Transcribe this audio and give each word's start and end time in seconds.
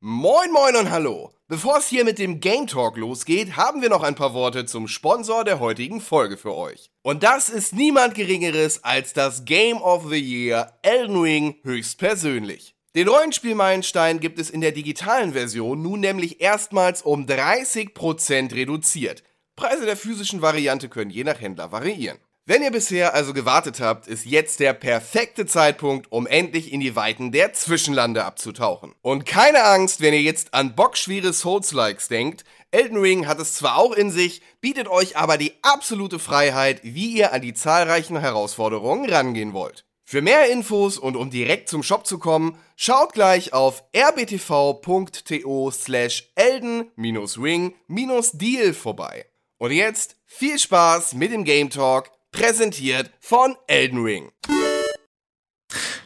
Moin 0.00 0.52
moin 0.52 0.76
und 0.76 0.92
hallo. 0.92 1.32
Bevor 1.48 1.78
es 1.78 1.88
hier 1.88 2.04
mit 2.04 2.20
dem 2.20 2.38
Game 2.38 2.68
Talk 2.68 2.96
losgeht, 2.96 3.56
haben 3.56 3.82
wir 3.82 3.88
noch 3.88 4.04
ein 4.04 4.14
paar 4.14 4.32
Worte 4.32 4.64
zum 4.64 4.86
Sponsor 4.86 5.42
der 5.42 5.58
heutigen 5.58 6.00
Folge 6.00 6.36
für 6.36 6.54
euch. 6.54 6.92
Und 7.02 7.24
das 7.24 7.48
ist 7.48 7.74
niemand 7.74 8.14
geringeres 8.14 8.84
als 8.84 9.12
das 9.12 9.44
Game 9.44 9.82
of 9.82 10.08
the 10.08 10.16
Year 10.20 10.78
Elden 10.82 11.20
Ring 11.20 11.56
höchstpersönlich. 11.64 12.76
Den 12.94 13.08
Rollenspielmeilenstein 13.08 14.20
gibt 14.20 14.38
es 14.38 14.50
in 14.50 14.60
der 14.60 14.70
digitalen 14.70 15.32
Version 15.32 15.82
nun 15.82 15.98
nämlich 15.98 16.40
erstmals 16.40 17.02
um 17.02 17.26
30% 17.26 18.54
reduziert. 18.54 19.24
Preise 19.56 19.84
der 19.84 19.96
physischen 19.96 20.42
Variante 20.42 20.88
können 20.88 21.10
je 21.10 21.24
nach 21.24 21.40
Händler 21.40 21.72
variieren. 21.72 22.18
Wenn 22.48 22.62
ihr 22.62 22.70
bisher 22.70 23.12
also 23.12 23.34
gewartet 23.34 23.78
habt, 23.78 24.06
ist 24.06 24.24
jetzt 24.24 24.60
der 24.60 24.72
perfekte 24.72 25.44
Zeitpunkt, 25.44 26.10
um 26.10 26.26
endlich 26.26 26.72
in 26.72 26.80
die 26.80 26.96
Weiten 26.96 27.30
der 27.30 27.52
Zwischenlande 27.52 28.24
abzutauchen. 28.24 28.94
Und 29.02 29.26
keine 29.26 29.64
Angst, 29.64 30.00
wenn 30.00 30.14
ihr 30.14 30.22
jetzt 30.22 30.54
an 30.54 30.74
bockschwere 30.74 31.34
Souls-Likes 31.34 32.08
denkt. 32.08 32.44
Elden 32.70 32.96
Ring 32.96 33.26
hat 33.26 33.38
es 33.38 33.52
zwar 33.52 33.76
auch 33.76 33.92
in 33.92 34.10
sich, 34.10 34.40
bietet 34.62 34.88
euch 34.88 35.18
aber 35.18 35.36
die 35.36 35.52
absolute 35.60 36.18
Freiheit, 36.18 36.80
wie 36.84 37.18
ihr 37.18 37.34
an 37.34 37.42
die 37.42 37.52
zahlreichen 37.52 38.18
Herausforderungen 38.18 39.10
rangehen 39.10 39.52
wollt. 39.52 39.84
Für 40.06 40.22
mehr 40.22 40.50
Infos 40.50 40.96
und 40.96 41.16
um 41.16 41.28
direkt 41.28 41.68
zum 41.68 41.82
Shop 41.82 42.06
zu 42.06 42.18
kommen, 42.18 42.56
schaut 42.76 43.12
gleich 43.12 43.52
auf 43.52 43.84
rbtv.to 43.92 45.70
slash 45.70 46.30
elden-ring-deal 46.34 48.72
vorbei. 48.72 49.26
Und 49.58 49.72
jetzt 49.72 50.16
viel 50.24 50.58
Spaß 50.58 51.12
mit 51.12 51.30
dem 51.30 51.44
Game 51.44 51.68
Talk 51.68 52.10
präsentiert 52.32 53.10
von 53.20 53.56
Elden 53.66 54.02
Ring. 54.02 54.30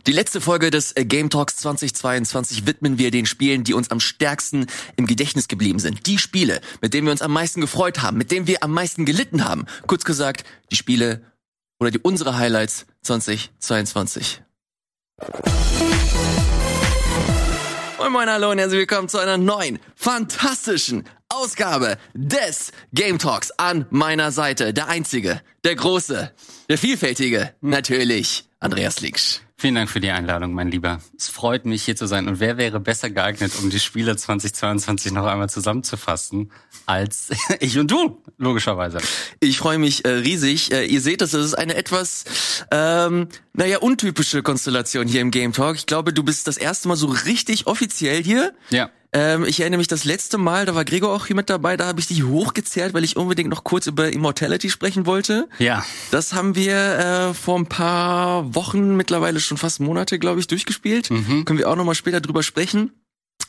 Die 0.07 0.13
letzte 0.13 0.41
Folge 0.41 0.71
des 0.71 0.97
äh, 0.97 1.05
Game 1.05 1.31
Talks 1.31 1.57
2022 1.59 2.67
widmen 2.67 2.99
wir 2.99 3.13
den 3.13 3.25
Spielen, 3.25 3.63
die 3.63 3.73
uns 3.73 3.91
am 3.93 4.01
stärksten 4.01 4.67
im 4.97 5.07
Gedächtnis 5.07 5.47
geblieben 5.47 5.79
sind. 5.79 6.07
Die 6.07 6.19
Spiele, 6.19 6.61
mit 6.81 6.93
denen 6.93 7.07
wir 7.07 7.13
uns 7.13 7.23
am 7.23 7.33
meisten 7.33 7.61
gefreut 7.61 8.03
haben, 8.03 8.19
mit 8.19 8.33
denen 8.33 8.49
wir 8.49 8.65
am 8.65 8.73
meisten 8.73 9.05
gelitten 9.05 9.45
haben. 9.45 9.65
Kurz 9.87 10.05
gesagt, 10.05 10.45
die 10.73 10.77
Spiele 10.77 11.23
oder 11.79 11.93
die 11.93 12.01
unsere 12.01 12.37
Highlights 12.37 12.87
2022. 13.03 14.43
Moin 17.99 18.13
Moin, 18.13 18.29
hallo 18.29 18.51
und 18.51 18.59
herzlich 18.59 18.81
willkommen 18.81 19.09
zu 19.09 19.19
einer 19.19 19.39
neuen, 19.39 19.79
fantastischen 19.95 21.05
Ausgabe 21.33 21.97
des 22.15 22.73
Game 22.93 23.19
Talks 23.19 23.51
an 23.53 23.87
meiner 23.91 24.33
Seite. 24.33 24.75
Der 24.75 24.89
einzige, 24.89 25.41
der 25.65 25.75
große, 25.75 26.31
der 26.69 26.79
vielfältige, 26.79 27.55
natürlich 27.61 28.45
Andreas 28.61 29.01
Linksch. 29.01 29.41
Vielen 29.57 29.77
Dank 29.77 29.91
für 29.91 30.01
die 30.01 30.11
Einladung, 30.11 30.55
mein 30.55 30.73
Lieber. 30.73 31.01
Es 31.17 31.29
freut 31.29 31.67
mich, 31.67 31.85
hier 31.85 31.95
zu 31.95 32.07
sein. 32.07 32.27
Und 32.27 32.41
wer 32.41 32.59
wäre 32.59 32.81
besser 32.81 33.11
geeignet, 33.11 33.53
um 33.63 33.71
die 33.71 33.79
Spiele 33.79 34.17
2022 34.17 35.13
noch 35.13 35.25
einmal 35.25 35.49
zusammenzufassen, 35.49 36.51
als 36.87 37.31
ich 37.61 37.79
und 37.79 37.89
du, 37.89 38.21
logischerweise. 38.39 38.99
Ich 39.39 39.59
freue 39.59 39.79
mich 39.79 40.05
äh, 40.05 40.09
riesig. 40.09 40.73
Äh, 40.73 40.87
ihr 40.87 41.01
seht 41.01 41.23
es, 41.23 41.33
es 41.33 41.47
ist 41.47 41.55
eine 41.55 41.77
etwas, 41.77 42.25
ähm, 42.73 43.29
naja, 43.53 43.79
untypische 43.79 44.43
Konstellation 44.43 45.07
hier 45.07 45.21
im 45.21 45.31
Game 45.31 45.53
Talk. 45.53 45.77
Ich 45.77 45.87
glaube, 45.87 46.13
du 46.13 46.25
bist 46.25 46.49
das 46.49 46.57
erste 46.57 46.89
Mal 46.89 46.97
so 46.97 47.07
richtig 47.07 47.69
offiziell 47.69 48.23
hier. 48.23 48.53
Ja. 48.71 48.91
Ähm, 49.13 49.45
ich 49.45 49.61
erinnere 49.61 49.79
mich 49.79 49.89
das 49.89 50.05
letzte 50.05 50.39
Mal, 50.39 50.65
da 50.65 50.75
war 50.75 50.85
Gregor 50.85 51.13
auch 51.13 51.27
hier 51.27 51.37
mit 51.37 51.51
dabei, 51.51 51.77
da 51.77 51.87
habe 51.87 52.01
ich 52.01 52.07
dich 52.07 52.25
hochgezerrt, 52.25 52.95
weil 52.95 53.05
ich 53.05 53.17
unbedingt 53.17 53.51
noch 53.51 53.63
kurz 53.63 53.87
über 53.87 54.11
Immortality 54.11 54.71
sprechen 54.71 55.05
wollte. 55.05 55.49
Ja. 55.59 55.85
Das 56.11 56.33
haben 56.33 56.55
wir 56.55 56.77
äh, 56.77 57.35
vor 57.35 57.59
ein 57.59 57.67
paar 57.67 58.55
Wochen, 58.55 58.97
mittlerweile 58.97 59.41
schon 59.41 59.59
fast 59.59 59.81
Monate, 59.81 60.19
glaube 60.19 60.41
ich, 60.41 60.47
durchgespielt. 60.47 61.11
Mhm. 61.11 61.45
Können 61.45 61.59
wir 61.59 61.69
auch 61.69 61.77
nochmal 61.77 61.95
später 61.95 62.21
drüber 62.23 62.43
sprechen. 62.43 62.93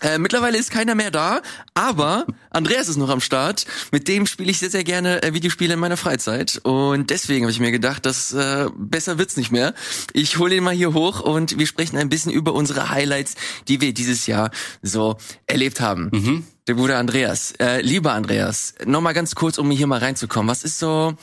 Äh, 0.02 0.17
mittlerweile 0.17 0.58
ist 0.58 0.72
keiner 0.72 0.95
mehr 0.95 1.11
da, 1.11 1.41
aber 1.73 2.25
Andreas 2.49 2.88
ist 2.88 2.97
noch 2.97 3.09
am 3.09 3.22
Start. 3.22 3.66
Mit 3.91 4.08
dem 4.08 4.27
spiele 4.27 4.52
ich 4.52 4.59
sehr, 4.59 4.69
sehr 4.69 4.83
gerne 4.83 5.23
äh, 5.23 5.33
Videospiele 5.33 5.73
in 5.73 5.80
meiner 5.80 5.97
Freizeit. 5.97 6.59
Und 6.63 7.09
deswegen 7.09 7.45
habe 7.45 7.52
ich 7.52 7.59
mir 7.59 7.72
gedacht, 7.72 8.06
dass 8.06 8.34
äh, 8.34 8.67
besser 8.75 9.17
wird's 9.17 9.38
nicht 9.38 9.51
mehr. 9.51 9.73
Ich 10.13 10.38
hole 10.38 10.56
ihn 10.56 10.63
mal 10.63 10.73
hier 10.73 10.94
hoch 10.94 11.22
und 11.22 11.57
wir 11.57 11.67
sprechen 11.67 11.97
ein 11.97 12.09
bisschen 12.09 12.31
über 12.31 12.53
unsere 12.53 12.90
Highlights, 12.90 13.35
die 13.67 13.81
wir 13.81 13.94
dieses 13.94 14.28
Jahr 14.28 14.51
so 14.81 15.17
erlebt 15.47 15.81
haben. 15.81 16.09
Mhm. 16.12 16.47
Der 16.67 16.75
gute 16.75 16.96
Andreas. 16.96 17.53
Äh, 17.59 17.81
lieber 17.81 18.13
Andreas, 18.13 18.75
nochmal 18.85 19.13
ganz 19.13 19.35
kurz, 19.35 19.57
um 19.57 19.69
hier 19.69 19.85
mal 19.85 20.00
reinzukommen. 20.00 20.50
Was 20.50 20.63
ist 20.63 20.79
so, 20.79 21.13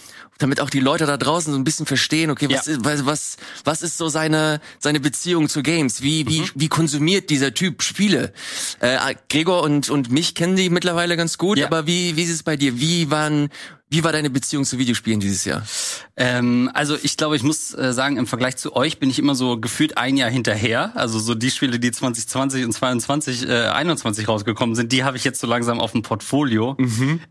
damit 0.41 0.61
auch 0.61 0.71
die 0.71 0.81
Leute 0.81 1.07
da 1.07 1.17
draußen 1.17 1.53
so 1.53 1.59
ein 1.59 1.65
bisschen 1.65 1.87
verstehen, 1.87 2.31
okay, 2.31 2.49
was, 2.51 2.67
Ja. 2.67 2.73
ist, 2.73 2.85
was, 2.85 3.07
was, 3.07 3.37
was 3.65 3.83
ist 3.83 3.99
so 3.99 4.09
seine, 4.09 4.61
seine 4.79 4.99
Beziehung 4.99 5.49
zu 5.49 5.63
Games? 5.63 6.03
Wie, 6.03 6.27
wie, 6.27 6.43
wie 6.55 6.69
konsumiert 6.69 7.31
dieser 7.31 7.55
Typ 7.55 7.83
Spiele? 7.83 8.33
Äh, 8.81 8.99
Gregor 9.29 9.63
und, 9.63 9.89
und 9.91 10.11
mich 10.11 10.35
kennen 10.35 10.57
die 10.57 10.71
mittlerweile 10.71 11.17
ganz 11.17 11.39
gut, 11.39 11.59
Ja. 11.59 11.67
aber 11.67 11.87
wie, 11.87 12.17
wie 12.17 12.23
ist 12.25 12.31
es 12.31 12.43
bei 12.43 12.57
dir? 12.57 12.81
Wie 12.81 13.11
waren, 13.11 13.51
wie 13.91 14.05
war 14.05 14.13
deine 14.13 14.31
Beziehung 14.31 14.65
zu 14.65 14.79
Videospielen 14.79 15.19
dieses 15.19 15.45
Jahr? 15.45 15.63
Ähm, 16.17 16.71
also 16.75 16.97
ich 17.03 17.17
glaube, 17.17 17.35
ich 17.35 17.43
muss 17.43 17.75
äh, 17.75 17.93
sagen, 17.93 18.19
im 18.19 18.29
Vergleich 18.29 18.57
zu 18.57 18.77
euch 18.77 19.01
bin 19.01 19.11
ich 19.11 19.19
immer 19.19 19.35
so 19.35 19.59
gefühlt 19.59 19.99
ein 19.99 20.17
Jahr 20.17 20.31
hinterher. 20.31 20.93
Also 20.95 21.19
so 21.19 21.35
die 21.35 21.51
Spiele, 21.51 21.81
die 21.81 21.91
2020 21.91 22.65
und 22.65 22.73
22, 22.73 23.49
äh, 23.49 23.67
21 23.67 24.29
rausgekommen 24.29 24.77
sind, 24.77 24.93
die 24.93 25.03
habe 25.03 25.17
ich 25.17 25.25
jetzt 25.25 25.41
so 25.41 25.49
langsam 25.49 25.81
auf 25.81 25.91
dem 25.91 26.03
Portfolio. 26.03 26.77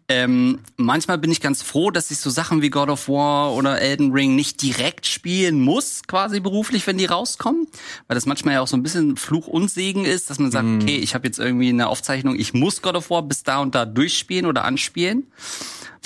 Ähm, 0.09 0.59
manchmal 0.75 1.18
bin 1.18 1.31
ich 1.31 1.40
ganz 1.40 1.64
froh, 1.64 1.92
dass 1.92 2.12
ich 2.12 2.18
so 2.18 2.30
Sachen 2.30 2.62
wie 2.62 2.69
God 2.69 2.90
of 2.90 3.08
War 3.08 3.53
oder 3.53 3.80
Elden 3.80 4.12
Ring 4.12 4.36
nicht 4.36 4.62
direkt 4.62 5.06
spielen 5.06 5.62
muss, 5.62 6.02
quasi 6.08 6.42
beruflich, 6.42 6.86
wenn 6.88 6.98
die 6.98 7.06
rauskommen. 7.06 7.68
Weil 8.08 8.16
das 8.16 8.25
manchmal 8.25 8.56
ja 8.56 8.62
auch 8.62 8.68
so 8.68 8.75
ein 8.75 8.84
bisschen 8.84 9.16
Fluch 9.16 9.48
und 9.48 9.72
Segen 9.72 10.03
ist, 10.03 10.30
dass 10.30 10.40
man 10.40 10.52
sagt, 10.52 10.68
okay, 10.68 10.98
ich 10.98 11.16
habe 11.16 11.25
jetzt 11.25 11.40
irgendwie 11.40 11.69
eine 11.69 11.88
Aufzeichnung, 11.88 12.38
ich 12.38 12.53
muss 12.53 12.81
God 12.81 12.96
of 12.96 13.09
War 13.09 13.24
bis 13.24 13.44
da 13.44 13.59
und 13.59 13.75
da 13.75 13.86
durchspielen 13.86 14.46
oder 14.46 14.66
anspielen. 14.66 15.28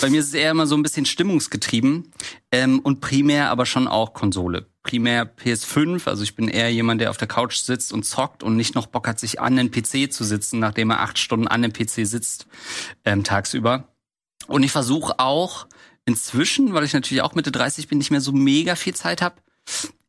Bei 0.02 0.09
mir 0.09 0.20
ist 0.20 0.28
es 0.28 0.34
eher 0.34 0.52
immer 0.52 0.68
so 0.68 0.76
ein 0.76 0.84
bisschen 0.84 1.06
stimmungsgetrieben 1.06 2.12
ähm, 2.52 2.80
und 2.80 3.02
primär 3.02 3.50
aber 3.50 3.66
schon 3.66 3.88
auch 3.88 4.14
Konsole. 4.14 4.68
Primär 4.84 5.30
PS5, 5.38 6.08
also 6.08 6.24
ich 6.24 6.36
bin 6.36 6.50
eher 6.50 6.72
jemand, 6.72 7.00
der 7.00 7.09
auf 7.09 7.18
der 7.18 7.28
Couch 7.28 7.58
sitzt 7.58 7.94
und 7.94 8.04
zockt 8.04 8.44
und 8.44 8.56
nicht 8.58 8.76
noch 8.76 8.88
Bock 8.88 9.08
hat, 9.08 9.20
sich 9.20 9.40
an 9.40 9.56
den 9.56 9.72
PC 9.72 10.12
zu 10.12 10.24
sitzen, 10.24 10.59
nachdem 10.59 10.90
er 10.90 11.00
acht 11.00 11.18
Stunden 11.18 11.48
an 11.48 11.62
dem 11.62 11.72
PC 11.72 12.06
sitzt 12.06 12.48
ähm, 13.06 13.24
tagsüber. 13.24 13.88
Und 14.48 14.64
ich 14.64 14.72
versuche 14.72 15.20
auch 15.20 15.68
inzwischen, 16.06 16.74
weil 16.74 16.84
ich 16.84 16.94
natürlich 16.94 17.22
auch 17.22 17.36
Mitte 17.36 17.52
30 17.52 17.88
bin, 17.88 17.98
nicht 17.98 18.12
mehr 18.12 18.22
so 18.22 18.34
mega 18.34 18.75
viel 18.75 18.94
Zeit 18.94 19.22
habe, 19.22 19.36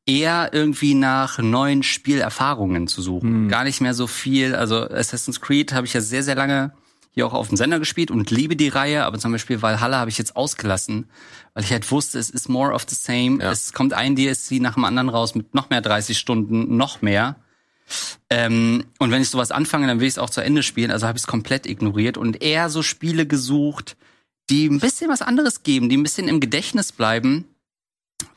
eher 0.07 0.51
irgendwie 0.53 0.95
nach 0.95 1.39
neuen 1.39 1.83
Spielerfahrungen 1.83 2.89
zu 2.89 3.01
suchen. 3.01 3.49
Gar 3.49 3.65
nicht 3.65 3.81
mehr 3.81 3.95
so 3.95 4.07
viel. 4.07 4.55
Also 4.55 4.89
Assassin's 4.89 5.41
Creed 5.41 5.73
habe 5.73 5.87
ich 5.87 5.95
ja 5.95 6.01
sehr, 6.01 6.23
sehr 6.23 6.35
lange 6.35 6.73
hier 7.15 7.27
auch 7.27 7.33
auf 7.33 7.49
dem 7.49 7.57
Sender 7.57 7.79
gespielt 7.79 8.11
und 8.11 8.31
liebe 8.31 8.57
die 8.57 8.69
Reihe, 8.69 9.05
aber 9.05 9.19
zum 9.19 9.33
Beispiel 9.33 9.63
Valhalla 9.63 9.99
habe 9.99 10.11
ich 10.11 10.19
jetzt 10.19 10.35
ausgelassen, 10.35 11.09
weil 11.55 11.63
ich 11.63 11.71
halt 11.71 11.89
wusste, 11.91 12.19
es 12.19 12.29
ist 12.29 12.49
more 12.49 12.73
of 12.73 12.85
the 12.89 12.97
same. 12.97 13.43
Ja. 13.43 13.53
Es 13.53 13.73
kommt 13.73 13.93
ein 13.93 14.17
DSC 14.17 14.59
nach 14.59 14.75
dem 14.75 14.85
anderen 14.85 15.09
raus 15.09 15.37
mit 15.37 15.55
noch 15.55 15.71
mehr 15.71 15.81
30 15.81 16.19
Stunden, 16.19 16.77
noch 16.77 17.03
mehr. 17.03 17.37
Ähm, 18.31 18.85
und 18.99 19.11
wenn 19.13 19.23
ich 19.23 19.31
sowas 19.31 19.53
anfange, 19.53 19.87
dann 19.87 20.01
will 20.01 20.09
ich 20.09 20.15
es 20.15 20.19
auch 20.19 20.31
zu 20.31 20.41
Ende 20.41 20.65
spielen. 20.65 20.91
Also 20.91 21.07
habe 21.07 21.17
ich 21.17 21.23
es 21.23 21.29
komplett 21.29 21.67
ignoriert 21.67 22.19
und 22.19 22.43
eher 22.43 22.69
so 22.69 22.83
Spiele 22.83 23.27
gesucht, 23.27 23.97
die 24.51 24.67
ein 24.67 24.81
bisschen 24.81 25.09
was 25.09 25.23
anderes 25.23 25.63
geben, 25.63 25.89
die 25.89 25.97
ein 25.97 26.03
bisschen 26.03 26.29
im 26.29 26.41
Gedächtnis 26.41 26.91
bleiben. 26.91 27.45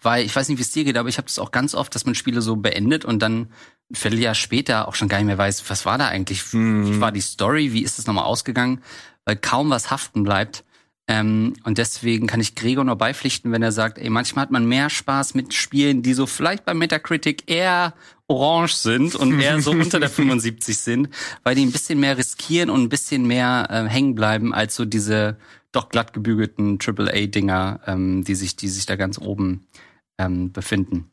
Weil 0.01 0.25
ich 0.25 0.35
weiß 0.35 0.49
nicht, 0.49 0.57
wie 0.57 0.63
es 0.63 0.71
dir 0.71 0.83
geht, 0.83 0.97
aber 0.97 1.09
ich 1.09 1.17
habe 1.17 1.27
das 1.27 1.39
auch 1.39 1.51
ganz 1.51 1.75
oft, 1.75 1.93
dass 1.95 2.05
man 2.05 2.15
Spiele 2.15 2.41
so 2.41 2.55
beendet 2.55 3.05
und 3.05 3.19
dann 3.19 3.49
ein 3.89 3.95
Vierteljahr 3.95 4.35
später 4.35 4.87
auch 4.87 4.95
schon 4.95 5.07
gar 5.07 5.17
nicht 5.17 5.27
mehr 5.27 5.37
weiß, 5.37 5.69
was 5.69 5.85
war 5.85 5.97
da 5.97 6.07
eigentlich, 6.07 6.53
wie 6.53 6.99
war 6.99 7.11
die 7.11 7.21
Story, 7.21 7.73
wie 7.73 7.83
ist 7.83 7.99
es 7.99 8.07
nochmal 8.07 8.25
ausgegangen, 8.25 8.81
weil 9.25 9.37
kaum 9.37 9.69
was 9.69 9.91
haften 9.91 10.23
bleibt. 10.23 10.63
Ähm, 11.09 11.53
und 11.63 11.77
deswegen 11.77 12.27
kann 12.27 12.41
ich 12.41 12.55
Gregor 12.55 12.83
nur 12.83 12.97
beipflichten, 12.97 13.53
wenn 13.53 13.63
er 13.63 13.71
sagt, 13.71 13.97
ey, 13.97 14.09
manchmal 14.09 14.43
hat 14.43 14.51
man 14.51 14.65
mehr 14.65 14.89
Spaß 14.89 15.35
mit 15.35 15.53
Spielen, 15.53 16.03
die 16.03 16.13
so 16.13 16.27
vielleicht 16.27 16.65
bei 16.65 16.73
Metacritic 16.73 17.49
eher 17.49 17.93
orange 18.27 18.73
sind 18.73 19.15
und 19.15 19.39
eher 19.39 19.61
so 19.61 19.71
unter 19.71 20.01
der 20.01 20.09
75 20.09 20.77
sind, 20.77 21.09
weil 21.43 21.55
die 21.55 21.65
ein 21.65 21.71
bisschen 21.71 22.01
mehr 22.01 22.17
riskieren 22.17 22.69
und 22.69 22.83
ein 22.83 22.89
bisschen 22.89 23.25
mehr 23.25 23.67
äh, 23.69 23.89
hängen 23.89 24.15
bleiben 24.15 24.53
als 24.53 24.75
so 24.75 24.83
diese 24.83 25.37
doch 25.71 25.89
glatt 25.89 26.13
gebügelten 26.13 26.79
AAA-Dinger, 26.79 27.81
ähm, 27.85 28.23
die 28.23 28.35
sich, 28.35 28.55
die 28.55 28.69
sich 28.69 28.85
da 28.85 28.95
ganz 28.95 29.19
oben 29.19 29.67
ähm, 30.17 30.51
befinden. 30.51 31.11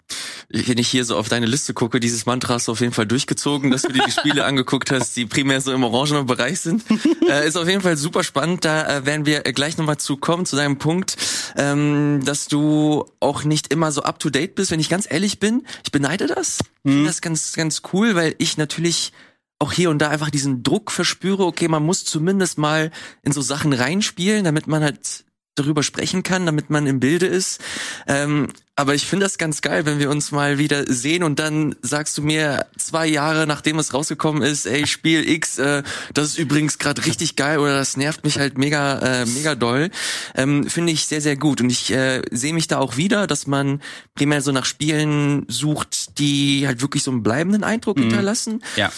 Wenn 0.49 0.79
ich 0.79 0.89
hier 0.89 1.05
so 1.05 1.17
auf 1.17 1.29
deine 1.29 1.47
Liste 1.47 1.75
gucke, 1.75 2.01
dieses 2.01 2.27
Mantra 2.27 2.55
hast 2.55 2.69
du 2.69 2.73
auf 2.73 2.81
jeden 2.81 2.93
Fall 2.93 3.07
durchgezogen, 3.07 3.71
dass 3.71 3.83
du 3.83 3.93
dir 3.93 4.03
die 4.05 4.13
Spiele 4.19 4.45
angeguckt 4.45 4.91
hast, 4.91 5.17
die 5.17 5.27
primär 5.27 5.61
so 5.61 5.73
im 5.73 5.85
orangenen 5.85 6.27
Bereich 6.27 6.61
sind. 6.61 6.85
Äh, 7.25 7.49
ist 7.49 7.57
auf 7.57 7.67
jeden 7.67 7.81
Fall 7.81 7.97
super 7.97 8.23
spannend. 8.23 8.67
Da 8.67 8.99
äh, 8.99 9.07
werden 9.07 9.25
wir 9.25 9.47
äh, 9.47 9.53
gleich 9.55 9.79
nochmal 9.79 9.97
zu 9.97 10.19
kommen, 10.19 10.45
zu 10.45 10.57
deinem 10.57 10.77
Punkt, 10.77 11.17
ähm, 11.57 12.21
dass 12.23 12.49
du 12.49 13.07
auch 13.19 13.45
nicht 13.45 13.73
immer 13.73 13.93
so 13.93 14.03
up 14.03 14.19
to 14.19 14.29
date 14.29 14.55
bist. 14.55 14.71
Wenn 14.71 14.79
ich 14.79 14.91
ganz 14.91 15.11
ehrlich 15.11 15.41
bin, 15.41 15.65
ich 15.85 15.91
beneide 15.91 16.27
das. 16.27 16.59
Ich 16.83 16.93
finde 16.93 17.07
das 17.07 17.23
ganz, 17.23 17.55
ganz 17.55 17.81
cool, 17.95 18.15
weil 18.15 18.35
ich 18.37 18.59
natürlich 18.59 19.15
auch 19.59 19.73
hier 19.73 19.91
und 19.91 19.99
da 19.99 20.09
einfach 20.09 20.31
diesen 20.31 20.63
Druck 20.63 20.91
verspüre, 20.91 21.45
okay, 21.45 21.69
man 21.69 21.85
muss 21.85 22.05
zumindest 22.05 22.59
mal 22.59 22.91
in 23.23 23.33
so 23.33 23.41
Sachen 23.41 23.73
reinspielen, 23.73 24.45
damit 24.45 24.67
man 24.67 24.83
halt 24.83 25.25
darüber 25.55 25.83
sprechen 25.83 26.23
kann, 26.23 26.47
damit 26.47 26.71
man 26.71 26.87
im 26.87 27.01
Bilde 27.01 27.27
ist. 27.27 27.61
Ähm, 28.09 28.49
aber 28.77 28.97
ich 28.97 29.07
finde 29.07 29.25
das 29.25 29.39
ganz 29.39 29.63
geil, 29.63 29.87
wenn 29.87 30.01
wir 30.01 30.11
uns 30.11 30.33
mal 30.33 30.59
wieder 30.59 30.85
sehen 30.93 31.23
und 31.23 31.39
dann 31.39 31.77
sagst 31.81 32.19
du 32.19 32.23
mir 32.23 32.67
zwei 32.77 33.07
Jahre 33.07 33.47
nachdem 33.47 33.79
es 33.79 33.95
rausgekommen 33.95 34.43
ist, 34.43 34.67
ey, 34.67 34.85
Spiel 34.89 35.29
X, 35.29 35.59
äh, 35.59 35.85
das 36.13 36.31
ist 36.31 36.39
übrigens 36.39 36.79
gerade 36.79 37.07
richtig 37.07 37.37
geil 37.37 37.61
oder 37.61 37.77
das 37.77 37.97
nervt 37.97 38.25
mich 38.25 38.39
halt 38.39 38.59
mega, 38.59 38.99
äh, 38.99 39.27
mega 39.27 39.55
doll. 39.55 39.91
Ähm, 40.35 40.69
finde 40.69 40.93
ich 40.93 41.07
sehr, 41.07 41.21
sehr 41.21 41.37
gut. 41.37 41.61
Und 41.61 41.71
ich 41.71 41.93
äh, 41.93 42.23
sehe 42.33 42.53
mich 42.53 42.67
da 42.67 42.79
auch 42.79 42.97
wieder, 42.97 43.29
dass 43.29 43.47
man 43.47 43.81
primär 44.17 44.43
so 44.43 44.51
nach 44.51 44.65
Spielen 44.65 45.47
sucht, 45.49 46.19
die 46.19 46.67
halt 46.67 46.83
wirklich 46.83 47.05
so 47.05 47.13
einen 47.13 47.23
bleibenden 47.23 47.63
Eindruck 47.63 47.97
mhm. 47.97 48.03
hinterlassen. 48.03 48.65
Ja. 48.75 48.91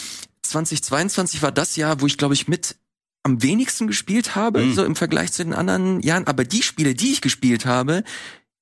2022 0.50 1.42
war 1.42 1.52
das 1.52 1.76
Jahr, 1.76 2.00
wo 2.00 2.06
ich 2.06 2.18
glaube 2.18 2.34
ich 2.34 2.48
mit 2.48 2.76
am 3.22 3.42
wenigsten 3.42 3.88
gespielt 3.88 4.36
habe, 4.36 4.60
mhm. 4.60 4.74
so 4.74 4.84
im 4.84 4.94
Vergleich 4.94 5.32
zu 5.32 5.42
den 5.42 5.52
anderen 5.52 6.00
Jahren. 6.00 6.28
Aber 6.28 6.44
die 6.44 6.62
Spiele, 6.62 6.94
die 6.94 7.12
ich 7.12 7.20
gespielt 7.20 7.66
habe, 7.66 8.04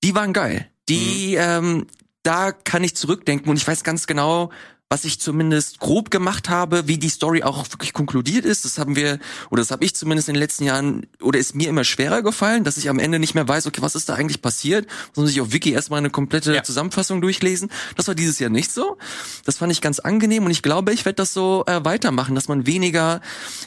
die 0.03 0.15
waren 0.15 0.33
geil. 0.33 0.71
Die, 0.89 1.37
mhm. 1.37 1.39
ähm, 1.39 1.87
da 2.23 2.53
kann 2.53 2.83
ich 2.83 2.97
zurückdenken 2.97 3.51
und 3.51 3.57
ich 3.57 3.69
weiß 3.69 3.85
ganz 3.85 4.07
genau, 4.07 4.51
was 4.91 5.05
ich 5.05 5.19
zumindest 5.19 5.81
grob 5.81 6.11
gemacht 6.11 6.49
habe, 6.49 6.87
wie 6.87 6.99
die 6.99 7.09
Story 7.09 7.43
auch 7.43 7.67
wirklich 7.73 7.93
konkludiert 7.93 8.45
ist. 8.45 8.65
Das 8.65 8.79
haben 8.79 8.97
wir, 8.97 9.19
oder 9.51 9.63
das 9.63 9.71
habe 9.71 9.85
ich 9.85 9.97
zumindest 9.97 10.29
in 10.29 10.35
den 10.35 10.41
letzten 10.41 10.65
Jahren, 10.65 11.07
oder 11.21 11.39
ist 11.39 11.55
mir 11.55 11.69
immer 11.69 11.85
schwerer 11.85 12.23
gefallen, 12.23 12.65
dass 12.65 12.77
ich 12.77 12.89
am 12.89 12.99
Ende 12.99 13.19
nicht 13.19 13.35
mehr 13.35 13.49
weiß, 13.49 13.67
okay, 13.67 13.83
was 13.83 13.95
ist 13.95 14.09
da 14.09 14.15
eigentlich 14.15 14.43
passiert, 14.43 14.87
sondern 15.13 15.29
sich 15.33 15.41
auf 15.41 15.53
Wiki 15.53 15.73
erstmal 15.73 15.99
eine 15.99 16.11
komplette 16.11 16.55
ja. 16.55 16.63
Zusammenfassung 16.63 17.21
durchlesen. 17.21 17.71
Das 17.97 18.07
war 18.09 18.15
dieses 18.15 18.39
Jahr 18.39 18.51
nicht 18.51 18.71
so. 18.71 18.99
Das 19.45 19.57
fand 19.57 19.73
ich 19.73 19.81
ganz 19.81 19.99
angenehm 19.99 20.45
und 20.45 20.51
ich 20.51 20.63
glaube, 20.63 20.93
ich 20.93 21.05
werde 21.05 21.17
das 21.17 21.33
so 21.33 21.65
äh, 21.67 21.85
weitermachen, 21.85 22.35
dass 22.35 22.47
man 22.47 22.67
weniger, 22.67 23.21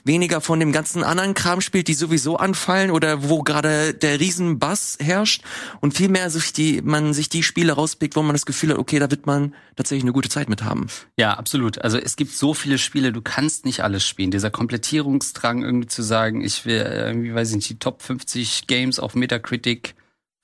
weniger 0.03 0.39
von 0.39 0.59
dem 0.59 0.71
ganzen 0.71 1.03
anderen 1.03 1.33
Kram 1.33 1.61
spielt, 1.61 1.87
die 1.87 1.93
sowieso 1.93 2.37
anfallen 2.37 2.91
oder 2.91 3.27
wo 3.27 3.41
gerade 3.43 3.93
der 3.93 4.19
Riesenbass 4.19 4.97
herrscht 5.01 5.43
und 5.81 5.93
vielmehr 5.93 6.29
sich 6.29 6.53
die, 6.53 6.81
man 6.81 7.13
sich 7.13 7.27
die 7.27 7.43
Spiele 7.43 7.73
rauspickt, 7.73 8.15
wo 8.15 8.21
man 8.21 8.33
das 8.33 8.45
Gefühl 8.45 8.69
hat, 8.69 8.77
okay, 8.77 8.99
da 8.99 9.11
wird 9.11 9.25
man 9.25 9.55
tatsächlich 9.75 10.03
eine 10.03 10.13
gute 10.13 10.29
Zeit 10.29 10.47
mit 10.47 10.63
haben. 10.63 10.87
Ja, 11.19 11.33
absolut. 11.33 11.79
Also 11.79 11.97
es 11.97 12.15
gibt 12.15 12.31
so 12.31 12.53
viele 12.53 12.77
Spiele, 12.77 13.11
du 13.11 13.21
kannst 13.21 13.65
nicht 13.65 13.83
alles 13.83 14.05
spielen. 14.05 14.29
Dieser 14.29 14.51
Komplettierungsdrang 14.51 15.63
irgendwie 15.63 15.87
zu 15.87 16.03
sagen, 16.03 16.41
ich 16.43 16.65
will 16.65 16.77
irgendwie, 16.77 17.33
weiß 17.33 17.49
ich 17.49 17.55
nicht, 17.55 17.69
die 17.69 17.79
Top 17.79 18.03
50 18.03 18.67
Games 18.67 18.99
auf 18.99 19.15
Metacritic 19.15 19.95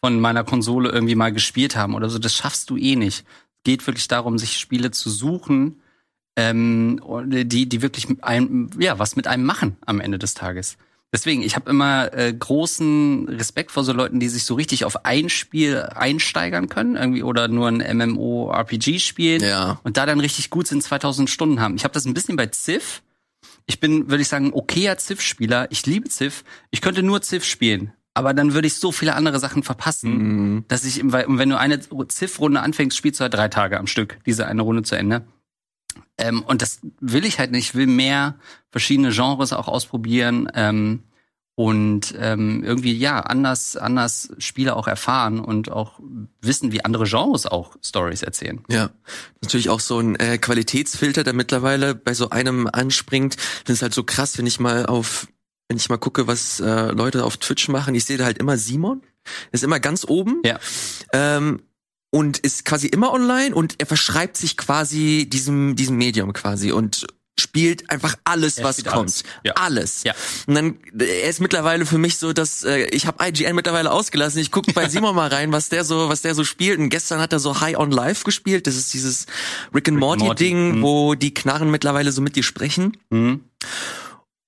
von 0.04 0.20
meiner 0.20 0.44
Konsole 0.44 0.90
irgendwie 0.90 1.16
mal 1.16 1.32
gespielt 1.32 1.76
haben 1.76 1.94
oder 1.94 2.10
so, 2.10 2.20
das 2.20 2.36
schaffst 2.36 2.70
du 2.70 2.78
eh 2.78 2.96
nicht. 2.96 3.24
Geht 3.64 3.86
wirklich 3.88 4.08
darum, 4.08 4.38
sich 4.38 4.58
Spiele 4.58 4.92
zu 4.92 5.10
suchen, 5.10 5.80
ähm, 6.36 7.00
die, 7.26 7.70
die 7.70 7.82
wirklich 7.82 8.08
einem, 8.24 8.72
ja, 8.80 8.98
was 8.98 9.16
mit 9.16 9.28
einem 9.28 9.46
machen 9.46 9.78
am 9.86 10.02
Ende 10.02 10.18
des 10.20 10.34
Tages. 10.34 10.78
Deswegen, 11.14 11.44
ich 11.44 11.56
habe 11.56 11.70
immer 11.70 12.12
äh, 12.12 12.34
großen 12.34 13.30
Respekt 13.30 13.72
vor 13.72 13.84
so 13.84 13.94
Leuten, 13.94 14.20
die 14.20 14.28
sich 14.30 14.46
so 14.46 14.56
richtig 14.56 14.84
auf 14.84 15.06
ein 15.06 15.30
Spiel 15.30 15.84
einsteigern 15.94 16.70
können, 16.70 16.96
irgendwie 16.96 17.22
oder 17.22 17.48
nur 17.48 17.68
ein 17.68 17.98
MMO-RPG 17.98 19.00
spielen 19.00 19.44
ja. 19.44 19.80
und 19.84 19.98
da 19.98 20.08
dann 20.08 20.20
richtig 20.20 20.50
gut 20.50 20.66
sind, 20.66 20.82
2000 20.82 21.30
Stunden 21.30 21.62
haben. 21.62 21.76
Ich 21.76 21.84
habe 21.84 21.94
das 21.94 22.06
ein 22.06 22.16
bisschen 22.16 22.36
bei 22.36 22.50
Civ. 22.52 23.04
Ich 23.68 23.80
bin, 23.80 24.10
würde 24.10 24.24
ich 24.24 24.28
sagen, 24.28 24.54
okayer 24.54 24.98
Civ-Spieler. 24.98 25.68
Ich 25.70 25.86
liebe 25.86 26.10
Civ. 26.10 26.44
Ich 26.72 26.82
könnte 26.82 27.04
nur 27.04 27.22
Civ 27.22 27.46
spielen. 27.46 27.94
Aber 28.16 28.34
dann 28.34 28.56
würde 28.56 28.68
ich 28.68 28.76
so 28.76 28.92
viele 28.92 29.14
andere 29.14 29.40
Sachen 29.40 29.62
verpassen, 29.62 30.18
mhm. 30.18 30.66
dass 30.68 30.84
ich, 30.84 31.02
wenn 31.04 31.50
du 31.50 31.58
eine 31.58 31.80
Civ-Runde 32.10 32.60
anfängst, 32.60 32.98
spielst 32.98 33.20
du 33.20 33.24
halt 33.24 33.36
drei 33.36 33.50
Tage 33.50 33.80
am 33.80 33.88
Stück, 33.88 34.18
diese 34.26 34.48
eine 34.48 34.64
Runde 34.64 34.82
zu 34.82 34.96
Ende. 34.96 35.26
Ähm, 36.18 36.44
und 36.44 36.62
das 36.62 36.80
will 37.00 37.26
ich 37.26 37.40
halt 37.40 37.52
nicht. 37.52 37.70
Ich 37.70 37.76
will 37.76 37.88
mehr 37.88 38.36
verschiedene 38.72 39.12
Genres 39.12 39.54
auch 39.54 39.68
ausprobieren 39.68 40.50
ähm, 40.54 41.04
und 41.56 42.16
ähm, 42.18 42.64
irgendwie 42.64 42.94
ja 42.94 43.20
anders 43.20 43.78
anders 43.78 44.30
Spiele 44.40 44.76
auch 44.76 44.88
erfahren 44.88 45.40
und 45.40 45.72
auch 45.72 46.00
wissen, 46.42 46.72
wie 46.72 46.84
andere 46.84 47.06
Genres 47.06 47.46
auch 47.46 47.76
Stories 47.84 48.24
erzählen. 48.24 48.64
Ja, 48.70 48.90
natürlich 49.42 49.70
auch 49.70 49.80
so 49.80 50.00
ein 50.00 50.16
äh, 50.16 50.38
Qualitätsfilter, 50.38 51.24
der 51.24 51.34
mittlerweile 51.34 51.94
bei 51.94 52.14
so 52.14 52.30
einem 52.30 52.68
anspringt. 52.72 53.38
Das 53.66 53.76
ist 53.78 53.82
halt 53.82 53.94
so 53.94 54.04
krass, 54.04 54.38
wenn 54.38 54.48
ich 54.48 54.60
mal 54.60 54.86
auf 54.86 55.28
wenn 55.70 55.78
ich 55.78 55.90
mal 55.90 55.98
gucke, 55.98 56.28
was 56.28 56.60
äh, 56.60 56.92
Leute 56.92 57.24
auf 57.24 57.38
Twitch 57.38 57.68
machen. 57.70 57.96
Ich 57.96 58.06
sehe 58.06 58.18
da 58.18 58.26
halt 58.26 58.38
immer 58.38 58.58
Simon. 58.58 59.02
Ist 59.52 59.64
immer 59.64 59.80
ganz 59.80 60.06
oben. 60.06 60.42
Ja. 60.46 60.60
Ähm, 61.14 61.62
und 62.14 62.38
ist 62.38 62.64
quasi 62.64 62.86
immer 62.86 63.12
online 63.12 63.56
und 63.56 63.74
er 63.80 63.88
verschreibt 63.88 64.38
sich 64.38 64.56
quasi 64.56 65.28
diesem, 65.28 65.76
diesem 65.76 65.98
Medium 65.98 66.32
quasi 66.32 66.72
und 66.72 67.08
spielt 67.40 67.90
einfach 67.90 68.16
alles, 68.24 68.60
er 68.60 68.66
was 68.66 68.84
kommt. 68.84 68.94
Alles. 68.94 69.24
Ja. 69.44 69.54
alles. 69.54 70.04
Ja. 70.04 70.14
Und 70.46 70.54
dann, 70.54 70.78
er 71.00 71.28
ist 71.28 71.42
mittlerweile 71.42 71.88
für 71.88 71.98
mich 71.98 72.18
so, 72.18 72.32
dass 72.32 72.64
äh, 72.64 72.86
ich 72.92 73.08
habe 73.08 73.28
IGN 73.28 73.56
mittlerweile 73.56 73.92
ausgelassen. 73.92 74.40
Ich 74.40 74.52
gucke 74.52 74.74
bei 74.74 74.88
Simon 74.90 75.16
mal 75.16 75.30
rein, 75.30 75.52
was 75.52 75.70
der 75.70 75.84
so, 75.84 76.08
was 76.08 76.22
der 76.22 76.36
so 76.36 76.44
spielt. 76.44 76.78
Und 76.78 76.90
gestern 76.90 77.20
hat 77.20 77.34
er 77.34 77.40
so 77.40 77.62
High 77.62 77.78
on 77.78 77.90
Life 77.90 78.26
gespielt. 78.26 78.68
Das 78.68 78.76
ist 78.76 78.94
dieses 78.94 79.26
Rick 79.74 79.88
and 79.88 79.98
Morty, 79.98 80.26
Morty. 80.26 80.44
Ding, 80.44 80.78
mhm. 80.78 80.82
wo 80.84 81.16
die 81.16 81.34
Knarren 81.34 81.72
mittlerweile 81.72 82.12
so 82.12 82.22
mit 82.22 82.36
dir 82.36 82.44
sprechen. 82.44 82.96
Mhm. 83.10 83.42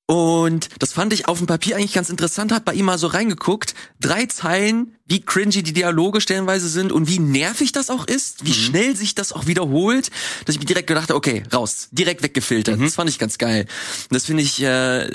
Und 0.08 0.70
das 0.78 0.94
fand 0.94 1.14
ich 1.14 1.28
auf 1.28 1.40
dem 1.40 1.48
Papier 1.48 1.78
eigentlich 1.78 1.94
ganz 1.94 2.10
interessant, 2.10 2.52
hab 2.52 2.64
bei 2.66 2.74
ihm 2.74 2.86
mal 2.86 3.00
so 3.00 3.08
reingeguckt. 3.08 3.74
Drei 4.00 4.28
Zeilen, 4.28 4.96
wie 5.08 5.22
cringy 5.22 5.64
die 5.64 5.74
Dialoge 5.74 6.22
stellenweise 6.22 6.70
sind 6.70 6.92
und 6.92 7.08
wie 7.08 7.18
nervig 7.18 7.72
das 7.72 7.90
auch 7.90 8.06
ist, 8.06 8.46
wie 8.46 8.50
mhm. 8.50 8.54
schnell 8.54 8.96
sich 8.96 9.16
das 9.16 9.34
auch 9.34 9.48
wiederholt, 9.48 10.12
dass 10.46 10.56
ich 10.56 10.60
mir 10.60 10.68
direkt 10.68 10.88
gedacht 10.88 11.10
habe, 11.10 11.16
okay, 11.16 11.42
raus, 11.52 11.88
direkt 11.92 12.22
weggefiltert. 12.22 12.78
Mhm. 12.78 12.84
Das 12.84 12.96
fand 12.96 13.10
ich 13.10 13.18
ganz 13.18 13.40
geil. 13.40 13.66
Und 14.10 14.14
das 14.14 14.26
finde 14.26 14.44
ich 14.44 14.62
äh, 14.62 15.10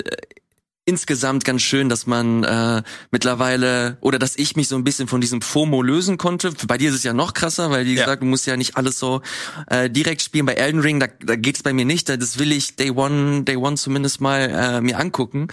insgesamt 0.91 1.45
ganz 1.45 1.61
schön, 1.61 1.87
dass 1.87 2.05
man 2.05 2.43
äh, 2.43 2.83
mittlerweile 3.11 3.97
oder 4.01 4.19
dass 4.19 4.35
ich 4.35 4.57
mich 4.57 4.67
so 4.67 4.75
ein 4.75 4.83
bisschen 4.83 5.07
von 5.07 5.21
diesem 5.21 5.41
FOMO 5.41 5.81
lösen 5.81 6.17
konnte. 6.17 6.51
Bei 6.67 6.77
dir 6.77 6.89
ist 6.89 6.97
es 6.97 7.03
ja 7.03 7.13
noch 7.13 7.33
krasser, 7.33 7.71
weil 7.71 7.85
wie 7.85 7.93
ja. 7.93 8.03
gesagt, 8.03 8.21
du 8.21 8.25
musst 8.25 8.45
ja 8.45 8.57
nicht 8.57 8.75
alles 8.75 8.99
so 8.99 9.21
äh, 9.67 9.89
direkt 9.89 10.21
spielen. 10.21 10.45
Bei 10.45 10.55
Elden 10.55 10.81
Ring, 10.81 10.99
da, 10.99 11.07
da 11.07 11.37
geht's 11.37 11.63
bei 11.63 11.71
mir 11.71 11.85
nicht. 11.85 12.09
Das 12.09 12.39
will 12.39 12.51
ich 12.51 12.75
Day 12.75 12.91
One, 12.91 13.43
Day 13.43 13.55
One 13.55 13.77
zumindest 13.77 14.19
mal 14.19 14.49
äh, 14.49 14.81
mir 14.81 14.99
angucken. 14.99 15.47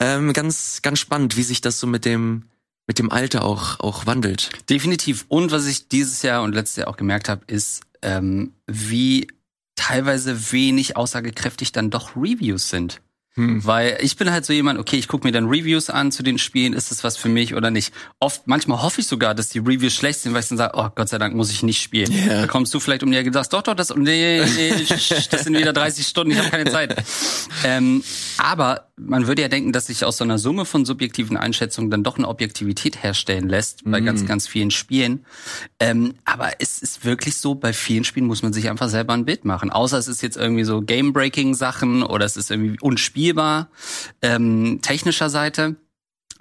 Ähm, 0.00 0.32
ganz, 0.32 0.82
ganz 0.82 0.98
spannend, 0.98 1.36
wie 1.36 1.44
sich 1.44 1.60
das 1.60 1.78
so 1.78 1.86
mit 1.86 2.04
dem 2.04 2.44
mit 2.88 2.98
dem 2.98 3.12
Alter 3.12 3.44
auch 3.44 3.78
auch 3.78 4.06
wandelt. 4.06 4.50
Definitiv. 4.68 5.24
Und 5.28 5.52
was 5.52 5.66
ich 5.66 5.86
dieses 5.86 6.22
Jahr 6.22 6.42
und 6.42 6.54
letztes 6.54 6.76
Jahr 6.76 6.88
auch 6.88 6.96
gemerkt 6.96 7.28
habe, 7.28 7.42
ist, 7.46 7.82
ähm, 8.02 8.54
wie 8.66 9.28
teilweise 9.76 10.52
wenig 10.52 10.96
aussagekräftig 10.96 11.70
dann 11.70 11.90
doch 11.90 12.16
Reviews 12.16 12.68
sind. 12.68 13.00
Hm. 13.34 13.64
Weil 13.64 13.98
ich 14.02 14.16
bin 14.16 14.30
halt 14.30 14.44
so 14.44 14.52
jemand, 14.52 14.78
okay, 14.78 14.96
ich 14.96 15.08
gucke 15.08 15.26
mir 15.26 15.32
dann 15.32 15.46
Reviews 15.46 15.88
an 15.88 16.12
zu 16.12 16.22
den 16.22 16.36
Spielen, 16.36 16.74
ist 16.74 16.90
das 16.90 17.02
was 17.02 17.16
für 17.16 17.30
mich 17.30 17.54
oder 17.54 17.70
nicht. 17.70 17.94
Oft, 18.20 18.46
manchmal 18.46 18.82
hoffe 18.82 19.00
ich 19.00 19.06
sogar, 19.06 19.34
dass 19.34 19.48
die 19.48 19.58
Reviews 19.58 19.94
schlecht 19.94 20.20
sind, 20.20 20.34
weil 20.34 20.40
ich 20.42 20.48
dann 20.48 20.58
sage, 20.58 20.74
oh 20.76 20.88
Gott 20.94 21.08
sei 21.08 21.16
Dank 21.16 21.34
muss 21.34 21.50
ich 21.50 21.62
nicht 21.62 21.80
spielen. 21.80 22.12
Yeah. 22.12 22.42
Da 22.42 22.46
kommst 22.46 22.74
du 22.74 22.80
vielleicht 22.80 23.02
um 23.02 23.10
die 23.10 23.16
Ecke 23.16 23.28
und 23.28 23.32
sagst, 23.32 23.54
doch, 23.54 23.62
doch, 23.62 23.74
das, 23.74 23.94
nee, 23.96 24.44
nee, 24.44 24.72
das 25.30 25.44
sind 25.44 25.56
wieder 25.56 25.72
30 25.72 26.06
Stunden, 26.06 26.32
ich 26.32 26.38
habe 26.38 26.50
keine 26.50 26.70
Zeit. 26.70 26.94
Ähm, 27.64 28.02
aber 28.36 28.88
man 28.96 29.26
würde 29.26 29.42
ja 29.42 29.48
denken, 29.48 29.72
dass 29.72 29.86
sich 29.86 30.04
aus 30.04 30.18
so 30.18 30.24
einer 30.24 30.38
Summe 30.38 30.64
von 30.64 30.84
subjektiven 30.84 31.36
Einschätzungen 31.36 31.90
dann 31.90 32.02
doch 32.02 32.18
eine 32.18 32.28
Objektivität 32.28 33.02
herstellen 33.02 33.48
lässt 33.48 33.82
bei 33.84 34.00
mm. 34.00 34.04
ganz, 34.04 34.26
ganz 34.26 34.46
vielen 34.46 34.70
Spielen. 34.70 35.24
Ähm, 35.80 36.14
aber 36.24 36.52
es 36.58 36.80
ist 36.80 37.04
wirklich 37.04 37.36
so, 37.36 37.54
bei 37.54 37.72
vielen 37.72 38.04
Spielen 38.04 38.26
muss 38.26 38.42
man 38.42 38.52
sich 38.52 38.68
einfach 38.68 38.88
selber 38.88 39.14
ein 39.14 39.24
Bild 39.24 39.44
machen. 39.44 39.70
Außer 39.70 39.98
es 39.98 40.08
ist 40.08 40.22
jetzt 40.22 40.36
irgendwie 40.36 40.64
so 40.64 40.82
Game-Breaking-Sachen 40.82 42.02
oder 42.02 42.24
es 42.24 42.36
ist 42.36 42.50
irgendwie 42.50 42.78
unspielbar, 42.80 43.21
ähm, 44.20 44.80
technischer 44.82 45.30
Seite. 45.30 45.76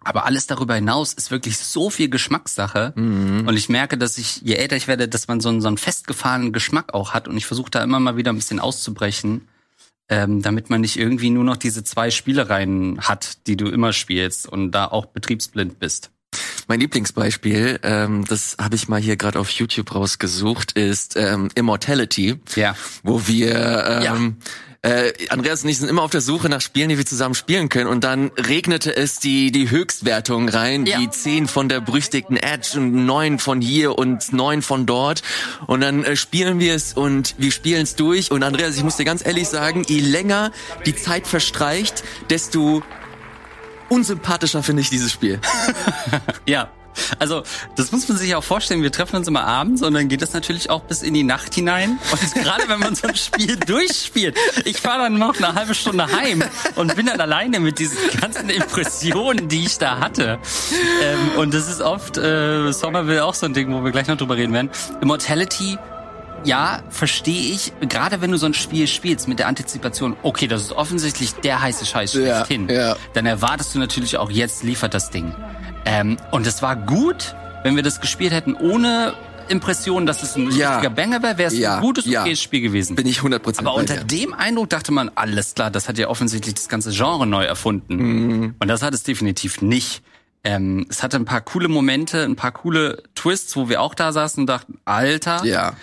Aber 0.03 0.25
alles 0.25 0.47
darüber 0.47 0.73
hinaus 0.73 1.13
ist 1.13 1.29
wirklich 1.29 1.59
so 1.59 1.91
viel 1.91 2.09
Geschmackssache. 2.09 2.93
Mhm. 2.95 3.47
Und 3.47 3.55
ich 3.55 3.69
merke, 3.69 3.99
dass 3.99 4.17
ich, 4.17 4.41
je 4.41 4.55
älter 4.55 4.75
ich 4.75 4.87
werde, 4.87 5.07
dass 5.07 5.27
man 5.27 5.41
so 5.41 5.49
einen, 5.49 5.61
so 5.61 5.67
einen 5.67 5.77
festgefahrenen 5.77 6.53
Geschmack 6.53 6.95
auch 6.95 7.13
hat. 7.13 7.27
Und 7.27 7.37
ich 7.37 7.45
versuche 7.45 7.69
da 7.69 7.83
immer 7.83 7.99
mal 7.99 8.17
wieder 8.17 8.33
ein 8.33 8.37
bisschen 8.37 8.59
auszubrechen 8.59 9.47
ähm, 10.11 10.41
damit 10.41 10.69
man 10.69 10.81
nicht 10.81 10.97
irgendwie 10.97 11.29
nur 11.29 11.45
noch 11.45 11.57
diese 11.57 11.83
zwei 11.83 12.11
Spielereien 12.11 12.99
hat, 12.99 13.47
die 13.47 13.55
du 13.55 13.67
immer 13.67 13.93
spielst 13.93 14.45
und 14.45 14.71
da 14.71 14.85
auch 14.85 15.05
betriebsblind 15.07 15.79
bist. 15.79 16.11
Mein 16.67 16.81
Lieblingsbeispiel, 16.81 17.79
ähm, 17.83 18.25
das 18.25 18.57
habe 18.59 18.75
ich 18.75 18.87
mal 18.87 18.99
hier 18.99 19.15
gerade 19.15 19.39
auf 19.39 19.49
YouTube 19.49 19.95
rausgesucht, 19.95 20.73
ist 20.73 21.15
ähm, 21.15 21.49
Immortality, 21.55 22.39
ja. 22.55 22.75
wo 23.03 23.25
wir 23.27 23.85
ähm, 23.87 24.03
ja 24.03 24.17
äh, 24.83 25.13
Andreas 25.29 25.63
und 25.63 25.69
ich 25.69 25.77
sind 25.77 25.89
immer 25.89 26.01
auf 26.01 26.09
der 26.09 26.21
Suche 26.21 26.49
nach 26.49 26.61
Spielen, 26.61 26.89
die 26.89 26.97
wir 26.97 27.05
zusammen 27.05 27.35
spielen 27.35 27.69
können. 27.69 27.87
Und 27.87 28.03
dann 28.03 28.31
regnete 28.35 28.95
es 28.95 29.19
die, 29.19 29.51
die 29.51 29.69
Höchstwertung 29.69 30.49
rein, 30.49 30.85
ja. 30.85 30.97
die 30.97 31.09
zehn 31.09 31.47
von 31.47 31.69
der 31.69 31.81
berüchtigten 31.81 32.35
Edge 32.35 32.77
und 32.79 33.05
neun 33.05 33.37
von 33.37 33.61
hier 33.61 33.97
und 33.97 34.33
neun 34.33 34.63
von 34.63 34.87
dort. 34.87 35.21
Und 35.67 35.81
dann 35.81 36.03
äh, 36.03 36.15
spielen 36.15 36.59
wir 36.59 36.73
es 36.73 36.93
und 36.93 37.35
wir 37.37 37.51
spielen 37.51 37.83
es 37.83 37.95
durch. 37.95 38.31
Und 38.31 38.41
Andreas, 38.41 38.75
ich 38.75 38.83
muss 38.83 38.97
dir 38.97 39.05
ganz 39.05 39.23
ehrlich 39.23 39.47
sagen, 39.47 39.83
je 39.87 39.99
länger 39.99 40.51
die 40.85 40.95
Zeit 40.95 41.27
verstreicht, 41.27 42.03
desto 42.31 42.81
unsympathischer 43.89 44.63
finde 44.63 44.81
ich 44.81 44.89
dieses 44.89 45.11
Spiel. 45.11 45.39
ja, 46.47 46.71
Also, 47.19 47.43
das 47.75 47.91
muss 47.91 48.07
man 48.07 48.17
sich 48.17 48.35
auch 48.35 48.43
vorstellen. 48.43 48.83
Wir 48.83 48.91
treffen 48.91 49.15
uns 49.15 49.27
immer 49.27 49.43
abends 49.45 49.81
und 49.81 49.93
dann 49.93 50.07
geht 50.07 50.21
das 50.21 50.33
natürlich 50.33 50.69
auch 50.69 50.81
bis 50.81 51.01
in 51.01 51.13
die 51.13 51.23
Nacht 51.23 51.53
hinein. 51.53 51.99
Und 52.11 52.33
gerade 52.43 52.67
wenn 52.67 52.79
man 52.79 52.95
so 52.95 53.07
ein 53.07 53.15
Spiel 53.15 53.57
durchspielt, 53.57 54.37
ich 54.65 54.77
fahre 54.77 55.03
dann 55.03 55.17
noch 55.17 55.37
eine 55.37 55.53
halbe 55.53 55.73
Stunde 55.75 56.07
heim 56.07 56.43
und 56.75 56.95
bin 56.95 57.05
dann 57.05 57.21
alleine 57.21 57.59
mit 57.59 57.79
diesen 57.79 57.97
ganzen 58.19 58.49
Impressionen, 58.49 59.47
die 59.47 59.65
ich 59.65 59.77
da 59.77 59.99
hatte. 59.99 60.39
Ähm, 61.01 61.39
und 61.39 61.53
das 61.53 61.69
ist 61.69 61.81
oft, 61.81 62.17
äh, 62.17 62.71
Somerville 62.71 63.23
auch 63.25 63.33
so 63.33 63.45
ein 63.45 63.53
Ding, 63.53 63.73
wo 63.73 63.83
wir 63.83 63.91
gleich 63.91 64.07
noch 64.07 64.17
drüber 64.17 64.37
reden 64.37 64.53
werden. 64.53 64.69
Immortality 65.01 65.77
ja, 66.43 66.81
verstehe 66.89 67.53
ich. 67.53 67.71
Gerade 67.81 68.21
wenn 68.21 68.31
du 68.31 68.37
so 68.37 68.45
ein 68.45 68.53
Spiel 68.53 68.87
spielst 68.87 69.27
mit 69.27 69.39
der 69.39 69.47
Antizipation, 69.47 70.15
okay, 70.23 70.47
das 70.47 70.61
ist 70.61 70.71
offensichtlich 70.71 71.33
der 71.35 71.61
heiße 71.61 71.85
Scheiß 71.85 72.13
schlechthin, 72.13 72.67
Ja, 72.67 72.89
ja. 72.89 72.95
dann 73.13 73.25
erwartest 73.25 73.75
du 73.75 73.79
natürlich 73.79 74.17
auch, 74.17 74.31
jetzt 74.31 74.63
liefert 74.63 74.93
das 74.93 75.09
Ding. 75.11 75.35
Ähm, 75.85 76.17
und 76.31 76.45
es 76.47 76.61
war 76.61 76.75
gut, 76.75 77.35
wenn 77.63 77.75
wir 77.75 77.83
das 77.83 78.01
gespielt 78.01 78.31
hätten 78.33 78.53
ohne 78.55 79.13
Impression, 79.47 80.05
dass 80.05 80.23
es 80.23 80.35
ein 80.35 80.49
Ja. 80.51 80.73
richtiger 80.75 80.89
Banger 80.93 81.21
wäre, 81.23 81.37
wäre 81.37 81.47
es 81.51 81.57
Ja, 81.57 81.75
ein 81.75 81.81
gutes, 81.81 82.05
ja. 82.05 82.21
okayes 82.21 82.41
Spiel 82.41 82.61
gewesen. 82.61 82.95
Bin 82.95 83.07
ich 83.07 83.21
100% 83.21 83.59
Aber 83.67 83.75
unter 83.75 83.97
dir. 83.97 84.25
dem 84.25 84.33
Eindruck 84.33 84.69
dachte 84.69 84.91
man, 84.91 85.09
alles 85.15 85.55
klar, 85.55 85.69
das 85.71 85.89
hat 85.89 85.97
ja 85.97 86.07
offensichtlich 86.07 86.53
das 86.55 86.69
ganze 86.69 86.91
Genre 86.91 87.27
neu 87.27 87.43
erfunden. 87.43 87.95
Mhm. 87.95 88.55
Und 88.59 88.67
das 88.67 88.81
hat 88.81 88.93
es 88.93 89.03
definitiv 89.03 89.61
nicht. 89.61 90.03
Ähm, 90.43 90.85
es 90.89 91.03
hatte 91.03 91.17
ein 91.17 91.25
paar 91.25 91.41
coole 91.41 91.67
Momente, 91.67 92.23
ein 92.23 92.35
paar 92.35 92.51
coole 92.51 93.03
Twists, 93.13 93.55
wo 93.55 93.69
wir 93.69 93.81
auch 93.81 93.93
da 93.93 94.11
saßen 94.11 94.41
und 94.41 94.47
dachten, 94.47 94.79
Alter, 94.85 95.43
Ja. 95.45 95.73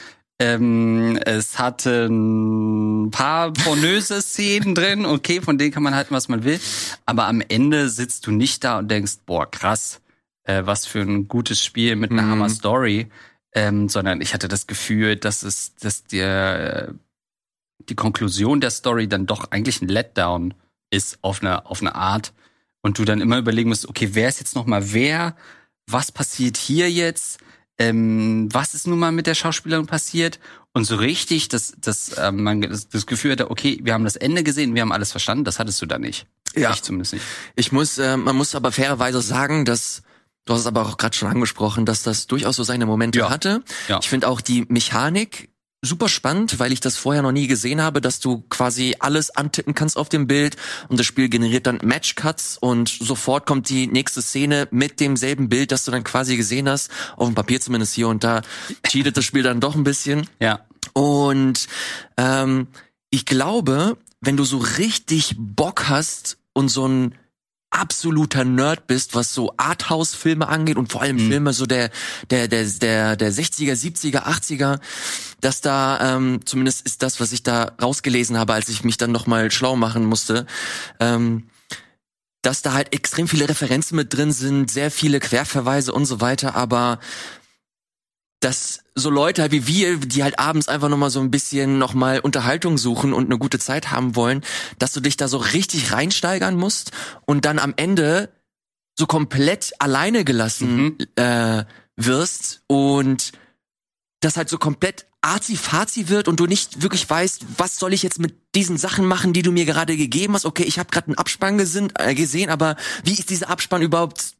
Ähm, 0.40 1.18
es 1.24 1.58
hatte 1.58 2.06
ein 2.06 3.10
paar 3.10 3.52
pornöse 3.52 4.22
Szenen 4.22 4.74
drin. 4.74 5.04
Okay, 5.04 5.40
von 5.40 5.58
denen 5.58 5.72
kann 5.72 5.82
man 5.82 5.94
halten, 5.94 6.14
was 6.14 6.28
man 6.28 6.44
will. 6.44 6.60
Aber 7.06 7.26
am 7.26 7.40
Ende 7.40 7.88
sitzt 7.88 8.26
du 8.26 8.30
nicht 8.30 8.62
da 8.64 8.78
und 8.78 8.90
denkst, 8.90 9.18
boah, 9.26 9.50
krass, 9.50 10.00
äh, 10.44 10.62
was 10.64 10.86
für 10.86 11.00
ein 11.00 11.26
gutes 11.28 11.64
Spiel 11.64 11.96
mit 11.96 12.10
einer 12.10 12.22
Mhm. 12.22 12.30
Hammer 12.30 12.48
Story. 12.50 13.08
Ähm, 13.52 13.88
sondern 13.88 14.20
ich 14.20 14.34
hatte 14.34 14.46
das 14.46 14.66
Gefühl, 14.66 15.16
dass 15.16 15.42
es, 15.42 15.74
dass 15.76 16.04
der, 16.04 16.94
die 17.88 17.94
Konklusion 17.94 18.60
der 18.60 18.70
Story 18.70 19.08
dann 19.08 19.26
doch 19.26 19.50
eigentlich 19.50 19.80
ein 19.80 19.88
Letdown 19.88 20.54
ist 20.90 21.18
auf 21.22 21.42
eine, 21.42 21.66
auf 21.66 21.80
eine 21.80 21.94
Art. 21.94 22.32
Und 22.80 22.98
du 22.98 23.04
dann 23.04 23.20
immer 23.20 23.38
überlegen 23.38 23.70
musst, 23.70 23.88
okay, 23.88 24.10
wer 24.12 24.28
ist 24.28 24.38
jetzt 24.38 24.54
nochmal 24.54 24.92
wer? 24.92 25.34
Was 25.88 26.12
passiert 26.12 26.56
hier 26.56 26.90
jetzt? 26.90 27.40
Ähm, 27.78 28.48
was 28.52 28.74
ist 28.74 28.86
nun 28.86 28.98
mal 28.98 29.12
mit 29.12 29.26
der 29.26 29.34
Schauspielerin 29.34 29.86
passiert? 29.86 30.40
Und 30.72 30.84
so 30.84 30.96
richtig, 30.96 31.48
dass, 31.48 31.74
dass 31.80 32.16
ähm, 32.18 32.42
man 32.42 32.60
das, 32.60 32.88
das 32.88 33.06
Gefühl 33.06 33.32
hatte, 33.32 33.50
okay, 33.50 33.78
wir 33.82 33.94
haben 33.94 34.04
das 34.04 34.16
Ende 34.16 34.42
gesehen, 34.42 34.74
wir 34.74 34.82
haben 34.82 34.92
alles 34.92 35.12
verstanden, 35.12 35.44
das 35.44 35.58
hattest 35.58 35.80
du 35.80 35.86
da 35.86 35.98
nicht. 35.98 36.26
Ja. 36.56 36.72
Ich 36.72 36.82
zumindest 36.82 37.12
nicht. 37.14 37.24
Ich 37.56 37.72
muss, 37.72 37.98
äh, 37.98 38.16
man 38.16 38.36
muss 38.36 38.54
aber 38.54 38.72
fairerweise 38.72 39.20
sagen, 39.20 39.64
dass 39.64 40.02
du 40.44 40.54
hast 40.54 40.60
es 40.60 40.66
aber 40.66 40.82
auch 40.86 40.96
gerade 40.96 41.16
schon 41.16 41.28
angesprochen, 41.28 41.84
dass 41.86 42.02
das 42.02 42.26
durchaus 42.26 42.56
so 42.56 42.62
seine 42.64 42.86
Momente 42.86 43.18
Ja. 43.20 43.30
hatte. 43.30 43.62
Ja. 43.88 43.98
Ich 44.02 44.08
finde 44.08 44.28
auch 44.28 44.40
die 44.40 44.64
Mechanik 44.68 45.50
super 45.82 46.08
spannend, 46.08 46.58
weil 46.58 46.72
ich 46.72 46.80
das 46.80 46.96
vorher 46.96 47.22
noch 47.22 47.32
nie 47.32 47.46
gesehen 47.46 47.80
habe, 47.80 48.00
dass 48.00 48.18
du 48.18 48.42
quasi 48.48 48.96
alles 48.98 49.30
antippen 49.30 49.74
kannst 49.74 49.96
auf 49.96 50.08
dem 50.08 50.26
Bild 50.26 50.56
und 50.88 50.98
das 50.98 51.06
Spiel 51.06 51.28
generiert 51.28 51.66
dann 51.66 51.78
Matchcuts 51.82 52.58
und 52.58 52.88
sofort 52.88 53.46
kommt 53.46 53.68
die 53.68 53.86
nächste 53.86 54.20
Szene 54.20 54.66
mit 54.70 54.98
demselben 54.98 55.48
Bild, 55.48 55.70
das 55.70 55.84
du 55.84 55.90
dann 55.90 56.04
quasi 56.04 56.36
gesehen 56.36 56.68
hast, 56.68 56.90
auf 57.16 57.28
dem 57.28 57.34
Papier 57.34 57.60
zumindest 57.60 57.94
hier 57.94 58.08
und 58.08 58.24
da 58.24 58.42
cheatet 58.86 59.16
das 59.16 59.24
Spiel 59.24 59.42
dann 59.42 59.60
doch 59.60 59.76
ein 59.76 59.84
bisschen. 59.84 60.28
Ja. 60.40 60.66
Und 60.94 61.68
ähm, 62.16 62.68
ich 63.10 63.24
glaube, 63.24 63.96
wenn 64.20 64.36
du 64.36 64.44
so 64.44 64.58
richtig 64.58 65.36
Bock 65.38 65.88
hast 65.88 66.38
und 66.54 66.68
so 66.68 66.86
ein 66.88 67.14
absoluter 67.70 68.44
Nerd 68.44 68.86
bist, 68.86 69.14
was 69.14 69.34
so 69.34 69.52
Arthouse-Filme 69.56 70.48
angeht 70.48 70.76
und 70.76 70.90
vor 70.90 71.02
allem 71.02 71.16
Mhm. 71.16 71.30
Filme 71.30 71.52
so 71.52 71.66
der 71.66 71.90
der 72.30 72.48
der 72.48 72.64
der 72.64 73.16
der 73.16 73.32
60er, 73.32 73.74
70er, 73.74 74.24
80er, 74.24 74.80
dass 75.40 75.60
da 75.60 76.16
ähm, 76.16 76.40
zumindest 76.44 76.86
ist 76.86 77.02
das, 77.02 77.20
was 77.20 77.32
ich 77.32 77.42
da 77.42 77.72
rausgelesen 77.80 78.38
habe, 78.38 78.54
als 78.54 78.68
ich 78.68 78.84
mich 78.84 78.96
dann 78.96 79.12
noch 79.12 79.26
mal 79.26 79.50
schlau 79.50 79.76
machen 79.76 80.04
musste. 80.04 80.46
Ähm, 80.98 81.48
dass 82.42 82.62
da 82.62 82.72
halt 82.72 82.94
extrem 82.94 83.26
viele 83.26 83.48
Referenzen 83.48 83.96
mit 83.96 84.14
drin 84.14 84.32
sind, 84.32 84.70
sehr 84.70 84.90
viele 84.90 85.18
Querverweise 85.18 85.92
und 85.92 86.06
so 86.06 86.20
weiter, 86.20 86.54
aber 86.54 87.00
dass 88.40 88.80
so 88.94 89.10
Leute 89.10 89.42
halt 89.42 89.52
wie 89.52 89.66
wir, 89.66 89.96
die 89.98 90.22
halt 90.22 90.38
abends 90.38 90.68
einfach 90.68 90.88
nochmal 90.88 91.10
so 91.10 91.20
ein 91.20 91.30
bisschen 91.30 91.78
nochmal 91.78 92.20
Unterhaltung 92.20 92.78
suchen 92.78 93.12
und 93.12 93.26
eine 93.26 93.38
gute 93.38 93.58
Zeit 93.58 93.90
haben 93.90 94.14
wollen, 94.16 94.44
dass 94.78 94.92
du 94.92 95.00
dich 95.00 95.16
da 95.16 95.26
so 95.28 95.38
richtig 95.38 95.92
reinsteigern 95.92 96.56
musst 96.56 96.92
und 97.26 97.44
dann 97.44 97.58
am 97.58 97.74
Ende 97.76 98.30
so 98.96 99.06
komplett 99.06 99.72
alleine 99.78 100.24
gelassen 100.24 100.76
Mhm. 100.76 100.96
äh, 101.16 101.64
wirst 101.96 102.62
und 102.68 103.32
das 104.20 104.36
halt 104.36 104.48
so 104.48 104.58
komplett 104.58 105.06
arzi-fazi 105.20 106.08
wird 106.08 106.28
und 106.28 106.38
du 106.38 106.46
nicht 106.46 106.82
wirklich 106.82 107.08
weißt, 107.08 107.44
was 107.56 107.78
soll 107.78 107.92
ich 107.92 108.04
jetzt 108.04 108.20
mit 108.20 108.36
diesen 108.54 108.78
Sachen 108.78 109.04
machen, 109.04 109.32
die 109.32 109.42
du 109.42 109.50
mir 109.50 109.64
gerade 109.64 109.96
gegeben 109.96 110.34
hast. 110.34 110.46
Okay, 110.46 110.62
ich 110.62 110.78
habe 110.78 110.90
gerade 110.90 111.08
einen 111.08 111.18
Abspann 111.18 111.58
gesehen, 111.58 111.92
äh, 111.98 112.14
gesehen, 112.14 112.50
aber 112.50 112.76
wie 113.04 113.12
ist 113.14 113.30
dieser 113.30 113.50
Abspann 113.50 113.82
überhaupt 113.82 114.34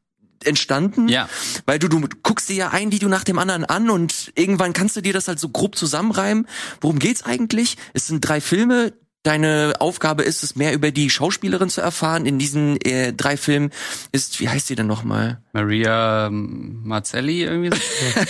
entstanden? 0.44 1.08
Ja. 1.08 1.28
Weil 1.66 1.78
du, 1.78 1.88
du 1.88 2.00
guckst 2.22 2.48
dir 2.48 2.56
ja 2.56 2.68
ein 2.70 2.92
Video 2.92 3.08
nach 3.08 3.24
dem 3.24 3.38
anderen 3.38 3.64
an 3.64 3.90
und 3.90 4.32
irgendwann 4.34 4.72
kannst 4.72 4.96
du 4.96 5.00
dir 5.00 5.12
das 5.12 5.28
halt 5.28 5.38
so 5.38 5.48
grob 5.48 5.76
zusammenreimen. 5.76 6.46
Worum 6.80 6.98
geht's 6.98 7.24
eigentlich? 7.24 7.76
Es 7.94 8.06
sind 8.06 8.20
drei 8.20 8.40
Filme. 8.40 8.92
Deine 9.24 9.74
Aufgabe 9.80 10.22
ist 10.22 10.42
es, 10.44 10.54
mehr 10.54 10.72
über 10.72 10.90
die 10.90 11.10
Schauspielerin 11.10 11.68
zu 11.68 11.80
erfahren. 11.80 12.24
In 12.24 12.38
diesen 12.38 12.80
äh, 12.82 13.12
drei 13.12 13.36
Filmen 13.36 13.70
ist, 14.12 14.40
wie 14.40 14.48
heißt 14.48 14.68
sie 14.68 14.76
denn 14.76 14.86
nochmal? 14.86 15.42
Maria 15.52 16.28
ähm, 16.28 16.82
Marzelli 16.84 17.42
irgendwie 17.42 17.76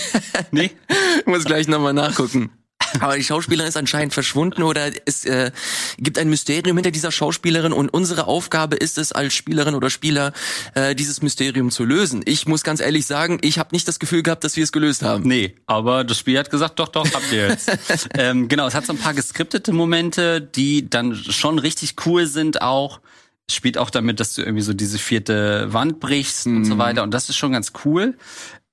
nee? 0.51 0.71
Ich 1.19 1.25
muss 1.27 1.45
gleich 1.45 1.67
nochmal 1.67 1.93
nachgucken. 1.93 2.51
Aber 2.99 3.17
die 3.17 3.23
Schauspielerin 3.23 3.69
ist 3.69 3.77
anscheinend 3.77 4.13
verschwunden 4.13 4.63
oder 4.63 4.91
es 5.05 5.25
äh, 5.25 5.51
gibt 5.97 6.17
ein 6.17 6.29
Mysterium 6.29 6.77
hinter 6.77 6.91
dieser 6.91 7.11
Schauspielerin 7.11 7.73
und 7.73 7.89
unsere 7.89 8.27
Aufgabe 8.27 8.75
ist 8.75 8.97
es 8.97 9.11
als 9.11 9.33
Spielerin 9.33 9.75
oder 9.75 9.89
Spieler, 9.89 10.33
äh, 10.75 10.95
dieses 10.95 11.21
Mysterium 11.21 11.71
zu 11.71 11.85
lösen. 11.85 12.21
Ich 12.25 12.47
muss 12.47 12.63
ganz 12.63 12.79
ehrlich 12.79 13.05
sagen, 13.05 13.39
ich 13.41 13.59
habe 13.59 13.69
nicht 13.71 13.87
das 13.87 13.99
Gefühl 13.99 14.23
gehabt, 14.23 14.43
dass 14.43 14.55
wir 14.55 14.63
es 14.63 14.71
gelöst 14.71 15.03
haben. 15.03 15.23
Nee, 15.23 15.55
aber 15.65 16.03
das 16.03 16.17
Spiel 16.17 16.37
hat 16.37 16.49
gesagt, 16.49 16.79
doch, 16.79 16.87
doch, 16.87 17.05
habt 17.13 17.31
ihr 17.31 17.49
jetzt. 17.49 17.69
ähm, 18.15 18.47
genau, 18.47 18.67
es 18.67 18.75
hat 18.75 18.85
so 18.85 18.93
ein 18.93 18.99
paar 18.99 19.13
geskriptete 19.13 19.71
Momente, 19.71 20.41
die 20.41 20.89
dann 20.89 21.15
schon 21.15 21.59
richtig 21.59 21.95
cool 22.05 22.25
sind 22.25 22.61
auch. 22.61 23.01
Es 23.47 23.55
spielt 23.55 23.77
auch 23.77 23.89
damit, 23.89 24.19
dass 24.19 24.35
du 24.35 24.43
irgendwie 24.43 24.61
so 24.61 24.73
diese 24.73 24.99
vierte 24.99 25.73
Wand 25.73 25.99
brichst 25.99 26.45
und 26.45 26.65
so 26.65 26.77
weiter. 26.77 27.01
Und 27.01 27.13
das 27.13 27.29
ist 27.29 27.37
schon 27.37 27.51
ganz 27.51 27.73
cool. 27.83 28.15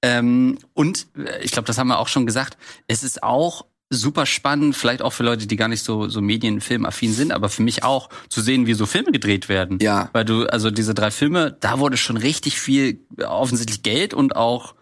Ähm, 0.03 0.59
und 0.75 1.07
äh, 1.17 1.43
ich 1.43 1.51
glaube, 1.51 1.67
das 1.67 1.79
haben 1.79 1.89
wir 1.89 1.99
auch 1.99 2.09
schon 2.09 2.27
gesagt, 2.27 2.59
es 2.87 3.03
ist 3.03 3.23
auch 3.23 3.65
super 3.91 4.27
spannend, 4.27 4.77
vielleicht 4.77 5.03
auch 5.03 5.13
für 5.13 5.23
Leute, 5.23 5.47
die 5.47 5.57
gar 5.57 5.69
nicht 5.69 5.85
so, 5.85 6.09
so 6.09 6.21
Medien-, 6.21 6.61
Filmaffin 6.61 7.13
sind, 7.13 7.33
aber 7.33 7.49
für 7.49 7.63
mich 7.63 7.85
auch 7.85 8.09
zu 8.29 8.41
sehen, 8.41 8.67
wie 8.67 8.75
so 8.75 8.87
Filme 8.87 9.13
gedreht 9.13 9.49
werden. 9.49 9.79
Ja. 9.81 10.11
Weil 10.13 10.25
du, 10.25 10.47
also 10.47 10.71
diese 10.71 10.95
drei 10.95 11.11
Filme, 11.11 11.57
da 11.61 11.79
wurde 11.79 11.97
schon 11.97 12.17
richtig 12.17 12.61
viel, 12.61 13.01
äh, 13.17 13.25
offensichtlich 13.25 13.83
Geld 13.83 14.15
und 14.15 14.35
auch, 14.35 14.75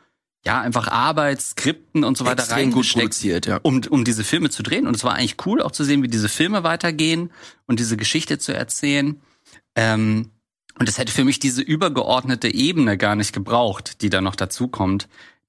ja, 0.46 0.60
einfach 0.60 0.88
Arbeit, 0.88 1.40
Skripten 1.40 2.04
und 2.04 2.18
so 2.18 2.26
weiter 2.26 2.42
Extrem 2.42 2.70
gut 2.70 2.90
produziert, 2.92 3.46
ja. 3.46 3.60
um, 3.62 3.80
um 3.88 4.04
diese 4.04 4.24
Filme 4.24 4.50
zu 4.50 4.62
drehen. 4.62 4.86
Und 4.86 4.94
es 4.94 5.04
war 5.04 5.14
eigentlich 5.14 5.36
cool, 5.46 5.62
auch 5.62 5.72
zu 5.72 5.84
sehen, 5.84 6.02
wie 6.02 6.08
diese 6.08 6.28
Filme 6.28 6.64
weitergehen 6.64 7.30
und 7.66 7.80
diese 7.80 7.96
Geschichte 7.96 8.38
zu 8.38 8.54
erzählen. 8.54 9.20
Ähm, 9.74 10.30
und 10.78 10.88
es 10.88 10.98
hätte 10.98 11.12
für 11.12 11.24
mich 11.24 11.38
diese 11.38 11.62
übergeordnete 11.62 12.52
Ebene 12.52 12.98
gar 12.98 13.16
nicht 13.16 13.32
gebraucht, 13.32 14.02
die 14.02 14.10
da 14.10 14.20
noch 14.20 14.34
dazukommt. 14.34 15.08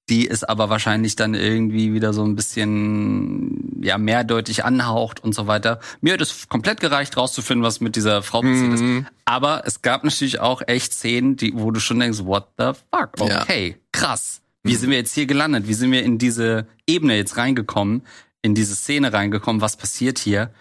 Die 0.10 0.30
es 0.30 0.44
aber 0.44 0.70
wahrscheinlich 0.70 1.16
dann 1.16 1.34
irgendwie 1.34 1.94
wieder 1.94 2.14
so 2.14 2.24
ein 2.24 2.36
bisschen 2.36 3.82
ja 3.82 3.98
mehrdeutig 3.98 4.64
anhaucht 4.64 5.24
und 5.24 5.34
so 5.34 5.48
weiter. 5.48 5.80
Mir 6.02 6.14
hat 6.14 6.22
es 6.22 6.48
komplett 6.48 6.80
gereicht, 6.80 7.18
rauszufinden, 7.18 7.64
was 7.64 7.80
mit 7.82 7.96
dieser 7.96 8.22
Frau 8.22 8.42
passiert 8.42 8.74
ist. 8.74 8.84
Aber 9.26 9.64
es 9.66 9.82
gab 9.82 10.04
natürlich 10.04 10.40
auch 10.40 10.62
echt 10.68 10.94
Szenen, 10.94 11.38
die, 11.38 11.54
wo 11.56 11.72
du 11.72 11.80
schon 11.80 12.00
denkst, 12.00 12.20
what 12.24 12.50
the 12.60 12.72
fuck? 12.92 13.20
Ja. 13.28 13.42
Okay, 13.42 13.78
krass. 13.92 14.42
Wie 14.64 14.76
sind 14.76 14.90
wir 14.92 14.98
jetzt 14.98 15.14
hier 15.14 15.26
gelandet? 15.26 15.68
Wie 15.68 15.74
sind 15.74 15.92
wir 15.92 16.04
in 16.04 16.18
diese 16.18 16.68
Ebene 16.88 17.16
jetzt 17.16 17.38
reingekommen? 17.38 18.04
In 18.42 18.54
diese 18.56 18.76
Szene 18.76 19.12
reingekommen? 19.14 19.62
Was 19.62 19.76
passiert 19.78 20.20
hier? 20.20 20.52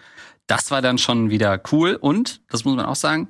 Das 0.47 0.69
war 0.71 0.81
dann 0.81 0.97
schon 0.99 1.29
wieder 1.31 1.59
cool 1.71 1.95
und, 1.95 2.41
das 2.49 2.65
muss 2.65 2.75
man 2.75 2.85
auch 2.85 2.95
sagen, 2.95 3.29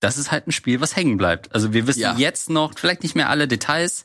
das 0.00 0.18
ist 0.18 0.30
halt 0.32 0.46
ein 0.48 0.52
Spiel, 0.52 0.80
was 0.80 0.94
hängen 0.96 1.16
bleibt. 1.16 1.52
Also 1.54 1.72
wir 1.72 1.86
wissen 1.86 2.00
Ja. 2.00 2.14
jetzt 2.16 2.50
noch, 2.50 2.72
vielleicht 2.76 3.02
nicht 3.04 3.14
mehr 3.16 3.30
alle 3.30 3.46
Details, 3.48 4.04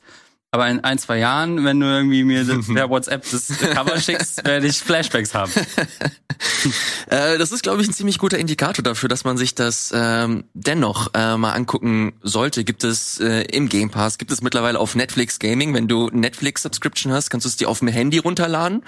aber 0.52 0.68
in 0.70 0.80
ein, 0.84 0.98
zwei 0.98 1.20
Jahren, 1.20 1.66
wenn 1.66 1.80
du 1.80 1.86
irgendwie 1.86 2.24
mir 2.24 2.44
das- 2.46 2.68
per 2.74 2.90
WhatsApp 2.90 3.26
das 3.30 3.48
Cover 3.48 4.00
schickst, 4.00 4.46
werde 4.46 4.68
ich 4.68 4.78
Flashbacks 4.80 5.34
haben. 5.34 5.52
Äh, 7.10 7.38
das 7.38 7.52
ist, 7.52 7.64
glaube 7.64 7.82
ich, 7.82 7.88
ein 7.88 7.94
ziemlich 7.94 8.20
guter 8.20 8.38
Indikator 8.38 8.84
dafür, 8.84 9.10
dass 9.10 9.24
man 9.24 9.38
sich 9.38 9.56
das 9.56 9.92
ähm, 9.96 10.44
dennoch 10.54 11.10
äh, 11.14 11.38
mal 11.38 11.54
angucken 11.54 12.14
sollte. 12.22 12.64
Gibt 12.64 12.84
es 12.84 13.20
äh, 13.20 13.42
im 13.44 13.70
Game 13.70 13.90
Pass, 13.90 14.18
gibt 14.18 14.32
es 14.32 14.42
mittlerweile 14.42 14.80
auf 14.80 14.94
Netflix 14.94 15.40
Gaming. 15.40 15.74
Wenn 15.74 15.88
du 15.88 16.10
Netflix 16.12 16.62
Subscription 16.64 17.12
hast, 17.14 17.30
kannst 17.30 17.46
du 17.46 17.50
es 17.50 17.56
dir 17.56 17.70
auf 17.70 17.80
dem 17.80 17.88
Handy 17.88 18.18
runterladen. 18.20 18.84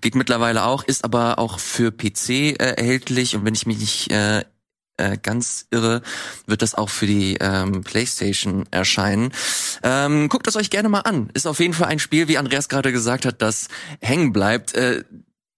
Geht 0.00 0.14
mittlerweile 0.14 0.64
auch, 0.64 0.84
ist 0.84 1.02
aber 1.04 1.38
auch 1.38 1.58
für 1.58 1.90
PC 1.90 2.28
äh, 2.28 2.52
erhältlich. 2.76 3.34
Und 3.34 3.44
wenn 3.44 3.54
ich 3.54 3.66
mich 3.66 3.78
nicht 3.78 4.12
äh, 4.12 4.44
äh, 4.96 5.16
ganz 5.20 5.66
irre, 5.70 6.02
wird 6.46 6.62
das 6.62 6.74
auch 6.74 6.90
für 6.90 7.06
die 7.06 7.36
ähm, 7.40 7.82
PlayStation 7.82 8.66
erscheinen. 8.70 9.32
Ähm, 9.82 10.28
guckt 10.28 10.46
es 10.46 10.56
euch 10.56 10.70
gerne 10.70 10.88
mal 10.88 11.00
an. 11.00 11.30
Ist 11.34 11.46
auf 11.46 11.60
jeden 11.60 11.74
Fall 11.74 11.88
ein 11.88 11.98
Spiel, 11.98 12.28
wie 12.28 12.38
Andreas 12.38 12.68
gerade 12.68 12.92
gesagt 12.92 13.24
hat, 13.24 13.42
das 13.42 13.68
hängen 14.00 14.32
bleibt. 14.32 14.74
Äh, 14.74 15.04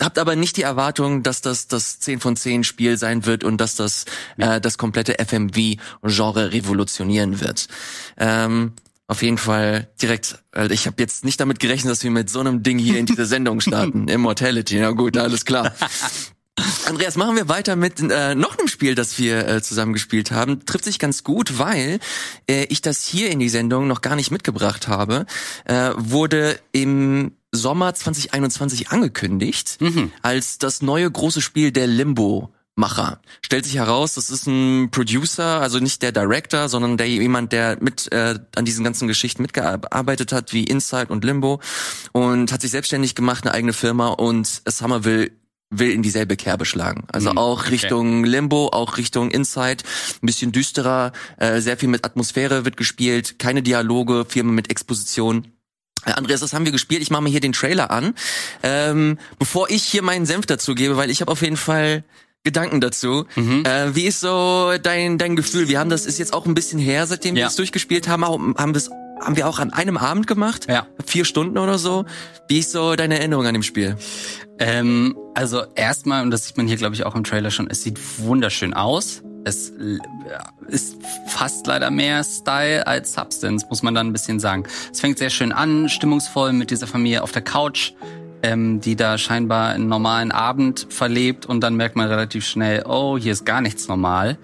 habt 0.03 0.19
aber 0.19 0.37
nicht 0.37 0.57
die 0.57 0.63
Erwartung, 0.63 1.23
dass 1.23 1.41
das 1.41 1.69
das 1.69 2.01
10 2.01 2.21
von 2.21 2.37
10 2.37 2.65
Spiel 2.65 2.97
sein 2.97 3.27
wird 3.27 3.45
und 3.45 3.61
dass 3.61 3.77
das 3.77 4.05
äh, 4.37 4.61
das 4.61 4.79
komplette 4.79 5.17
FMV-Genre 5.25 6.53
revolutionieren 6.53 7.41
wird. 7.41 7.69
Ähm, 8.17 8.73
auf 9.07 9.23
jeden 9.23 9.39
Fall 9.39 9.89
direkt, 10.01 10.39
also 10.53 10.73
ich 10.73 10.87
habe 10.87 10.97
jetzt 10.99 11.25
nicht 11.25 11.39
damit 11.39 11.61
gerechnet, 11.61 11.91
dass 11.91 12.03
wir 12.03 12.11
mit 12.11 12.31
so 12.31 12.41
einem 12.41 12.63
Ding 12.63 12.79
hier 12.79 12.99
in 12.99 13.07
diese 13.07 13.27
Sendung 13.27 13.61
starten. 13.61 14.09
Immortality, 14.09 14.79
na 14.79 14.93
gut, 14.93 15.17
alles 15.17 15.45
klar. 15.45 15.75
Andreas, 16.87 17.17
machen 17.17 17.37
wir 17.37 17.49
weiter 17.49 17.77
mit 17.77 18.01
äh, 18.01 18.35
noch 18.35 18.59
einem 18.59 18.69
Spiel, 18.69 18.95
das 18.95 19.19
wir 19.19 19.49
äh, 19.49 19.63
zusammen 19.63 19.93
gespielt 19.93 20.31
haben. 20.31 20.65
Trifft 20.67 20.85
sich 20.85 20.99
ganz 20.99 21.25
gut, 21.25 21.59
weil 21.59 21.99
äh, 22.49 22.65
ich 22.65 22.83
das 22.83 23.05
hier 23.05 23.31
in 23.31 23.41
die 23.41 23.49
Sendung 23.49 23.89
noch 23.89 24.03
gar 24.03 24.17
nicht 24.17 24.31
mitgebracht 24.31 24.87
habe. 24.87 25.27
Äh, 25.65 25.91
wurde 25.97 26.61
im 26.73 27.33
Sommer 27.51 27.95
2021 27.95 28.91
angekündigt 28.91 29.79
mhm. 29.81 30.13
als 30.23 30.59
das 30.59 30.83
neue 30.83 31.11
große 31.11 31.41
Spiel 31.41 31.73
der 31.73 31.87
Limbo 31.87 32.53
Macher. 32.77 33.21
Stellt 33.41 33.65
sich 33.65 33.77
heraus, 33.77 34.15
das 34.15 34.31
ist 34.31 34.49
ein 34.49 34.91
Producer, 34.91 35.61
also 35.61 35.79
nicht 35.79 36.03
der 36.03 36.11
Director, 36.11 36.69
sondern 36.69 36.97
der 36.97 37.09
jemand, 37.09 37.53
der 37.53 37.79
mit 37.81 38.11
äh, 38.11 38.41
an 38.57 38.65
diesen 38.65 38.83
ganzen 38.83 39.07
Geschichten 39.07 39.43
mitgearbeitet 39.43 40.33
hat, 40.33 40.53
wie 40.53 40.65
Inside 40.65 41.07
und 41.13 41.23
Limbo 41.23 41.61
und 42.11 42.51
hat 42.51 42.63
sich 42.63 42.73
selbstständig 42.73 43.15
gemacht, 43.15 43.45
eine 43.45 43.55
eigene 43.55 43.73
Firma 43.73 44.09
und 44.09 44.63
Somerville 44.67 45.31
will 45.79 45.91
in 45.91 46.03
dieselbe 46.03 46.37
Kerbe 46.37 46.65
schlagen. 46.65 47.05
Also 47.13 47.33
mhm, 47.33 47.39
auch 47.39 47.71
Richtung 47.71 48.21
okay. 48.21 48.29
Limbo, 48.29 48.69
auch 48.69 48.97
Richtung 48.97 49.31
Inside, 49.31 49.85
ein 50.23 50.27
bisschen 50.27 50.53
düsterer, 50.53 51.13
äh, 51.39 51.61
sehr 51.61 51.77
viel 51.77 51.89
mit 51.89 52.05
Atmosphäre 52.05 52.65
wird 52.65 52.77
gespielt, 52.77 53.39
keine 53.39 53.63
Dialoge, 53.63 54.27
viel 54.29 54.43
mit 54.45 54.71
Exposition. 54.71 55.49
Äh, 56.05 56.13
Andreas, 56.13 56.41
das 56.41 56.53
haben 56.53 56.65
wir 56.65 56.73
gespielt. 56.73 57.03
Ich 57.03 57.11
mache 57.11 57.23
mir 57.23 57.31
hier 57.31 57.41
den 57.41 57.53
Trailer 57.53 57.91
an. 57.91 58.15
Ähm, 58.63 59.19
bevor 59.39 59.71
ich 59.71 59.83
hier 59.85 60.03
meinen 60.03 60.27
Senf 60.27 60.47
dazu 60.47 60.75
gebe, 60.75 60.97
weil 60.97 61.11
ich 61.11 61.21
habe 61.21 61.33
auf 61.33 61.43
jeden 61.43 61.57
Fall 61.57 62.05
Gedanken 62.45 62.83
dazu. 62.83 63.25
Mhm. 63.37 63.65
Äh, 63.65 63.95
wie 63.95 64.05
ist 64.05 64.21
so 64.21 64.73
dein 64.83 65.17
dein 65.17 65.35
Gefühl? 65.35 65.69
Wir 65.69 65.81
haben 65.81 65.89
das 65.89 66.05
ist 66.05 66.19
jetzt 66.19 66.35
auch 66.35 66.45
ein 66.45 66.55
bisschen 66.55 66.79
her, 66.79 67.07
seitdem 67.07 67.37
ja. 67.37 67.45
wir 67.45 67.47
es 67.49 67.57
durchgespielt 67.57 68.07
haben. 68.07 68.23
Haben 68.25 68.75
wir 68.75 68.77
es 68.77 68.91
haben 69.25 69.37
wir 69.37 69.49
auch 69.49 69.59
an 69.59 69.73
einem 69.73 69.97
Abend 69.97 70.27
gemacht. 70.27 70.67
Ja. 70.69 70.87
Vier 71.05 71.25
Stunden 71.25 71.59
oder 71.59 71.79
so. 71.79 72.05
Wie 72.49 72.59
ist 72.59 72.73
so 72.73 72.95
deine 72.95 73.19
Erinnerung 73.19 73.47
an 73.47 73.55
dem 73.55 73.63
Spiel? 73.63 73.97
Ähm, 74.59 75.17
also 75.35 75.63
erstmal, 75.75 76.23
und 76.23 76.31
das 76.31 76.47
sieht 76.47 76.57
man 76.57 76.67
hier, 76.67 76.77
glaube 76.77 76.95
ich, 76.95 77.05
auch 77.05 77.15
im 77.15 77.25
Trailer 77.25 77.51
schon, 77.51 77.69
es 77.69 77.83
sieht 77.83 77.99
wunderschön 78.19 78.75
aus. 78.75 79.23
Es 79.47 79.73
ist 80.69 80.97
fast 81.27 81.67
leider 81.67 81.91
mehr 81.91 82.25
Style 82.25 82.87
als 82.87 83.13
Substance, 83.13 83.67
muss 83.69 83.83
man 83.83 83.95
dann 83.95 84.09
ein 84.09 84.13
bisschen 84.13 84.41
sagen. 84.41 84.65
Es 84.91 85.01
fängt 85.01 85.19
sehr 85.19 85.29
schön 85.29 85.53
an, 85.53 85.89
stimmungsvoll 85.89 86.53
mit 86.53 86.71
dieser 86.71 86.87
Familie 86.87 87.23
auf 87.23 87.33
der 87.33 87.43
Couch, 87.43 87.93
ähm, 88.43 88.81
die 88.81 88.97
da 88.97 89.19
scheinbar 89.19 89.71
einen 89.71 89.89
normalen 89.89 90.33
Abend 90.33 90.87
verlebt 90.89 91.45
und 91.45 91.61
dann 91.61 91.77
merkt 91.77 91.97
man 91.97 92.09
relativ 92.09 92.47
schnell, 92.47 92.85
oh, 92.87 93.19
hier 93.19 93.33
ist 93.33 93.45
gar 93.45 93.61
nichts 93.61 93.87
normal. 93.87 94.39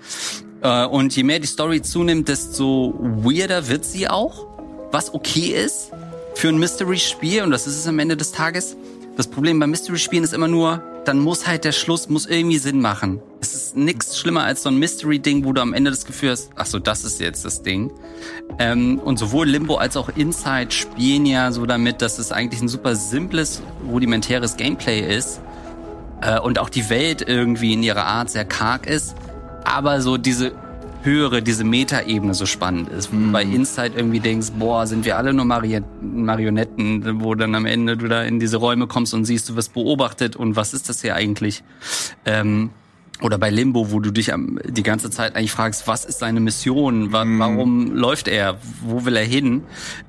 Äh, 0.63 0.85
und 0.87 1.15
je 1.17 1.23
mehr 1.23 1.39
die 1.39 1.47
Story 1.47 1.81
zunimmt, 1.83 2.29
desto 2.29 2.95
weirder 2.99 3.69
wird 3.69 3.85
sie 3.85 4.09
auch, 4.09 4.50
was 4.91 5.15
okay 5.15 5.49
ist 5.65 5.91
für 6.35 6.49
ein 6.49 6.59
Mystery-Spiel 6.59 7.43
und 7.43 7.51
das 7.51 7.67
ist 7.67 7.77
es 7.79 7.87
am 7.87 7.99
Ende 7.99 8.17
des 8.17 8.33
Tages. 8.33 8.77
Das 9.17 9.27
Problem 9.29 9.59
bei 9.59 9.67
Mystery-Spielen 9.67 10.25
ist 10.25 10.33
immer 10.33 10.49
nur, 10.49 10.83
dann 11.05 11.19
muss 11.19 11.47
halt 11.47 11.65
der 11.65 11.73
Schluss 11.73 12.09
muss 12.09 12.27
irgendwie 12.27 12.59
Sinn 12.59 12.81
machen. 12.81 13.21
Es 13.41 13.55
ist 13.55 13.77
nichts 13.77 14.19
schlimmer 14.19 14.45
als 14.45 14.63
so 14.63 14.71
ein 14.71 14.79
Mystery-Ding, 14.79 15.45
wo 15.45 15.53
du 15.53 15.61
am 15.61 15.75
Ende 15.75 15.91
das 15.91 16.05
Gefühl 16.05 16.31
hast, 16.31 16.51
ach 16.57 16.67
so, 16.67 16.79
das 16.79 17.05
ist 17.05 17.21
jetzt 17.21 17.45
das 17.45 17.63
Ding. 17.63 17.91
Ähm, 18.59 18.99
und 18.99 19.19
sowohl 19.19 19.47
Limbo 19.49 19.77
als 19.77 19.97
auch 19.97 20.09
Inside 20.15 20.71
spielen 20.71 21.27
ja 21.27 21.53
so 21.53 21.67
damit, 21.67 22.03
dass 22.03 22.19
es 22.19 22.33
eigentlich 22.33 22.63
ein 22.63 22.69
super 22.69 22.97
simples, 22.97 23.63
rudimentäres 23.87 24.57
Gameplay 24.57 25.01
ist 25.17 25.41
äh, 26.23 26.39
und 26.39 26.59
auch 26.59 26.71
die 26.71 26.89
Welt 26.91 27.23
irgendwie 27.27 27.73
in 27.73 27.83
ihrer 27.83 28.07
Art 28.07 28.31
sehr 28.31 28.45
karg 28.45 28.87
ist, 28.87 29.15
aber 29.65 30.01
so 30.01 30.17
diese 30.17 30.53
höhere, 31.03 31.43
diese 31.43 31.65
Metaebene 31.65 32.35
so 32.35 32.47
spannend 32.47 32.89
ist. 32.89 33.13
Mhm. 33.13 33.33
Bei 33.33 33.43
Inside 33.43 33.93
irgendwie 33.97 34.21
denkst, 34.21 34.49
boah, 34.59 34.87
sind 34.87 35.05
wir 35.05 35.17
alle 35.17 35.33
nur 35.33 35.45
Mari 35.45 35.81
Marionetten, 36.01 37.23
wo 37.23 37.35
dann 37.35 37.55
am 37.55 37.67
Ende 37.67 37.97
du 37.97 38.09
da 38.09 38.23
in 38.23 38.41
diese 38.41 38.59
Räume 38.59 38.87
kommst 38.87 39.15
und 39.15 39.25
siehst, 39.25 39.49
du 39.49 39.57
wirst 39.57 39.75
beobachtet 39.75 40.37
und 40.37 40.57
was 40.57 40.75
ist 40.75 40.89
das 40.89 41.03
hier 41.03 41.15
eigentlich? 41.15 41.63
Ähm, 42.25 42.71
oder 43.23 43.39
bei 43.39 43.51
Limbo, 43.51 43.93
wo 43.93 44.01
du 44.01 44.11
dich 44.11 44.33
die 44.65 44.83
ganze 44.83 45.11
Zeit 45.11 45.37
eigentlich 45.37 45.53
fragst, 45.53 45.87
was 45.87 46.05
ist 46.05 46.21
seine 46.21 46.41
Mission? 46.41 47.13
Warum 47.13 47.85
mhm. 47.85 47.95
läuft 47.95 48.29
er? 48.29 48.59
Wo 48.83 49.05
will 49.05 49.17
er 49.17 49.25
hin? 49.25 49.63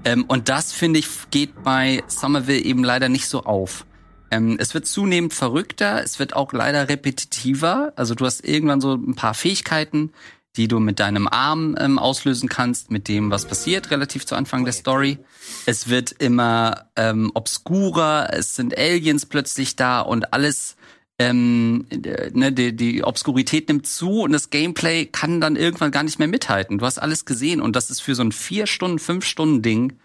Ähm, 0.06 0.26
und 0.28 0.50
das, 0.50 0.72
finde 0.72 1.00
ich, 1.00 1.08
geht 1.30 1.64
bei 1.64 2.04
Somerville 2.08 2.62
eben 2.62 2.84
leider 2.84 3.10
nicht 3.10 3.28
so 3.28 3.44
auf. 3.44 3.86
Ähm, 4.32 4.56
es 4.60 4.74
wird 4.74 4.88
zunehmend 4.88 5.34
verrückter, 5.34 6.02
es 6.04 6.20
wird 6.20 6.36
auch 6.36 6.54
leider 6.54 6.88
repetitiver. 6.88 7.92
Also 7.98 8.16
du 8.16 8.26
hast 8.26 8.48
irgendwann 8.48 8.80
so 8.80 8.96
ein 8.96 9.16
paar 9.16 9.34
Fähigkeiten, 9.34 10.12
die 10.58 10.68
du 10.68 10.80
mit 10.80 11.00
deinem 11.00 11.28
Arm 11.28 11.76
ähm, 11.80 11.98
auslösen 11.98 12.50
kannst, 12.50 12.92
mit 12.92 13.08
dem, 13.08 13.32
was 13.32 13.46
passiert, 13.46 13.92
relativ 13.92 14.26
zu 14.26 14.36
Anfang 14.36 14.66
der 14.66 14.74
Story. 14.74 15.18
Es 15.66 15.88
wird 15.88 16.12
immer 16.12 16.90
ähm, 16.96 17.32
obskurer, 17.34 18.30
es 18.34 18.56
sind 18.56 18.78
Aliens 18.78 19.26
plötzlich 19.26 19.76
da 19.76 20.02
und 20.02 20.34
alles, 20.34 20.76
ähm, 21.20 21.88
ne, 22.34 22.52
die, 22.52 22.76
die 22.76 23.04
Obskurität 23.04 23.70
nimmt 23.70 23.88
zu 23.88 24.22
und 24.22 24.34
das 24.34 24.50
Gameplay 24.50 25.06
kann 25.06 25.40
dann 25.40 25.56
irgendwann 25.56 25.92
gar 25.92 26.04
nicht 26.04 26.20
mehr 26.20 26.28
mithalten. 26.28 26.80
Du 26.80 26.86
hast 26.86 27.00
alles 27.00 27.26
gesehen 27.26 27.62
und 27.62 27.76
das 27.76 27.90
ist 27.90 28.02
für 28.02 28.16
so 28.16 28.24
ein 28.24 28.34
vier 28.34 28.68
Stunden, 28.68 29.00
fünf 29.00 29.26
Stunden 29.26 29.62
Ding 29.62 30.00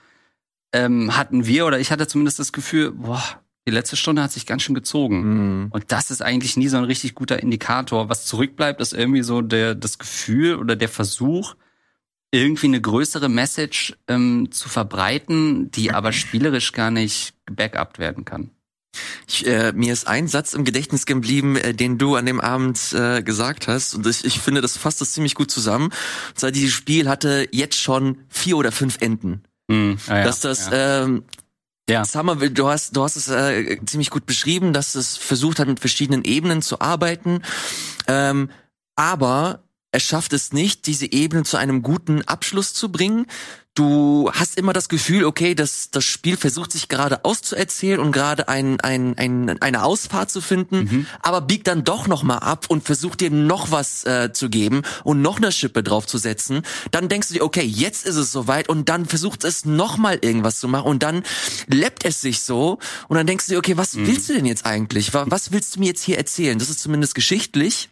ähm, 0.73 1.17
hatten 1.17 1.47
wir 1.47 1.67
oder 1.67 1.81
ich 1.81 1.91
hatte 1.91 2.07
zumindest 2.07 2.39
das 2.39 2.53
Gefühl, 2.53 2.93
boah, 2.93 3.41
die 3.67 3.73
letzte 3.73 3.97
Stunde 3.97 4.23
hat 4.23 4.33
sich 4.33 4.47
ganz 4.47 4.63
schön 4.63 4.75
gezogen. 4.75 5.65
Mhm. 5.65 5.67
Und 5.71 5.85
das 5.89 6.11
ist 6.11 6.23
eigentlich 6.23 6.57
nie 6.57 6.69
so 6.69 6.77
ein 6.77 6.85
richtig 6.85 7.15
guter 7.15 7.41
Indikator. 7.43 8.09
Was 8.09 8.25
zurückbleibt, 8.27 8.81
ist 8.81 8.93
irgendwie 8.93 9.23
so 9.23 9.43
der, 9.43 9.75
das 9.75 9.99
Gefühl 9.99 10.57
oder 10.57 10.77
der 10.77 10.89
Versuch, 10.89 11.57
irgendwie 12.31 12.67
eine 12.67 12.81
größere 12.81 13.29
Message 13.29 13.97
ähm, 14.09 14.49
zu 14.53 14.69
verbreiten, 14.69 15.71
die 15.71 15.93
aber 15.93 16.13
spielerisch 16.13 16.73
gar 16.73 16.91
nicht 16.91 17.35
gebackupt 17.47 17.99
werden 17.99 18.25
kann. 18.25 18.51
Ich, 19.27 19.47
äh, 19.47 19.73
mir 19.73 19.93
ist 19.93 20.07
ein 20.07 20.29
Satz 20.29 20.55
im 20.55 20.65
Gedächtnis 20.65 21.07
geblieben, 21.07 21.57
äh, 21.57 21.75
den 21.75 21.99
du 21.99 22.15
an 22.15 22.27
dem 22.27 22.41
Abend 22.41 22.93
äh, 22.93 23.23
gesagt 23.23 23.69
hast. 23.69 23.95
Und 23.95 24.07
ich, 24.07 24.25
ich 24.25 24.41
finde, 24.41 24.61
das 24.61 24.77
fasst 24.77 25.01
das 25.01 25.13
ziemlich 25.13 25.35
gut 25.35 25.51
zusammen. 25.51 25.87
Und 25.87 26.39
zwar, 26.39 26.51
dieses 26.51 26.73
Spiel 26.73 27.09
hatte 27.09 27.49
jetzt 27.53 27.81
schon 27.81 28.19
vier 28.29 28.57
oder 28.57 28.73
fünf 28.73 28.99
Enden. 29.01 29.43
Mm, 29.69 29.95
ah 30.07 30.19
ja, 30.19 30.25
dass 30.25 30.41
das 30.41 30.71
ja. 30.71 31.05
ähm, 31.05 31.25
ja. 31.89 32.05
Somerville, 32.05 32.51
du 32.51 32.69
hast, 32.69 32.97
du 32.97 33.03
hast 33.03 33.17
es 33.17 33.29
äh, 33.29 33.79
ziemlich 33.85 34.11
gut 34.11 34.27
beschrieben, 34.27 34.73
dass 34.73 34.95
es 34.95 35.17
versucht 35.17 35.59
hat, 35.59 35.69
mit 35.69 35.81
verschiedenen 35.81 36.25
Ebenen 36.25 36.63
zu 36.63 36.81
arbeiten. 36.81 37.43
Ähm, 38.09 38.51
aber 38.97 39.66
er 39.97 40.01
schafft 40.01 40.35
es 40.35 40.53
nicht, 40.53 40.87
diese 40.89 41.11
Ebene 41.11 41.45
zu 41.45 41.57
einem 41.57 41.81
guten 41.81 42.21
Abschluss 42.21 42.75
zu 42.75 42.93
bringen, 42.93 43.25
du 43.75 44.31
hast 44.31 44.59
immer 44.59 44.75
das 44.75 44.91
Gefühl, 44.91 45.25
okay, 45.25 45.55
das, 45.55 45.91
das 45.91 46.05
Spiel 46.05 46.37
versucht 46.37 46.71
sich 46.71 46.89
gerade 46.89 47.25
auszuerzählen 47.25 47.99
und 47.99 48.13
gerade 48.13 48.47
ein, 48.47 48.79
ein, 48.81 49.17
ein, 49.17 49.63
eine 49.63 49.85
Ausfahrt 49.85 50.31
zu 50.31 50.43
finden, 50.43 50.77
mhm. 50.77 51.07
aber 51.23 51.41
biegt 51.41 51.67
dann 51.67 51.83
doch 51.83 52.09
nochmal 52.09 52.41
ab 52.41 52.67
und 52.69 52.85
versucht 52.85 53.23
dir 53.23 53.31
noch 53.31 53.71
was 53.71 54.05
äh, 54.05 54.35
zu 54.35 54.51
geben 54.51 54.83
und 55.03 55.23
noch 55.23 55.39
eine 55.39 55.51
Schippe 55.51 55.83
draufzusetzen. 55.83 56.61
Dann 56.91 57.09
denkst 57.09 57.29
du 57.29 57.35
dir, 57.35 57.43
okay, 57.43 57.65
jetzt 57.65 58.05
ist 58.05 58.17
es 58.17 58.31
soweit 58.31 58.69
und 58.69 58.91
dann 58.91 59.07
versucht 59.07 59.45
es 59.45 59.65
nochmal 59.65 60.19
irgendwas 60.21 60.61
zu 60.61 60.69
machen 60.69 60.89
und 60.89 61.03
dann 61.03 61.23
läppt 61.69 62.05
es 62.05 62.21
sich 62.21 62.43
so 62.43 62.79
und 63.09 63.17
dann 63.17 63.27
denkst 63.27 63.47
du 63.47 63.53
dir, 63.53 63.59
okay, 63.59 63.79
was 63.79 63.95
mhm. 63.95 64.09
willst 64.09 64.29
du 64.29 64.35
denn 64.35 64.45
jetzt 64.45 64.67
eigentlich? 64.67 65.15
Was 65.15 65.53
willst 65.53 65.77
du 65.77 65.81
mir 65.81 65.87
jetzt 65.87 66.03
hier 66.03 66.19
erzählen? 66.19 66.59
Das 66.59 66.69
ist 66.69 66.81
zumindest 66.81 67.15
geschichtlich 67.15 67.89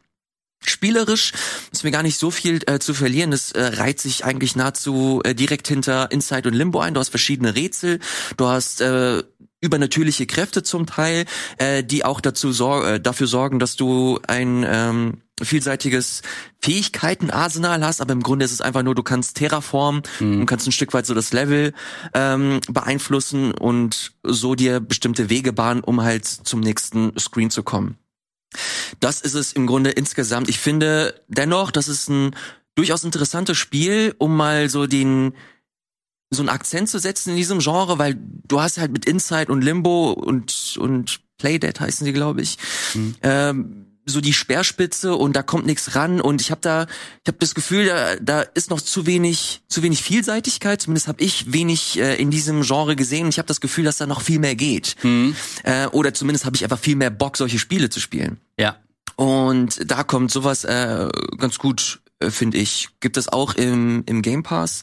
Spielerisch 0.64 1.32
ist 1.72 1.84
mir 1.84 1.90
gar 1.90 2.02
nicht 2.02 2.18
so 2.18 2.30
viel 2.30 2.60
äh, 2.66 2.78
zu 2.78 2.94
verlieren. 2.94 3.32
Es 3.32 3.52
äh, 3.52 3.62
reiht 3.62 4.00
sich 4.00 4.24
eigentlich 4.24 4.56
nahezu 4.56 5.20
äh, 5.24 5.34
direkt 5.34 5.68
hinter 5.68 6.10
Inside 6.10 6.48
und 6.48 6.54
Limbo 6.54 6.80
ein. 6.80 6.94
Du 6.94 7.00
hast 7.00 7.10
verschiedene 7.10 7.54
Rätsel, 7.54 8.00
du 8.36 8.46
hast 8.46 8.80
äh, 8.80 9.22
übernatürliche 9.60 10.26
Kräfte 10.26 10.62
zum 10.62 10.86
Teil, 10.86 11.24
äh, 11.58 11.82
die 11.82 12.04
auch 12.04 12.20
dazu 12.20 12.52
sor 12.52 12.86
äh, 12.86 13.00
dafür 13.00 13.26
sorgen, 13.26 13.58
dass 13.58 13.76
du 13.76 14.20
ein 14.26 14.64
ähm, 14.68 15.22
vielseitiges 15.42 16.22
Fähigkeitenarsenal 16.60 17.84
hast, 17.84 18.00
aber 18.00 18.12
im 18.12 18.22
Grunde 18.22 18.44
ist 18.44 18.52
es 18.52 18.60
einfach 18.60 18.82
nur, 18.82 18.94
du 18.94 19.02
kannst 19.02 19.36
Terraform 19.36 20.02
mhm. 20.20 20.40
und 20.40 20.46
kannst 20.46 20.68
ein 20.68 20.72
Stück 20.72 20.92
weit 20.92 21.06
so 21.06 21.14
das 21.14 21.32
Level 21.32 21.72
ähm, 22.12 22.60
beeinflussen 22.68 23.52
und 23.52 24.12
so 24.22 24.54
dir 24.54 24.80
bestimmte 24.80 25.30
Wege 25.30 25.52
bahnen, 25.52 25.80
um 25.80 26.02
halt 26.02 26.26
zum 26.26 26.60
nächsten 26.60 27.18
Screen 27.18 27.50
zu 27.50 27.62
kommen. 27.62 27.98
Das 29.00 29.20
ist 29.20 29.34
es 29.34 29.52
im 29.52 29.66
Grunde 29.66 29.90
insgesamt. 29.90 30.48
Ich 30.48 30.58
finde 30.58 31.20
dennoch, 31.28 31.70
das 31.70 31.88
ist 31.88 32.08
ein 32.08 32.34
durchaus 32.74 33.04
interessantes 33.04 33.56
Spiel, 33.58 34.14
um 34.18 34.36
mal 34.36 34.68
so 34.68 34.86
den 34.86 35.34
so 36.30 36.42
einen 36.42 36.48
Akzent 36.48 36.88
zu 36.88 36.98
setzen 36.98 37.30
in 37.30 37.36
diesem 37.36 37.60
Genre, 37.60 37.98
weil 37.98 38.16
du 38.18 38.60
hast 38.60 38.78
halt 38.78 38.92
mit 38.92 39.04
Inside 39.06 39.52
und 39.52 39.62
Limbo 39.62 40.12
und 40.12 40.76
und 40.78 41.20
Playdead 41.38 41.80
heißen 41.80 42.04
sie, 42.04 42.12
glaube 42.12 42.42
ich, 42.42 42.58
mhm. 42.94 43.14
ähm, 43.22 43.86
so 44.06 44.20
die 44.20 44.32
Speerspitze 44.32 45.14
und 45.14 45.34
da 45.34 45.42
kommt 45.42 45.66
nichts 45.66 45.94
ran 45.94 46.20
und 46.20 46.40
ich 46.40 46.50
habe 46.50 46.60
da 46.60 46.82
ich 47.22 47.28
habe 47.28 47.38
das 47.38 47.54
Gefühl 47.54 47.86
da, 47.86 48.16
da 48.16 48.42
ist 48.42 48.68
noch 48.68 48.80
zu 48.80 49.06
wenig 49.06 49.62
zu 49.66 49.82
wenig 49.82 50.02
Vielseitigkeit 50.02 50.82
zumindest 50.82 51.08
habe 51.08 51.22
ich 51.22 51.52
wenig 51.52 51.98
äh, 51.98 52.16
in 52.16 52.30
diesem 52.30 52.62
Genre 52.62 52.96
gesehen 52.96 53.24
und 53.24 53.28
ich 53.30 53.38
habe 53.38 53.48
das 53.48 53.62
Gefühl 53.62 53.84
dass 53.84 53.96
da 53.96 54.06
noch 54.06 54.20
viel 54.20 54.38
mehr 54.40 54.56
geht 54.56 54.96
Mhm. 55.02 55.34
äh, 55.62 55.86
oder 55.86 56.12
zumindest 56.12 56.44
habe 56.44 56.54
ich 56.54 56.64
einfach 56.64 56.78
viel 56.78 56.96
mehr 56.96 57.08
Bock 57.10 57.36
solche 57.38 57.58
Spiele 57.58 57.88
zu 57.88 57.98
spielen 57.98 58.38
Ja. 58.58 58.76
Und 59.16 59.90
da 59.90 60.02
kommt 60.04 60.30
sowas 60.30 60.64
äh, 60.64 61.08
ganz 61.38 61.58
gut, 61.58 62.00
äh, 62.20 62.30
finde 62.30 62.58
ich. 62.58 62.88
Gibt 63.00 63.16
es 63.16 63.28
auch 63.28 63.54
im, 63.54 64.02
im 64.06 64.22
Game 64.22 64.42
Pass. 64.42 64.82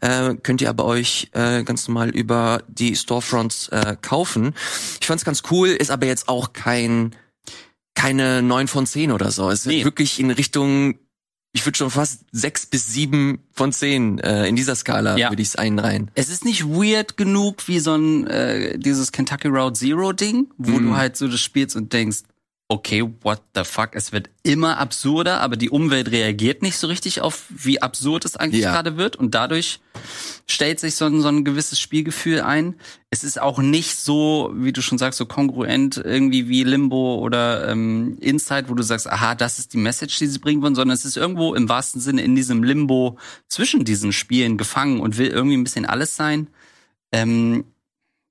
Äh, 0.00 0.34
könnt 0.42 0.60
ihr 0.60 0.68
aber 0.70 0.84
euch 0.84 1.28
äh, 1.32 1.62
ganz 1.64 1.86
normal 1.88 2.10
über 2.10 2.62
die 2.68 2.94
Storefronts 2.96 3.68
äh, 3.68 3.96
kaufen. 4.00 4.54
Ich 5.00 5.06
fand's 5.06 5.24
ganz 5.24 5.42
cool, 5.50 5.68
ist 5.68 5.90
aber 5.90 6.06
jetzt 6.06 6.28
auch 6.28 6.52
kein 6.52 7.14
keine 7.94 8.42
9 8.42 8.68
von 8.68 8.86
10 8.86 9.10
oder 9.12 9.30
so. 9.30 9.48
Es 9.50 9.60
ist 9.60 9.66
Nee. 9.66 9.84
wirklich 9.84 10.20
in 10.20 10.30
Richtung, 10.30 10.98
ich 11.54 11.64
würde 11.64 11.78
schon 11.78 11.90
fast 11.90 12.24
6 12.32 12.66
bis 12.66 12.88
7 12.88 13.38
von 13.52 13.72
10 13.72 14.18
äh, 14.18 14.46
in 14.48 14.54
dieser 14.56 14.74
Skala 14.74 15.16
Ja. 15.16 15.30
würde 15.30 15.40
ich 15.40 15.48
es 15.48 15.56
einreihen. 15.56 16.10
Es 16.14 16.28
ist 16.28 16.44
nicht 16.44 16.66
weird 16.66 17.16
genug 17.16 17.66
wie 17.68 17.78
so 17.80 17.94
ein 17.94 18.26
äh, 18.26 18.78
dieses 18.78 19.12
Kentucky 19.12 19.48
Route 19.48 19.78
Zero 19.78 20.12
Ding, 20.12 20.48
wo 20.58 20.72
Mhm. 20.78 20.88
du 20.88 20.96
halt 20.96 21.16
so 21.16 21.26
das 21.26 21.40
spielst 21.40 21.74
und 21.74 21.94
denkst, 21.94 22.18
okay, 22.68 23.04
what 23.22 23.40
the 23.54 23.62
fuck, 23.62 23.90
es 23.92 24.10
wird 24.10 24.28
immer 24.42 24.78
absurder, 24.78 25.40
aber 25.40 25.56
die 25.56 25.70
Umwelt 25.70 26.10
reagiert 26.10 26.62
nicht 26.62 26.76
so 26.76 26.88
richtig 26.88 27.20
auf, 27.20 27.44
wie 27.48 27.80
absurd 27.80 28.24
es 28.24 28.36
eigentlich 28.36 28.62
Ja. 28.62 28.72
gerade 28.72 28.96
wird 28.96 29.14
und 29.14 29.36
dadurch 29.36 29.78
stellt 30.48 30.80
sich 30.80 30.96
so 30.96 31.04
ein, 31.04 31.20
so 31.20 31.28
ein 31.28 31.44
gewisses 31.44 31.78
Spielgefühl 31.78 32.40
ein. 32.40 32.74
Es 33.10 33.22
ist 33.22 33.40
auch 33.40 33.58
nicht 33.60 33.94
so, 33.96 34.52
wie 34.56 34.72
du 34.72 34.82
schon 34.82 34.98
sagst, 34.98 35.16
so 35.18 35.26
kongruent 35.26 35.96
irgendwie 36.04 36.48
wie 36.48 36.64
Limbo 36.64 37.18
oder 37.20 37.68
ähm, 37.68 38.18
Inside, 38.20 38.68
wo 38.68 38.74
du 38.74 38.82
sagst, 38.82 39.08
aha, 39.08 39.36
das 39.36 39.60
ist 39.60 39.72
die 39.72 39.78
Message, 39.78 40.18
die 40.18 40.26
sie 40.26 40.40
bringen 40.40 40.60
wollen, 40.60 40.74
sondern 40.74 40.94
es 40.94 41.04
ist 41.04 41.16
irgendwo 41.16 41.54
im 41.54 41.68
wahrsten 41.68 42.00
Sinne 42.00 42.22
in 42.22 42.34
diesem 42.34 42.64
Limbo 42.64 43.16
zwischen 43.48 43.84
diesen 43.84 44.12
Spielen 44.12 44.56
gefangen 44.58 44.98
und 45.00 45.18
will 45.18 45.28
irgendwie 45.28 45.56
ein 45.56 45.64
bisschen 45.64 45.86
alles 45.86 46.16
sein. 46.16 46.48
Ähm, 47.12 47.64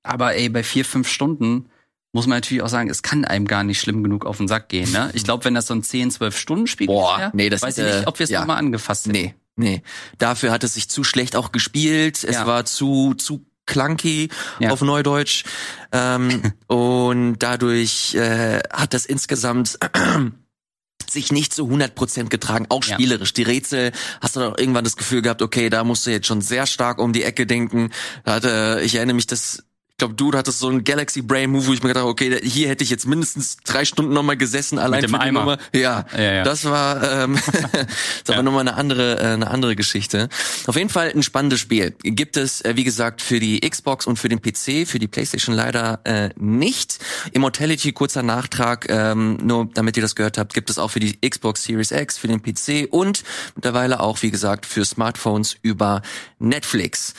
aber 0.02 0.34
ey, 0.34 0.50
bei 0.50 0.62
vier, 0.62 0.84
fünf 0.84 1.08
Stunden 1.08 1.70
muss 2.16 2.26
man 2.26 2.38
natürlich 2.38 2.62
auch 2.62 2.68
sagen, 2.70 2.88
es 2.88 3.02
kann 3.02 3.26
einem 3.26 3.46
gar 3.46 3.62
nicht 3.62 3.78
schlimm 3.78 4.02
genug 4.02 4.24
auf 4.24 4.38
den 4.38 4.48
Sack 4.48 4.70
gehen. 4.70 4.90
Ne? 4.90 5.10
Ich 5.12 5.22
glaube, 5.22 5.44
wenn 5.44 5.52
das 5.52 5.66
so 5.66 5.74
ein 5.74 5.82
10, 5.82 6.10
12 6.10 6.38
Stunden 6.38 6.66
Spiel 6.66 6.86
Boah, 6.86 7.18
wäre, 7.18 7.30
nee, 7.34 7.50
das 7.50 7.60
weiß 7.60 7.76
ich 7.76 7.84
äh, 7.84 7.96
nicht, 7.98 8.06
ob 8.08 8.18
wir 8.18 8.24
es 8.24 8.30
ja. 8.30 8.40
nochmal 8.40 8.56
angefasst 8.56 9.04
hätten. 9.06 9.12
Nee, 9.12 9.34
nee. 9.56 9.82
Dafür 10.16 10.50
hat 10.50 10.64
es 10.64 10.72
sich 10.74 10.88
zu 10.88 11.04
schlecht 11.04 11.36
auch 11.36 11.52
gespielt. 11.52 12.24
Es 12.24 12.36
Ja. 12.36 12.46
war 12.46 12.64
zu, 12.64 13.12
zu 13.14 13.44
clunky 13.66 14.30
Ja. 14.60 14.70
auf 14.70 14.80
Neudeutsch. 14.80 15.44
Ähm, 15.92 16.54
und 16.68 17.38
dadurch 17.40 18.14
äh, 18.14 18.60
hat 18.72 18.94
das 18.94 19.04
insgesamt 19.04 19.78
sich 21.10 21.30
nicht 21.30 21.52
zu 21.54 21.64
100% 21.68 22.28
getragen, 22.30 22.64
auch 22.70 22.82
Ja. 22.84 22.94
spielerisch. 22.94 23.34
Die 23.34 23.42
Rätsel, 23.42 23.92
hast 24.22 24.36
du 24.36 24.40
doch 24.40 24.56
irgendwann 24.58 24.84
das 24.84 24.96
Gefühl 24.96 25.20
gehabt, 25.20 25.42
okay, 25.42 25.68
da 25.68 25.84
musst 25.84 26.06
du 26.06 26.10
jetzt 26.10 26.26
schon 26.28 26.40
sehr 26.40 26.66
stark 26.66 26.98
um 26.98 27.12
die 27.12 27.24
Ecke 27.24 27.46
denken. 27.46 27.90
Da 28.24 28.36
hatte, 28.36 28.80
ich 28.82 28.94
erinnere 28.94 29.16
mich, 29.16 29.26
dass 29.26 29.62
ich 29.96 29.98
glaube, 29.98 30.12
du 30.14 30.30
hattest 30.34 30.58
so 30.58 30.68
einen 30.68 30.84
Galaxy 30.84 31.22
Brain 31.22 31.48
Move, 31.50 31.68
wo 31.68 31.72
ich 31.72 31.82
mir 31.82 31.88
gedacht 31.88 32.02
habe, 32.02 32.10
okay, 32.10 32.38
hier 32.42 32.68
hätte 32.68 32.84
ich 32.84 32.90
jetzt 32.90 33.06
mindestens 33.06 33.56
drei 33.64 33.86
Stunden 33.86 34.12
nochmal 34.12 34.36
gesessen, 34.36 34.78
allein 34.78 35.00
dem 35.00 35.08
für 35.08 35.16
die 35.16 35.22
Eimer. 35.22 35.40
Nummer. 35.40 35.58
Ja, 35.74 36.04
Ja, 36.14 36.20
ja. 36.34 36.42
das 36.44 36.66
war, 36.66 37.02
ähm, 37.22 37.38
das 37.46 37.54
ist 37.54 38.28
Ja. 38.28 38.34
aber 38.34 38.42
nochmal 38.42 38.60
eine 38.60 38.74
andere, 38.74 39.18
äh, 39.18 39.24
eine 39.28 39.50
andere 39.50 39.74
Geschichte. 39.74 40.28
Auf 40.66 40.76
jeden 40.76 40.90
Fall 40.90 41.12
ein 41.14 41.22
spannendes 41.22 41.60
Spiel. 41.60 41.94
Gibt 42.02 42.36
es, 42.36 42.60
äh, 42.60 42.76
wie 42.76 42.84
gesagt, 42.84 43.22
für 43.22 43.40
die 43.40 43.60
Xbox 43.60 44.06
und 44.06 44.18
für 44.18 44.28
den 44.28 44.42
PC, 44.42 44.86
für 44.86 44.98
die 44.98 45.08
PlayStation 45.08 45.54
leider 45.54 46.00
äh, 46.04 46.28
nicht. 46.36 46.98
Immortality, 47.32 47.92
kurzer 47.92 48.22
Nachtrag, 48.22 48.90
ähm, 48.90 49.38
nur 49.42 49.70
damit 49.72 49.96
ihr 49.96 50.02
das 50.02 50.14
gehört 50.14 50.36
habt, 50.36 50.52
gibt 50.52 50.68
es 50.68 50.78
auch 50.78 50.90
für 50.90 51.00
die 51.00 51.18
Xbox 51.26 51.64
Series 51.64 51.90
X, 51.90 52.18
für 52.18 52.28
den 52.28 52.42
PC 52.42 52.86
und 52.90 53.24
mittlerweile 53.54 54.00
auch, 54.00 54.20
wie 54.20 54.30
gesagt, 54.30 54.66
für 54.66 54.84
Smartphones 54.84 55.56
über 55.62 56.02
Netflix. 56.38 57.14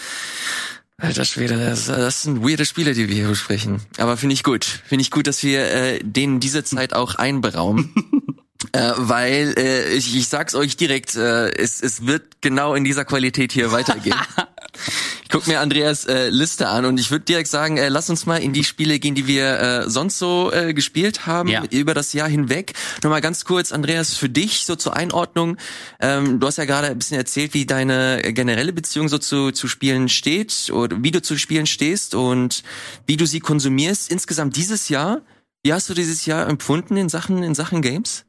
Alter 1.00 1.26
Schwede, 1.26 1.58
das, 1.58 1.86
das 1.86 2.24
sind 2.24 2.44
weirde 2.44 2.66
Spiele, 2.66 2.94
die 2.94 3.08
wir 3.08 3.16
hier 3.16 3.28
besprechen. 3.28 3.82
Aber 4.00 4.18
finde 4.18 4.34
ich 4.34 4.44
gut. 4.44 4.66
Finde 4.66 5.04
ich 5.04 5.12
gut, 5.12 5.28
dass 5.28 5.44
wir 5.44 5.72
äh, 5.72 6.00
denen 6.04 6.40
diese 6.40 6.64
Zeit 6.64 6.94
auch 6.94 7.16
einberaumen. 7.16 7.94
Äh, 8.74 8.92
weil 8.98 9.54
äh, 9.58 9.94
ich, 9.94 10.16
ich 10.16 10.28
sag's 10.28 10.56
euch 10.56 10.78
direkt, 10.78 11.16
äh, 11.16 11.50
es, 11.52 11.82
es 11.82 12.06
wird 12.06 12.42
genau 12.42 12.74
in 12.76 12.84
dieser 12.84 13.06
Qualität 13.06 13.52
hier 13.52 13.72
weitergehen. 13.72 14.16
ich 15.24 15.30
guck 15.30 15.48
mir 15.48 15.60
Andreas 15.62 16.06
äh, 16.06 16.30
Liste 16.30 16.68
an 16.68 16.86
und 16.86 17.00
ich 17.00 17.10
würde 17.12 17.26
direkt 17.26 17.50
sagen, 17.50 17.78
äh, 17.78 17.90
lass 17.90 18.10
uns 18.10 18.26
mal 18.26 18.38
in 18.38 18.54
die 18.54 18.64
Spiele 18.64 19.00
gehen, 19.00 19.16
die 19.16 19.28
wir 19.28 19.60
äh, 19.60 19.90
sonst 19.90 20.20
so 20.20 20.52
äh, 20.52 20.74
gespielt 20.74 21.26
haben 21.26 21.50
Ja. 21.50 21.64
über 21.72 21.94
das 21.94 22.14
Jahr 22.14 22.30
hinweg. 22.30 22.74
Nochmal 23.04 23.22
ganz 23.22 23.46
kurz, 23.46 23.72
Andreas, 23.72 24.16
für 24.16 24.30
dich 24.30 24.66
so 24.66 24.76
zur 24.76 24.96
Einordnung. 24.96 25.58
Ähm, 26.00 26.40
du 26.40 26.48
hast 26.48 26.58
ja 26.58 26.66
gerade 26.66 26.88
ein 26.88 26.98
bisschen 26.98 27.18
erzählt, 27.18 27.54
wie 27.54 27.66
deine 27.66 28.22
generelle 28.34 28.74
Beziehung 28.74 29.08
so 29.10 29.18
zu, 29.18 29.52
zu 29.52 29.68
Spielen 29.68 30.10
steht 30.10 30.70
oder 30.72 31.02
wie 31.04 31.12
du 31.12 31.22
zu 31.22 31.38
Spielen 31.38 31.68
stehst 31.68 32.16
und 32.16 32.64
wie 33.06 33.18
du 33.18 33.26
sie 33.26 33.40
konsumierst. 33.40 34.12
Insgesamt 34.12 34.56
dieses 34.56 34.90
Jahr, 34.90 35.22
wie 35.64 35.74
hast 35.74 35.90
du 35.90 35.94
dieses 35.94 36.26
Jahr 36.26 36.48
empfunden 36.48 36.98
in 36.98 37.10
Sachen 37.10 37.44
in 37.44 37.56
Sachen 37.56 37.82
Games? 37.82 38.24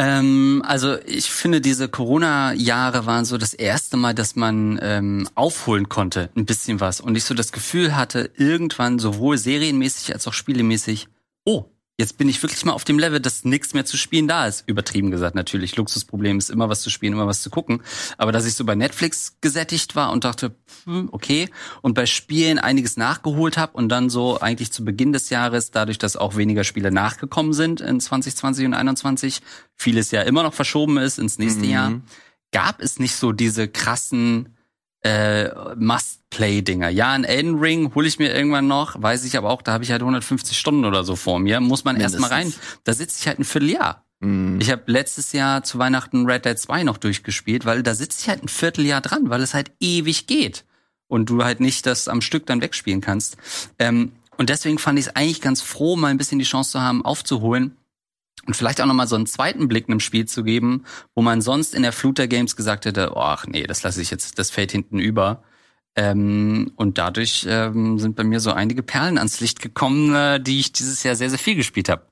Ähm, 0.00 0.62
also 0.66 0.96
ich 1.04 1.30
finde, 1.30 1.60
diese 1.60 1.86
Corona-Jahre 1.86 3.04
waren 3.04 3.26
so 3.26 3.36
das 3.36 3.52
erste 3.52 3.98
Mal, 3.98 4.14
dass 4.14 4.34
man 4.34 4.78
ähm, 4.80 5.28
aufholen 5.34 5.90
konnte, 5.90 6.30
ein 6.34 6.46
bisschen 6.46 6.80
was. 6.80 7.02
Und 7.02 7.16
ich 7.16 7.24
so 7.24 7.34
das 7.34 7.52
Gefühl 7.52 7.94
hatte, 7.94 8.30
irgendwann 8.34 8.98
sowohl 8.98 9.36
serienmäßig 9.36 10.14
als 10.14 10.26
auch 10.26 10.32
spielemäßig, 10.32 11.08
oh, 11.44 11.66
jetzt 12.00 12.16
bin 12.16 12.28
ich 12.30 12.42
wirklich 12.42 12.64
mal 12.64 12.72
auf 12.72 12.84
dem 12.84 12.98
Level, 12.98 13.20
dass 13.20 13.44
nichts 13.44 13.74
mehr 13.74 13.84
zu 13.84 13.98
spielen 13.98 14.26
da 14.26 14.46
ist. 14.46 14.64
Übertrieben 14.66 15.10
gesagt 15.10 15.34
natürlich. 15.34 15.76
Luxusproblem 15.76 16.38
ist 16.38 16.48
immer 16.48 16.68
was 16.70 16.80
zu 16.80 16.88
spielen, 16.88 17.12
immer 17.12 17.26
was 17.26 17.42
zu 17.42 17.50
gucken. 17.50 17.82
Aber 18.16 18.32
dass 18.32 18.46
ich 18.46 18.54
so 18.54 18.64
bei 18.64 18.74
Netflix 18.74 19.36
gesättigt 19.42 19.94
war 19.96 20.10
und 20.10 20.24
dachte, 20.24 20.56
hm, 20.84 21.10
okay, 21.12 21.50
und 21.82 21.92
bei 21.94 22.06
Spielen 22.06 22.58
einiges 22.58 22.96
nachgeholt 22.96 23.58
habe 23.58 23.74
und 23.74 23.90
dann 23.90 24.08
so 24.08 24.40
eigentlich 24.40 24.72
zu 24.72 24.82
Beginn 24.82 25.12
des 25.12 25.28
Jahres, 25.28 25.70
dadurch, 25.70 25.98
dass 25.98 26.16
auch 26.16 26.36
weniger 26.36 26.64
Spiele 26.64 26.90
nachgekommen 26.90 27.52
sind 27.52 27.82
in 27.82 28.00
2020 28.00 28.64
und 28.64 28.72
2021, 28.72 29.42
vieles 29.76 30.10
ja 30.10 30.22
immer 30.22 30.42
noch 30.42 30.54
verschoben 30.54 30.96
ist 30.96 31.18
ins 31.18 31.38
nächste 31.38 31.64
Mhm. 31.66 31.70
Jahr, 31.70 32.00
gab 32.50 32.80
es 32.80 32.98
nicht 32.98 33.14
so 33.14 33.32
diese 33.32 33.68
krassen 33.68 34.56
äh, 35.02 35.50
Must-Play-Dinger. 36.30 36.88
Ja, 36.88 37.12
ein 37.12 37.24
Elden 37.24 37.58
Ring 37.58 37.94
hole 37.94 38.06
ich 38.06 38.18
mir 38.18 38.34
irgendwann 38.34 38.66
noch, 38.66 39.00
weiß 39.00 39.24
ich 39.24 39.36
aber 39.36 39.50
auch, 39.50 39.62
da 39.62 39.72
habe 39.72 39.84
ich 39.84 39.90
halt 39.90 40.02
150 40.02 40.56
Stunden 40.56 40.84
oder 40.84 41.04
so 41.04 41.16
vor 41.16 41.38
mir. 41.38 41.60
Muss 41.60 41.84
man 41.84 42.00
erst 42.00 42.18
mal 42.18 42.28
rein. 42.28 42.52
Da 42.84 42.92
sitze 42.92 43.18
ich 43.20 43.26
halt 43.26 43.38
ein 43.38 43.44
Vierteljahr. 43.44 44.04
Mhm. 44.20 44.60
Ich 44.60 44.70
habe 44.70 44.82
letztes 44.86 45.32
Jahr 45.32 45.62
zu 45.62 45.78
Weihnachten 45.78 46.26
Red 46.26 46.44
Dead 46.44 46.58
2 46.58 46.84
noch 46.84 46.98
durchgespielt, 46.98 47.64
weil 47.64 47.82
da 47.82 47.94
sitze 47.94 48.20
ich 48.22 48.28
halt 48.28 48.42
ein 48.42 48.48
Vierteljahr 48.48 49.00
dran, 49.00 49.30
weil 49.30 49.42
es 49.42 49.54
halt 49.54 49.72
ewig 49.80 50.26
geht. 50.26 50.64
Und 51.08 51.28
du 51.28 51.42
halt 51.42 51.58
nicht 51.58 51.86
das 51.86 52.06
am 52.06 52.20
Stück 52.20 52.46
dann 52.46 52.60
wegspielen 52.60 53.00
kannst. 53.00 53.36
Ähm, 53.78 54.12
und 54.36 54.48
deswegen 54.48 54.78
fand 54.78 54.98
ich 54.98 55.06
es 55.06 55.16
eigentlich 55.16 55.40
ganz 55.40 55.60
froh, 55.60 55.96
mal 55.96 56.08
ein 56.08 56.18
bisschen 56.18 56.38
die 56.38 56.44
Chance 56.44 56.72
zu 56.72 56.80
haben, 56.80 57.04
aufzuholen. 57.04 57.76
Und 58.46 58.54
vielleicht 58.54 58.80
auch 58.80 58.86
nochmal 58.86 59.08
so 59.08 59.16
einen 59.16 59.26
zweiten 59.26 59.68
Blick 59.68 59.88
einem 59.88 60.00
Spiel 60.00 60.26
zu 60.26 60.44
geben, 60.44 60.84
wo 61.14 61.20
man 61.20 61.42
sonst 61.42 61.74
in 61.74 61.82
der 61.82 61.92
Flut 61.92 62.18
der 62.18 62.28
Games 62.28 62.56
gesagt 62.56 62.86
hätte, 62.86 63.16
ach 63.16 63.46
nee, 63.46 63.66
das 63.66 63.82
lasse 63.82 64.00
ich 64.00 64.10
jetzt, 64.10 64.38
das 64.38 64.50
fällt 64.50 64.72
hinten 64.72 64.98
über. 64.98 65.42
Ähm, 65.96 66.72
und 66.76 66.98
dadurch 66.98 67.46
ähm, 67.48 67.98
sind 67.98 68.16
bei 68.16 68.24
mir 68.24 68.40
so 68.40 68.52
einige 68.52 68.82
Perlen 68.82 69.18
ans 69.18 69.40
Licht 69.40 69.60
gekommen, 69.60 70.14
äh, 70.14 70.40
die 70.40 70.60
ich 70.60 70.72
dieses 70.72 71.02
Jahr 71.02 71.16
sehr, 71.16 71.30
sehr 71.30 71.38
viel 71.38 71.56
gespielt 71.56 71.88
habe. 71.88 72.06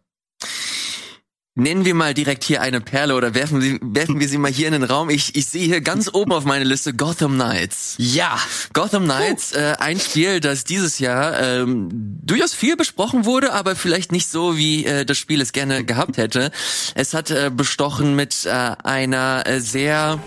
Nennen 1.58 1.84
wir 1.84 1.94
mal 1.94 2.14
direkt 2.14 2.44
hier 2.44 2.62
eine 2.62 2.80
Perle 2.80 3.16
oder 3.16 3.34
werfen, 3.34 3.60
Sie, 3.60 3.80
werfen 3.82 4.20
wir 4.20 4.28
sie 4.28 4.38
mal 4.38 4.50
hier 4.50 4.68
in 4.68 4.74
den 4.74 4.84
Raum. 4.84 5.10
Ich, 5.10 5.34
ich 5.34 5.46
sehe 5.46 5.66
hier 5.66 5.80
ganz 5.80 6.08
oben 6.14 6.30
auf 6.30 6.44
meiner 6.44 6.64
Liste 6.64 6.94
Gotham 6.94 7.34
Knights. 7.34 7.96
Ja, 7.98 8.38
Gotham 8.74 9.06
Knights, 9.06 9.50
äh, 9.54 9.74
ein 9.80 9.98
Spiel, 9.98 10.38
das 10.38 10.62
dieses 10.62 11.00
Jahr 11.00 11.40
ähm, 11.40 11.88
durchaus 12.22 12.54
viel 12.54 12.76
besprochen 12.76 13.24
wurde, 13.24 13.52
aber 13.54 13.74
vielleicht 13.74 14.12
nicht 14.12 14.28
so, 14.28 14.56
wie 14.56 14.84
äh, 14.84 15.04
das 15.04 15.18
Spiel 15.18 15.40
es 15.40 15.50
gerne 15.50 15.84
gehabt 15.84 16.16
hätte. 16.16 16.52
Es 16.94 17.12
hat 17.12 17.32
äh, 17.32 17.50
bestochen 17.52 18.14
mit 18.14 18.46
äh, 18.46 18.50
einer 18.50 19.44
äh, 19.48 19.60
sehr 19.60 20.20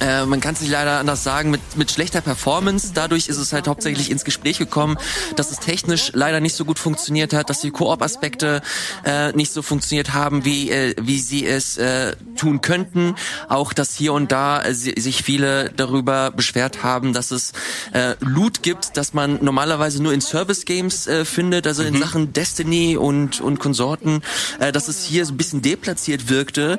äh, 0.00 0.26
man 0.26 0.40
kann 0.40 0.54
es 0.54 0.60
nicht 0.60 0.70
leider 0.70 0.98
anders 0.98 1.24
sagen, 1.24 1.50
mit, 1.50 1.60
mit 1.76 1.90
schlechter 1.90 2.20
Performance. 2.20 2.92
Dadurch 2.94 3.28
ist 3.28 3.38
es 3.38 3.52
halt 3.52 3.68
hauptsächlich 3.68 4.10
ins 4.10 4.24
Gespräch 4.24 4.58
gekommen, 4.58 4.96
dass 5.36 5.50
es 5.50 5.58
technisch 5.58 6.10
leider 6.14 6.40
nicht 6.40 6.54
so 6.54 6.64
gut 6.64 6.78
funktioniert 6.78 7.32
hat, 7.32 7.50
dass 7.50 7.60
die 7.60 7.70
Koop-Aspekte 7.70 8.62
äh, 9.04 9.32
nicht 9.32 9.52
so 9.52 9.62
funktioniert 9.62 10.12
haben, 10.14 10.44
wie, 10.44 10.70
äh, 10.70 10.94
wie 11.00 11.18
sie 11.18 11.46
es 11.46 11.76
äh, 11.76 12.14
tun 12.36 12.60
könnten. 12.60 13.14
Auch, 13.48 13.72
dass 13.72 13.94
hier 13.94 14.12
und 14.12 14.32
da 14.32 14.62
äh, 14.62 14.74
si- 14.74 14.98
sich 15.00 15.22
viele 15.22 15.70
darüber 15.76 16.30
beschwert 16.30 16.82
haben, 16.82 17.12
dass 17.12 17.30
es 17.30 17.52
äh, 17.92 18.14
Loot 18.20 18.62
gibt, 18.62 18.96
dass 18.96 19.14
man 19.14 19.42
normalerweise 19.42 20.02
nur 20.02 20.12
in 20.12 20.20
Service-Games 20.20 21.06
äh, 21.06 21.24
findet, 21.24 21.66
also 21.66 21.82
in 21.82 21.98
Sachen 21.98 22.32
Destiny 22.32 22.96
und, 22.96 23.40
und 23.40 23.58
Konsorten, 23.58 24.22
äh, 24.58 24.72
dass 24.72 24.88
es 24.88 25.04
hier 25.04 25.24
so 25.26 25.32
ein 25.32 25.36
bisschen 25.36 25.62
deplatziert 25.62 26.28
wirkte. 26.28 26.78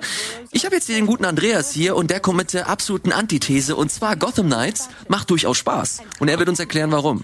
Ich 0.52 0.66
habe 0.66 0.76
jetzt 0.76 0.88
hier 0.88 0.96
den 0.96 1.08
guten 1.08 1.26
Andreas 1.26 1.72
hier 1.72 1.96
und 1.96 2.12
der 2.12 2.20
kommt 2.20 2.38
mit 2.38 2.54
der 2.54 2.70
absoluten 2.70 3.07
absoluten 3.08 3.12
Antithese 3.12 3.76
und 3.76 3.92
zwar 3.92 4.16
Gotham 4.16 4.48
Knights 4.48 4.90
macht 5.08 5.30
durchaus 5.30 5.58
Spaß. 5.58 6.02
Und 6.20 6.28
er 6.28 6.40
wird 6.40 6.50
uns 6.50 6.60
erklären, 6.60 6.92
warum. 6.92 7.24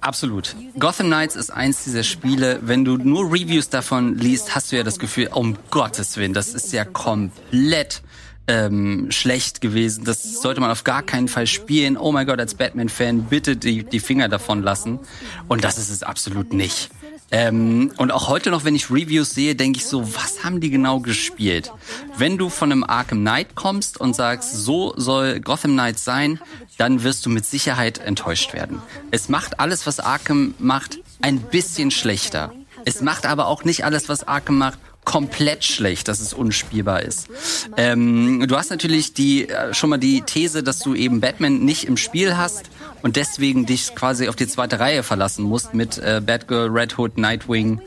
Absolut. 0.00 0.54
Gotham 0.78 1.06
Knights 1.06 1.36
ist 1.36 1.50
eins 1.50 1.84
dieser 1.84 2.02
Spiele, 2.02 2.60
wenn 2.62 2.84
du 2.84 2.96
nur 2.96 3.26
Reviews 3.26 3.68
davon 3.68 4.16
liest, 4.18 4.54
hast 4.54 4.72
du 4.72 4.76
ja 4.76 4.82
das 4.82 4.98
Gefühl, 4.98 5.28
um 5.32 5.56
Gottes 5.70 6.16
Willen, 6.16 6.32
das 6.32 6.54
ist 6.54 6.72
ja 6.72 6.84
komplett 6.84 8.02
ähm, 8.48 9.08
schlecht 9.10 9.60
gewesen. 9.60 10.04
Das 10.04 10.40
sollte 10.40 10.60
man 10.60 10.70
auf 10.70 10.84
gar 10.84 11.02
keinen 11.02 11.28
Fall 11.28 11.48
spielen. 11.48 11.96
Oh 11.96 12.12
mein 12.12 12.26
Gott, 12.26 12.38
als 12.38 12.54
Batman-Fan 12.54 13.24
bitte 13.24 13.56
die, 13.56 13.82
die 13.82 14.00
Finger 14.00 14.28
davon 14.28 14.62
lassen. 14.62 15.00
Und 15.48 15.64
das 15.64 15.78
ist 15.78 15.90
es 15.90 16.04
absolut 16.04 16.52
nicht. 16.52 16.90
Ähm, 17.30 17.92
und 17.96 18.12
auch 18.12 18.28
heute 18.28 18.50
noch, 18.50 18.64
wenn 18.64 18.76
ich 18.76 18.90
Reviews 18.90 19.30
sehe, 19.30 19.54
denke 19.54 19.78
ich 19.78 19.86
so, 19.86 20.14
was 20.14 20.44
haben 20.44 20.60
die 20.60 20.70
genau 20.70 21.00
gespielt? 21.00 21.72
Wenn 22.16 22.38
du 22.38 22.48
von 22.48 22.70
einem 22.70 22.84
Arkham 22.84 23.20
Knight 23.20 23.54
kommst 23.56 23.98
und 24.00 24.14
sagst, 24.14 24.52
so 24.52 24.94
soll 24.96 25.40
Gotham 25.40 25.72
Knight 25.72 25.98
sein, 25.98 26.38
dann 26.78 27.02
wirst 27.02 27.26
du 27.26 27.30
mit 27.30 27.44
Sicherheit 27.44 27.98
enttäuscht 27.98 28.52
werden. 28.54 28.80
Es 29.10 29.28
macht 29.28 29.58
alles, 29.58 29.86
was 29.86 29.98
Arkham 29.98 30.54
macht, 30.58 31.00
ein 31.20 31.40
bisschen 31.40 31.90
schlechter. 31.90 32.52
Es 32.84 33.00
macht 33.00 33.26
aber 33.26 33.46
auch 33.48 33.64
nicht 33.64 33.84
alles, 33.84 34.08
was 34.08 34.28
Arkham 34.28 34.58
macht, 34.58 34.78
komplett 35.06 35.64
schlecht, 35.64 36.08
dass 36.08 36.20
es 36.20 36.34
unspielbar 36.34 37.02
ist. 37.02 37.28
Ähm, 37.76 38.44
du 38.46 38.56
hast 38.56 38.70
natürlich 38.70 39.14
die 39.14 39.48
äh, 39.48 39.72
schon 39.72 39.88
mal 39.88 39.98
die 39.98 40.20
These, 40.22 40.62
dass 40.62 40.80
du 40.80 40.94
eben 40.94 41.20
Batman 41.20 41.60
nicht 41.60 41.84
im 41.84 41.96
Spiel 41.96 42.36
hast 42.36 42.70
und 43.02 43.16
deswegen 43.16 43.66
dich 43.66 43.94
quasi 43.94 44.28
auf 44.28 44.36
die 44.36 44.46
zweite 44.46 44.80
Reihe 44.80 45.02
verlassen 45.02 45.44
musst 45.44 45.74
mit 45.74 45.98
äh, 45.98 46.20
Batgirl, 46.24 46.70
Red 46.70 46.98
Hood, 46.98 47.18
Nightwing 47.18 47.80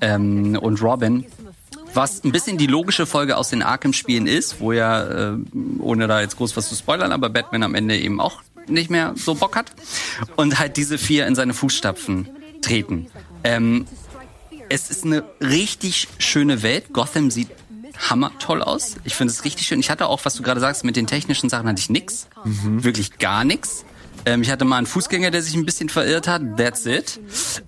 ähm, 0.00 0.58
und 0.60 0.82
Robin. 0.82 1.24
Was 1.94 2.24
ein 2.24 2.32
bisschen 2.32 2.58
die 2.58 2.66
logische 2.66 3.06
Folge 3.06 3.36
aus 3.36 3.48
den 3.48 3.62
Arkham-Spielen 3.62 4.26
ist, 4.26 4.60
wo 4.60 4.72
ja, 4.72 5.32
äh, 5.32 5.36
ohne 5.78 6.06
da 6.06 6.20
jetzt 6.20 6.36
groß 6.36 6.56
was 6.56 6.68
zu 6.68 6.74
spoilern, 6.74 7.10
aber 7.10 7.30
Batman 7.30 7.62
am 7.62 7.74
Ende 7.74 7.96
eben 7.96 8.20
auch 8.20 8.42
nicht 8.68 8.90
mehr 8.90 9.14
so 9.16 9.34
Bock 9.34 9.56
hat 9.56 9.72
und 10.36 10.58
halt 10.58 10.76
diese 10.76 10.98
vier 10.98 11.26
in 11.26 11.34
seine 11.34 11.54
Fußstapfen 11.54 12.28
treten. 12.60 13.06
Ähm, 13.44 13.86
es 14.68 14.90
ist 14.90 15.04
eine 15.04 15.24
richtig 15.40 16.08
schöne 16.18 16.62
Welt. 16.62 16.92
Gotham 16.92 17.30
sieht 17.30 17.48
hammer 17.98 18.32
toll 18.38 18.62
aus. 18.62 18.96
Ich 19.04 19.14
finde 19.14 19.32
es 19.32 19.44
richtig 19.44 19.66
schön. 19.66 19.80
Ich 19.80 19.90
hatte 19.90 20.06
auch, 20.06 20.24
was 20.24 20.34
du 20.34 20.42
gerade 20.42 20.60
sagst, 20.60 20.84
mit 20.84 20.96
den 20.96 21.06
technischen 21.06 21.48
Sachen 21.48 21.68
hatte 21.68 21.80
ich 21.80 21.88
nix. 21.88 22.28
Mhm. 22.44 22.84
Wirklich 22.84 23.18
gar 23.18 23.44
nix. 23.44 23.84
Ähm, 24.26 24.42
ich 24.42 24.50
hatte 24.50 24.64
mal 24.64 24.78
einen 24.78 24.86
Fußgänger, 24.86 25.30
der 25.30 25.40
sich 25.40 25.54
ein 25.54 25.64
bisschen 25.64 25.88
verirrt 25.88 26.28
hat. 26.28 26.42
That's 26.56 26.84
it. 26.84 27.20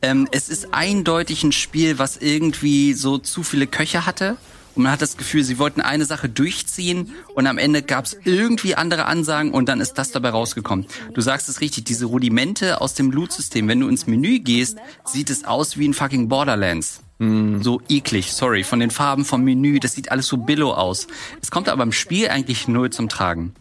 Ähm, 0.02 0.28
es 0.32 0.48
ist 0.48 0.74
eindeutig 0.74 1.44
ein 1.44 1.52
Spiel, 1.52 1.98
was 1.98 2.16
irgendwie 2.18 2.92
so 2.92 3.16
zu 3.16 3.42
viele 3.42 3.66
Köche 3.66 4.04
hatte. 4.04 4.36
Und 4.74 4.84
man 4.84 4.92
hat 4.92 5.02
das 5.02 5.16
Gefühl, 5.16 5.42
sie 5.42 5.58
wollten 5.58 5.80
eine 5.80 6.04
Sache 6.04 6.28
durchziehen 6.28 7.12
und 7.34 7.48
am 7.48 7.58
Ende 7.58 7.82
gab 7.82 8.04
es 8.04 8.16
irgendwie 8.22 8.76
andere 8.76 9.06
Ansagen 9.06 9.52
und 9.52 9.68
dann 9.68 9.80
ist 9.80 9.94
das 9.94 10.12
dabei 10.12 10.30
rausgekommen. 10.30 10.86
Du 11.14 11.20
sagst 11.20 11.48
es 11.48 11.60
richtig, 11.60 11.84
diese 11.84 12.06
Rudimente 12.06 12.80
aus 12.80 12.94
dem 12.94 13.10
Loot-System, 13.10 13.66
wenn 13.66 13.80
du 13.80 13.88
ins 13.88 14.06
Menü 14.06 14.38
gehst, 14.38 14.78
sieht 15.04 15.30
es 15.30 15.44
aus 15.44 15.78
wie 15.78 15.88
ein 15.88 15.94
fucking 15.94 16.28
Borderlands. 16.28 17.00
Mm. 17.18 17.60
So 17.60 17.82
eklig, 17.88 18.32
sorry, 18.32 18.62
von 18.62 18.78
den 18.78 18.92
Farben 18.92 19.24
vom 19.24 19.42
Menü, 19.42 19.80
das 19.80 19.94
sieht 19.94 20.12
alles 20.12 20.28
so 20.28 20.36
billow 20.36 20.72
aus. 20.72 21.08
Es 21.42 21.50
kommt 21.50 21.68
aber 21.68 21.82
im 21.82 21.90
Spiel 21.90 22.28
eigentlich 22.28 22.68
null 22.68 22.90
zum 22.90 23.08
Tragen. 23.08 23.54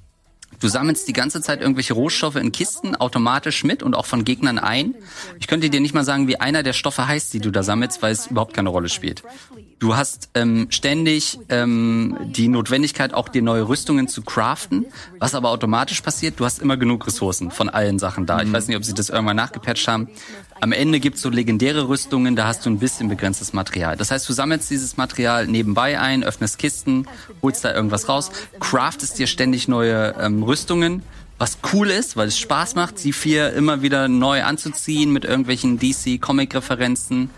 Du 0.59 0.67
sammelst 0.67 1.07
die 1.07 1.13
ganze 1.13 1.41
Zeit 1.41 1.61
irgendwelche 1.61 1.93
Rohstoffe 1.93 2.35
in 2.35 2.51
Kisten 2.51 2.95
automatisch 2.95 3.63
mit 3.63 3.83
und 3.83 3.93
auch 3.93 4.05
von 4.05 4.25
Gegnern 4.25 4.57
ein. 4.57 4.95
Ich 5.39 5.47
könnte 5.47 5.69
dir 5.69 5.79
nicht 5.79 5.93
mal 5.93 6.03
sagen, 6.03 6.27
wie 6.27 6.39
einer 6.39 6.63
der 6.63 6.73
Stoffe 6.73 7.07
heißt, 7.07 7.33
die 7.33 7.39
du 7.39 7.51
da 7.51 7.63
sammelst, 7.63 8.01
weil 8.01 8.11
es 8.11 8.27
überhaupt 8.27 8.53
keine 8.53 8.69
Rolle 8.69 8.89
spielt. 8.89 9.23
Du 9.79 9.95
hast 9.95 10.29
ähm, 10.33 10.67
ständig 10.71 11.37
ähm, 11.49 12.17
die 12.23 12.47
Notwendigkeit, 12.47 13.13
auch 13.13 13.29
dir 13.29 13.43
neue 13.43 13.67
Rüstungen 13.67 14.07
zu 14.07 14.23
craften, 14.23 14.87
was 15.19 15.35
aber 15.35 15.49
automatisch 15.49 16.01
passiert. 16.01 16.39
Du 16.39 16.45
hast 16.45 16.59
immer 16.59 16.77
genug 16.77 17.05
Ressourcen 17.05 17.51
von 17.51 17.69
allen 17.69 17.99
Sachen 17.99 18.25
da. 18.25 18.41
Ich 18.41 18.47
mhm. 18.47 18.53
weiß 18.53 18.67
nicht, 18.67 18.77
ob 18.77 18.83
sie 18.83 18.95
das 18.95 19.09
irgendwann 19.09 19.35
nachgepatcht 19.35 19.87
haben. 19.87 20.09
Am 20.61 20.71
Ende 20.71 20.99
gibt's 20.99 21.21
so 21.21 21.29
legendäre 21.29 21.87
Rüstungen, 21.87 22.35
da 22.35 22.47
hast 22.47 22.65
du 22.65 22.69
ein 22.69 22.79
bisschen 22.79 23.09
begrenztes 23.09 23.53
Material. 23.53 23.95
Das 23.97 24.11
heißt, 24.11 24.27
du 24.27 24.33
sammelst 24.33 24.69
dieses 24.69 24.97
Material 24.97 25.47
nebenbei 25.47 25.99
ein, 25.99 26.23
öffnest 26.23 26.57
Kisten, 26.57 27.07
holst 27.41 27.63
da 27.63 27.73
irgendwas 27.73 28.09
raus, 28.09 28.31
craftest 28.59 29.19
dir 29.19 29.27
ständig 29.27 29.67
neue 29.67 30.15
ähm, 30.19 30.43
Rüstungen 30.43 31.03
was 31.37 31.59
cool 31.71 31.89
ist, 31.91 32.17
weil 32.17 32.27
es 32.27 32.39
Spaß 32.39 32.75
macht, 32.75 32.97
sie 32.97 33.13
vier 33.13 33.53
immer 33.53 33.81
wieder 33.81 34.07
neu 34.07 34.43
anzuziehen 34.43 35.11
mit 35.13 35.23
irgendwelchen 35.23 35.77
DC-Comic-Referenzen. 35.77 37.29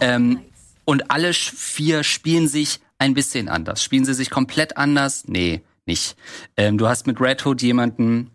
Ähm, 0.00 0.40
und 0.84 1.10
alle 1.10 1.32
vier 1.32 2.04
spielen 2.04 2.48
sich 2.48 2.80
ein 2.98 3.14
bisschen 3.14 3.48
anders. 3.48 3.82
Spielen 3.82 4.04
sie 4.04 4.14
sich 4.14 4.30
komplett 4.30 4.76
anders? 4.76 5.24
Nee, 5.26 5.62
nicht. 5.86 6.16
Ähm, 6.56 6.78
du 6.78 6.88
hast 6.88 7.06
mit 7.06 7.20
Red 7.20 7.44
Hood 7.44 7.62
jemanden, 7.62 8.30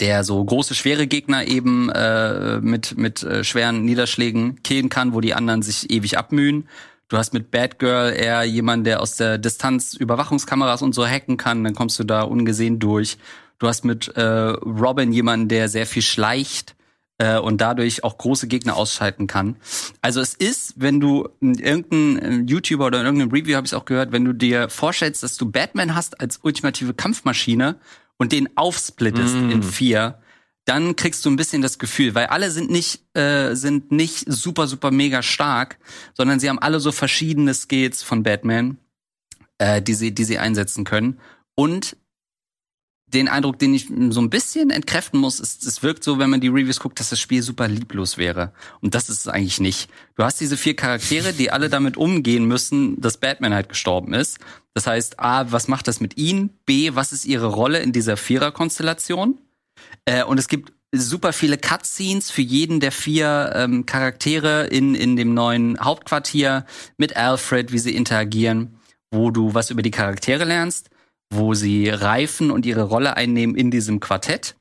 der 0.00 0.24
so 0.24 0.44
große, 0.44 0.74
schwere 0.74 1.06
Gegner 1.06 1.46
eben 1.46 1.88
äh, 1.90 2.60
mit, 2.60 2.96
mit 2.96 3.22
äh, 3.22 3.44
schweren 3.44 3.84
Niederschlägen 3.84 4.62
killen 4.62 4.88
kann, 4.88 5.14
wo 5.14 5.20
die 5.20 5.34
anderen 5.34 5.62
sich 5.62 5.90
ewig 5.90 6.18
abmühen. 6.18 6.68
Du 7.08 7.16
hast 7.16 7.32
mit 7.32 7.50
Batgirl 7.50 8.12
eher 8.12 8.44
jemanden, 8.44 8.84
der 8.84 9.00
aus 9.00 9.16
der 9.16 9.38
Distanz 9.38 9.94
Überwachungskameras 9.94 10.82
und 10.82 10.94
so 10.94 11.06
hacken 11.06 11.38
kann, 11.38 11.64
dann 11.64 11.74
kommst 11.74 11.98
du 11.98 12.04
da 12.04 12.22
ungesehen 12.22 12.78
durch. 12.78 13.16
Du 13.58 13.66
hast 13.66 13.84
mit 13.84 14.08
äh, 14.08 14.22
Robin 14.22 15.12
jemanden, 15.12 15.48
der 15.48 15.68
sehr 15.68 15.86
viel 15.86 16.02
schleicht 16.02 16.76
äh, 17.16 17.38
und 17.38 17.60
dadurch 17.60 18.04
auch 18.04 18.18
große 18.18 18.46
Gegner 18.46 18.76
ausschalten 18.76 19.26
kann. 19.26 19.56
Also 20.02 20.20
es 20.20 20.34
ist, 20.34 20.74
wenn 20.76 21.00
du 21.00 21.28
irgendein 21.40 22.46
YouTuber 22.46 22.86
oder 22.86 23.00
in 23.00 23.06
irgendeinem 23.06 23.32
Review 23.32 23.56
habe 23.56 23.66
ich 23.66 23.74
auch 23.74 23.84
gehört, 23.86 24.12
wenn 24.12 24.24
du 24.24 24.32
dir 24.32 24.68
vorstellst, 24.68 25.22
dass 25.22 25.36
du 25.36 25.50
Batman 25.50 25.94
hast 25.94 26.20
als 26.20 26.40
ultimative 26.42 26.94
Kampfmaschine 26.94 27.76
und 28.18 28.32
den 28.32 28.56
aufsplittest 28.56 29.34
mm. 29.34 29.50
in 29.50 29.62
vier, 29.62 30.20
dann 30.64 30.96
kriegst 30.96 31.24
du 31.24 31.30
ein 31.30 31.36
bisschen 31.36 31.62
das 31.62 31.78
Gefühl, 31.78 32.14
weil 32.14 32.26
alle 32.26 32.50
sind 32.50 32.70
nicht 32.70 33.00
äh, 33.16 33.54
sind 33.54 33.90
nicht 33.90 34.30
super 34.30 34.66
super 34.66 34.90
mega 34.90 35.22
stark, 35.22 35.78
sondern 36.14 36.40
sie 36.40 36.50
haben 36.50 36.58
alle 36.58 36.80
so 36.80 36.92
verschiedene 36.92 37.54
Skills 37.54 38.02
von 38.02 38.22
Batman, 38.22 38.76
äh, 39.56 39.80
die 39.80 39.94
sie 39.94 40.12
die 40.12 40.24
sie 40.24 40.38
einsetzen 40.38 40.84
können 40.84 41.18
und 41.54 41.96
den 43.12 43.28
Eindruck, 43.28 43.58
den 43.58 43.74
ich 43.74 43.88
so 44.10 44.20
ein 44.20 44.30
bisschen 44.30 44.70
entkräften 44.70 45.18
muss, 45.18 45.40
ist, 45.40 45.64
es 45.64 45.82
wirkt 45.82 46.04
so, 46.04 46.18
wenn 46.18 46.30
man 46.30 46.40
die 46.40 46.48
Reviews 46.48 46.80
guckt, 46.80 47.00
dass 47.00 47.10
das 47.10 47.20
Spiel 47.20 47.42
super 47.42 47.66
lieblos 47.66 48.18
wäre. 48.18 48.52
Und 48.80 48.94
das 48.94 49.08
ist 49.08 49.20
es 49.20 49.28
eigentlich 49.28 49.60
nicht. 49.60 49.90
Du 50.16 50.24
hast 50.24 50.40
diese 50.40 50.56
vier 50.56 50.76
Charaktere, 50.76 51.32
die 51.32 51.50
alle 51.50 51.70
damit 51.70 51.96
umgehen 51.96 52.44
müssen, 52.44 53.00
dass 53.00 53.16
Batman 53.16 53.54
halt 53.54 53.70
gestorben 53.70 54.12
ist. 54.12 54.38
Das 54.78 54.86
heißt, 54.86 55.18
A, 55.18 55.50
was 55.50 55.66
macht 55.66 55.88
das 55.88 56.00
mit 56.00 56.16
ihnen? 56.16 56.50
B, 56.64 56.94
was 56.94 57.12
ist 57.12 57.24
ihre 57.24 57.46
Rolle 57.46 57.80
in 57.80 57.92
dieser 57.92 58.16
Vierer-Konstellation? 58.16 59.38
Äh, 60.04 60.24
und 60.24 60.38
es 60.38 60.48
gibt 60.48 60.72
super 60.92 61.32
viele 61.32 61.58
Cutscenes 61.58 62.30
für 62.30 62.42
jeden 62.42 62.80
der 62.80 62.92
vier 62.92 63.52
ähm, 63.54 63.86
Charaktere 63.86 64.66
in, 64.68 64.94
in 64.94 65.16
dem 65.16 65.34
neuen 65.34 65.78
Hauptquartier 65.80 66.64
mit 66.96 67.16
Alfred, 67.16 67.72
wie 67.72 67.78
sie 67.78 67.94
interagieren, 67.94 68.78
wo 69.10 69.30
du 69.30 69.52
was 69.54 69.70
über 69.70 69.82
die 69.82 69.90
Charaktere 69.90 70.44
lernst 70.44 70.90
wo 71.30 71.54
sie 71.54 71.88
reifen 71.88 72.50
und 72.50 72.66
ihre 72.66 72.82
Rolle 72.82 73.16
einnehmen 73.16 73.54
in 73.54 73.70
diesem 73.70 74.00
Quartett, 74.00 74.56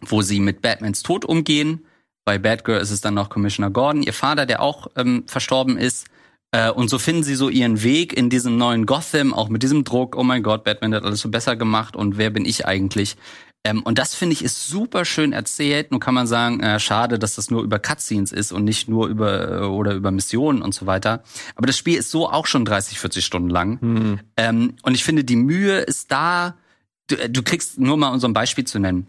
wo 0.00 0.22
sie 0.22 0.40
mit 0.40 0.62
Batmans 0.62 1.02
Tod 1.02 1.24
umgehen. 1.24 1.86
Bei 2.24 2.38
Batgirl 2.38 2.80
ist 2.80 2.90
es 2.90 3.00
dann 3.00 3.14
noch 3.14 3.30
Commissioner 3.30 3.70
Gordon, 3.70 4.02
ihr 4.02 4.12
Vater, 4.12 4.46
der 4.46 4.62
auch 4.62 4.88
ähm, 4.96 5.24
verstorben 5.26 5.76
ist. 5.76 6.06
Äh, 6.52 6.70
und 6.70 6.88
so 6.90 6.98
finden 6.98 7.22
sie 7.22 7.34
so 7.34 7.48
ihren 7.48 7.82
Weg 7.82 8.12
in 8.12 8.30
diesem 8.30 8.58
neuen 8.58 8.86
Gotham, 8.86 9.32
auch 9.34 9.48
mit 9.48 9.62
diesem 9.62 9.84
Druck, 9.84 10.16
oh 10.16 10.22
mein 10.22 10.42
Gott, 10.42 10.64
Batman 10.64 10.94
hat 10.94 11.04
alles 11.04 11.20
so 11.20 11.30
besser 11.30 11.56
gemacht 11.56 11.96
und 11.96 12.18
wer 12.18 12.30
bin 12.30 12.44
ich 12.44 12.66
eigentlich? 12.66 13.16
Ähm, 13.64 13.82
und 13.82 13.98
das 13.98 14.14
finde 14.14 14.34
ich 14.34 14.44
ist 14.44 14.66
super 14.66 15.04
schön 15.04 15.32
erzählt. 15.32 15.92
Nun 15.92 16.00
kann 16.00 16.14
man 16.14 16.26
sagen, 16.26 16.60
äh, 16.60 16.80
schade, 16.80 17.18
dass 17.18 17.36
das 17.36 17.50
nur 17.50 17.62
über 17.62 17.78
Cutscenes 17.78 18.32
ist 18.32 18.52
und 18.52 18.64
nicht 18.64 18.88
nur 18.88 19.06
über 19.08 19.62
äh, 19.62 19.64
oder 19.64 19.94
über 19.94 20.10
Missionen 20.10 20.62
und 20.62 20.74
so 20.74 20.86
weiter. 20.86 21.22
Aber 21.54 21.66
das 21.66 21.76
Spiel 21.78 21.96
ist 21.96 22.10
so 22.10 22.28
auch 22.28 22.46
schon 22.46 22.64
30, 22.64 22.98
40 22.98 23.24
Stunden 23.24 23.50
lang. 23.50 23.78
Mhm. 23.80 24.20
Ähm, 24.36 24.74
und 24.82 24.94
ich 24.94 25.04
finde, 25.04 25.24
die 25.24 25.36
Mühe 25.36 25.78
ist 25.78 26.10
da. 26.10 26.56
Du, 27.06 27.14
äh, 27.14 27.30
du 27.30 27.42
kriegst 27.42 27.78
nur 27.78 27.96
mal 27.96 28.12
ein 28.12 28.32
Beispiel 28.32 28.64
zu 28.64 28.80
nennen 28.80 29.06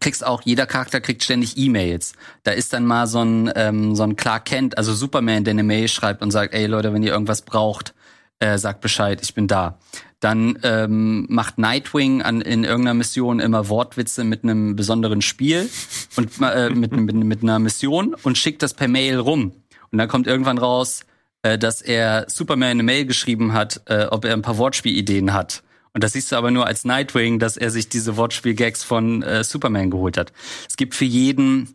kriegst 0.00 0.24
auch, 0.24 0.42
jeder 0.42 0.66
Charakter 0.66 1.00
kriegt 1.00 1.22
ständig 1.22 1.56
E-Mails. 1.56 2.12
Da 2.42 2.52
ist 2.52 2.72
dann 2.72 2.86
mal 2.86 3.06
so 3.06 3.20
ein, 3.20 3.50
ähm, 3.54 3.94
so 3.94 4.02
ein 4.02 4.16
Clark 4.16 4.44
Kent, 4.46 4.78
also 4.78 4.94
Superman, 4.94 5.44
der 5.44 5.52
eine 5.52 5.62
Mail 5.62 5.88
schreibt 5.88 6.22
und 6.22 6.30
sagt, 6.30 6.54
ey 6.54 6.66
Leute, 6.66 6.92
wenn 6.92 7.02
ihr 7.02 7.12
irgendwas 7.12 7.42
braucht, 7.42 7.94
äh, 8.40 8.58
sagt 8.58 8.80
Bescheid, 8.80 9.20
ich 9.22 9.34
bin 9.34 9.48
da. 9.48 9.78
Dann 10.20 10.58
ähm, 10.64 11.26
macht 11.28 11.58
Nightwing 11.58 12.22
an, 12.22 12.40
in 12.40 12.64
irgendeiner 12.64 12.94
Mission 12.94 13.38
immer 13.38 13.68
Wortwitze 13.68 14.24
mit 14.24 14.42
einem 14.42 14.74
besonderen 14.74 15.22
Spiel 15.22 15.68
und 16.16 16.30
äh, 16.40 16.70
mit, 16.70 16.92
mit, 16.92 17.14
mit 17.14 17.42
einer 17.42 17.58
Mission 17.58 18.14
und 18.22 18.36
schickt 18.36 18.62
das 18.62 18.74
per 18.74 18.88
Mail 18.88 19.18
rum. 19.18 19.52
Und 19.90 19.98
dann 19.98 20.08
kommt 20.08 20.26
irgendwann 20.26 20.58
raus, 20.58 21.04
äh, 21.42 21.56
dass 21.56 21.80
er 21.82 22.26
Superman 22.28 22.70
eine 22.70 22.82
Mail 22.82 23.06
geschrieben 23.06 23.52
hat, 23.52 23.82
äh, 23.86 24.06
ob 24.06 24.24
er 24.24 24.32
ein 24.32 24.42
paar 24.42 24.58
Wortspielideen 24.58 25.32
hat. 25.32 25.62
Und 25.98 26.04
das 26.04 26.12
siehst 26.12 26.30
du 26.30 26.36
aber 26.36 26.52
nur 26.52 26.64
als 26.64 26.84
Nightwing, 26.84 27.40
dass 27.40 27.56
er 27.56 27.72
sich 27.72 27.88
diese 27.88 28.16
Wortspiel-Gags 28.16 28.84
von 28.84 29.24
äh, 29.24 29.42
Superman 29.42 29.90
geholt 29.90 30.16
hat. 30.16 30.32
Es 30.68 30.76
gibt 30.76 30.94
für 30.94 31.04
jeden 31.04 31.74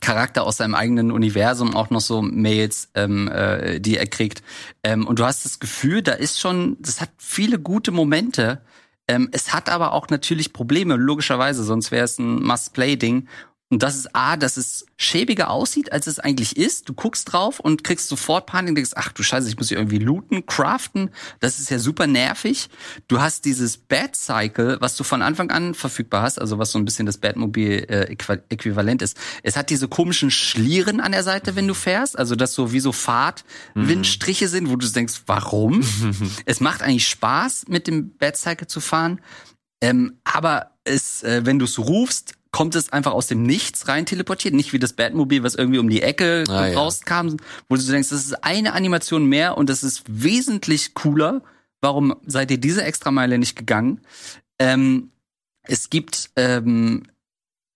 Charakter 0.00 0.42
aus 0.42 0.56
seinem 0.56 0.74
eigenen 0.74 1.12
Universum 1.12 1.76
auch 1.76 1.88
noch 1.88 2.00
so 2.00 2.20
Mails, 2.20 2.88
ähm, 2.96 3.28
äh, 3.28 3.78
die 3.78 3.96
er 3.96 4.08
kriegt. 4.08 4.42
Ähm, 4.82 5.06
und 5.06 5.20
du 5.20 5.24
hast 5.24 5.44
das 5.44 5.60
Gefühl, 5.60 6.02
da 6.02 6.14
ist 6.14 6.40
schon, 6.40 6.78
das 6.80 7.00
hat 7.00 7.10
viele 7.16 7.60
gute 7.60 7.92
Momente. 7.92 8.60
Ähm, 9.06 9.28
es 9.30 9.54
hat 9.54 9.68
aber 9.68 9.92
auch 9.92 10.08
natürlich 10.08 10.52
Probleme, 10.52 10.96
logischerweise, 10.96 11.62
sonst 11.62 11.92
wäre 11.92 12.06
es 12.06 12.18
ein 12.18 12.42
Must-Play-Ding. 12.42 13.28
Und 13.72 13.84
das 13.84 13.94
ist 13.94 14.16
A, 14.16 14.36
dass 14.36 14.56
es 14.56 14.84
schäbiger 14.96 15.48
aussieht, 15.48 15.92
als 15.92 16.08
es 16.08 16.18
eigentlich 16.18 16.56
ist. 16.56 16.88
Du 16.88 16.92
guckst 16.92 17.32
drauf 17.32 17.60
und 17.60 17.84
kriegst 17.84 18.08
sofort 18.08 18.46
Panik 18.46 18.70
und 18.70 18.74
denkst, 18.74 18.90
ach 18.96 19.12
du 19.12 19.22
Scheiße, 19.22 19.48
ich 19.48 19.56
muss 19.56 19.68
hier 19.68 19.78
irgendwie 19.78 19.98
looten, 19.98 20.44
craften. 20.44 21.10
Das 21.38 21.60
ist 21.60 21.70
ja 21.70 21.78
super 21.78 22.08
nervig. 22.08 22.68
Du 23.06 23.20
hast 23.20 23.44
dieses 23.44 23.76
Bad 23.76 24.16
Cycle, 24.16 24.78
was 24.80 24.96
du 24.96 25.04
von 25.04 25.22
Anfang 25.22 25.52
an 25.52 25.74
verfügbar 25.74 26.22
hast, 26.22 26.40
also 26.40 26.58
was 26.58 26.72
so 26.72 26.80
ein 26.80 26.84
bisschen 26.84 27.06
das 27.06 27.18
Batmobil 27.18 27.86
äh, 27.88 28.16
Äquivalent 28.48 29.02
ist. 29.02 29.16
Es 29.44 29.56
hat 29.56 29.70
diese 29.70 29.86
komischen 29.86 30.32
Schlieren 30.32 31.00
an 31.00 31.12
der 31.12 31.22
Seite, 31.22 31.54
wenn 31.54 31.68
du 31.68 31.74
fährst, 31.74 32.18
also 32.18 32.34
das 32.34 32.54
so 32.54 32.72
wie 32.72 32.80
so 32.80 32.90
Fahrtwindstriche 32.90 34.48
sind, 34.48 34.68
wo 34.68 34.74
du 34.74 34.88
denkst, 34.88 35.22
warum? 35.26 35.84
es 36.44 36.58
macht 36.58 36.82
eigentlich 36.82 37.06
Spaß, 37.06 37.66
mit 37.68 37.86
dem 37.86 38.16
Bad 38.16 38.36
Cycle 38.36 38.66
zu 38.66 38.80
fahren. 38.80 39.20
Ähm, 39.80 40.18
aber 40.24 40.72
es, 40.82 41.22
äh, 41.22 41.42
wenn 41.44 41.60
du 41.60 41.66
es 41.66 41.78
rufst, 41.78 42.34
kommt 42.52 42.74
es 42.74 42.92
einfach 42.92 43.12
aus 43.12 43.26
dem 43.28 43.42
Nichts 43.42 43.88
rein 43.88 44.06
teleportiert, 44.06 44.54
nicht 44.54 44.72
wie 44.72 44.78
das 44.78 44.94
Batmobil, 44.94 45.42
was 45.42 45.54
irgendwie 45.54 45.78
um 45.78 45.88
die 45.88 46.02
Ecke 46.02 46.44
ah, 46.48 46.66
rauskam, 46.72 47.28
ja. 47.28 47.36
wo 47.68 47.76
du 47.76 47.82
denkst, 47.82 48.08
das 48.08 48.24
ist 48.24 48.44
eine 48.44 48.72
Animation 48.72 49.26
mehr 49.26 49.56
und 49.56 49.68
das 49.70 49.84
ist 49.84 50.02
wesentlich 50.06 50.94
cooler. 50.94 51.42
Warum 51.80 52.16
seid 52.26 52.50
ihr 52.50 52.58
diese 52.58 52.82
Extrameile 52.82 53.38
nicht 53.38 53.56
gegangen? 53.56 54.00
Ähm, 54.58 55.10
es 55.62 55.90
gibt 55.90 56.30
ähm, 56.36 57.04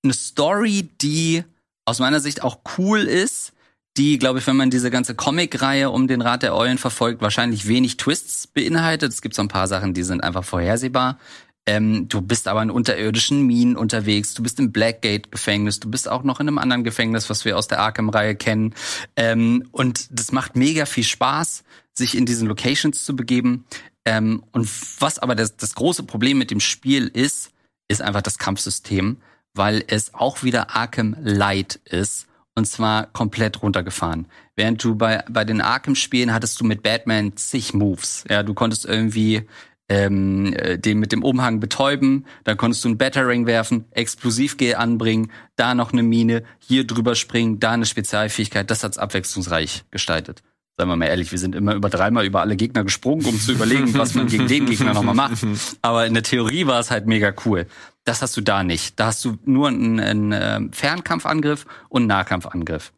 eine 0.02 0.12
Story, 0.12 0.90
die 1.00 1.44
aus 1.84 2.00
meiner 2.00 2.20
Sicht 2.20 2.42
auch 2.42 2.58
cool 2.78 3.00
ist, 3.00 3.52
die, 3.96 4.18
glaube 4.18 4.40
ich, 4.40 4.46
wenn 4.46 4.56
man 4.56 4.70
diese 4.70 4.90
ganze 4.90 5.14
Comic-Reihe 5.14 5.90
um 5.90 6.08
den 6.08 6.20
Rat 6.20 6.42
der 6.42 6.56
Eulen 6.56 6.78
verfolgt, 6.78 7.22
wahrscheinlich 7.22 7.68
wenig 7.68 7.96
Twists 7.96 8.48
beinhaltet. 8.48 9.12
Es 9.12 9.22
gibt 9.22 9.36
so 9.36 9.42
ein 9.42 9.48
paar 9.48 9.68
Sachen, 9.68 9.94
die 9.94 10.02
sind 10.02 10.24
einfach 10.24 10.44
vorhersehbar. 10.44 11.18
Ähm, 11.66 12.08
du 12.08 12.20
bist 12.20 12.46
aber 12.46 12.62
in 12.62 12.70
unterirdischen 12.70 13.46
Minen 13.46 13.76
unterwegs, 13.76 14.34
du 14.34 14.42
bist 14.42 14.58
im 14.58 14.70
Blackgate-Gefängnis, 14.70 15.80
du 15.80 15.90
bist 15.90 16.08
auch 16.08 16.22
noch 16.22 16.40
in 16.40 16.48
einem 16.48 16.58
anderen 16.58 16.84
Gefängnis, 16.84 17.30
was 17.30 17.44
wir 17.44 17.56
aus 17.56 17.68
der 17.68 17.80
Arkham-Reihe 17.80 18.36
kennen. 18.36 18.74
Ähm, 19.16 19.66
und 19.72 20.08
das 20.10 20.30
macht 20.32 20.56
mega 20.56 20.84
viel 20.84 21.04
Spaß, 21.04 21.64
sich 21.94 22.16
in 22.16 22.26
diesen 22.26 22.48
Locations 22.48 23.04
zu 23.04 23.16
begeben. 23.16 23.64
Ähm, 24.04 24.42
und 24.52 24.68
was 25.00 25.18
aber 25.18 25.34
das, 25.34 25.56
das 25.56 25.74
große 25.74 26.02
Problem 26.02 26.36
mit 26.36 26.50
dem 26.50 26.60
Spiel 26.60 27.08
ist, 27.08 27.50
ist 27.88 28.02
einfach 28.02 28.22
das 28.22 28.38
Kampfsystem, 28.38 29.16
weil 29.54 29.84
es 29.86 30.12
auch 30.12 30.42
wieder 30.42 30.74
Arkham 30.74 31.16
Light 31.22 31.76
ist 31.84 32.26
und 32.54 32.66
zwar 32.66 33.06
komplett 33.06 33.62
runtergefahren. 33.62 34.26
Während 34.56 34.82
du 34.84 34.94
bei, 34.94 35.24
bei 35.28 35.44
den 35.44 35.60
Arkham-Spielen 35.60 36.32
hattest 36.32 36.60
du 36.60 36.64
mit 36.64 36.82
Batman 36.82 37.36
zig 37.36 37.74
Moves. 37.74 38.24
Ja, 38.28 38.42
du 38.42 38.54
konntest 38.54 38.84
irgendwie 38.84 39.46
ähm, 39.94 40.52
äh, 40.54 40.76
den 40.78 40.98
mit 40.98 41.12
dem 41.12 41.22
Umhang 41.22 41.60
betäuben, 41.60 42.26
dann 42.42 42.56
konntest 42.56 42.84
du 42.84 42.88
einen 42.88 42.98
Battering 42.98 43.46
werfen, 43.46 43.84
Explosivgel 43.92 44.74
anbringen, 44.74 45.30
da 45.56 45.74
noch 45.74 45.92
eine 45.92 46.02
Mine, 46.02 46.42
hier 46.58 46.84
drüber 46.86 47.14
springen, 47.14 47.60
da 47.60 47.72
eine 47.72 47.86
Spezialfähigkeit. 47.86 48.70
Das 48.70 48.82
hat's 48.82 48.98
abwechslungsreich 48.98 49.84
gestaltet. 49.90 50.42
Seien 50.76 50.88
wir 50.88 50.96
mal 50.96 51.06
ehrlich, 51.06 51.30
wir 51.30 51.38
sind 51.38 51.54
immer 51.54 51.74
über 51.76 51.88
dreimal 51.88 52.26
über 52.26 52.40
alle 52.40 52.56
Gegner 52.56 52.82
gesprungen, 52.82 53.24
um 53.26 53.38
zu 53.38 53.52
überlegen, 53.52 53.94
was 53.94 54.16
man 54.16 54.26
gegen 54.26 54.48
den 54.48 54.66
Gegner 54.66 54.92
nochmal 54.92 55.14
macht. 55.14 55.46
Aber 55.82 56.06
in 56.06 56.14
der 56.14 56.24
Theorie 56.24 56.66
war 56.66 56.80
es 56.80 56.90
halt 56.90 57.06
mega 57.06 57.32
cool. 57.44 57.66
Das 58.02 58.20
hast 58.20 58.36
du 58.36 58.40
da 58.40 58.64
nicht. 58.64 58.98
Da 58.98 59.06
hast 59.06 59.24
du 59.24 59.38
nur 59.44 59.68
einen, 59.68 60.00
einen 60.00 60.32
äh, 60.32 60.60
Fernkampfangriff 60.72 61.66
und 61.88 62.02
einen 62.02 62.08
Nahkampfangriff. 62.08 62.92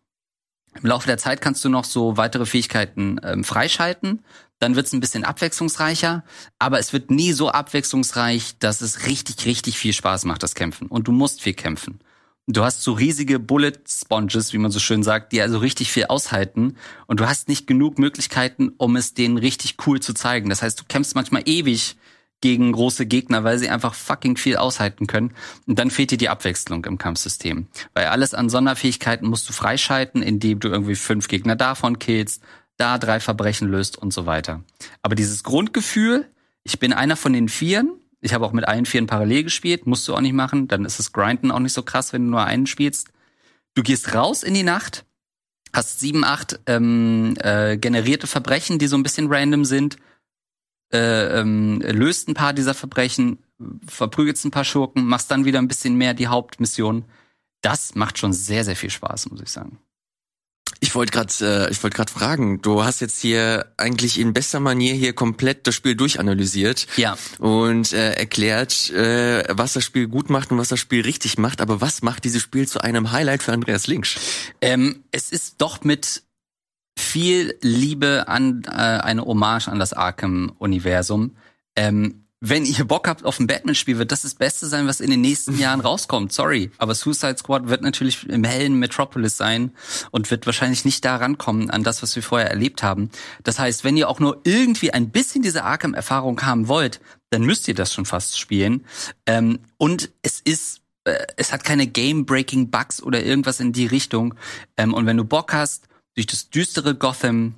Im 0.82 0.88
Laufe 0.88 1.06
der 1.06 1.18
Zeit 1.18 1.40
kannst 1.42 1.64
du 1.64 1.68
noch 1.68 1.84
so 1.84 2.16
weitere 2.16 2.46
Fähigkeiten 2.46 3.18
ähm, 3.22 3.44
freischalten 3.44 4.22
dann 4.58 4.74
wird 4.74 4.86
es 4.86 4.92
ein 4.92 5.00
bisschen 5.00 5.24
abwechslungsreicher, 5.24 6.24
aber 6.58 6.78
es 6.78 6.92
wird 6.92 7.10
nie 7.10 7.32
so 7.32 7.50
abwechslungsreich, 7.50 8.58
dass 8.58 8.80
es 8.80 9.06
richtig, 9.06 9.44
richtig 9.44 9.78
viel 9.78 9.92
Spaß 9.92 10.24
macht, 10.24 10.42
das 10.42 10.54
Kämpfen. 10.54 10.86
Und 10.88 11.08
du 11.08 11.12
musst 11.12 11.42
viel 11.42 11.54
kämpfen. 11.54 12.00
Du 12.48 12.62
hast 12.62 12.82
so 12.82 12.92
riesige 12.92 13.40
Bullet 13.40 13.72
Sponges, 13.88 14.52
wie 14.52 14.58
man 14.58 14.70
so 14.70 14.78
schön 14.78 15.02
sagt, 15.02 15.32
die 15.32 15.42
also 15.42 15.58
richtig 15.58 15.90
viel 15.90 16.04
aushalten. 16.04 16.76
Und 17.06 17.18
du 17.18 17.26
hast 17.26 17.48
nicht 17.48 17.66
genug 17.66 17.98
Möglichkeiten, 17.98 18.70
um 18.76 18.94
es 18.94 19.14
denen 19.14 19.36
richtig 19.36 19.76
cool 19.86 19.98
zu 19.98 20.14
zeigen. 20.14 20.48
Das 20.48 20.62
heißt, 20.62 20.80
du 20.80 20.84
kämpfst 20.88 21.16
manchmal 21.16 21.42
ewig 21.44 21.96
gegen 22.40 22.70
große 22.70 23.06
Gegner, 23.06 23.42
weil 23.42 23.58
sie 23.58 23.68
einfach 23.68 23.94
fucking 23.94 24.36
viel 24.36 24.56
aushalten 24.56 25.08
können. 25.08 25.32
Und 25.66 25.80
dann 25.80 25.90
fehlt 25.90 26.12
dir 26.12 26.18
die 26.18 26.28
Abwechslung 26.28 26.84
im 26.84 26.98
Kampfsystem. 26.98 27.66
Weil 27.94 28.06
alles 28.06 28.32
an 28.32 28.48
Sonderfähigkeiten 28.48 29.28
musst 29.28 29.48
du 29.48 29.52
freischalten, 29.52 30.22
indem 30.22 30.60
du 30.60 30.68
irgendwie 30.68 30.94
fünf 30.94 31.26
Gegner 31.26 31.56
davon 31.56 31.98
killst, 31.98 32.42
da 32.76 32.98
drei 32.98 33.20
Verbrechen 33.20 33.68
löst 33.68 33.96
und 33.98 34.12
so 34.12 34.26
weiter. 34.26 34.62
Aber 35.02 35.14
dieses 35.14 35.42
Grundgefühl, 35.42 36.30
ich 36.62 36.78
bin 36.78 36.92
einer 36.92 37.16
von 37.16 37.32
den 37.32 37.48
Vieren, 37.48 37.92
ich 38.20 38.34
habe 38.34 38.44
auch 38.44 38.52
mit 38.52 38.66
allen 38.66 38.86
Vieren 38.86 39.06
parallel 39.06 39.44
gespielt, 39.44 39.86
musst 39.86 40.06
du 40.08 40.14
auch 40.14 40.20
nicht 40.20 40.32
machen, 40.32 40.68
dann 40.68 40.84
ist 40.84 40.98
das 40.98 41.12
Grinden 41.12 41.50
auch 41.50 41.60
nicht 41.60 41.72
so 41.72 41.82
krass, 41.82 42.12
wenn 42.12 42.24
du 42.24 42.30
nur 42.30 42.44
einen 42.44 42.66
spielst. 42.66 43.08
Du 43.74 43.82
gehst 43.82 44.14
raus 44.14 44.42
in 44.42 44.54
die 44.54 44.62
Nacht, 44.62 45.04
hast 45.72 46.00
sieben, 46.00 46.24
acht 46.24 46.60
ähm, 46.66 47.34
äh, 47.40 47.76
generierte 47.76 48.26
Verbrechen, 48.26 48.78
die 48.78 48.86
so 48.86 48.96
ein 48.96 49.02
bisschen 49.02 49.32
random 49.32 49.64
sind, 49.64 49.96
äh, 50.92 51.40
ähm, 51.40 51.80
löst 51.80 52.28
ein 52.28 52.34
paar 52.34 52.52
dieser 52.52 52.74
Verbrechen, 52.74 53.38
verprügelst 53.86 54.44
ein 54.44 54.50
paar 54.50 54.64
Schurken, 54.64 55.04
machst 55.04 55.30
dann 55.30 55.44
wieder 55.44 55.58
ein 55.58 55.68
bisschen 55.68 55.96
mehr 55.96 56.14
die 56.14 56.28
Hauptmission. 56.28 57.04
Das 57.60 57.94
macht 57.94 58.18
schon 58.18 58.32
sehr, 58.32 58.64
sehr 58.64 58.76
viel 58.76 58.90
Spaß, 58.90 59.30
muss 59.30 59.40
ich 59.40 59.50
sagen. 59.50 59.78
Ich 60.80 60.94
wollte 60.94 61.12
gerade, 61.12 61.32
äh, 61.40 61.70
ich 61.70 61.82
wollte 61.82 61.96
gerade 61.96 62.12
fragen. 62.12 62.60
Du 62.62 62.84
hast 62.84 63.00
jetzt 63.00 63.20
hier 63.20 63.72
eigentlich 63.76 64.18
in 64.18 64.32
bester 64.32 64.60
Manier 64.60 64.94
hier 64.94 65.14
komplett 65.14 65.66
das 65.66 65.74
Spiel 65.74 65.94
durchanalysiert. 65.94 66.86
Ja. 66.96 67.16
Und 67.38 67.92
äh, 67.92 68.12
erklärt, 68.12 68.90
äh, 68.90 69.44
was 69.48 69.72
das 69.72 69.84
Spiel 69.84 70.08
gut 70.08 70.30
macht 70.30 70.50
und 70.50 70.58
was 70.58 70.68
das 70.68 70.80
Spiel 70.80 71.02
richtig 71.02 71.38
macht. 71.38 71.60
Aber 71.60 71.80
was 71.80 72.02
macht 72.02 72.24
dieses 72.24 72.42
Spiel 72.42 72.68
zu 72.68 72.80
einem 72.80 73.12
Highlight 73.12 73.42
für 73.42 73.52
Andreas 73.52 73.86
Links? 73.86 74.16
Ähm, 74.60 75.04
es 75.12 75.30
ist 75.30 75.56
doch 75.58 75.82
mit 75.82 76.22
viel 76.98 77.56
Liebe 77.60 78.28
an 78.28 78.62
äh, 78.66 78.70
eine 78.70 79.24
Hommage 79.24 79.68
an 79.68 79.78
das 79.78 79.92
Arkham-Universum. 79.92 81.36
Ähm, 81.76 82.25
wenn 82.48 82.64
ihr 82.64 82.84
Bock 82.84 83.08
habt 83.08 83.24
auf 83.24 83.38
ein 83.38 83.46
Batman-Spiel, 83.46 83.98
wird 83.98 84.12
das 84.12 84.22
das 84.22 84.34
Beste 84.34 84.66
sein, 84.66 84.86
was 84.86 85.00
in 85.00 85.10
den 85.10 85.20
nächsten 85.20 85.58
Jahren 85.58 85.80
rauskommt. 85.80 86.32
Sorry. 86.32 86.70
Aber 86.78 86.94
Suicide 86.94 87.36
Squad 87.38 87.68
wird 87.68 87.82
natürlich 87.82 88.28
im 88.28 88.44
hellen 88.44 88.78
Metropolis 88.78 89.36
sein 89.36 89.72
und 90.10 90.30
wird 90.30 90.46
wahrscheinlich 90.46 90.84
nicht 90.84 91.04
da 91.04 91.16
rankommen 91.16 91.70
an 91.70 91.82
das, 91.82 92.02
was 92.02 92.14
wir 92.16 92.22
vorher 92.22 92.50
erlebt 92.50 92.82
haben. 92.82 93.10
Das 93.44 93.58
heißt, 93.58 93.84
wenn 93.84 93.96
ihr 93.96 94.08
auch 94.08 94.20
nur 94.20 94.40
irgendwie 94.44 94.92
ein 94.92 95.10
bisschen 95.10 95.42
diese 95.42 95.64
Arkham-Erfahrung 95.64 96.42
haben 96.42 96.68
wollt, 96.68 97.00
dann 97.30 97.42
müsst 97.42 97.68
ihr 97.68 97.74
das 97.74 97.92
schon 97.92 98.06
fast 98.06 98.38
spielen. 98.38 98.84
Ähm, 99.26 99.58
und 99.78 100.10
es 100.22 100.40
ist 100.40 100.80
äh, 101.06 101.26
es 101.36 101.52
hat 101.52 101.64
keine 101.64 101.86
Game-Breaking 101.86 102.70
Bugs 102.70 103.02
oder 103.02 103.24
irgendwas 103.24 103.60
in 103.60 103.72
die 103.72 103.86
Richtung. 103.86 104.34
Ähm, 104.76 104.92
und 104.92 105.06
wenn 105.06 105.16
du 105.16 105.24
Bock 105.24 105.52
hast, 105.52 105.88
durch 106.14 106.26
das 106.26 106.50
düstere 106.50 106.94
Gotham 106.94 107.54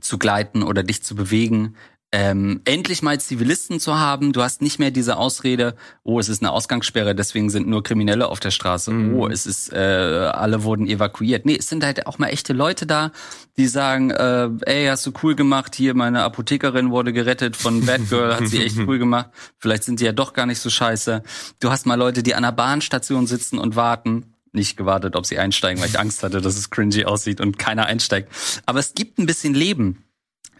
zu 0.00 0.18
gleiten 0.18 0.62
oder 0.62 0.82
dich 0.82 1.02
zu 1.02 1.14
bewegen, 1.14 1.76
ähm, 2.10 2.62
endlich 2.64 3.02
mal 3.02 3.20
Zivilisten 3.20 3.80
zu 3.80 3.98
haben. 3.98 4.32
Du 4.32 4.42
hast 4.42 4.62
nicht 4.62 4.78
mehr 4.78 4.90
diese 4.90 5.18
Ausrede, 5.18 5.74
oh, 6.04 6.18
es 6.18 6.30
ist 6.30 6.42
eine 6.42 6.52
Ausgangssperre, 6.52 7.14
deswegen 7.14 7.50
sind 7.50 7.68
nur 7.68 7.82
Kriminelle 7.82 8.28
auf 8.28 8.40
der 8.40 8.50
Straße. 8.50 8.90
Mhm. 8.90 9.14
Oh, 9.14 9.28
es 9.28 9.44
ist, 9.46 9.72
äh, 9.72 9.76
alle 9.76 10.62
wurden 10.62 10.86
evakuiert. 10.86 11.44
Nee, 11.44 11.56
es 11.58 11.68
sind 11.68 11.84
halt 11.84 12.06
auch 12.06 12.18
mal 12.18 12.28
echte 12.28 12.54
Leute 12.54 12.86
da, 12.86 13.12
die 13.58 13.66
sagen, 13.66 14.10
äh, 14.10 14.48
ey, 14.62 14.86
hast 14.86 15.04
du 15.06 15.12
cool 15.22 15.34
gemacht, 15.34 15.74
hier 15.74 15.94
meine 15.94 16.22
Apothekerin 16.22 16.90
wurde 16.90 17.12
gerettet 17.12 17.56
von 17.56 17.84
Batgirl, 17.84 18.34
hat 18.34 18.48
sie 18.48 18.64
echt 18.64 18.78
cool 18.86 18.98
gemacht. 18.98 19.28
Vielleicht 19.58 19.84
sind 19.84 20.00
die 20.00 20.04
ja 20.04 20.12
doch 20.12 20.32
gar 20.32 20.46
nicht 20.46 20.60
so 20.60 20.70
scheiße. 20.70 21.22
Du 21.60 21.70
hast 21.70 21.84
mal 21.84 21.96
Leute, 21.96 22.22
die 22.22 22.34
an 22.34 22.42
der 22.42 22.52
Bahnstation 22.52 23.26
sitzen 23.26 23.58
und 23.58 23.76
warten 23.76 24.34
nicht 24.52 24.78
gewartet, 24.78 25.14
ob 25.14 25.26
sie 25.26 25.38
einsteigen, 25.38 25.82
weil 25.82 25.90
ich 25.90 26.00
Angst 26.00 26.22
hatte, 26.22 26.40
dass 26.40 26.56
es 26.56 26.70
cringy 26.70 27.04
aussieht 27.04 27.42
und 27.42 27.58
keiner 27.58 27.84
einsteigt. 27.84 28.32
Aber 28.64 28.78
es 28.78 28.94
gibt 28.94 29.18
ein 29.18 29.26
bisschen 29.26 29.52
Leben. 29.52 30.04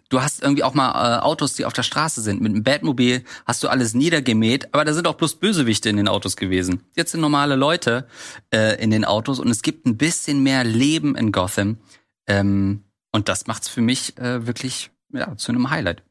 Du 0.09 0.23
hast 0.23 0.42
irgendwie 0.42 0.64
auch 0.64 0.75
mal 0.75 1.18
äh, 1.18 1.21
Autos, 1.21 1.55
die 1.55 1.66
auf 1.66 1.75
der 1.75 1.83
Straße 1.83 2.23
sind. 2.23 2.40
Mit 2.40 2.53
einem 2.53 2.62
Batmobil 2.62 3.25
hast 3.47 3.62
du 3.62 3.68
alles 3.68 3.92
niedergemäht, 3.92 4.73
aber 4.73 4.85
da 4.85 4.94
sind 4.94 5.07
auch 5.07 5.16
bloß 5.16 5.35
Bösewichte 5.35 5.90
in 5.90 5.99
den 5.99 6.09
Autos 6.09 6.37
gewesen. 6.37 6.83
Jetzt 6.97 7.12
sind 7.12 7.21
normale 7.21 7.57
Leute 7.57 8.07
äh, 8.53 8.83
in 8.83 8.90
den 8.90 9.05
Autos 9.05 9.38
und 9.38 9.49
es 9.49 9.62
gibt 9.62 9.87
ein 9.87 9.99
bisschen 9.99 10.42
mehr 10.42 10.64
Leben 10.64 11.14
in 11.14 11.31
Gotham. 11.31 11.79
Ähm, 12.27 12.85
und 13.12 13.29
das 13.29 13.47
macht's 13.47 13.68
für 13.68 13.83
mich 13.83 14.16
äh, 14.18 14.47
wirklich 14.47 14.90
ja, 15.12 15.37
zu 15.37 15.53
einem 15.53 15.71
Highlight. 15.71 16.03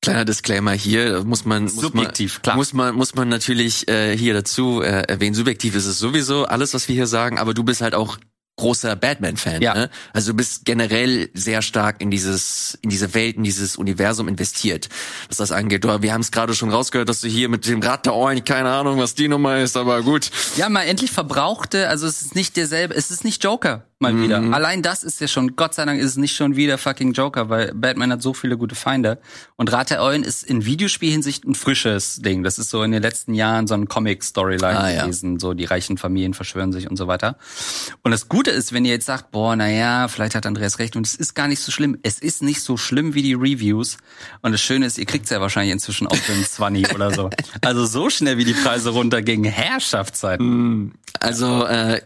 Kleiner 0.00 0.24
Disclaimer 0.24 0.72
hier, 0.72 1.22
muss 1.24 1.44
man 1.44 1.64
muss 1.64 1.76
subjektiv, 1.76 2.34
man, 2.34 2.42
klar. 2.42 2.56
muss 2.56 2.72
man 2.72 2.94
muss 2.94 3.14
man 3.14 3.28
natürlich 3.28 3.86
äh, 3.88 4.16
hier 4.16 4.34
dazu 4.34 4.82
äh, 4.82 5.02
erwähnen. 5.02 5.34
Subjektiv 5.34 5.76
ist 5.76 5.86
es 5.86 6.00
sowieso 6.00 6.44
alles, 6.44 6.74
was 6.74 6.88
wir 6.88 6.94
hier 6.94 7.06
sagen, 7.06 7.38
aber 7.38 7.54
du 7.54 7.62
bist 7.62 7.80
halt 7.80 7.94
auch 7.94 8.18
großer 8.56 8.96
Batman-Fan. 8.96 9.62
Ja. 9.62 9.74
Ne? 9.74 9.90
Also 10.12 10.32
du 10.32 10.36
bist 10.36 10.64
generell 10.64 11.30
sehr 11.34 11.62
stark 11.62 12.00
in 12.00 12.10
dieses, 12.10 12.78
in 12.82 12.90
diese 12.90 13.14
Welt, 13.14 13.36
in 13.36 13.44
dieses 13.44 13.76
Universum 13.76 14.28
investiert, 14.28 14.88
was 15.28 15.38
das 15.38 15.52
angeht. 15.52 15.84
Wir 15.84 16.12
haben 16.12 16.20
es 16.20 16.30
gerade 16.30 16.54
schon 16.54 16.70
rausgehört, 16.70 17.08
dass 17.08 17.20
du 17.20 17.28
hier 17.28 17.48
mit 17.48 17.66
dem 17.66 17.82
Rad 17.82 18.06
der 18.06 18.14
Ohren, 18.14 18.44
keine 18.44 18.70
Ahnung, 18.70 18.98
was 18.98 19.14
die 19.14 19.28
Nummer 19.28 19.58
ist, 19.58 19.76
aber 19.76 20.02
gut. 20.02 20.30
Ja, 20.56 20.68
mal 20.68 20.82
endlich 20.82 21.10
verbrauchte, 21.10 21.88
also 21.88 22.06
es 22.06 22.22
ist 22.22 22.34
nicht 22.34 22.56
derselbe, 22.56 22.94
es 22.94 23.10
ist 23.10 23.24
nicht 23.24 23.42
Joker. 23.42 23.86
Mal 24.02 24.20
wieder. 24.20 24.38
Allein 24.52 24.82
das 24.82 25.02
ist 25.02 25.20
ja 25.22 25.28
schon, 25.28 25.56
Gott 25.56 25.72
sei 25.72 25.86
Dank 25.86 25.98
ist 26.00 26.10
es 26.10 26.16
nicht 26.18 26.36
schon 26.36 26.56
wieder 26.56 26.76
fucking 26.76 27.12
Joker, 27.14 27.48
weil 27.48 27.72
Batman 27.74 28.12
hat 28.12 28.20
so 28.20 28.34
viele 28.34 28.58
gute 28.58 28.74
Feinde. 28.74 29.18
Und 29.56 29.72
Rat 29.72 29.88
der 29.88 30.02
Eulen 30.02 30.22
ist 30.22 30.42
in 30.42 30.66
Videospielhinsicht 30.66 31.44
ein 31.44 31.54
frisches 31.54 32.16
Ding. 32.16 32.42
Das 32.42 32.58
ist 32.58 32.68
so 32.68 32.82
in 32.82 32.92
den 32.92 33.00
letzten 33.00 33.32
Jahren 33.32 33.66
so 33.66 33.72
ein 33.74 33.88
Comic-Storyline 33.88 34.78
Ah, 34.78 34.90
ja. 34.90 35.02
gewesen. 35.04 35.38
So 35.38 35.54
die 35.54 35.64
reichen 35.64 35.96
Familien 35.96 36.34
verschwören 36.34 36.72
sich 36.72 36.90
und 36.90 36.96
so 36.98 37.06
weiter. 37.06 37.38
Und 38.02 38.10
das 38.10 38.28
Gute 38.28 38.50
ist, 38.50 38.72
wenn 38.74 38.84
ihr 38.84 38.92
jetzt 38.92 39.06
sagt, 39.06 39.30
boah, 39.30 39.56
na 39.56 39.70
ja, 39.70 40.08
vielleicht 40.08 40.34
hat 40.34 40.44
Andreas 40.44 40.78
recht 40.78 40.96
und 40.96 41.06
es 41.06 41.14
ist 41.14 41.34
gar 41.34 41.48
nicht 41.48 41.60
so 41.62 41.72
schlimm. 41.72 41.96
Es 42.02 42.18
ist 42.18 42.42
nicht 42.42 42.60
so 42.62 42.76
schlimm 42.76 43.14
wie 43.14 43.22
die 43.22 43.34
Reviews. 43.34 43.96
Und 44.42 44.52
das 44.52 44.60
Schöne 44.60 44.84
ist, 44.86 44.98
ihr 44.98 45.06
kriegt's 45.06 45.30
ja 45.30 45.40
wahrscheinlich 45.40 45.72
inzwischen 45.72 46.06
auch 46.08 46.16
für 46.16 46.32
einen 46.32 46.44
20 46.44 46.92
oder 46.94 47.12
so. 47.14 47.30
Also 47.62 47.86
so 47.86 48.10
schnell 48.10 48.36
wie 48.36 48.44
die 48.44 48.54
Preise 48.54 48.90
runtergingen. 48.90 49.50
Herrschaftszeiten. 49.50 50.94
Also 51.20 51.66
äh, 51.66 52.00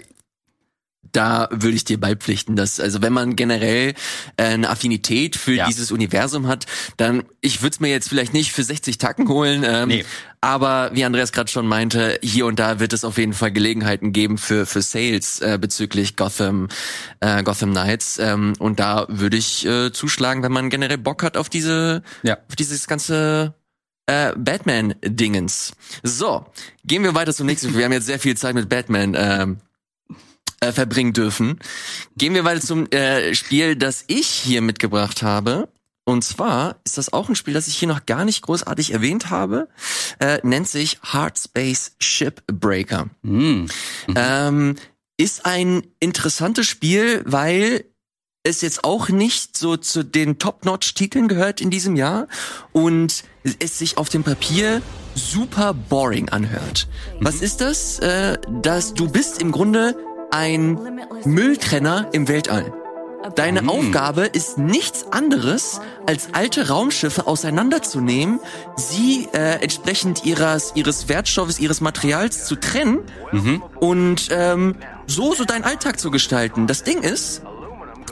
da 1.13 1.49
würde 1.51 1.77
ich 1.77 1.85
dir 1.85 1.99
beipflichten, 2.01 2.57
dass 2.57 2.81
also 2.81 3.03
wenn 3.03 3.13
man 3.13 3.37
generell 3.37 3.95
äh, 4.37 4.43
eine 4.45 4.71
Affinität 4.71 5.37
für 5.37 5.55
Ja. 5.55 5.67
dieses 5.67 5.91
Universum 5.93 6.47
hat, 6.47 6.67
dann 6.97 7.25
ich 7.41 7.63
würde 7.63 7.75
es 7.75 7.81
mir 7.81 7.89
jetzt 7.89 8.09
vielleicht 8.09 8.33
nicht 8.33 8.53
für 8.53 8.63
60 8.65 8.99
Tacken 8.99 9.29
holen, 9.29 9.65
ähm, 9.67 9.89
Nee. 9.89 10.05
aber 10.41 10.91
wie 10.95 11.05
Andreas 11.05 11.33
gerade 11.33 11.51
schon 11.51 11.67
meinte, 11.67 12.19
hier 12.23 12.47
und 12.47 12.59
da 12.59 12.81
wird 12.81 12.93
es 12.93 13.05
auf 13.05 13.19
jeden 13.19 13.33
Fall 13.33 13.53
Gelegenheiten 13.53 14.13
geben 14.13 14.39
für 14.39 14.67
für 14.67 14.83
Sales 14.83 15.41
äh, 15.41 15.59
bezüglich 15.61 16.17
Gotham 16.17 16.69
äh, 17.21 17.43
Gotham 17.43 17.71
Knights 17.73 18.19
ähm, 18.19 18.55
und 18.59 18.81
da 18.81 19.07
würde 19.09 19.37
ich 19.37 19.65
äh, 19.67 19.93
zuschlagen, 19.93 20.43
wenn 20.43 20.53
man 20.53 20.71
generell 20.71 20.99
Bock 20.99 21.23
hat 21.23 21.37
auf 21.37 21.49
diese 21.49 22.03
Ja. 22.23 22.39
auf 22.49 22.57
dieses 22.57 22.87
ganze 22.87 23.55
äh, 24.09 24.33
Batman-Dingens. 24.37 25.73
So, 26.03 26.47
gehen 26.85 27.03
wir 27.03 27.15
weiter 27.15 27.35
zum 27.35 27.47
nächsten. 27.47 27.77
Wir 27.77 27.85
haben 27.85 27.93
jetzt 27.93 28.07
sehr 28.07 28.19
viel 28.21 28.37
Zeit 28.37 28.55
mit 28.55 28.69
Batman 28.69 29.15
ähm, 29.19 29.57
äh, 30.67 30.73
verbringen 30.73 31.13
dürfen. 31.13 31.59
Gehen 32.17 32.35
wir 32.35 32.45
weiter 32.45 32.61
zum 32.61 32.91
äh, 32.91 33.35
Spiel, 33.35 33.77
das 33.77 34.05
ich 34.07 34.27
hier 34.27 34.63
mitgebracht 34.63 35.23
habe. 35.23 35.69
Und 36.05 36.23
zwar 36.23 36.77
ist 36.85 36.99
das 36.99 37.13
auch 37.13 37.29
ein 37.29 37.35
Spiel, 37.35 37.55
das 37.55 37.67
ich 37.67 37.77
hier 37.77 37.89
noch 37.89 38.07
gar 38.07 38.25
nicht 38.25 38.43
großartig 38.43 38.93
erwähnt 38.93 39.31
habe. 39.31 39.69
Äh, 40.21 40.39
nennt 40.45 40.69
sich 40.69 41.01
Hard 41.03 41.37
Space 41.39 41.97
Shipbreaker. 41.99 43.11
Hm. 43.25 43.67
Ähm, 44.15 44.77
ist 45.17 45.47
ein 45.47 45.83
interessantes 45.99 46.67
Spiel, 46.67 47.23
weil 47.27 47.85
es 48.45 48.61
jetzt 48.61 48.85
auch 48.85 49.09
nicht 49.09 49.57
so 49.57 49.77
zu 49.77 50.05
den 50.05 50.39
Top-Notch-Titeln 50.39 51.27
gehört 51.27 51.61
in 51.61 51.71
diesem 51.71 51.97
Jahr 51.97 52.29
und 52.73 53.25
es 53.59 53.79
sich 53.79 53.99
auf 53.99 54.09
dem 54.09 54.23
Papier 54.23 54.83
super 55.17 55.75
boring 55.75 56.29
anhört. 56.29 56.87
Was 57.21 57.41
ist 57.43 57.61
das? 57.61 57.99
Äh, 57.99 58.39
dass 58.63 58.95
du 58.95 59.11
bist 59.11 59.43
im 59.43 59.51
Grunde 59.51 59.97
ein 60.31 61.01
Mülltrenner 61.25 62.09
im 62.13 62.29
Weltall. 62.29 62.73
Deine 63.35 63.69
Aufgabe 63.69 64.23
ist 64.23 64.57
nichts 64.57 65.07
anderes, 65.11 65.81
als 66.07 66.29
alte 66.33 66.69
Raumschiffe 66.69 67.27
auseinanderzunehmen, 67.27 68.39
sie 68.77 69.29
äh, 69.33 69.63
entsprechend 69.63 70.25
ihres, 70.25 70.73
ihres 70.77 71.09
Wertstoffes, 71.09 71.59
ihres 71.59 71.81
Materials 71.81 72.47
zu 72.47 72.57
trennen 72.57 73.01
und 73.81 74.29
ähm, 74.31 74.77
so 75.07 75.35
so 75.35 75.45
deinen 75.45 75.65
Alltag 75.65 75.99
zu 75.99 76.11
gestalten. 76.11 76.67
Das 76.67 76.85
Ding 76.85 77.03
ist, 77.03 77.43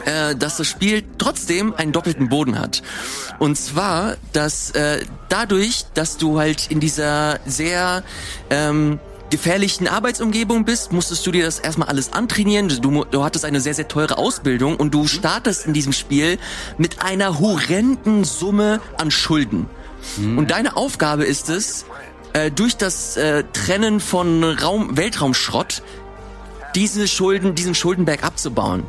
äh, 0.05 0.35
dass 0.35 0.57
das 0.57 0.67
Spiel 0.67 1.05
trotzdem 1.19 1.75
einen 1.75 1.93
doppelten 1.93 2.29
Boden 2.29 2.59
hat. 2.59 2.83
Und 3.39 3.57
zwar, 3.57 4.17
dass 4.33 4.71
äh, 4.73 5.05
dadurch, 5.29 5.87
dass 5.95 6.17
du 6.17 6.39
halt 6.39 6.71
in 6.71 6.81
dieser 6.81 7.39
sehr 7.47 8.03
ähm, 8.51 8.99
gefährlichen 9.31 9.89
Arbeitsumgebung 9.89 10.65
bist, 10.65 10.93
musstest 10.93 11.27
du 11.27 11.33
dir 11.33 11.45
das 11.45 11.59
erstmal 11.59 11.89
alles 11.89 12.13
antrainieren. 12.13 12.69
Du, 12.69 13.05
du 13.05 13.25
hattest 13.25 13.45
eine 13.45 13.61
sehr, 13.61 13.75
sehr 13.75 13.89
teure 13.89 14.19
Ausbildung 14.19 14.77
und 14.77 14.93
du 14.93 15.07
startest 15.07 15.67
in 15.67 15.73
diesem 15.73 15.93
Spiel 15.93 16.39
mit 16.79 17.03
einer 17.03 17.41
horrenden 17.41 18.25
Summe 18.25 18.81
an 18.99 19.11
Schulden. 19.11 19.67
Und 20.19 20.51
deine 20.51 20.77
Aufgabe 20.77 21.25
ist 21.25 21.49
es, 21.49 21.87
äh, 22.35 22.51
durch 22.51 22.77
das 22.77 23.17
äh, 23.17 23.45
Trennen 23.53 24.01
von 24.01 24.45
Raum, 24.45 24.97
Weltraumschrott 24.97 25.83
diese 26.75 27.09
Schulden, 27.09 27.55
diesen 27.55 27.75
Schuldenberg 27.75 28.25
abzubauen. 28.25 28.85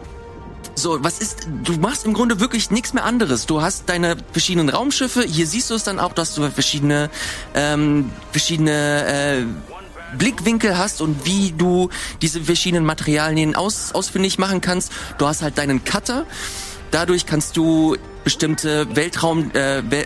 So, 0.78 1.02
was 1.04 1.20
ist, 1.20 1.48
du 1.64 1.74
machst 1.74 2.06
im 2.06 2.14
Grunde 2.14 2.42
wirklich 2.42 2.70
nichts 2.70 2.94
mehr 2.94 3.06
anderes. 3.06 3.46
Du 3.46 3.62
hast 3.62 3.88
deine 3.88 4.18
verschiedenen 4.34 4.68
Raumschiffe, 4.68 5.22
hier 5.24 5.48
siehst 5.48 5.70
du 5.70 5.76
es 5.76 5.84
dann 5.84 6.00
auch, 6.00 6.12
dass 6.12 6.36
du 6.36 6.50
verschiedene, 6.50 7.10
ähm, 7.54 8.12
verschiedene, 8.32 9.06
äh, 9.06 9.44
Blickwinkel 10.18 10.78
hast 10.78 11.02
und 11.02 11.26
wie 11.26 11.52
du 11.52 11.90
diese 12.22 12.42
verschiedenen 12.42 12.86
Materialien 12.86 13.56
aus, 13.56 13.94
ausfindig 13.94 14.38
machen 14.38 14.62
kannst. 14.62 14.92
Du 15.18 15.28
hast 15.28 15.42
halt 15.42 15.58
deinen 15.58 15.84
Cutter. 15.84 16.26
Dadurch 16.96 17.26
kannst 17.26 17.58
du 17.58 17.98
bestimmte 18.24 18.88
Weltraum, 18.96 19.52
äh, 19.52 19.84
Wel 19.92 20.06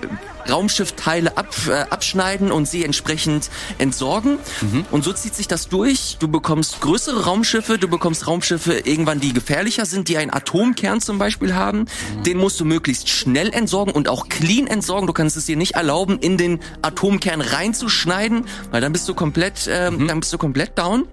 Raumschiffteile 0.50 1.38
ab, 1.38 1.54
äh, 1.68 1.82
abschneiden 1.92 2.52
und 2.52 2.68
sie 2.68 2.84
entsprechend 2.84 3.52
entsorgen. 3.78 4.40
Und 4.90 5.04
so 5.04 5.14
zieht 5.14 5.36
sich 5.36 5.48
das 5.48 5.68
durch. 5.68 6.18
Du 6.20 6.28
bekommst 6.28 6.82
größere 6.82 7.26
Raumschiffe, 7.26 7.78
du 7.78 7.88
bekommst 7.88 8.26
Raumschiffe 8.26 8.74
irgendwann, 8.74 9.20
die 9.20 9.34
gefährlicher 9.34 9.86
sind, 9.86 10.08
die 10.08 10.18
einen 10.18 10.34
Atomkern 10.34 11.00
zum 11.00 11.20
Beispiel 11.20 11.54
haben. 11.54 11.86
Den 12.26 12.40
musst 12.40 12.60
du 12.60 12.66
möglichst 12.66 13.08
schnell 13.08 13.54
entsorgen 13.54 13.94
und 13.94 14.10
auch 14.10 14.28
clean 14.28 14.66
entsorgen. 14.66 15.06
Du 15.06 15.14
kannst 15.14 15.38
es 15.38 15.46
dir 15.46 15.58
nicht 15.58 15.76
erlauben, 15.76 16.18
in 16.18 16.38
den 16.38 16.60
Atomkern 16.82 17.42
reinzuschneiden, 17.42 18.46
weil 18.72 18.82
dann 18.82 18.94
bist 18.94 19.08
du 19.08 19.14
komplett, 19.14 19.70
ähm, 19.72 20.08
dann 20.08 20.22
bist 20.22 20.34
du 20.34 20.40
komplett 20.40 20.76
down. 20.76 21.08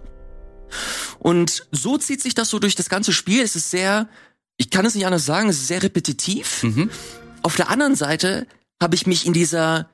Und 1.19 1.67
so 1.71 1.99
zieht 1.99 2.23
sich 2.23 2.35
das 2.35 2.49
so 2.49 2.59
durch 2.59 2.75
das 2.77 2.89
ganze 2.89 3.13
Spiel. 3.13 3.43
Es 3.43 3.57
ist 3.57 3.71
sehr, 3.71 4.09
ich 4.57 4.71
kann 4.71 4.87
es 4.87 4.95
nicht 4.95 5.07
anders 5.07 5.27
sagen, 5.27 5.49
es 5.49 5.59
ist 5.59 5.69
sehr 5.69 5.83
repetitiv. 5.83 6.63
Auf 7.43 7.57
der 7.57 7.69
anderen 7.71 7.95
Seite 7.95 8.47
habe 8.83 8.95
ich 8.95 9.07
mich 9.07 9.27
in 9.27 9.33
dieser 9.33 9.91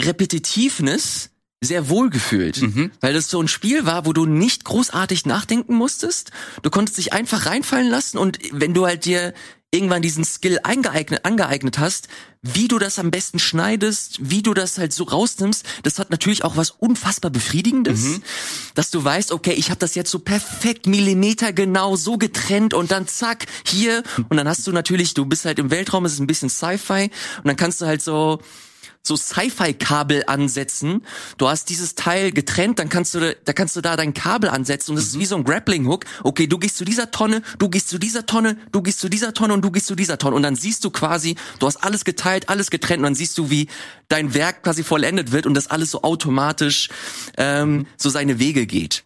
Repetitivness 0.00 1.30
sehr 1.60 1.88
wohl 1.88 2.08
gefühlt, 2.10 2.60
weil 3.00 3.14
das 3.14 3.28
so 3.30 3.40
ein 3.42 3.48
Spiel 3.48 3.84
war, 3.84 4.06
wo 4.06 4.12
du 4.12 4.26
nicht 4.26 4.64
großartig 4.64 5.26
nachdenken 5.26 5.74
musstest. 5.74 6.30
Du 6.62 6.70
konntest 6.70 6.98
dich 6.98 7.12
einfach 7.12 7.46
reinfallen 7.46 7.88
lassen 7.88 8.18
und 8.18 8.38
wenn 8.52 8.74
du 8.74 8.86
halt 8.86 9.04
dir 9.04 9.34
irgendwann 9.70 10.00
diesen 10.00 10.24
Skill 10.24 10.60
eingeeignet, 10.62 11.24
angeeignet 11.24 11.78
hast, 11.78 12.08
wie 12.40 12.68
du 12.68 12.78
das 12.78 12.98
am 12.98 13.10
besten 13.10 13.38
schneidest, 13.38 14.18
wie 14.20 14.42
du 14.42 14.54
das 14.54 14.78
halt 14.78 14.92
so 14.92 15.04
rausnimmst, 15.04 15.64
das 15.82 15.98
hat 15.98 16.10
natürlich 16.10 16.44
auch 16.44 16.56
was 16.56 16.70
unfassbar 16.70 17.30
befriedigendes, 17.30 18.20
dass 18.74 18.90
du 18.90 19.04
weißt, 19.04 19.32
okay, 19.32 19.52
ich 19.52 19.70
habe 19.70 19.78
das 19.78 19.94
jetzt 19.94 20.10
so 20.10 20.20
perfekt 20.20 20.86
Millimeter 20.86 21.52
genau 21.52 21.96
so 21.96 22.16
getrennt 22.16 22.72
und 22.72 22.90
dann 22.90 23.06
zack, 23.08 23.46
hier. 23.66 24.02
Und 24.28 24.36
dann 24.36 24.48
hast 24.48 24.66
du 24.66 24.72
natürlich, 24.72 25.14
du 25.14 25.26
bist 25.26 25.44
halt 25.44 25.58
im 25.58 25.70
Weltraum, 25.70 26.04
es 26.06 26.14
ist 26.14 26.20
ein 26.20 26.26
bisschen 26.26 26.48
Sci-Fi. 26.48 27.10
Und 27.38 27.46
dann 27.46 27.56
kannst 27.56 27.80
du 27.80 27.86
halt 27.86 28.00
so 28.00 28.40
so 29.08 29.16
Sci-Fi-Kabel 29.16 30.24
ansetzen. 30.26 31.04
Du 31.36 31.48
hast 31.48 31.68
dieses 31.68 31.94
Teil 31.94 32.30
getrennt, 32.30 32.78
dann 32.78 32.88
kannst 32.88 33.14
du, 33.14 33.36
da 33.44 33.52
kannst 33.52 33.74
du 33.74 33.80
da 33.80 33.96
dein 33.96 34.14
Kabel 34.14 34.50
ansetzen 34.50 34.92
und 34.92 34.96
das 34.96 35.06
ist 35.06 35.18
wie 35.18 35.26
so 35.26 35.36
ein 35.36 35.44
Grappling-Hook. 35.44 36.04
Okay, 36.22 36.46
du 36.46 36.58
gehst 36.58 36.76
zu 36.76 36.84
dieser 36.84 37.10
Tonne, 37.10 37.42
du 37.58 37.68
gehst 37.68 37.88
zu 37.88 37.98
dieser 37.98 38.26
Tonne, 38.26 38.56
du 38.70 38.82
gehst 38.82 39.00
zu 39.00 39.08
dieser 39.08 39.34
Tonne 39.34 39.54
und 39.54 39.62
du 39.62 39.70
gehst 39.70 39.86
zu 39.86 39.96
dieser 39.96 40.18
Tonne 40.18 40.36
und 40.36 40.42
dann 40.42 40.54
siehst 40.54 40.84
du 40.84 40.90
quasi, 40.90 41.34
du 41.58 41.66
hast 41.66 41.78
alles 41.78 42.04
geteilt, 42.04 42.48
alles 42.48 42.70
getrennt 42.70 42.98
und 42.98 43.04
dann 43.04 43.14
siehst 43.14 43.36
du, 43.38 43.50
wie 43.50 43.68
dein 44.08 44.34
Werk 44.34 44.62
quasi 44.62 44.84
vollendet 44.84 45.32
wird 45.32 45.46
und 45.46 45.54
das 45.54 45.68
alles 45.68 45.90
so 45.90 46.02
automatisch 46.02 46.88
ähm, 47.36 47.86
so 47.96 48.10
seine 48.10 48.38
Wege 48.38 48.66
geht. 48.66 49.04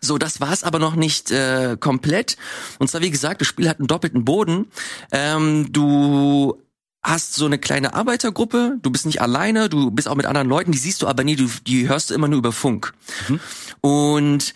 So, 0.00 0.18
das 0.18 0.40
war's 0.40 0.64
aber 0.64 0.78
noch 0.78 0.96
nicht 0.96 1.30
äh, 1.30 1.76
komplett. 1.80 2.36
Und 2.78 2.90
zwar, 2.90 3.00
wie 3.00 3.10
gesagt, 3.10 3.40
das 3.40 3.48
Spiel 3.48 3.68
hat 3.68 3.78
einen 3.78 3.86
doppelten 3.86 4.24
Boden. 4.24 4.66
Ähm, 5.12 5.72
du 5.72 6.62
hast 7.04 7.34
so 7.34 7.44
eine 7.44 7.58
kleine 7.58 7.94
Arbeitergruppe, 7.94 8.78
du 8.82 8.90
bist 8.90 9.06
nicht 9.06 9.20
alleine, 9.20 9.68
du 9.68 9.90
bist 9.90 10.08
auch 10.08 10.14
mit 10.16 10.26
anderen 10.26 10.48
Leuten, 10.48 10.72
die 10.72 10.78
siehst 10.78 11.02
du 11.02 11.06
aber 11.06 11.22
nie, 11.22 11.36
du, 11.36 11.48
die 11.66 11.88
hörst 11.88 12.10
du 12.10 12.14
immer 12.14 12.28
nur 12.28 12.38
über 12.38 12.52
Funk. 12.52 12.94
Und 13.82 14.54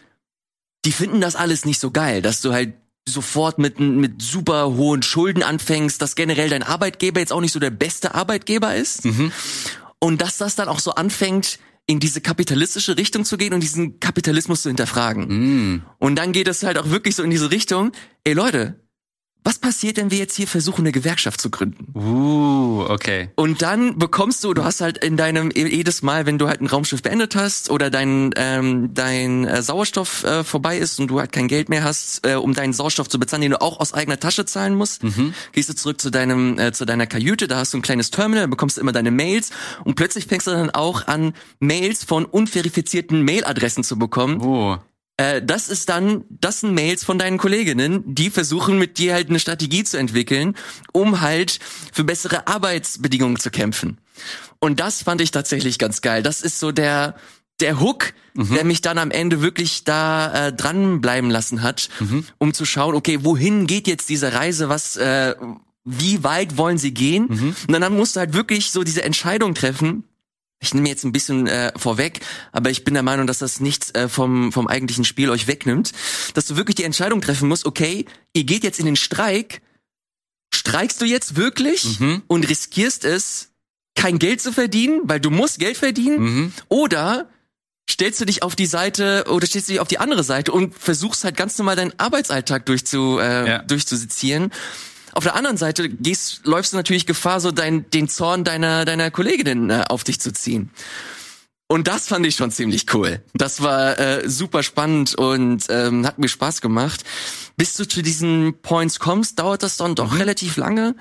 die 0.85 0.93
finden 0.93 1.21
das 1.21 1.37
alles 1.37 1.65
nicht 1.65 1.79
so 1.79 1.91
geil, 1.91 2.23
dass 2.23 2.41
du 2.41 2.53
halt 2.53 2.73
sofort 3.07 3.59
mit, 3.59 3.81
mit 3.81 4.23
super 4.23 4.75
hohen 4.77 5.03
Schulden 5.03 5.43
anfängst, 5.43 6.01
dass 6.01 6.15
generell 6.15 6.49
dein 6.51 6.63
Arbeitgeber 6.63 7.21
jetzt 7.21 7.33
auch 7.33 7.41
nicht 7.41 7.53
so 7.53 7.61
der 7.61 7.71
beste 7.71 8.15
Arbeitgeber 8.15 8.75
ist. 8.75 9.05
Und 9.99 10.21
dass 10.23 10.39
das 10.39 10.55
dann 10.57 10.69
auch 10.69 10.81
so 10.81 10.93
anfängt, 10.93 11.59
in 11.87 12.01
diese 12.01 12.21
kapitalistische 12.21 12.99
Richtung 12.99 13.25
zu 13.25 13.39
gehen 13.39 13.55
und 13.55 13.61
diesen 13.61 13.99
Kapitalismus 13.99 14.63
zu 14.63 14.69
hinterfragen. 14.69 15.27
Und 15.99 16.17
dann 16.17 16.33
geht 16.33 16.47
es 16.47 16.63
halt 16.63 16.77
auch 16.79 16.91
wirklich 16.91 17.17
so 17.17 17.23
in 17.23 17.31
diese 17.31 17.51
Richtung, 17.51 17.93
ey 18.25 18.35
Leute, 18.35 18.79
was 19.45 19.59
passiert, 19.59 19.97
wenn 19.97 20.11
wir 20.11 20.19
jetzt 20.19 20.37
hier 20.37 20.47
versuchen, 20.47 20.83
eine 20.83 20.93
Gewerkschaft 20.93 21.41
zu 21.41 21.51
gründen? 21.51 21.87
Uh, 21.95 22.85
okay. 22.89 23.31
Und 23.35 23.63
dann 23.63 23.99
bekommst 23.99 24.45
du, 24.45 24.53
du 24.53 24.65
hast 24.65 24.81
halt 24.81 24.99
in 24.99 25.17
deinem 25.17 25.51
jedes 25.55 26.03
Mal, 26.03 26.27
wenn 26.27 26.39
du 26.39 26.49
halt 26.49 26.61
ein 26.61 26.67
Raumschiff 26.67 27.03
beendet 27.03 27.35
hast 27.35 27.71
oder 27.71 27.89
dein 27.89 28.31
ähm, 28.37 28.93
dein 28.93 29.47
äh, 29.47 29.63
Sauerstoff 29.63 30.25
äh, 30.25 30.45
vorbei 30.45 30.79
ist 30.79 31.01
und 31.01 31.09
du 31.09 31.19
halt 31.21 31.33
kein 31.33 31.49
Geld 31.49 31.69
mehr 31.69 31.83
hast, 31.83 32.27
äh, 32.27 32.35
um 32.35 32.53
deinen 32.53 32.73
Sauerstoff 32.73 33.09
zu 33.09 33.19
bezahlen, 33.19 33.43
den 33.43 33.53
du 33.53 33.61
auch 33.61 33.81
aus 33.81 33.95
eigener 33.95 34.21
Tasche 34.21 34.45
zahlen 34.45 34.75
musst, 34.75 35.03
gehst 35.53 35.69
du 35.69 35.75
zurück 35.75 36.01
zu 36.01 36.11
deinem 36.11 36.59
äh, 36.59 36.73
zu 36.73 36.85
deiner 36.85 37.07
Kajüte, 37.07 37.49
da 37.49 37.57
hast 37.59 37.73
du 37.73 37.79
ein 37.79 37.83
kleines 37.83 38.11
Terminal, 38.11 38.45
da 38.45 38.49
bekommst 38.49 38.77
du 38.77 38.81
immer 38.81 38.93
deine 38.93 39.11
Mails 39.11 39.51
und 39.85 39.95
plötzlich 39.95 40.27
fängst 40.27 40.47
du 40.47 40.51
dann 40.51 40.71
auch 40.71 41.07
an 41.07 41.33
Mails 41.61 42.05
von 42.05 42.25
unverifizierten 42.25 43.25
Mailadressen 43.25 43.85
zu 43.85 43.99
bekommen, 43.99 44.41
Oh. 44.43 44.77
Äh, 45.19 45.43
das 45.43 45.69
ist 45.69 45.89
dann, 45.91 46.25
das 46.31 46.61
sind 46.61 46.73
Mails 46.73 47.05
von 47.05 47.19
deinen 47.19 47.37
Kolleginnen, 47.37 48.03
die 48.07 48.31
versuchen 48.31 48.79
mit 48.79 48.97
dir 48.99 49.13
halt 49.13 49.29
eine 49.29 49.41
Strategie 49.41 49.85
zu 49.85 49.99
entwickeln, 49.99 50.55
um 50.93 51.21
halt 51.21 51.59
für 51.93 52.05
bessere 52.05 52.47
Arbeitsbedingungen 52.47 53.39
zu 53.39 53.51
kämpfen. 53.51 53.99
Und 54.61 54.81
das 54.81 55.03
fand 55.03 55.21
ich 55.21 55.31
tatsächlich 55.31 55.79
ganz 55.79 56.01
geil. 56.01 56.23
Das 56.23 56.41
ist 56.41 56.59
so 56.59 56.73
der, 56.73 57.17
der 57.61 57.81
Hook, 57.81 58.13
mhm. 58.35 58.55
der 58.55 58.65
mich 58.65 58.81
dann 58.81 58.99
am 58.99 59.11
Ende 59.11 59.43
wirklich 59.43 59.85
da 59.85 60.49
äh, 60.49 60.53
dranbleiben 60.53 61.31
lassen 61.31 61.63
hat, 61.63 61.89
mhm. 61.99 62.25
um 62.39 62.55
zu 62.55 62.65
schauen, 62.65 62.95
okay, 62.95 63.19
wohin 63.23 63.67
geht 63.67 63.89
jetzt 63.89 64.09
diese 64.09 64.33
Reise, 64.33 64.69
was, 64.69 64.97
äh, 64.97 65.35
wie 65.85 66.23
weit 66.23 66.57
wollen 66.57 66.79
sie 66.79 66.95
gehen? 66.95 67.27
Mhm. 67.29 67.57
Und 67.67 67.81
dann 67.81 67.97
musst 67.97 68.15
du 68.15 68.21
halt 68.21 68.35
wirklich 68.35 68.71
so 68.71 68.85
diese 68.85 69.03
Entscheidung 69.03 69.55
treffen. 69.55 70.05
Ich 70.61 70.75
nehme 70.75 70.89
jetzt 70.89 71.05
ein 71.05 71.13
bisschen 71.13 71.47
äh, 71.47 71.73
vorweg, 71.77 72.21
aber 72.51 72.71
ich 72.71 72.85
bin 72.85 72.95
der 72.95 73.05
Meinung, 73.05 73.27
dass 73.27 73.39
das 73.39 73.61
nichts 73.61 73.95
äh, 73.95 74.09
vom, 74.09 74.51
vom 74.53 74.67
eigentlichen 74.67 75.05
Spiel 75.05 75.31
euch 75.31 75.47
wegnimmt, 75.47 75.93
dass 76.35 76.47
du 76.47 76.57
wirklich 76.57 76.75
die 76.75 76.85
Entscheidung 76.85 77.21
treffen 77.21 77.49
musst, 77.49 77.65
okay, 77.65 78.07
ihr 78.33 78.45
geht 78.45 78.65
jetzt 78.65 78.81
in 78.81 78.87
den 78.87 78.97
Streik, 78.97 79.63
streikst 80.53 81.01
du 81.01 81.05
jetzt 81.05 81.37
wirklich 81.37 82.01
mhm. 82.01 82.23
und 82.27 82.49
riskierst 82.49 83.05
es, 83.05 83.51
kein 83.95 84.19
Geld 84.19 84.41
zu 84.41 84.53
verdienen, 84.53 85.01
weil 85.05 85.21
du 85.21 85.31
musst 85.31 85.59
Geld 85.59 85.77
verdienen, 85.77 86.19
mhm. 86.21 86.53
oder 86.69 87.29
stellst 87.89 88.21
du 88.21 88.25
dich 88.25 88.43
auf 88.43 88.55
die 88.55 88.67
Seite 88.67 89.25
oder 89.29 89.47
stellst 89.47 89.69
du 89.69 89.73
dich 89.73 89.81
auf 89.81 89.89
die 89.89 89.99
andere 89.99 90.23
Seite 90.23 90.53
und 90.53 90.75
versuchst 90.75 91.25
halt 91.25 91.37
ganz 91.37 91.57
normal 91.59 91.77
deinen 91.77 91.99
Arbeitsalltag 91.99 92.67
durchzu, 92.67 93.19
äh, 93.19 93.49
ja. 93.49 93.59
durchzusezieren. 93.63 94.53
Auf 95.19 95.25
der 95.25 95.35
anderen 95.35 95.57
Seite 95.57 95.89
gehst, 95.89 96.43
läufst 96.45 96.73
du 96.73 96.77
natürlich 96.77 97.05
Gefahr, 97.05 97.41
so 97.41 97.51
dein, 97.51 97.91
den 97.91 98.09
Zorn 98.09 98.45
deiner, 98.45 98.85
deiner 98.85 99.11
Kollegin 99.11 99.69
äh, 99.69 99.85
auf 99.89 100.05
dich 100.05 100.21
zu 100.21 100.33
ziehen. 100.33 100.71
Und 101.67 101.89
das 101.89 102.07
fand 102.07 102.25
ich 102.25 102.37
schon 102.37 102.53
ziemlich 102.53 102.95
cool. 102.95 103.21
Das 103.35 103.61
war 103.61 103.99
äh, 103.99 104.31
super 104.31 104.63
spannend 104.63 105.17
und 105.17 105.65
ähm, 105.71 106.07
hat 106.07 106.21
mir 106.21 106.29
Spaß 106.29 106.61
gemacht. 106.61 107.03
Bis 107.57 107.75
du 107.75 107.85
zu 107.89 108.01
diesen 108.01 108.63
Points 108.63 109.01
kommst, 109.01 109.41
dauert 109.41 109.65
das 109.65 109.77
dann 109.77 109.97
doch 109.97 110.13
mhm. 110.13 110.19
relativ 110.19 110.57
lange 110.57 110.95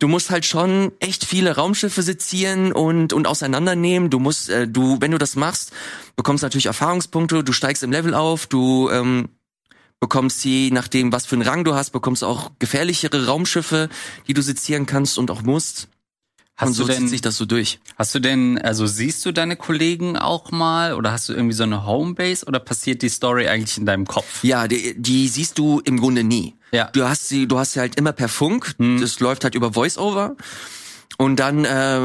du 0.00 0.08
musst 0.08 0.30
halt 0.30 0.44
schon 0.44 0.92
echt 1.00 1.24
viele 1.24 1.56
Raumschiffe 1.56 2.02
sezieren 2.02 2.72
und 2.72 3.12
und 3.12 3.26
auseinandernehmen. 3.26 4.10
Du 4.10 4.18
musst, 4.18 4.50
äh, 4.50 4.68
du, 4.68 4.98
wenn 5.00 5.12
du 5.12 5.18
das 5.18 5.34
machst, 5.34 5.72
bekommst 6.14 6.42
natürlich 6.42 6.66
Erfahrungspunkte. 6.66 7.42
Du 7.42 7.52
steigst 7.52 7.82
im 7.82 7.90
Level 7.90 8.12
auf. 8.12 8.46
Du 8.46 8.90
ähm, 8.90 9.30
bekommst 10.04 10.44
je 10.44 10.70
nachdem, 10.70 11.12
was 11.12 11.24
für 11.24 11.34
einen 11.34 11.48
Rang 11.48 11.64
du 11.64 11.74
hast, 11.74 11.88
bekommst 11.88 12.20
du 12.20 12.26
auch 12.26 12.50
gefährlichere 12.58 13.24
Raumschiffe, 13.24 13.88
die 14.28 14.34
du 14.34 14.42
sezieren 14.42 14.84
kannst 14.84 15.16
und 15.16 15.30
auch 15.30 15.40
musst. 15.40 15.88
Hast 16.56 16.68
und 16.68 16.74
so 16.74 16.82
du 16.82 16.92
denn, 16.92 16.98
zieht 17.00 17.08
sich 17.08 17.20
das 17.22 17.38
so 17.38 17.46
durch. 17.46 17.80
Hast 17.96 18.14
du 18.14 18.18
denn, 18.18 18.58
also 18.58 18.86
siehst 18.86 19.24
du 19.24 19.32
deine 19.32 19.56
Kollegen 19.56 20.18
auch 20.18 20.50
mal 20.50 20.92
oder 20.92 21.10
hast 21.10 21.30
du 21.30 21.32
irgendwie 21.32 21.54
so 21.54 21.62
eine 21.62 21.86
Homebase 21.86 22.44
oder 22.44 22.58
passiert 22.58 23.00
die 23.00 23.08
Story 23.08 23.48
eigentlich 23.48 23.78
in 23.78 23.86
deinem 23.86 24.06
Kopf? 24.06 24.44
Ja, 24.44 24.68
die, 24.68 24.94
die 24.94 25.26
siehst 25.26 25.56
du 25.58 25.80
im 25.80 25.98
Grunde 25.98 26.22
nie. 26.22 26.54
Ja. 26.70 26.90
Du 26.92 27.08
hast 27.08 27.26
sie, 27.26 27.48
du 27.48 27.58
hast 27.58 27.72
sie 27.72 27.80
halt 27.80 27.96
immer 27.96 28.12
per 28.12 28.28
Funk. 28.28 28.74
Hm. 28.76 29.00
Das 29.00 29.20
läuft 29.20 29.44
halt 29.44 29.54
über 29.54 29.72
Voice-Over. 29.72 30.36
Und 31.16 31.40
dann 31.40 31.64
äh, 31.64 32.00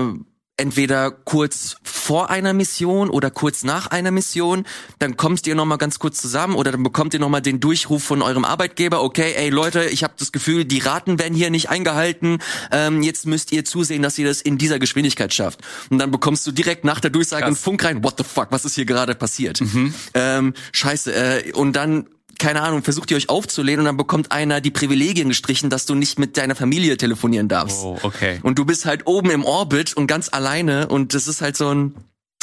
entweder 0.60 1.12
kurz 1.12 1.78
vor 1.84 2.30
einer 2.30 2.54
Mission 2.54 3.10
oder 3.10 3.32
kurz 3.32 3.64
nach 3.64 3.88
einer 3.88 4.12
Mission, 4.12 4.66
dann 5.00 5.18
kommst 5.18 5.48
ihr 5.48 5.56
noch 5.56 5.66
mal 5.66 5.78
ganz 5.78 6.00
kurz 6.00 6.22
zusammen 6.22 6.56
oder 6.56 6.72
dann 6.72 6.84
bekommt 6.84 7.14
ihr 7.14 7.20
noch 7.20 7.30
mal 7.30 7.42
den 7.42 7.60
Durchruf 7.60 8.04
von 8.04 8.22
eurem 8.22 8.46
Arbeitgeber, 8.46 9.02
okay, 9.02 9.34
ey 9.36 9.50
Leute, 9.50 9.86
ich 9.86 10.04
habe 10.04 10.14
das 10.18 10.32
Gefühl, 10.32 10.66
die 10.66 10.80
Raten 10.80 11.20
werden 11.20 11.34
hier 11.34 11.50
nicht 11.50 11.70
eingehalten, 11.70 12.40
ähm, 12.72 13.02
jetzt 13.02 13.26
müsst 13.26 13.52
ihr 13.52 13.66
zusehen, 13.66 14.02
dass 14.02 14.18
ihr 14.18 14.28
das 14.28 14.42
in 14.42 14.58
dieser 14.58 14.80
Geschwindigkeit 14.80 15.34
schafft. 15.34 15.62
Und 15.90 16.00
dann 16.00 16.12
bekommst 16.12 16.46
du 16.46 16.52
direkt 16.52 16.84
nach 16.84 17.00
der 17.00 17.10
Durchsage 17.10 17.46
einen 17.46 17.56
Funk 17.56 17.84
rein, 17.84 18.04
what 18.04 18.16
the 18.18 18.24
fuck, 18.24 18.48
was 18.52 18.66
ist 18.66 18.76
hier 18.76 18.86
gerade 18.86 19.16
passiert? 19.16 19.62
Mhm. 19.62 19.94
Ähm, 20.14 20.54
scheiße, 20.72 21.14
äh, 21.14 21.52
und 21.54 21.74
dann 21.74 22.08
keine 22.40 22.62
Ahnung, 22.62 22.84
versucht 22.84 23.12
ihr 23.12 23.18
euch 23.18 23.30
aufzulehnen 23.30 23.82
und 23.82 23.86
dann 23.86 23.98
bekommt 23.98 24.32
einer 24.32 24.62
die 24.62 24.72
Privilegien 24.72 25.30
gestrichen, 25.30 25.70
dass 25.70 25.86
du 25.86 25.94
nicht 25.94 26.18
mit 26.18 26.38
deiner 26.38 26.56
Familie 26.56 26.98
telefonieren 26.98 27.48
darfst. 27.48 27.84
Oh, 27.84 28.00
okay. 28.02 28.40
Und 28.42 28.58
du 28.58 28.66
bist 28.66 28.86
halt 28.86 29.06
oben 29.06 29.30
im 29.30 29.46
Orbit 29.46 29.94
und 29.94 30.08
ganz 30.08 30.30
alleine 30.32 30.88
und 30.88 31.14
das 31.14 31.28
ist 31.28 31.42
halt 31.42 31.56
so 31.56 31.74
ein 31.74 31.96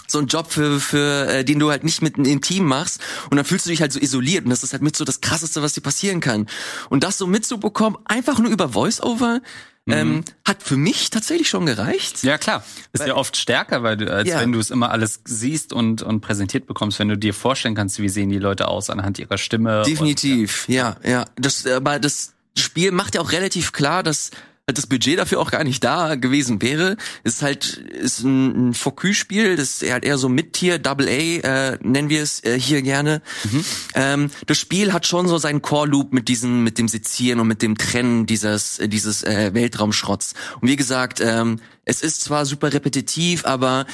so 0.08 0.18
ein 0.20 0.26
Job 0.26 0.52
für 0.52 0.78
für 0.78 1.26
äh, 1.26 1.44
den 1.44 1.58
du 1.58 1.70
halt 1.70 1.82
nicht 1.82 2.00
mit 2.00 2.16
im 2.16 2.40
Team 2.40 2.64
machst 2.64 3.00
und 3.30 3.36
dann 3.36 3.44
fühlst 3.44 3.66
du 3.66 3.70
dich 3.70 3.80
halt 3.80 3.92
so 3.92 3.98
isoliert 3.98 4.44
und 4.44 4.50
das 4.50 4.62
ist 4.62 4.72
halt 4.72 4.82
mit 4.82 4.94
so 4.94 5.04
das 5.04 5.20
krasseste 5.20 5.62
was 5.62 5.72
dir 5.72 5.80
passieren 5.80 6.20
kann 6.20 6.46
und 6.90 7.02
das 7.02 7.18
so 7.18 7.26
mitzubekommen 7.26 7.98
einfach 8.04 8.38
nur 8.38 8.52
über 8.52 8.72
Voiceover 8.72 9.40
Mhm. 9.86 9.92
Ähm, 9.92 10.24
hat 10.44 10.64
für 10.64 10.76
mich 10.76 11.10
tatsächlich 11.10 11.48
schon 11.48 11.64
gereicht. 11.64 12.24
Ja, 12.24 12.38
klar. 12.38 12.64
Ist 12.92 13.00
weil, 13.00 13.08
ja 13.08 13.14
oft 13.14 13.36
stärker, 13.36 13.84
weil 13.84 13.96
du, 13.96 14.12
als 14.12 14.28
ja. 14.28 14.40
wenn 14.40 14.50
du 14.50 14.58
es 14.58 14.70
immer 14.70 14.90
alles 14.90 15.20
siehst 15.24 15.72
und, 15.72 16.02
und 16.02 16.20
präsentiert 16.20 16.66
bekommst, 16.66 16.98
wenn 16.98 17.08
du 17.08 17.16
dir 17.16 17.32
vorstellen 17.32 17.76
kannst, 17.76 18.00
wie 18.00 18.08
sehen 18.08 18.28
die 18.28 18.40
Leute 18.40 18.66
aus 18.66 18.90
anhand 18.90 19.20
ihrer 19.20 19.38
Stimme. 19.38 19.84
Definitiv, 19.86 20.66
und, 20.68 20.74
ja. 20.74 20.96
ja, 21.04 21.10
ja. 21.10 21.24
Das, 21.36 21.66
aber 21.68 22.00
das 22.00 22.34
Spiel 22.58 22.90
macht 22.90 23.14
ja 23.14 23.20
auch 23.20 23.30
relativ 23.30 23.70
klar, 23.70 24.02
dass 24.02 24.32
das 24.74 24.88
Budget 24.88 25.18
dafür 25.18 25.38
auch 25.38 25.52
gar 25.52 25.62
nicht 25.62 25.84
da 25.84 26.16
gewesen 26.16 26.60
wäre. 26.60 26.96
Ist 27.22 27.42
halt 27.42 27.76
ist 27.76 28.24
ein, 28.24 28.70
ein 28.70 28.74
Focus-Spiel, 28.74 29.54
das 29.56 29.82
ist 29.82 29.92
halt 29.92 30.04
eher 30.04 30.18
so 30.18 30.28
Mid-Tier, 30.28 30.80
Double 30.80 31.06
A, 31.06 31.10
äh, 31.10 31.78
nennen 31.82 32.08
wir 32.08 32.20
es 32.20 32.42
äh, 32.42 32.58
hier 32.58 32.82
gerne. 32.82 33.22
Mhm. 33.44 33.64
Ähm, 33.94 34.30
das 34.46 34.58
Spiel 34.58 34.92
hat 34.92 35.06
schon 35.06 35.28
so 35.28 35.38
seinen 35.38 35.62
Core-Loop 35.62 36.12
mit 36.12 36.26
diesem, 36.26 36.64
mit 36.64 36.78
dem 36.78 36.88
Sezieren 36.88 37.38
und 37.38 37.46
mit 37.46 37.62
dem 37.62 37.78
Trennen 37.78 38.26
dieses, 38.26 38.80
äh, 38.80 38.88
dieses 38.88 39.22
äh, 39.22 39.54
Weltraumschrotts. 39.54 40.34
Und 40.60 40.68
wie 40.68 40.76
gesagt, 40.76 41.20
ähm, 41.20 41.60
es 41.84 42.02
ist 42.02 42.22
zwar 42.22 42.44
super 42.44 42.72
repetitiv, 42.72 43.46
aber 43.46 43.86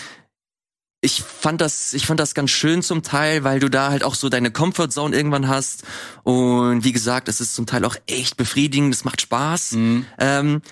ich 1.05 1.21
fand 1.21 1.61
das, 1.61 1.93
ich 1.95 2.07
fand 2.07 2.21
das 2.21 2.33
ganz 2.33 2.51
schön 2.51 2.81
zum 2.81 3.03
Teil, 3.03 3.43
weil 3.43 3.59
du 3.59 3.69
da 3.69 3.91
halt 3.91 4.05
auch 4.05 4.15
so 4.15 4.29
deine 4.29 4.53
Comfortzone 4.53 5.15
irgendwann 5.15 5.49
hast. 5.49 5.83
Und 6.23 6.85
wie 6.85 6.93
gesagt, 6.93 7.29
es 7.29 7.41
ist 7.41 7.57
zum 7.57 7.67
Teil 7.67 7.85
auch 7.85 7.97
echt 8.07 8.37
befriedigend, 8.37 8.95
es 8.95 9.05
macht 9.05 9.21
Spaß. 9.21 9.73
Mhm. 9.73 10.07
Ähm, 10.19 10.63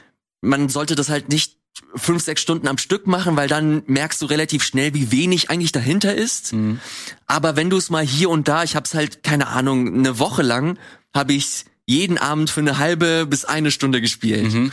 man 0.40 0.68
sollte 0.68 0.94
das 0.94 1.08
halt 1.08 1.28
nicht 1.28 1.56
fünf, 1.96 2.22
sechs 2.22 2.40
Stunden 2.40 2.68
am 2.68 2.78
Stück 2.78 3.08
machen, 3.08 3.34
weil 3.34 3.48
dann 3.48 3.82
merkst 3.86 4.22
du 4.22 4.26
relativ 4.26 4.62
schnell, 4.62 4.94
wie 4.94 5.10
wenig 5.10 5.50
eigentlich 5.50 5.72
dahinter 5.72 6.14
ist. 6.14 6.52
Mhm. 6.52 6.78
Aber 7.26 7.56
wenn 7.56 7.68
du 7.68 7.76
es 7.76 7.90
mal 7.90 8.04
hier 8.04 8.30
und 8.30 8.46
da, 8.46 8.62
ich 8.62 8.76
hab's 8.76 8.94
halt, 8.94 9.24
keine 9.24 9.48
Ahnung, 9.48 9.92
eine 9.92 10.20
Woche 10.20 10.42
lang, 10.42 10.78
habe 11.12 11.32
ich 11.32 11.64
jeden 11.86 12.18
Abend 12.18 12.50
für 12.50 12.60
eine 12.60 12.78
halbe 12.78 13.26
bis 13.26 13.44
eine 13.44 13.72
Stunde 13.72 14.00
gespielt. 14.00 14.52
Mhm. 14.52 14.70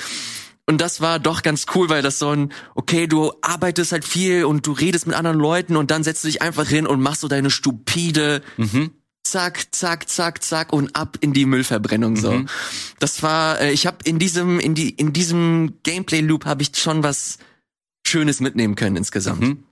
Und 0.69 0.81
das 0.81 0.99
war 0.99 1.17
doch 1.17 1.43
ganz 1.43 1.65
cool, 1.73 1.89
weil 1.89 2.01
das 2.01 2.19
so 2.19 2.29
ein, 2.29 2.51
okay, 2.75 3.07
du 3.07 3.31
arbeitest 3.41 3.93
halt 3.93 4.03
viel 4.03 4.43
und 4.43 4.67
du 4.67 4.73
redest 4.73 5.07
mit 5.07 5.15
anderen 5.15 5.39
Leuten 5.39 5.77
und 5.77 5.91
dann 5.91 6.03
setzt 6.03 6.25
du 6.25 6.27
dich 6.27 6.41
einfach 6.41 6.67
hin 6.67 6.85
und 6.85 7.01
machst 7.01 7.21
so 7.21 7.29
deine 7.29 7.49
stupide 7.49 8.41
mhm. 8.57 8.91
zack, 9.23 9.67
zack, 9.71 10.09
zack, 10.09 10.43
zack 10.43 10.73
und 10.73 10.93
ab 10.93 11.17
in 11.21 11.31
die 11.31 11.45
Müllverbrennung 11.45 12.17
so. 12.17 12.33
Mhm. 12.33 12.49
Das 12.99 13.23
war, 13.23 13.61
äh, 13.61 13.71
ich 13.71 13.87
habe 13.87 13.99
in 14.03 14.19
diesem, 14.19 14.59
in 14.59 14.75
die, 14.75 14.89
in 14.89 15.13
diesem 15.13 15.75
Gameplay 15.83 16.19
Loop 16.19 16.43
habe 16.43 16.63
ich 16.63 16.75
schon 16.75 17.01
was 17.01 17.37
Schönes 18.05 18.41
mitnehmen 18.41 18.75
können 18.75 18.97
insgesamt. 18.97 19.41
Mhm. 19.41 19.63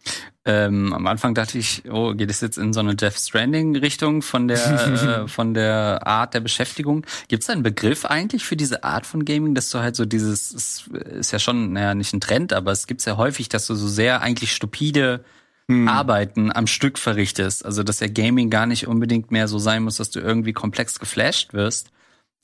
Ähm, 0.47 0.93
am 0.93 1.07
Anfang 1.07 1.33
dachte 1.33 1.57
ich, 1.57 1.83
oh, 1.89 2.13
geht 2.13 2.29
es 2.29 2.39
jetzt 2.39 2.59
in 2.59 2.71
so 2.71 2.79
eine 2.79 2.95
Jeff 2.99 3.17
Stranding 3.17 3.75
Richtung 3.77 4.21
von 4.21 4.47
der 4.47 5.23
äh, 5.23 5.27
von 5.27 5.55
der 5.55 6.05
Art 6.05 6.35
der 6.35 6.39
Beschäftigung? 6.39 7.03
Gibt 7.27 7.41
es 7.41 7.49
einen 7.49 7.63
Begriff 7.63 8.05
eigentlich 8.05 8.45
für 8.45 8.55
diese 8.55 8.83
Art 8.83 9.07
von 9.07 9.25
Gaming, 9.25 9.55
dass 9.55 9.71
du 9.71 9.79
halt 9.79 9.95
so 9.95 10.05
dieses 10.05 10.51
ist, 10.51 10.87
ist 10.87 11.31
ja 11.31 11.39
schon 11.39 11.73
naja 11.73 11.95
nicht 11.95 12.13
ein 12.13 12.21
Trend, 12.21 12.53
aber 12.53 12.71
es 12.71 12.85
gibt 12.85 13.03
ja 13.05 13.17
häufig, 13.17 13.49
dass 13.49 13.65
du 13.65 13.73
so 13.73 13.87
sehr 13.87 14.21
eigentlich 14.21 14.53
stupide 14.53 15.25
hm. 15.67 15.87
Arbeiten 15.87 16.51
am 16.51 16.67
Stück 16.67 16.99
verrichtest. 16.99 17.65
Also 17.65 17.81
dass 17.81 17.99
ja 17.99 18.07
Gaming 18.07 18.51
gar 18.51 18.67
nicht 18.67 18.87
unbedingt 18.87 19.31
mehr 19.31 19.47
so 19.47 19.57
sein 19.57 19.81
muss, 19.81 19.97
dass 19.97 20.11
du 20.11 20.19
irgendwie 20.19 20.53
komplex 20.53 20.99
geflasht 20.99 21.53
wirst, 21.53 21.89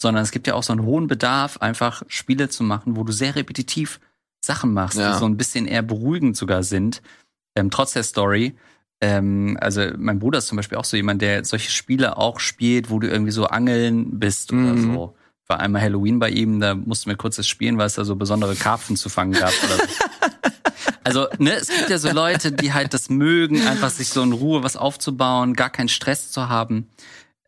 sondern 0.01 0.23
es 0.23 0.31
gibt 0.31 0.47
ja 0.47 0.55
auch 0.55 0.63
so 0.63 0.73
einen 0.73 0.85
hohen 0.85 1.05
Bedarf, 1.05 1.57
einfach 1.57 2.01
Spiele 2.07 2.49
zu 2.49 2.63
machen, 2.63 2.95
wo 2.95 3.03
du 3.03 3.11
sehr 3.11 3.35
repetitiv 3.35 3.99
Sachen 4.43 4.73
machst, 4.73 4.97
ja. 4.97 5.13
die 5.13 5.19
so 5.19 5.25
ein 5.25 5.37
bisschen 5.37 5.67
eher 5.67 5.83
beruhigend 5.83 6.35
sogar 6.35 6.63
sind, 6.63 7.03
ähm, 7.55 7.69
trotz 7.69 7.93
der 7.93 8.03
Story. 8.03 8.55
Ähm, 9.01 9.57
also 9.59 9.81
mein 9.97 10.19
Bruder 10.19 10.39
ist 10.39 10.47
zum 10.47 10.57
Beispiel 10.57 10.77
auch 10.77 10.85
so 10.85 10.95
jemand, 10.97 11.21
der 11.21 11.43
solche 11.43 11.71
Spiele 11.71 12.17
auch 12.17 12.39
spielt, 12.39 12.89
wo 12.89 12.99
du 12.99 13.07
irgendwie 13.07 13.31
so 13.31 13.45
angeln 13.45 14.19
bist 14.19 14.51
mhm. 14.51 14.65
oder 14.65 14.81
so. 14.81 15.15
War 15.47 15.59
einmal 15.59 15.81
Halloween 15.81 16.19
bei 16.19 16.29
ihm, 16.29 16.59
da 16.59 16.75
mussten 16.75 17.09
wir 17.09 17.17
kurz 17.17 17.35
das 17.35 17.47
spielen, 17.47 17.77
weil 17.77 17.87
es 17.87 17.95
da 17.95 18.05
so 18.05 18.15
besondere 18.15 18.55
Karpfen 18.55 18.95
zu 18.95 19.09
fangen 19.09 19.33
gab. 19.33 19.51
Oder 19.63 19.77
so. 19.77 19.83
Also, 21.03 21.27
ne, 21.39 21.53
es 21.55 21.67
gibt 21.67 21.89
ja 21.89 21.97
so 21.97 22.11
Leute, 22.11 22.51
die 22.51 22.73
halt 22.73 22.93
das 22.93 23.09
mögen, 23.09 23.65
einfach 23.67 23.89
sich 23.89 24.09
so 24.09 24.21
in 24.21 24.33
Ruhe 24.33 24.63
was 24.63 24.77
aufzubauen, 24.77 25.55
gar 25.55 25.71
keinen 25.71 25.89
Stress 25.89 26.31
zu 26.31 26.47
haben. 26.47 26.87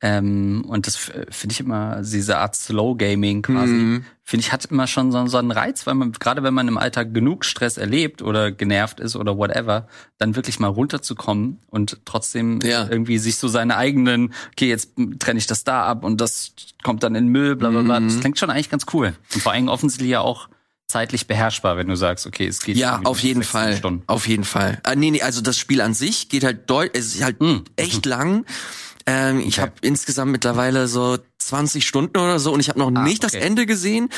Ähm, 0.05 0.65
und 0.67 0.85
das 0.85 0.97
finde 0.97 1.53
ich 1.53 1.61
immer, 1.61 2.01
diese 2.03 2.37
Art 2.37 2.57
Slow 2.57 2.97
Gaming 2.97 3.41
quasi, 3.41 3.71
mhm. 3.71 4.05
finde 4.21 4.45
ich, 4.45 4.51
hat 4.51 4.65
immer 4.65 4.85
schon 4.85 5.13
so, 5.13 5.25
so, 5.27 5.37
einen 5.37 5.51
Reiz, 5.51 5.87
weil 5.87 5.93
man, 5.93 6.11
gerade 6.11 6.43
wenn 6.43 6.53
man 6.53 6.67
im 6.67 6.77
Alltag 6.77 7.13
genug 7.13 7.45
Stress 7.45 7.77
erlebt 7.77 8.21
oder 8.21 8.51
genervt 8.51 8.99
ist 8.99 9.15
oder 9.15 9.37
whatever, 9.37 9.87
dann 10.17 10.35
wirklich 10.35 10.59
mal 10.59 10.67
runterzukommen 10.67 11.59
und 11.69 12.01
trotzdem 12.03 12.59
ja. 12.63 12.85
irgendwie 12.89 13.17
sich 13.17 13.37
so 13.37 13.47
seine 13.47 13.77
eigenen, 13.77 14.33
okay, 14.51 14.67
jetzt 14.67 14.91
trenne 15.19 15.37
ich 15.37 15.47
das 15.47 15.63
da 15.63 15.85
ab 15.85 16.03
und 16.03 16.19
das 16.19 16.51
kommt 16.83 17.01
dann 17.03 17.15
in 17.15 17.29
Müll, 17.29 17.55
bla 17.55 17.69
bla 17.69 17.81
bla. 17.81 18.01
Mhm. 18.01 18.09
Das 18.09 18.19
klingt 18.19 18.37
schon 18.37 18.49
eigentlich 18.49 18.69
ganz 18.69 18.85
cool. 18.93 19.13
Und 19.33 19.41
vor 19.41 19.53
allem 19.53 19.69
offensichtlich 19.69 20.09
ja 20.09 20.19
auch 20.19 20.49
zeitlich 20.87 21.27
beherrschbar, 21.27 21.77
wenn 21.77 21.87
du 21.87 21.95
sagst, 21.95 22.27
okay, 22.27 22.45
es 22.45 22.59
geht 22.59 22.75
Ja, 22.75 22.99
auf 23.05 23.19
jeden 23.19 23.41
16 23.41 23.43
Fall. 23.51 23.77
Stunden. 23.77 24.03
Auf 24.07 24.27
jeden 24.27 24.43
Fall. 24.43 24.79
Ah, 24.83 24.95
nee, 24.95 25.11
nee, 25.11 25.21
also 25.21 25.39
das 25.39 25.57
Spiel 25.57 25.79
an 25.79 25.93
sich 25.93 26.27
geht 26.27 26.43
halt 26.43 26.69
deut 26.69 26.91
es 26.93 27.15
ist 27.15 27.23
halt 27.23 27.37
echt 27.77 28.05
lang. 28.05 28.45
Ähm, 29.05 29.39
Ich 29.41 29.59
habe 29.59 29.73
insgesamt 29.81 30.31
mittlerweile 30.31 30.87
so 30.87 31.17
20 31.39 31.85
Stunden 31.87 32.17
oder 32.17 32.39
so 32.39 32.53
und 32.53 32.59
ich 32.59 32.69
habe 32.69 32.79
noch 32.79 32.89
nicht 32.91 33.23
das 33.23 33.33
okay. 33.33 33.43
Ende 33.43 33.65
gesehen. 33.65 34.09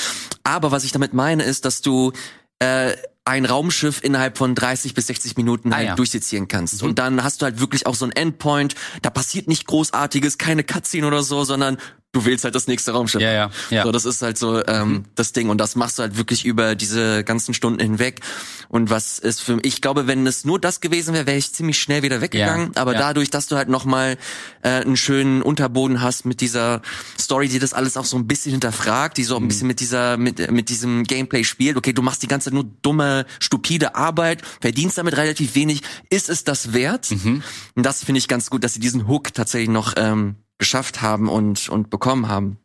Aber 0.44 0.72
was 0.72 0.84
ich 0.84 0.92
damit 0.92 1.14
meine, 1.14 1.44
ist, 1.44 1.66
dass 1.66 1.82
du 1.82 2.12
äh, 2.60 2.96
ein 3.28 3.46
Raumschiff 3.46 4.04
innerhalb 4.04 4.38
von 4.38 4.54
30 4.54 4.94
bis 4.94 5.08
60 5.08 5.36
Minuten 5.36 5.74
Ah, 5.74 5.78
halt 5.78 5.88
ja. 5.88 5.96
durchsezieren 5.96 6.48
kannst. 6.48 6.84
Und 6.84 7.00
dann 7.00 7.24
hast 7.24 7.42
du 7.42 7.46
halt 7.46 7.60
wirklich 7.60 7.88
auch 7.88 7.96
so 7.96 8.06
ein 8.06 8.12
Endpoint. 8.12 8.76
Da 9.02 9.10
passiert 9.10 9.48
nicht 9.48 9.66
Großartiges, 9.66 10.38
keine 10.38 10.64
Cutscene 10.64 11.08
oder 11.08 11.24
so, 11.24 11.44
sondern 11.44 11.78
du 12.16 12.26
wählst 12.26 12.46
halt 12.46 12.56
das 12.56 12.68
nächste 12.68 12.94
Raumschiff. 12.94 13.22
Ja, 13.22 13.32
ja, 13.32 13.50
ja. 13.70 13.84
So, 13.84 13.92
das 13.92 14.06
ist 14.06 14.22
halt 14.22 14.38
so 14.38 14.66
ähm, 14.66 15.04
das 15.16 15.34
Ding 15.34 15.50
und 15.50 15.60
das 15.60 15.76
machst 15.76 16.00
du 16.00 16.04
halt 16.04 16.18
wirklich 16.18 16.46
über 16.46 16.76
diese 16.76 17.24
ganzen 17.26 17.54
Stunden 17.54 17.80
hinweg. 17.82 18.22
Und 18.70 18.90
was 18.90 19.20
ist 19.20 19.42
für 19.42 19.60
ich 19.64 19.82
glaube, 19.82 20.08
wenn 20.08 20.26
es 20.26 20.46
nur 20.46 20.60
das 20.60 20.80
gewesen 20.82 21.14
wäre, 21.14 21.28
wäre 21.28 21.38
ich 21.38 21.52
ziemlich 21.54 21.78
schnell 21.78 22.02
wieder 22.04 22.22
weggegangen. 22.22 22.72
Ja, 22.76 22.82
Aber 22.82 22.94
ja. 22.94 23.00
dadurch, 23.00 23.30
dass 23.30 23.48
du 23.48 23.58
halt 23.58 23.68
noch 23.70 23.84
mal 23.86 24.18
äh, 24.64 24.70
einen 24.70 24.96
schönen 24.98 25.42
Unterboden 25.42 26.02
hast 26.02 26.26
mit 26.26 26.40
dieser 26.42 26.82
Story, 27.20 27.50
die 27.50 27.60
das 27.60 27.74
alles 27.74 27.98
auch 27.98 28.06
so 28.06 28.18
ein 28.18 28.28
bisschen 28.28 28.52
hinterfragt, 28.54 29.18
die 29.18 29.24
so 29.24 29.38
Mhm. 29.38 29.46
ein 29.46 29.48
bisschen 29.50 29.68
mit 29.68 29.80
dieser 29.82 30.18
mit 30.18 30.52
mit 30.52 30.70
diesem 30.70 31.04
Gameplay 31.04 31.44
spielt. 31.44 31.76
Okay, 31.78 31.92
du 31.94 32.02
machst 32.02 32.24
die 32.24 32.28
ganze 32.28 32.46
Zeit 32.46 32.54
nur 32.54 32.66
dumme, 32.82 33.26
stupide 33.40 33.96
Arbeit, 33.96 34.42
verdienst 34.62 34.98
damit 34.98 35.18
relativ 35.18 35.56
wenig. 35.56 35.82
Ist 36.10 36.30
es 36.30 36.44
das 36.46 36.72
wert? 36.74 37.12
Mhm. 37.12 37.44
Und 37.76 37.86
das 37.86 38.04
finde 38.04 38.20
ich 38.20 38.28
ganz 38.30 38.50
gut, 38.50 38.64
dass 38.64 38.74
sie 38.74 38.80
diesen 38.80 39.08
Hook 39.08 39.34
tatsächlich 39.34 39.70
noch 39.70 39.94
ähm, 39.98 40.36
geschafft 40.58 41.02
haben 41.02 41.30
und 41.30 41.70
und 41.70 41.90
bekommen 41.90 42.28
haben 42.28 42.58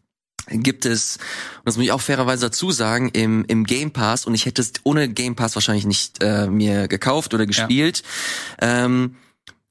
gibt 0.51 0.85
es, 0.85 1.17
und 1.17 1.67
das 1.67 1.77
muss 1.77 1.85
ich 1.85 1.93
auch 1.93 2.01
fairerweise 2.01 2.47
dazu 2.47 2.71
sagen, 2.71 3.11
im, 3.11 3.45
im 3.47 3.65
Game 3.65 3.93
Pass, 3.93 4.27
und 4.27 4.35
ich 4.35 4.47
hätte 4.47 4.63
es 4.63 4.73
ohne 4.85 5.09
Game 5.09 5.37
Pass 5.37 5.55
wahrscheinlich 5.55 5.87
nicht 5.87 6.23
äh, 6.23 6.49
mir 6.49 6.89
gekauft 6.89 7.35
oder 7.35 7.47
gespielt, 7.47 8.03
ähm, 8.61 9.17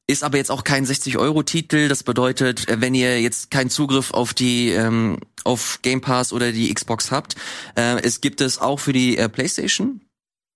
ist 0.07 0.23
aber 0.23 0.37
jetzt 0.37 0.49
auch 0.49 0.63
kein 0.63 0.85
60-Euro-Titel. 0.85 1.87
Das 1.87 2.03
bedeutet, 2.03 2.67
äh, 2.67 2.81
wenn 2.81 2.95
ihr 2.95 3.21
jetzt 3.21 3.51
keinen 3.51 3.69
Zugriff 3.69 4.11
auf 4.11 4.33
die 4.33 4.69
ähm, 4.69 5.17
auf 5.43 5.79
Game 5.81 6.01
Pass 6.01 6.33
oder 6.33 6.51
die 6.51 6.73
Xbox 6.73 7.11
habt, 7.11 7.35
äh, 7.75 8.01
es 8.01 8.19
gibt 8.21 8.41
es 8.41 8.59
auch 8.59 8.79
für 8.79 8.93
die 8.93 9.17
äh, 9.17 9.29
PlayStation. 9.29 10.01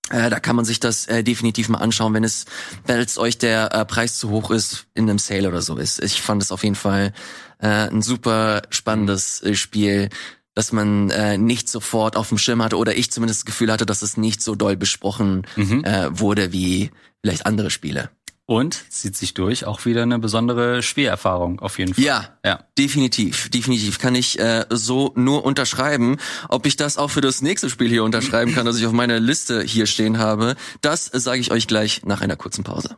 Äh, 0.09 0.29
da 0.29 0.39
kann 0.39 0.55
man 0.55 0.65
sich 0.65 0.79
das 0.79 1.05
äh, 1.07 1.23
definitiv 1.23 1.69
mal 1.69 1.77
anschauen, 1.79 2.13
wenn 2.13 2.23
es, 2.23 2.45
wenn 2.85 2.99
es 2.99 3.17
euch 3.17 3.37
der 3.37 3.73
äh, 3.73 3.85
Preis 3.85 4.17
zu 4.17 4.29
hoch 4.29 4.51
ist, 4.51 4.85
in 4.93 5.09
einem 5.09 5.17
Sale 5.19 5.47
oder 5.47 5.61
so 5.61 5.77
ist. 5.77 6.03
Ich 6.03 6.21
fand 6.21 6.41
es 6.43 6.51
auf 6.51 6.63
jeden 6.63 6.75
Fall 6.75 7.13
äh, 7.59 7.67
ein 7.89 8.01
super 8.01 8.63
spannendes 8.69 9.41
äh, 9.43 9.55
Spiel, 9.55 10.09
dass 10.55 10.71
man 10.71 11.09
äh, 11.09 11.37
nicht 11.37 11.69
sofort 11.69 12.15
auf 12.15 12.29
dem 12.29 12.37
Schirm 12.37 12.61
hatte 12.61 12.77
oder 12.77 12.95
ich 12.95 13.11
zumindest 13.11 13.41
das 13.41 13.45
Gefühl 13.45 13.71
hatte, 13.71 13.85
dass 13.85 14.01
es 14.01 14.17
nicht 14.17 14.41
so 14.41 14.55
doll 14.55 14.75
besprochen 14.75 15.47
Mhm. 15.55 15.83
äh, 15.85 16.19
wurde 16.19 16.51
wie 16.51 16.91
vielleicht 17.21 17.45
andere 17.45 17.69
Spiele. 17.71 18.09
Und 18.45 18.91
zieht 18.91 19.15
sich 19.15 19.33
durch, 19.33 19.65
auch 19.65 19.85
wieder 19.85 20.03
eine 20.03 20.19
besondere 20.19 20.83
Spielerfahrung 20.83 21.61
auf 21.61 21.79
jeden 21.79 21.93
Fall. 21.93 22.03
Ja, 22.03 22.37
Ja. 22.43 22.65
definitiv, 22.77 23.49
definitiv 23.49 23.99
kann 23.99 24.15
ich 24.15 24.37
äh, 24.37 24.65
so 24.69 25.13
nur 25.15 25.45
unterschreiben. 25.45 26.17
Ob 26.49 26.65
ich 26.65 26.75
das 26.75 26.97
auch 26.97 27.09
für 27.09 27.21
das 27.21 27.41
nächste 27.41 27.69
Spiel 27.69 27.87
hier 27.87 28.03
unterschreiben 28.03 28.53
kann, 28.53 28.65
das 28.65 28.77
ich 28.77 28.85
auf 28.85 28.91
meiner 28.91 29.19
Liste 29.21 29.63
hier 29.63 29.85
stehen 29.85 30.17
habe, 30.17 30.55
das 30.81 31.05
sage 31.05 31.39
ich 31.39 31.51
euch 31.51 31.67
gleich 31.67 32.03
nach 32.03 32.19
einer 32.19 32.35
kurzen 32.35 32.65
Pause. 32.65 32.97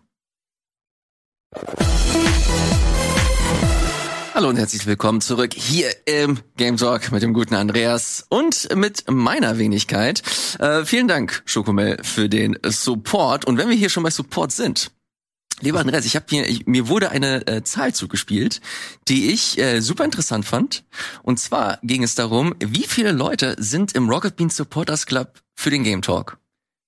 Hallo 4.33 4.49
und 4.49 4.57
herzlich 4.57 4.85
willkommen 4.85 5.21
zurück 5.21 5.53
hier 5.53 5.89
im 6.07 6.39
Game 6.57 6.75
Talk 6.75 7.11
mit 7.11 7.21
dem 7.23 7.33
guten 7.33 7.53
Andreas 7.55 8.25
und 8.29 8.75
mit 8.75 9.05
meiner 9.09 9.57
Wenigkeit. 9.59 10.23
Äh, 10.59 10.83
vielen 10.85 11.07
Dank, 11.07 11.41
Schokomel, 11.45 11.99
für 12.03 12.27
den 12.27 12.57
Support. 12.65 13.45
Und 13.45 13.57
wenn 13.57 13.69
wir 13.69 13.75
hier 13.77 13.89
schon 13.89 14.03
bei 14.03 14.09
Support 14.09 14.51
sind, 14.51 14.91
Lieber 15.61 15.79
Andreas, 15.79 16.05
ich 16.05 16.15
habe 16.15 16.25
mir 16.31 16.47
ich, 16.47 16.67
mir 16.67 16.89
wurde 16.89 17.11
eine 17.11 17.47
äh, 17.47 17.63
Zahl 17.63 17.93
zugespielt, 17.93 18.59
die 19.07 19.31
ich 19.31 19.57
äh, 19.57 19.79
super 19.79 20.03
interessant 20.03 20.45
fand. 20.45 20.83
Und 21.23 21.39
zwar 21.39 21.79
ging 21.81 22.03
es 22.03 22.15
darum, 22.15 22.55
wie 22.59 22.83
viele 22.83 23.11
Leute 23.11 23.55
sind 23.57 23.93
im 23.93 24.09
Rocket 24.09 24.35
Beans 24.35 24.57
Supporters 24.57 25.05
Club 25.05 25.39
für 25.53 25.69
den 25.69 25.83
Game 25.83 26.01
Talk? 26.01 26.37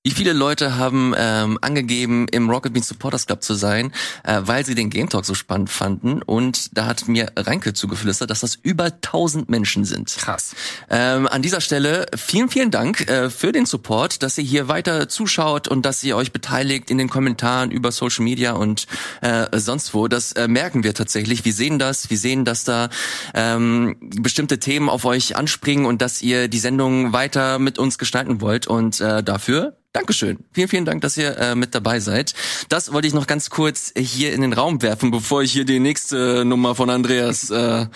Wie 0.08 0.12
viele 0.12 0.32
Leute 0.32 0.78
haben 0.78 1.14
ähm, 1.18 1.60
angegeben, 1.60 2.30
im 2.30 2.50
Rocket 2.50 2.72
Beans 2.72 2.88
Supporters 2.88 3.26
Club 3.26 3.44
zu 3.44 3.56
sein, 3.56 3.92
äh, 4.24 4.40
weil 4.42 4.66
sie 4.66 4.74
den 4.74 4.90
Game 4.90 5.10
Talk 5.10 5.26
so 5.26 5.34
spannend 5.34 5.70
fanden? 5.70 6.22
Und 6.22 6.78
da 6.78 6.86
hat 6.86 7.10
mir 7.10 7.34
Reinke 7.36 7.74
zugeflüstert, 7.74 8.30
dass 8.30 8.40
das 8.40 8.56
über 8.56 8.86
1000 8.86 9.50
Menschen 9.50 9.84
sind. 9.84 10.16
Krass. 10.18 10.56
Ähm, 10.90 11.28
an 11.28 11.42
dieser 11.42 11.60
Stelle 11.60 12.06
vielen, 12.16 12.48
vielen 12.48 12.72
Dank 12.72 13.10
äh, 13.10 13.30
für 13.30 13.52
den 13.52 13.66
Support, 13.66 14.24
dass 14.24 14.38
ihr 14.38 14.46
hier 14.46 14.70
weiter 14.70 15.10
zuschaut 15.10 15.68
und 15.68 15.86
dass 15.86 16.02
ihr 16.06 16.16
euch 16.16 16.32
beteiligt 16.32 16.90
in 16.90 16.98
den 16.98 17.10
Kommentaren 17.10 17.70
über 17.70 17.92
Social 17.92 18.24
Media 18.24 18.54
und 18.54 18.88
äh, 19.20 19.60
sonst 19.60 19.94
wo. 19.94 20.08
Das 20.08 20.32
äh, 20.32 20.48
merken 20.48 20.86
wir 20.86 20.94
tatsächlich. 20.94 21.44
Wir 21.44 21.52
sehen 21.52 21.80
das. 21.80 22.10
Wir 22.10 22.18
sehen, 22.18 22.46
dass 22.46 22.64
da 22.64 22.88
ähm, 23.34 23.98
bestimmte 24.00 24.58
Themen 24.58 24.88
auf 24.88 25.04
euch 25.04 25.36
anspringen 25.36 25.86
und 25.86 26.02
dass 26.02 26.22
ihr 26.22 26.48
die 26.48 26.60
Sendung 26.60 27.12
weiter 27.12 27.60
mit 27.60 27.78
uns 27.78 27.98
gestalten 27.98 28.40
wollt. 28.40 28.68
Und 28.68 29.02
äh, 29.02 29.22
dafür 29.22 29.76
Dankeschön. 29.98 30.38
Vielen, 30.52 30.68
vielen 30.68 30.86
Dank, 30.86 31.02
dass 31.02 31.18
ihr 31.18 31.36
äh, 31.40 31.56
mit 31.56 31.74
dabei 31.74 32.00
seid. 32.00 32.36
Das 32.70 32.94
wollte 32.94 33.08
ich 33.08 33.16
noch 33.16 33.26
ganz 33.26 33.50
kurz 33.50 33.92
hier 33.98 34.32
in 34.32 34.42
den 34.42 34.54
Raum 34.54 34.84
werfen, 34.84 35.10
bevor 35.10 35.42
ich 35.42 35.52
hier 35.52 35.66
die 35.66 35.80
nächste 35.80 36.46
Nummer 36.46 36.76
von 36.76 36.92
Andreas 36.92 37.50
äh, 37.50 37.88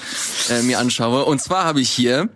äh, 0.49 0.62
mir 0.64 0.80
anschaue. 0.80 1.26
Und 1.26 1.43
zwar 1.43 1.64
habe 1.64 1.80
ich 1.80 1.91
hier 1.91 2.28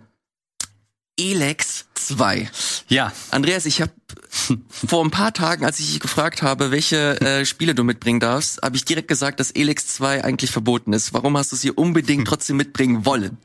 Elex 1.18 1.86
2. 1.94 2.48
Ja, 2.86 3.12
Andreas, 3.32 3.66
ich 3.66 3.80
habe 3.80 3.90
vor 4.68 5.04
ein 5.04 5.10
paar 5.10 5.32
Tagen, 5.32 5.64
als 5.64 5.80
ich 5.80 5.92
dich 5.92 6.00
gefragt 6.00 6.42
habe, 6.42 6.70
welche 6.70 7.20
äh, 7.20 7.44
Spiele 7.44 7.74
du 7.74 7.84
mitbringen 7.84 8.20
darfst, 8.20 8.60
habe 8.62 8.76
ich 8.76 8.84
direkt 8.84 9.08
gesagt, 9.08 9.40
dass 9.40 9.50
Elex 9.50 9.88
2 9.88 10.24
eigentlich 10.24 10.50
verboten 10.50 10.92
ist. 10.92 11.12
Warum 11.12 11.36
hast 11.36 11.52
du 11.52 11.56
es 11.56 11.62
hier 11.62 11.76
unbedingt 11.76 12.28
trotzdem 12.28 12.56
mitbringen 12.56 13.04
wollen? 13.04 13.38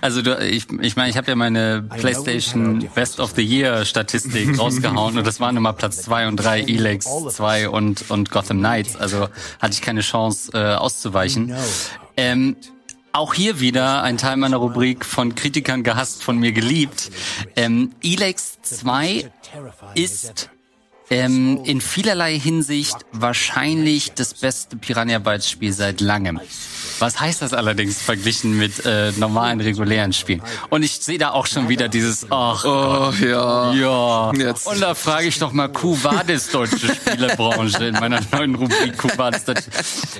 also 0.00 0.22
du, 0.22 0.38
ich, 0.38 0.66
ich 0.80 0.96
meine, 0.96 1.10
ich 1.10 1.16
habe 1.16 1.28
ja 1.28 1.36
meine 1.36 1.82
PlayStation 1.82 2.88
Best 2.94 3.20
of 3.20 3.32
the 3.36 3.42
Year 3.42 3.84
Statistik 3.84 4.58
rausgehauen 4.58 5.18
und 5.18 5.26
das 5.26 5.40
waren 5.40 5.56
immer 5.56 5.72
Platz 5.72 6.02
zwei 6.02 6.28
und 6.28 6.36
drei, 6.36 6.60
Elex 6.62 7.06
2 7.06 7.68
und, 7.68 8.10
und 8.10 8.30
Gotham 8.30 8.58
Knights. 8.58 8.96
Also 8.96 9.28
hatte 9.60 9.72
ich 9.72 9.82
keine 9.82 10.00
Chance 10.00 10.52
äh, 10.54 10.74
auszuweichen. 10.74 11.54
Ähm, 12.16 12.56
auch 13.18 13.34
hier 13.34 13.58
wieder 13.58 14.02
ein 14.04 14.16
Teil 14.16 14.36
meiner 14.36 14.58
Rubrik 14.58 15.04
von 15.04 15.34
Kritikern 15.34 15.82
gehasst, 15.82 16.22
von 16.22 16.38
mir 16.38 16.52
geliebt. 16.52 17.10
Ähm, 17.56 17.92
Elex 18.02 18.58
2 18.62 19.30
ist 19.94 20.50
ähm, 21.10 21.60
in 21.64 21.80
vielerlei 21.80 22.38
Hinsicht 22.38 22.96
wahrscheinlich 23.10 24.12
das 24.12 24.34
beste 24.34 24.76
Piranha 24.76 25.18
Bytes 25.18 25.50
Spiel 25.50 25.72
seit 25.72 26.00
langem. 26.00 26.40
Was 26.98 27.20
heißt 27.20 27.42
das 27.42 27.52
allerdings 27.52 28.00
verglichen 28.02 28.56
mit 28.58 28.84
äh, 28.84 29.12
normalen 29.16 29.60
regulären 29.60 30.12
Spielen? 30.12 30.42
Und 30.70 30.82
ich 30.82 30.92
sehe 30.92 31.18
da 31.18 31.30
auch 31.30 31.46
schon 31.46 31.68
wieder 31.68 31.88
dieses, 31.88 32.26
ach 32.30 32.64
Oh 32.64 33.12
ja. 33.20 33.72
ja. 33.72 34.32
Jetzt. 34.34 34.66
Und 34.66 34.80
da 34.80 34.94
frage 34.94 35.28
ich 35.28 35.38
doch 35.38 35.52
mal 35.52 35.68
Kuwades 35.68 36.50
deutsche 36.50 36.94
Spielebranche 36.94 37.86
in 37.86 37.94
meiner 37.94 38.20
neuen 38.32 38.54
Rubrik 38.54 38.98
Kuwades 38.98 39.44
deutsche. 39.44 39.70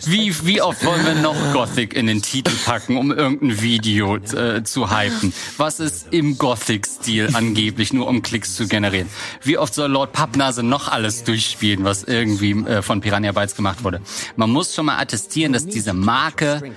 Wie, 0.06 0.34
wie 0.46 0.62
oft 0.62 0.84
wollen 0.84 1.04
wir 1.04 1.14
noch 1.14 1.36
Gothic 1.52 1.94
in 1.94 2.06
den 2.06 2.22
Titel 2.22 2.52
packen, 2.64 2.96
um 2.96 3.10
irgendein 3.10 3.60
Video 3.60 4.16
äh, 4.16 4.62
zu 4.62 4.90
hypen? 4.90 5.32
Was 5.56 5.80
ist 5.80 6.08
im 6.12 6.38
Gothic-Stil 6.38 7.30
angeblich, 7.34 7.92
nur 7.92 8.06
um 8.06 8.22
Klicks 8.22 8.54
zu 8.54 8.66
generieren? 8.66 9.08
Wie 9.42 9.58
oft 9.58 9.74
soll 9.74 9.90
Lord 9.90 10.12
Pappnase 10.12 10.62
noch 10.62 10.88
alles 10.88 11.24
durchspielen, 11.24 11.84
was 11.84 12.04
irgendwie 12.04 12.52
äh, 12.52 12.82
von 12.82 13.00
Piranha 13.00 13.32
Bytes 13.32 13.56
gemacht 13.56 13.84
wurde? 13.84 14.00
Man 14.36 14.50
muss 14.50 14.74
schon 14.74 14.86
mal 14.86 14.98
attestieren, 14.98 15.52
dass 15.52 15.66
diese 15.66 15.92
Marke 15.92 16.67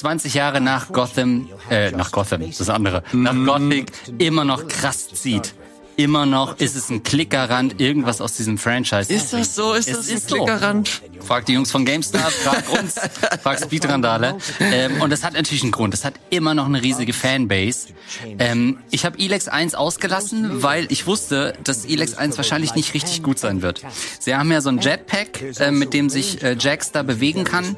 20 0.00 0.34
Jahre 0.34 0.60
nach 0.60 0.92
Gotham, 0.92 1.48
äh, 1.70 1.90
nach 1.90 2.12
Gotham, 2.12 2.42
das 2.56 2.68
andere, 2.68 3.02
nach 3.12 3.34
Gothic 3.34 3.92
immer 4.18 4.44
noch 4.44 4.66
krass 4.68 5.08
zieht. 5.08 5.54
Immer 5.96 6.26
noch 6.26 6.58
ist 6.58 6.76
es 6.76 6.90
ein 6.90 7.02
Klickerrand, 7.02 7.80
irgendwas 7.80 8.20
aus 8.20 8.36
diesem 8.36 8.58
Franchise. 8.58 9.12
Ist 9.12 9.32
das 9.32 9.54
so? 9.54 9.72
Ist 9.72 9.88
Es 9.88 9.96
das 9.96 10.08
ist 10.08 10.32
ein 10.32 10.36
Klickerrand? 10.36 11.02
Frag 11.20 11.46
die 11.46 11.54
Jungs 11.54 11.70
von 11.70 11.84
GameStar, 11.84 12.30
frag 12.30 12.70
uns, 12.78 12.94
frag 13.42 13.58
Speedrandale. 13.60 14.36
Ähm, 14.60 15.00
und 15.00 15.10
das 15.10 15.24
hat 15.24 15.32
natürlich 15.32 15.62
einen 15.62 15.72
Grund. 15.72 15.94
Das 15.94 16.04
hat 16.04 16.14
immer 16.30 16.54
noch 16.54 16.66
eine 16.66 16.82
riesige 16.82 17.12
Fanbase. 17.12 17.88
Ähm, 18.38 18.78
ich 18.90 19.06
habe 19.06 19.18
Elex 19.18 19.48
1 19.48 19.74
ausgelassen, 19.74 20.62
weil 20.62 20.86
ich 20.90 21.06
wusste, 21.06 21.54
dass 21.64 21.86
Elex 21.86 22.14
1 22.14 22.36
wahrscheinlich 22.36 22.74
nicht 22.74 22.92
richtig 22.92 23.22
gut 23.22 23.38
sein 23.38 23.62
wird. 23.62 23.82
Sie 24.20 24.34
haben 24.34 24.52
ja 24.52 24.60
so 24.60 24.68
ein 24.68 24.78
Jetpack, 24.78 25.42
äh, 25.58 25.70
mit 25.70 25.94
dem 25.94 26.10
sich 26.10 26.42
äh, 26.42 26.56
Jax 26.58 26.92
da 26.92 27.02
bewegen 27.02 27.44
kann, 27.44 27.76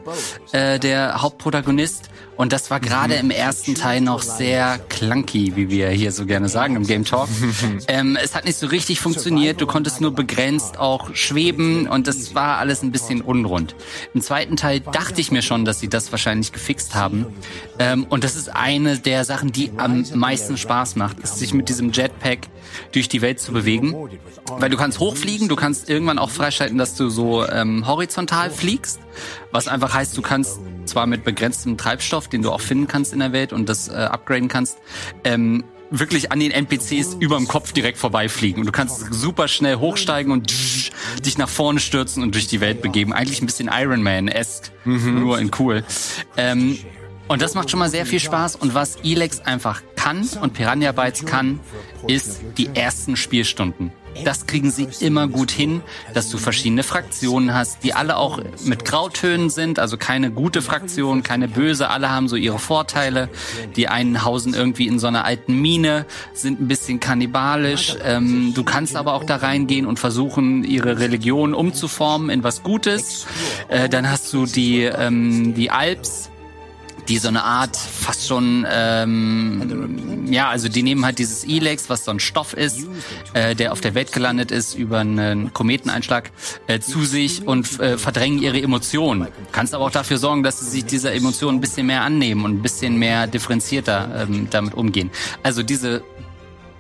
äh, 0.53 0.79
der 0.81 1.23
Hauptprotagonist. 1.23 2.11
Und 2.39 2.53
das 2.53 2.71
war 2.71 2.79
gerade 2.79 3.15
im 3.15 3.33
ersten 3.33 3.75
Teil 3.75 4.01
noch 4.01 4.23
sehr 4.23 4.79
clunky, 4.79 5.57
wie 5.57 5.71
wir 5.71 5.91
hier 5.91 6.13
so 6.13 6.25
gerne 6.25 6.49
sagen 6.49 6.77
im 6.77 6.87
Game 6.87 7.05
Talk. 7.05 7.29
ähm, 7.89 8.17
es 8.23 8.37
hat 8.37 8.45
nicht 8.45 8.57
so 8.57 8.69
richtig 8.69 9.01
funktioniert. 9.01 9.61
Du 9.61 9.67
konntest 9.67 10.01
nur 10.01 10.15
begrenzt 10.15 10.79
auch 10.79 11.13
schweben 11.17 11.89
und 11.89 12.07
das 12.07 12.37
war 12.37 12.59
alles 12.59 12.85
ein 12.85 12.93
bisschen 12.93 13.23
unrund. 13.23 13.75
Im 14.15 14.21
zweiten 14.21 14.55
Teil 14.55 14.79
dachte 14.79 15.21
ich 15.21 15.33
mir 15.33 15.43
schon, 15.43 15.65
dass 15.65 15.81
sie 15.81 15.89
das 15.89 16.13
wahrscheinlich 16.13 16.53
gefixt 16.53 16.95
haben. 16.95 17.27
Ähm, 17.81 18.07
und 18.09 18.23
das 18.23 18.37
ist 18.37 18.55
eine 18.55 18.99
der 18.99 19.25
Sachen, 19.25 19.51
die 19.51 19.73
am 19.77 20.05
meisten 20.15 20.57
Spaß 20.57 20.95
macht, 20.95 21.19
ist 21.19 21.41
sich 21.41 21.53
mit 21.53 21.69
diesem 21.69 21.91
Jetpack 21.91 22.47
durch 22.93 23.09
die 23.09 23.23
Welt 23.23 23.41
zu 23.41 23.53
bewegen. 23.53 23.95
Weil 24.47 24.71
du 24.71 24.77
kannst 24.77 24.99
hochfliegen, 24.99 25.49
du 25.49 25.57
kannst 25.57 25.89
irgendwann 25.89 26.19
auch 26.19 26.31
freischalten, 26.31 26.79
dass 26.79 26.95
du 26.95 27.09
so 27.09 27.47
ähm, 27.47 27.87
horizontal 27.87 28.51
fliegst, 28.51 29.01
was 29.51 29.69
einfach 29.69 29.95
heißt, 29.95 30.17
du 30.17 30.23
kannst 30.23 30.61
zwar 30.85 31.07
mit 31.07 31.25
begrenztem 31.25 31.77
Treibstoff, 31.77 32.29
den 32.29 32.43
du 32.43 32.51
auch 32.51 32.61
finden 32.61 32.87
kannst 32.87 33.13
in 33.13 33.19
der 33.19 33.33
Welt 33.33 33.53
und 33.53 33.69
das 33.69 33.89
äh, 33.89 33.93
upgraden 33.93 34.49
kannst, 34.49 34.79
ähm, 35.25 35.65
wirklich 35.91 36.33
an 36.33 36.41
den 36.41 36.51
NPCs 36.51 37.17
überm 37.19 37.49
Kopf 37.49 37.73
direkt 37.73 37.99
vorbeifliegen. 37.99 38.61
Und 38.61 38.67
du 38.67 38.73
kannst 38.73 39.13
super 39.13 39.49
schnell 39.49 39.77
hochsteigen 39.77 40.33
und 40.33 40.51
dich 41.25 41.39
nach 41.39 41.49
vorne 41.49 41.81
stürzen 41.81 42.23
und 42.23 42.35
durch 42.35 42.47
die 42.47 42.61
Welt 42.61 42.83
begeben. 42.83 43.13
Eigentlich 43.13 43.41
ein 43.41 43.47
bisschen 43.47 43.71
Iron 43.73 44.03
Man-esque, 44.03 44.71
mhm. 44.85 45.21
nur 45.21 45.39
in 45.39 45.51
cool. 45.59 45.85
Ähm, 46.37 46.79
und 47.29 47.43
das 47.43 47.55
macht 47.55 47.71
schon 47.71 47.79
mal 47.79 47.91
sehr 47.91 48.07
viel 48.07 48.21
Spaß. 48.21 48.57
Und 48.57 48.75
was 48.75 48.97
Elex 49.05 49.41
einfach 49.41 49.83
kann 49.97 50.27
und 50.41 50.55
Piranha 50.55 50.93
Bytes 50.93 51.27
kann, 51.27 51.61
ist 52.07 52.41
die 52.57 52.71
ersten 52.75 53.17
Spielstunden. 53.17 53.93
Das 54.25 54.47
kriegen 54.47 54.71
sie 54.71 54.89
immer 55.01 55.29
gut 55.29 55.51
hin, 55.51 55.83
dass 56.15 56.31
du 56.31 56.39
verschiedene 56.39 56.83
Fraktionen 56.83 57.55
hast, 57.55 57.85
die 57.85 57.95
alle 57.95 58.17
auch 58.17 58.41
mit 58.65 58.85
Grautönen 58.85 59.51
sind, 59.51 59.79
also 59.79 59.97
keine 59.97 60.31
gute 60.31 60.63
Fraktion, 60.63 61.23
keine 61.23 61.47
böse, 61.47 61.89
alle 61.91 62.11
haben 62.11 62.29
so 62.29 62.35
ihre 62.35 62.59
Vorteile. 62.59 63.29
Die 63.77 63.89
einen 63.89 64.25
hausen 64.25 64.55
irgendwie 64.55 64.89
in 64.89 64.99
so 64.99 65.07
einer 65.07 65.25
alten 65.25 65.61
Mine, 65.61 66.07
sind 66.33 66.61
ein 66.61 66.69
bisschen 66.69 67.01
kannibalisch. 67.01 67.97
Ähm, 68.03 68.55
du 68.55 68.65
kannst 68.65 68.97
aber 68.97 69.15
auch 69.15 69.25
da 69.25 69.37
reingehen 69.37 69.87
und 69.87 69.99
versuchen, 69.99 70.65
ihre 70.65 70.99
Religion 70.99 71.55
umzuformen 71.55 72.31
in 72.31 72.43
was 72.43 72.63
Gutes. 72.63 73.27
Äh, 73.69 73.89
dann 73.89 74.11
hast 74.11 74.33
du 74.33 74.47
die, 74.47 74.83
ähm, 74.83 75.55
die 75.55 75.71
Alps, 75.71 76.31
die 77.09 77.19
so 77.19 77.29
eine 77.29 77.43
Art 77.43 77.77
fast 77.77 78.29
schon, 78.29 78.67
ähm, 78.71 80.27
ja, 80.31 80.49
also 80.49 80.69
die 80.69 80.83
nehmen 80.83 81.05
halt 81.05 81.19
dieses 81.19 81.45
Elex, 81.45 81.89
was 81.89 82.05
so 82.05 82.11
ein 82.11 82.21
Stoff 82.21 82.53
ist, 82.53 82.87
äh, 83.33 83.55
der 83.55 83.73
auf 83.73 83.81
der 83.81 83.95
Welt 83.95 84.13
gelandet 84.13 84.51
ist 84.51 84.75
über 84.75 84.99
einen 84.99 85.53
Kometeneinschlag, 85.55 86.31
äh, 86.67 86.81
zu 86.81 87.05
sich 87.05 87.47
und 87.47 87.81
äh, 87.81 87.97
verdrängen 87.97 88.43
ihre 88.43 88.61
Emotionen. 88.61 89.29
Kannst 89.53 89.75
aber 89.75 89.85
auch 89.85 89.91
dafür 89.91 90.19
sorgen, 90.19 90.43
dass 90.43 90.61
sie 90.61 90.67
sich 90.67 90.85
dieser 90.85 91.15
Emotionen 91.15 91.59
ein 91.59 91.61
bisschen 91.61 91.87
mehr 91.87 92.03
annehmen 92.03 92.45
und 92.45 92.57
ein 92.57 92.63
bisschen 92.63 92.99
mehr 92.99 93.27
differenzierter 93.27 94.27
ähm, 94.29 94.49
damit 94.51 94.75
umgehen. 94.75 95.11
Also 95.43 95.63
diese 95.63 96.03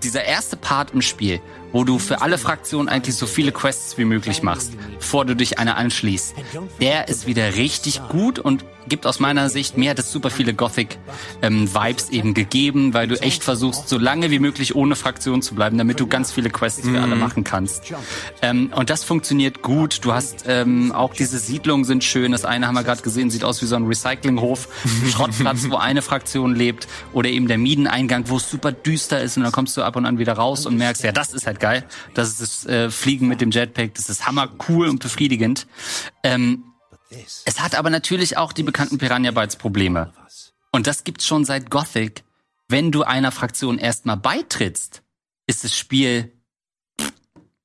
dieser 0.03 0.24
erste 0.24 0.57
Part 0.57 0.93
im 0.93 1.03
Spiel, 1.03 1.41
wo 1.72 1.85
du 1.85 1.99
für 1.99 2.20
alle 2.20 2.39
Fraktionen 2.39 2.89
eigentlich 2.89 3.16
so 3.16 3.26
viele 3.26 3.53
Quests 3.53 3.99
wie 3.99 4.05
möglich 4.05 4.43
machst, 4.43 4.72
bevor 4.97 5.24
du 5.24 5.35
dich 5.35 5.59
einer 5.59 5.76
anschließt, 5.76 6.35
der 6.81 7.09
ist 7.09 7.26
wieder 7.26 7.57
richtig 7.57 8.01
gut 8.09 8.39
und 8.39 8.64
gibt 8.89 9.07
aus 9.07 9.20
meiner 9.20 9.49
Sicht, 9.51 9.76
mir 9.76 9.91
hat 9.91 9.99
es 9.99 10.11
super 10.11 10.30
viele 10.30 10.55
Gothic-Vibes 10.55 12.09
ähm, 12.09 12.14
eben 12.14 12.34
gegeben, 12.34 12.95
weil 12.95 13.09
du 13.09 13.20
echt 13.20 13.45
versuchst, 13.45 13.89
so 13.89 13.99
lange 13.99 14.30
wie 14.30 14.39
möglich 14.39 14.74
ohne 14.74 14.97
Fraktion 14.97 15.43
zu 15.43 15.55
bleiben, 15.55 15.78
damit 15.78 16.01
du 16.01 16.07
ganz 16.07 16.32
viele 16.32 16.51
Quests 16.51 16.89
für 16.89 17.01
alle 17.01 17.14
mhm. 17.14 17.20
machen 17.20 17.45
kannst. 17.45 17.93
Ähm, 18.43 18.72
und 18.74 18.91
das 18.91 19.05
funktioniert 19.05 19.62
gut. 19.62 20.05
Du 20.05 20.12
hast 20.12 20.45
ähm, 20.47 20.93
auch 20.93 21.14
diese 21.14 21.39
Siedlungen 21.39 21.84
sind 21.84 22.05
schön. 22.05 22.32
Das 22.32 22.45
eine 22.45 22.66
haben 22.66 22.74
wir 22.74 22.84
gerade 22.84 23.03
gesehen, 23.03 23.30
sieht 23.30 23.45
aus 23.45 23.62
wie 23.62 23.66
so 23.66 23.76
ein 23.76 23.86
Recyclinghof, 23.86 24.68
Schrottplatz, 25.11 25.66
wo 25.70 25.76
eine 25.76 26.03
Fraktion 26.03 26.55
lebt, 26.55 26.89
oder 27.12 27.28
eben 27.28 27.49
der 27.49 27.59
Mideneingang, 27.59 28.28
wo 28.28 28.36
es 28.36 28.51
super 28.51 28.72
düster 28.72 29.20
ist 29.20 29.36
und 29.36 29.43
dann 29.43 29.53
kommst 29.53 29.76
du 29.76 29.82
ab 29.82 29.97
und 29.97 30.07
an 30.07 30.18
wieder 30.18 30.34
raus 30.34 30.66
und 30.66 30.76
merkst, 30.76 31.03
ja, 31.05 31.12
das 31.12 31.32
ist 31.32 31.47
halt 31.47 31.61
geil. 31.61 31.84
Das 32.14 32.28
ist 32.28 32.41
das 32.41 32.66
äh, 32.66 32.91
Fliegen 32.91 33.28
mit 33.28 33.41
dem 33.41 33.51
Jetpack, 33.51 33.95
das 33.95 34.09
ist 34.09 34.26
hammer 34.26 34.49
cool 34.68 34.89
und 34.89 35.01
befriedigend. 35.01 35.66
Ähm, 36.22 36.64
es 37.11 37.61
hat 37.61 37.74
aber 37.74 37.90
natürlich 37.90 38.36
auch 38.36 38.52
die 38.52 38.62
bekannten 38.62 38.98
Piranha 38.98 39.30
Bytes 39.30 39.56
Probleme. 39.56 40.12
Und 40.70 40.86
das 40.86 41.04
gibt's 41.04 41.26
schon 41.26 41.44
seit 41.44 41.70
Gothic. 41.70 42.24
Wenn 42.68 42.92
du 42.92 43.02
einer 43.02 43.32
Fraktion 43.32 43.78
erstmal 43.78 44.18
beitrittst, 44.18 45.02
ist 45.46 45.64
das 45.64 45.76
Spiel 45.76 46.32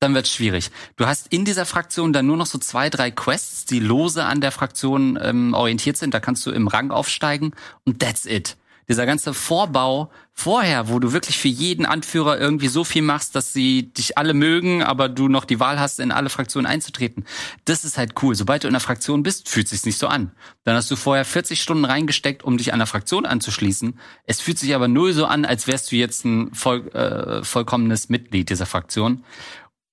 dann 0.03 0.15
wird's 0.15 0.33
schwierig. 0.33 0.69
Du 0.97 1.05
hast 1.05 1.27
in 1.31 1.45
dieser 1.45 1.65
Fraktion 1.65 2.11
dann 2.11 2.25
nur 2.27 2.35
noch 2.35 2.45
so 2.45 2.57
zwei, 2.57 2.89
drei 2.89 3.09
Quests, 3.09 3.63
die 3.63 3.79
lose 3.79 4.25
an 4.25 4.41
der 4.41 4.51
Fraktion 4.51 5.17
ähm, 5.21 5.53
orientiert 5.53 5.95
sind. 5.95 6.13
Da 6.13 6.19
kannst 6.19 6.45
du 6.45 6.51
im 6.51 6.67
Rang 6.67 6.91
aufsteigen 6.91 7.53
und 7.85 8.01
that's 8.01 8.25
it 8.25 8.57
dieser 8.87 9.05
ganze 9.05 9.33
Vorbau 9.33 10.11
vorher, 10.33 10.89
wo 10.89 10.99
du 10.99 11.13
wirklich 11.13 11.37
für 11.37 11.47
jeden 11.47 11.85
Anführer 11.85 12.39
irgendwie 12.39 12.67
so 12.67 12.83
viel 12.83 13.03
machst, 13.03 13.35
dass 13.35 13.53
sie 13.53 13.93
dich 13.93 14.17
alle 14.17 14.33
mögen, 14.33 14.83
aber 14.83 15.07
du 15.07 15.27
noch 15.27 15.45
die 15.45 15.59
Wahl 15.59 15.79
hast, 15.79 15.99
in 15.99 16.11
alle 16.11 16.29
Fraktionen 16.29 16.65
einzutreten. 16.65 17.25
Das 17.65 17.85
ist 17.85 17.97
halt 17.97 18.21
cool. 18.21 18.35
Sobald 18.35 18.63
du 18.63 18.67
in 18.67 18.73
einer 18.73 18.79
Fraktion 18.79 19.23
bist, 19.23 19.47
fühlt 19.47 19.67
sich's 19.67 19.85
nicht 19.85 19.97
so 19.97 20.07
an. 20.07 20.31
Dann 20.63 20.75
hast 20.75 20.89
du 20.89 20.95
vorher 20.95 21.23
40 21.23 21.61
Stunden 21.61 21.85
reingesteckt, 21.85 22.43
um 22.43 22.57
dich 22.57 22.73
einer 22.73 22.87
Fraktion 22.87 23.25
anzuschließen. 23.25 23.99
Es 24.25 24.41
fühlt 24.41 24.57
sich 24.57 24.73
aber 24.73 24.87
null 24.87 25.13
so 25.13 25.25
an, 25.25 25.45
als 25.45 25.67
wärst 25.67 25.91
du 25.91 25.95
jetzt 25.95 26.25
ein 26.25 26.53
voll, 26.53 26.87
äh, 26.89 27.43
vollkommenes 27.43 28.09
Mitglied 28.09 28.49
dieser 28.49 28.65
Fraktion. 28.65 29.23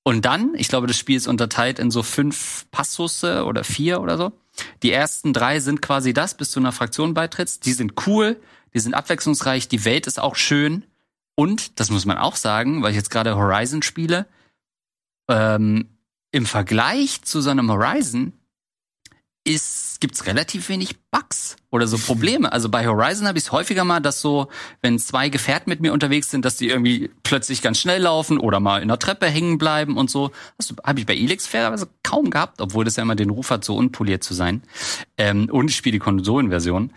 Und 0.02 0.24
dann, 0.24 0.54
ich 0.56 0.68
glaube, 0.68 0.86
das 0.86 0.96
Spiel 0.96 1.16
ist 1.16 1.28
unterteilt 1.28 1.78
in 1.78 1.90
so 1.90 2.02
fünf 2.02 2.66
Passusse 2.70 3.44
oder 3.44 3.64
vier 3.64 4.00
oder 4.00 4.16
so. 4.16 4.32
Die 4.82 4.92
ersten 4.92 5.32
drei 5.32 5.60
sind 5.60 5.82
quasi 5.82 6.12
das, 6.14 6.34
bis 6.34 6.50
du 6.50 6.60
einer 6.60 6.72
Fraktion 6.72 7.14
beitrittst. 7.14 7.66
Die 7.66 7.72
sind 7.72 8.06
cool 8.06 8.40
die 8.74 8.80
sind 8.80 8.94
abwechslungsreich, 8.94 9.68
die 9.68 9.84
Welt 9.84 10.06
ist 10.06 10.20
auch 10.20 10.36
schön. 10.36 10.84
Und, 11.34 11.80
das 11.80 11.90
muss 11.90 12.04
man 12.04 12.18
auch 12.18 12.36
sagen, 12.36 12.82
weil 12.82 12.90
ich 12.90 12.96
jetzt 12.96 13.10
gerade 13.10 13.36
Horizon 13.36 13.82
spiele, 13.82 14.26
ähm, 15.28 15.88
im 16.32 16.46
Vergleich 16.46 17.22
zu 17.22 17.40
so 17.40 17.50
einem 17.50 17.70
Horizon 17.70 18.32
ist, 19.44 20.00
gibt's 20.00 20.26
relativ 20.26 20.68
wenig 20.68 20.96
Bugs 21.10 21.56
oder 21.70 21.86
so 21.86 21.98
Probleme. 21.98 22.52
Also 22.52 22.68
bei 22.68 22.86
Horizon 22.86 23.26
habe 23.26 23.38
ich 23.38 23.44
es 23.44 23.52
häufiger 23.52 23.84
mal, 23.84 24.00
dass 24.00 24.20
so, 24.20 24.48
wenn 24.82 24.98
zwei 24.98 25.28
Gefährten 25.28 25.70
mit 25.70 25.80
mir 25.80 25.92
unterwegs 25.92 26.30
sind, 26.30 26.44
dass 26.44 26.56
die 26.56 26.68
irgendwie 26.68 27.10
plötzlich 27.22 27.62
ganz 27.62 27.78
schnell 27.78 28.02
laufen 28.02 28.38
oder 28.38 28.60
mal 28.60 28.82
in 28.82 28.88
der 28.88 28.98
Treppe 28.98 29.26
hängen 29.26 29.58
bleiben 29.58 29.96
und 29.96 30.10
so. 30.10 30.30
Das 30.58 30.74
habe 30.84 31.00
ich 31.00 31.06
bei 31.06 31.14
Elix 31.14 31.46
fairerweise 31.46 31.88
kaum 32.02 32.30
gehabt, 32.30 32.60
obwohl 32.60 32.84
das 32.84 32.96
ja 32.96 33.02
immer 33.02 33.16
den 33.16 33.30
Ruf 33.30 33.50
hat, 33.50 33.64
so 33.64 33.76
unpoliert 33.76 34.22
zu 34.22 34.34
sein. 34.34 34.62
Ähm, 35.16 35.48
und 35.50 35.70
ich 35.70 35.76
spiele 35.76 35.94
die 35.94 35.98
Konsolenversion. 36.00 36.92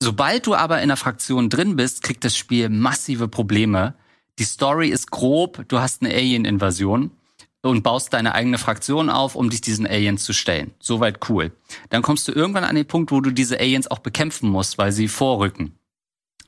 Sobald 0.00 0.46
du 0.46 0.54
aber 0.54 0.80
in 0.80 0.88
der 0.88 0.96
Fraktion 0.96 1.48
drin 1.48 1.76
bist, 1.76 2.02
kriegt 2.02 2.24
das 2.24 2.36
Spiel 2.36 2.68
massive 2.68 3.28
Probleme. 3.28 3.94
Die 4.38 4.44
Story 4.44 4.88
ist 4.90 5.10
grob, 5.10 5.64
du 5.68 5.80
hast 5.80 6.02
eine 6.02 6.14
Alien-Invasion 6.14 7.10
und 7.62 7.82
baust 7.82 8.12
deine 8.12 8.34
eigene 8.34 8.58
Fraktion 8.58 9.10
auf, 9.10 9.34
um 9.34 9.50
dich 9.50 9.60
diesen 9.60 9.86
Aliens 9.86 10.22
zu 10.24 10.32
stellen. 10.32 10.72
Soweit 10.78 11.28
cool. 11.28 11.52
Dann 11.90 12.02
kommst 12.02 12.28
du 12.28 12.32
irgendwann 12.32 12.64
an 12.64 12.76
den 12.76 12.86
Punkt, 12.86 13.10
wo 13.10 13.20
du 13.20 13.32
diese 13.32 13.58
Aliens 13.58 13.90
auch 13.90 13.98
bekämpfen 13.98 14.48
musst, 14.48 14.78
weil 14.78 14.92
sie 14.92 15.08
vorrücken. 15.08 15.74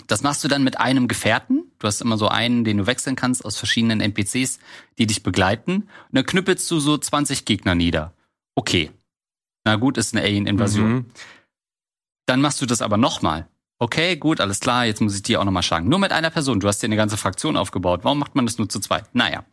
Das 0.07 0.23
machst 0.23 0.43
du 0.43 0.49
dann 0.49 0.65
mit 0.65 0.81
einem 0.81 1.09
Gefährten. 1.09 1.71
Du 1.79 1.87
hast 1.87 2.01
immer 2.01 2.19
so 2.19 2.29
einen, 2.29 2.65
den 2.65 2.79
du 2.79 2.87
wechseln 2.87 3.17
kannst 3.17 3.45
aus 3.45 3.57
verschiedenen 3.57 4.01
NPCs, 4.01 4.59
die 4.99 5.07
dich 5.07 5.23
begleiten. 5.23 5.75
Und 5.83 5.89
dann 6.13 6.27
knüppelst 6.27 6.71
du 6.71 6.81
so 6.81 6.97
20 6.97 7.45
Gegner 7.45 7.75
nieder. 7.75 8.13
Okay. 8.55 8.91
Na 9.65 9.77
gut, 9.77 9.99
ist 9.99 10.15
eine 10.15 10.25
Alien-Invasion. 10.25 10.93
Mhm. 10.93 11.07
Dann 12.31 12.43
machst 12.43 12.63
du 12.63 12.67
das 12.67 12.81
aber 12.81 12.97
nochmal. 12.97 13.49
Okay, 13.81 14.15
gut, 14.15 14.41
alles 14.41 14.61
klar, 14.61 14.87
jetzt 14.87 15.01
muss 15.01 15.17
ich 15.17 15.23
dir 15.25 15.41
auch 15.41 15.45
nochmal 15.45 15.65
schlagen. 15.65 15.89
Nur 15.89 15.99
mit 15.99 16.13
einer 16.13 16.31
Person. 16.31 16.61
Du 16.61 16.69
hast 16.69 16.81
dir 16.81 16.87
eine 16.87 16.95
ganze 16.95 17.17
Fraktion 17.17 17.57
aufgebaut. 17.57 18.05
Warum 18.05 18.21
macht 18.21 18.37
man 18.37 18.47
das 18.47 18.57
nur 18.57 18.69
zu 18.69 18.79
zweit? 18.79 19.13
Naja. 19.15 19.45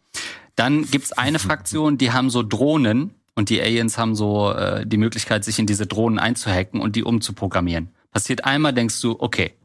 Dann 0.55 0.86
gibt's 0.86 1.11
eine 1.11 1.39
Fraktion, 1.39 1.97
die 1.97 2.11
haben 2.11 2.30
so 2.30 2.43
Drohnen 2.43 3.15
und 3.34 3.49
die 3.49 3.59
Aliens 3.59 3.97
haben 3.97 4.13
so 4.13 4.51
äh, 4.51 4.86
die 4.86 4.97
Möglichkeit, 4.97 5.43
sich 5.43 5.57
in 5.57 5.65
diese 5.65 5.88
Drohnen 5.88 6.19
einzuhacken 6.19 6.80
und 6.80 6.95
die 6.95 7.03
umzuprogrammieren. 7.03 7.89
Passiert 8.11 8.45
einmal, 8.45 8.73
denkst 8.73 9.01
du, 9.01 9.15
okay, 9.17 9.55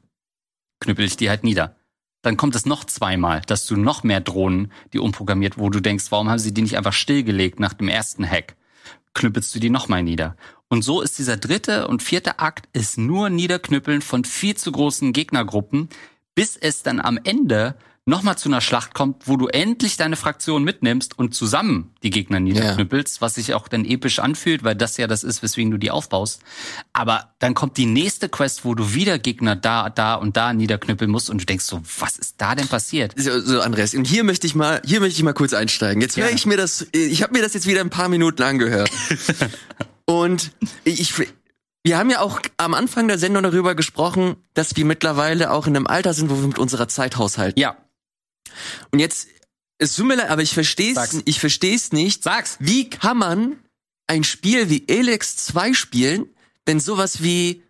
knüppel 0.80 1.04
ich 1.04 1.18
die 1.18 1.28
halt 1.28 1.44
nieder. 1.44 1.76
Dann 2.22 2.38
kommt 2.38 2.54
es 2.54 2.64
noch 2.64 2.84
zweimal, 2.84 3.42
dass 3.42 3.66
du 3.66 3.76
noch 3.76 4.04
mehr 4.04 4.22
Drohnen, 4.22 4.72
die 4.94 5.00
umprogrammiert, 5.00 5.58
wo 5.58 5.68
du 5.68 5.80
denkst, 5.80 6.06
warum 6.08 6.30
haben 6.30 6.38
sie 6.38 6.54
die 6.54 6.62
nicht 6.62 6.78
einfach 6.78 6.94
stillgelegt 6.94 7.60
nach 7.60 7.74
dem 7.74 7.88
ersten 7.88 8.26
Hack? 8.26 8.56
Knüppelst 9.14 9.54
du 9.54 9.60
die 9.60 9.70
nochmal 9.70 10.02
nieder. 10.02 10.36
Und 10.68 10.82
so 10.82 11.02
ist 11.02 11.18
dieser 11.18 11.36
dritte 11.36 11.86
und 11.88 12.02
vierte 12.02 12.38
Akt 12.38 12.68
ist 12.72 12.96
nur 12.96 13.28
Niederknüppeln 13.28 14.00
von 14.00 14.24
viel 14.24 14.56
zu 14.56 14.72
großen 14.72 15.12
Gegnergruppen, 15.12 15.88
bis 16.34 16.56
es 16.56 16.82
dann 16.82 16.98
am 17.00 17.18
Ende 17.22 17.76
nochmal 18.04 18.36
zu 18.36 18.48
einer 18.48 18.60
Schlacht 18.60 18.94
kommt, 18.94 19.28
wo 19.28 19.36
du 19.36 19.46
endlich 19.46 19.96
deine 19.96 20.16
Fraktion 20.16 20.64
mitnimmst 20.64 21.18
und 21.18 21.34
zusammen 21.34 21.94
die 22.02 22.10
Gegner 22.10 22.40
niederknüppelst, 22.40 23.16
ja. 23.16 23.20
was 23.20 23.36
sich 23.36 23.54
auch 23.54 23.68
dann 23.68 23.84
episch 23.84 24.18
anfühlt, 24.18 24.64
weil 24.64 24.74
das 24.74 24.96
ja 24.96 25.06
das 25.06 25.22
ist, 25.22 25.42
weswegen 25.42 25.70
du 25.70 25.78
die 25.78 25.92
aufbaust. 25.92 26.40
Aber 26.92 27.32
dann 27.38 27.54
kommt 27.54 27.76
die 27.76 27.86
nächste 27.86 28.28
Quest, 28.28 28.64
wo 28.64 28.74
du 28.74 28.92
wieder 28.92 29.20
Gegner 29.20 29.54
da, 29.54 29.88
da 29.88 30.16
und 30.16 30.36
da 30.36 30.52
niederknüppeln 30.52 31.10
musst 31.10 31.30
und 31.30 31.40
du 31.40 31.46
denkst 31.46 31.64
so, 31.64 31.80
was 32.00 32.18
ist 32.18 32.36
da 32.38 32.56
denn 32.56 32.66
passiert? 32.66 33.14
So, 33.16 33.40
so 33.40 33.60
Andreas, 33.60 33.94
und 33.94 34.06
hier 34.06 34.24
möchte 34.24 34.48
ich 34.48 34.56
mal, 34.56 34.82
hier 34.84 34.98
möchte 34.98 35.18
ich 35.18 35.22
mal 35.22 35.32
kurz 35.32 35.54
einsteigen. 35.54 36.00
Jetzt 36.00 36.16
höre 36.16 36.28
ja. 36.28 36.34
ich 36.34 36.44
mir 36.44 36.56
das, 36.56 36.86
ich 36.90 37.22
habe 37.22 37.32
mir 37.32 37.42
das 37.42 37.54
jetzt 37.54 37.66
wieder 37.66 37.80
ein 37.82 37.90
paar 37.90 38.08
Minuten 38.08 38.42
angehört. 38.42 38.90
und 40.06 40.50
ich, 40.82 41.14
wir 41.84 41.98
haben 41.98 42.10
ja 42.10 42.20
auch 42.20 42.40
am 42.56 42.74
Anfang 42.74 43.06
der 43.06 43.18
Sendung 43.18 43.44
darüber 43.44 43.76
gesprochen, 43.76 44.36
dass 44.54 44.74
wir 44.74 44.84
mittlerweile 44.84 45.52
auch 45.52 45.68
in 45.68 45.76
einem 45.76 45.86
Alter 45.86 46.14
sind, 46.14 46.30
wo 46.30 46.40
wir 46.40 46.48
mit 46.48 46.58
unserer 46.58 46.88
Zeit 46.88 47.16
haushalten. 47.16 47.60
Ja. 47.60 47.76
Und 48.90 48.98
jetzt, 48.98 49.28
es 49.78 49.94
tut 49.96 50.06
mir 50.06 50.16
leid, 50.16 50.30
aber 50.30 50.42
ich 50.42 50.54
verstehe 50.54 50.94
es, 50.96 51.22
ich 51.24 51.40
verstehe 51.40 51.74
es 51.74 51.92
nicht. 51.92 52.22
Sag's. 52.22 52.56
Wie 52.60 52.88
kann 52.90 53.18
man 53.18 53.58
ein 54.06 54.24
Spiel 54.24 54.68
wie 54.70 54.84
Elex 54.88 55.36
2 55.36 55.72
spielen, 55.74 56.26
wenn 56.66 56.80
sowas 56.80 57.22
wie 57.22 57.62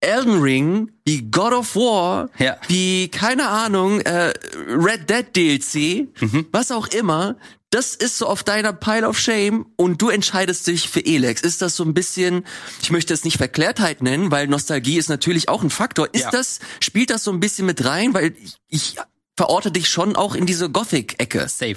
Elden 0.00 0.40
Ring, 0.40 0.92
wie 1.04 1.22
God 1.22 1.52
of 1.52 1.74
War, 1.74 2.30
Ja. 2.38 2.56
wie, 2.68 3.08
keine 3.08 3.48
Ahnung, 3.48 4.00
äh, 4.02 4.32
Red 4.68 5.10
Dead 5.10 5.26
DLC, 5.34 6.08
Mhm. 6.20 6.46
was 6.52 6.70
auch 6.70 6.86
immer, 6.88 7.36
das 7.70 7.94
ist 7.96 8.16
so 8.16 8.26
auf 8.26 8.44
deiner 8.44 8.72
Pile 8.72 9.06
of 9.08 9.18
Shame 9.18 9.66
und 9.76 10.00
du 10.00 10.08
entscheidest 10.08 10.66
dich 10.68 10.88
für 10.88 11.04
Elex. 11.04 11.42
Ist 11.42 11.60
das 11.62 11.74
so 11.76 11.84
ein 11.84 11.94
bisschen, 11.94 12.44
ich 12.80 12.90
möchte 12.90 13.12
es 13.12 13.24
nicht 13.24 13.36
Verklärtheit 13.38 14.00
nennen, 14.00 14.30
weil 14.30 14.46
Nostalgie 14.46 14.98
ist 14.98 15.08
natürlich 15.08 15.48
auch 15.48 15.62
ein 15.64 15.70
Faktor. 15.70 16.08
Ist 16.14 16.22
Ja. 16.24 16.30
das, 16.30 16.60
spielt 16.80 17.10
das 17.10 17.24
so 17.24 17.32
ein 17.32 17.40
bisschen 17.40 17.66
mit 17.66 17.84
rein? 17.84 18.14
Weil 18.14 18.34
ich, 18.40 18.54
ich 18.68 18.96
verorte 19.38 19.70
dich 19.70 19.88
schon 19.88 20.16
auch 20.16 20.34
in 20.34 20.46
diese 20.46 20.68
Gothic-Ecke. 20.68 21.48
Safe. 21.48 21.76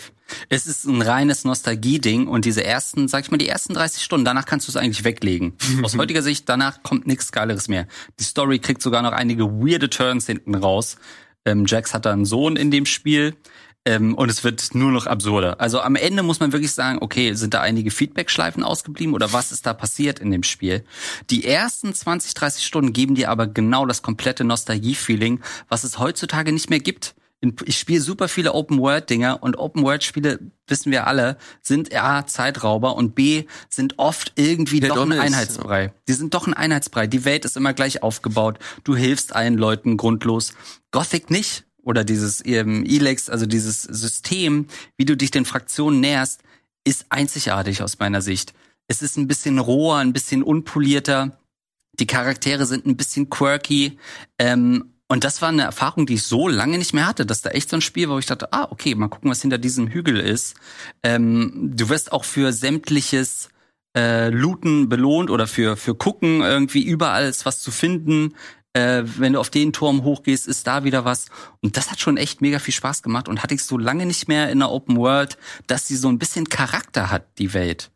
Es 0.50 0.66
ist 0.66 0.86
ein 0.86 1.04
reines 1.04 1.44
Nostalgie-Ding 1.44 2.26
und 2.26 2.46
diese 2.46 2.64
ersten, 2.64 3.08
sag 3.08 3.24
ich 3.24 3.30
mal, 3.30 3.38
die 3.38 3.48
ersten 3.48 3.76
30 3.76 4.02
Stunden, 4.02 4.26
danach 4.26 4.48
kannst 4.48 4.68
du 4.68 4.72
es 4.72 4.78
eigentlich 4.78 5.04
weglegen. 5.04 5.54
Aus 5.84 5.96
heutiger 5.96 6.24
Sicht, 6.24 6.50
danach 6.50 6.82
kommt 6.82 7.06
nichts 7.06 7.32
Geileres 7.32 7.68
mehr. 7.68 7.88
Die 8.20 8.24
Story 8.24 8.58
kriegt 8.58 8.82
sogar 8.82 9.04
noch 9.04 9.12
einige 9.12 9.46
weirde 9.46 9.92
Turns 9.92 10.26
hinten 10.26 10.56
raus. 10.56 10.98
Ähm, 11.46 11.66
Jax 11.68 11.94
hat 11.94 12.08
da 12.08 12.14
einen 12.14 12.26
Sohn 12.26 12.56
in 12.56 12.72
dem 12.72 12.88
Spiel. 12.88 13.36
Ähm, 13.86 14.16
und 14.16 14.32
es 14.32 14.44
wird 14.44 14.74
nur 14.74 14.90
noch 14.90 15.06
absurder. 15.06 15.62
Also 15.62 15.82
am 15.82 15.96
Ende 15.96 16.24
muss 16.24 16.40
man 16.40 16.54
wirklich 16.54 16.72
sagen, 16.72 16.98
okay, 17.00 17.34
sind 17.34 17.54
da 17.54 17.62
einige 17.62 17.92
Feedback-Schleifen 17.92 18.64
ausgeblieben 18.64 19.14
oder 19.14 19.34
was 19.34 19.52
ist 19.52 19.68
da 19.68 19.76
passiert 19.76 20.18
in 20.18 20.32
dem 20.32 20.42
Spiel? 20.42 20.84
Die 21.30 21.46
ersten 21.46 21.94
20, 21.94 22.34
30 22.34 22.66
Stunden 22.66 22.92
geben 22.92 23.14
dir 23.14 23.30
aber 23.30 23.46
genau 23.46 23.86
das 23.86 24.02
komplette 24.02 24.46
Nostalgie-Feeling, 24.46 25.42
was 25.70 25.84
es 25.84 26.00
heutzutage 26.00 26.52
nicht 26.52 26.72
mehr 26.72 26.80
gibt. 26.80 27.14
Ich 27.66 27.80
spiele 27.80 28.02
super 28.02 28.28
viele 28.28 28.54
Open-World-Dinger 28.54 29.42
und 29.42 29.58
Open-World-Spiele, 29.58 30.40
wissen 30.68 30.92
wir 30.92 31.08
alle, 31.08 31.38
sind 31.64 31.94
A, 31.96 32.28
Zeitrauber 32.28 32.96
und 32.96 33.16
B, 33.16 33.46
sind 33.68 33.98
oft 33.98 34.34
irgendwie 34.36 34.80
Der 34.80 34.90
doch 34.90 34.98
ein 34.98 35.00
Domme 35.10 35.16
ist, 35.16 35.22
Einheitsbrei. 35.22 35.94
Die 36.08 36.14
sind 36.14 36.36
doch 36.36 36.46
ein 36.46 36.54
Einheitsbrei. 36.54 37.08
Die 37.08 37.26
Welt 37.26 37.46
ist 37.46 37.58
immer 37.58 37.74
gleich 37.74 38.04
aufgebaut. 38.04 38.60
Du 38.84 38.96
hilfst 38.96 39.36
allen 39.36 39.58
Leuten 39.58 39.98
grundlos. 39.98 40.54
Gothic 40.92 41.32
nicht. 41.32 41.66
Oder 41.84 42.04
dieses 42.04 42.46
ähm, 42.46 42.86
Elex, 42.86 43.28
also 43.28 43.48
dieses 43.48 43.82
System, 43.82 44.68
wie 44.98 45.06
du 45.06 45.18
dich 45.18 45.32
den 45.32 45.46
Fraktionen 45.46 46.00
näherst, 46.00 46.42
ist 46.84 47.08
einzigartig 47.10 47.82
aus 47.82 47.98
meiner 47.98 48.22
Sicht. 48.22 48.54
Es 48.88 49.02
ist 49.02 49.18
ein 49.18 49.28
bisschen 49.28 49.58
roher, 49.58 49.98
ein 49.98 50.14
bisschen 50.14 50.44
unpolierter. 50.44 51.40
Die 52.00 52.08
Charaktere 52.08 52.66
sind 52.66 52.86
ein 52.86 52.98
bisschen 52.98 53.30
quirky. 53.30 53.98
Ähm, 54.38 54.94
und 55.12 55.26
das 55.26 55.42
war 55.42 55.50
eine 55.50 55.64
Erfahrung, 55.64 56.06
die 56.06 56.14
ich 56.14 56.24
so 56.24 56.48
lange 56.48 56.78
nicht 56.78 56.94
mehr 56.94 57.06
hatte, 57.06 57.26
dass 57.26 57.42
da 57.42 57.50
echt 57.50 57.70
so 57.70 57.76
ein 57.76 57.82
Spiel 57.82 58.08
war, 58.08 58.16
wo 58.16 58.20
ich 58.20 58.28
dachte, 58.28 58.54
ah, 58.54 58.70
okay, 58.72 58.96
mal 58.96 59.10
gucken, 59.10 59.30
was 59.30 59.42
hinter 59.42 59.58
diesem 59.58 59.90
Hügel 59.90 60.18
ist. 60.18 60.56
Ähm, 61.04 61.74
du 61.76 61.90
wirst 61.90 62.14
auch 62.14 62.24
für 62.24 62.54
sämtliches 62.54 63.50
äh, 63.94 64.30
Looten 64.30 64.88
belohnt 64.88 65.30
oder 65.30 65.48
für, 65.48 65.76
für 65.76 65.96
Gucken 65.96 66.40
irgendwie 66.40 66.82
überall 66.82 67.26
ist 67.26 67.46
was 67.46 67.60
zu 67.60 67.72
finden. 67.72 68.36
Äh, 68.72 69.04
wenn 69.18 69.34
du 69.34 69.42
auf 69.42 69.50
den 69.50 69.74
Turm 69.74 70.06
hochgehst, 70.06 70.48
ist 70.48 70.66
da 70.66 70.86
wieder 70.86 71.04
was. 71.04 71.26
Und 71.60 71.76
das 71.76 71.92
hat 71.92 72.00
schon 72.00 72.16
echt 72.16 72.40
mega 72.40 72.60
viel 72.60 72.74
Spaß 72.74 73.04
gemacht 73.04 73.28
und 73.28 73.44
hatte 73.44 73.54
ich 73.54 73.66
so 73.66 73.78
lange 73.78 74.06
nicht 74.06 74.30
mehr 74.30 74.50
in 74.50 74.60
der 74.60 74.72
Open 74.72 74.96
World, 74.96 75.38
dass 75.68 75.90
sie 75.90 75.98
so 75.98 76.08
ein 76.08 76.20
bisschen 76.20 76.48
Charakter 76.48 77.12
hat, 77.12 77.38
die 77.38 77.54
Welt. 77.54 77.92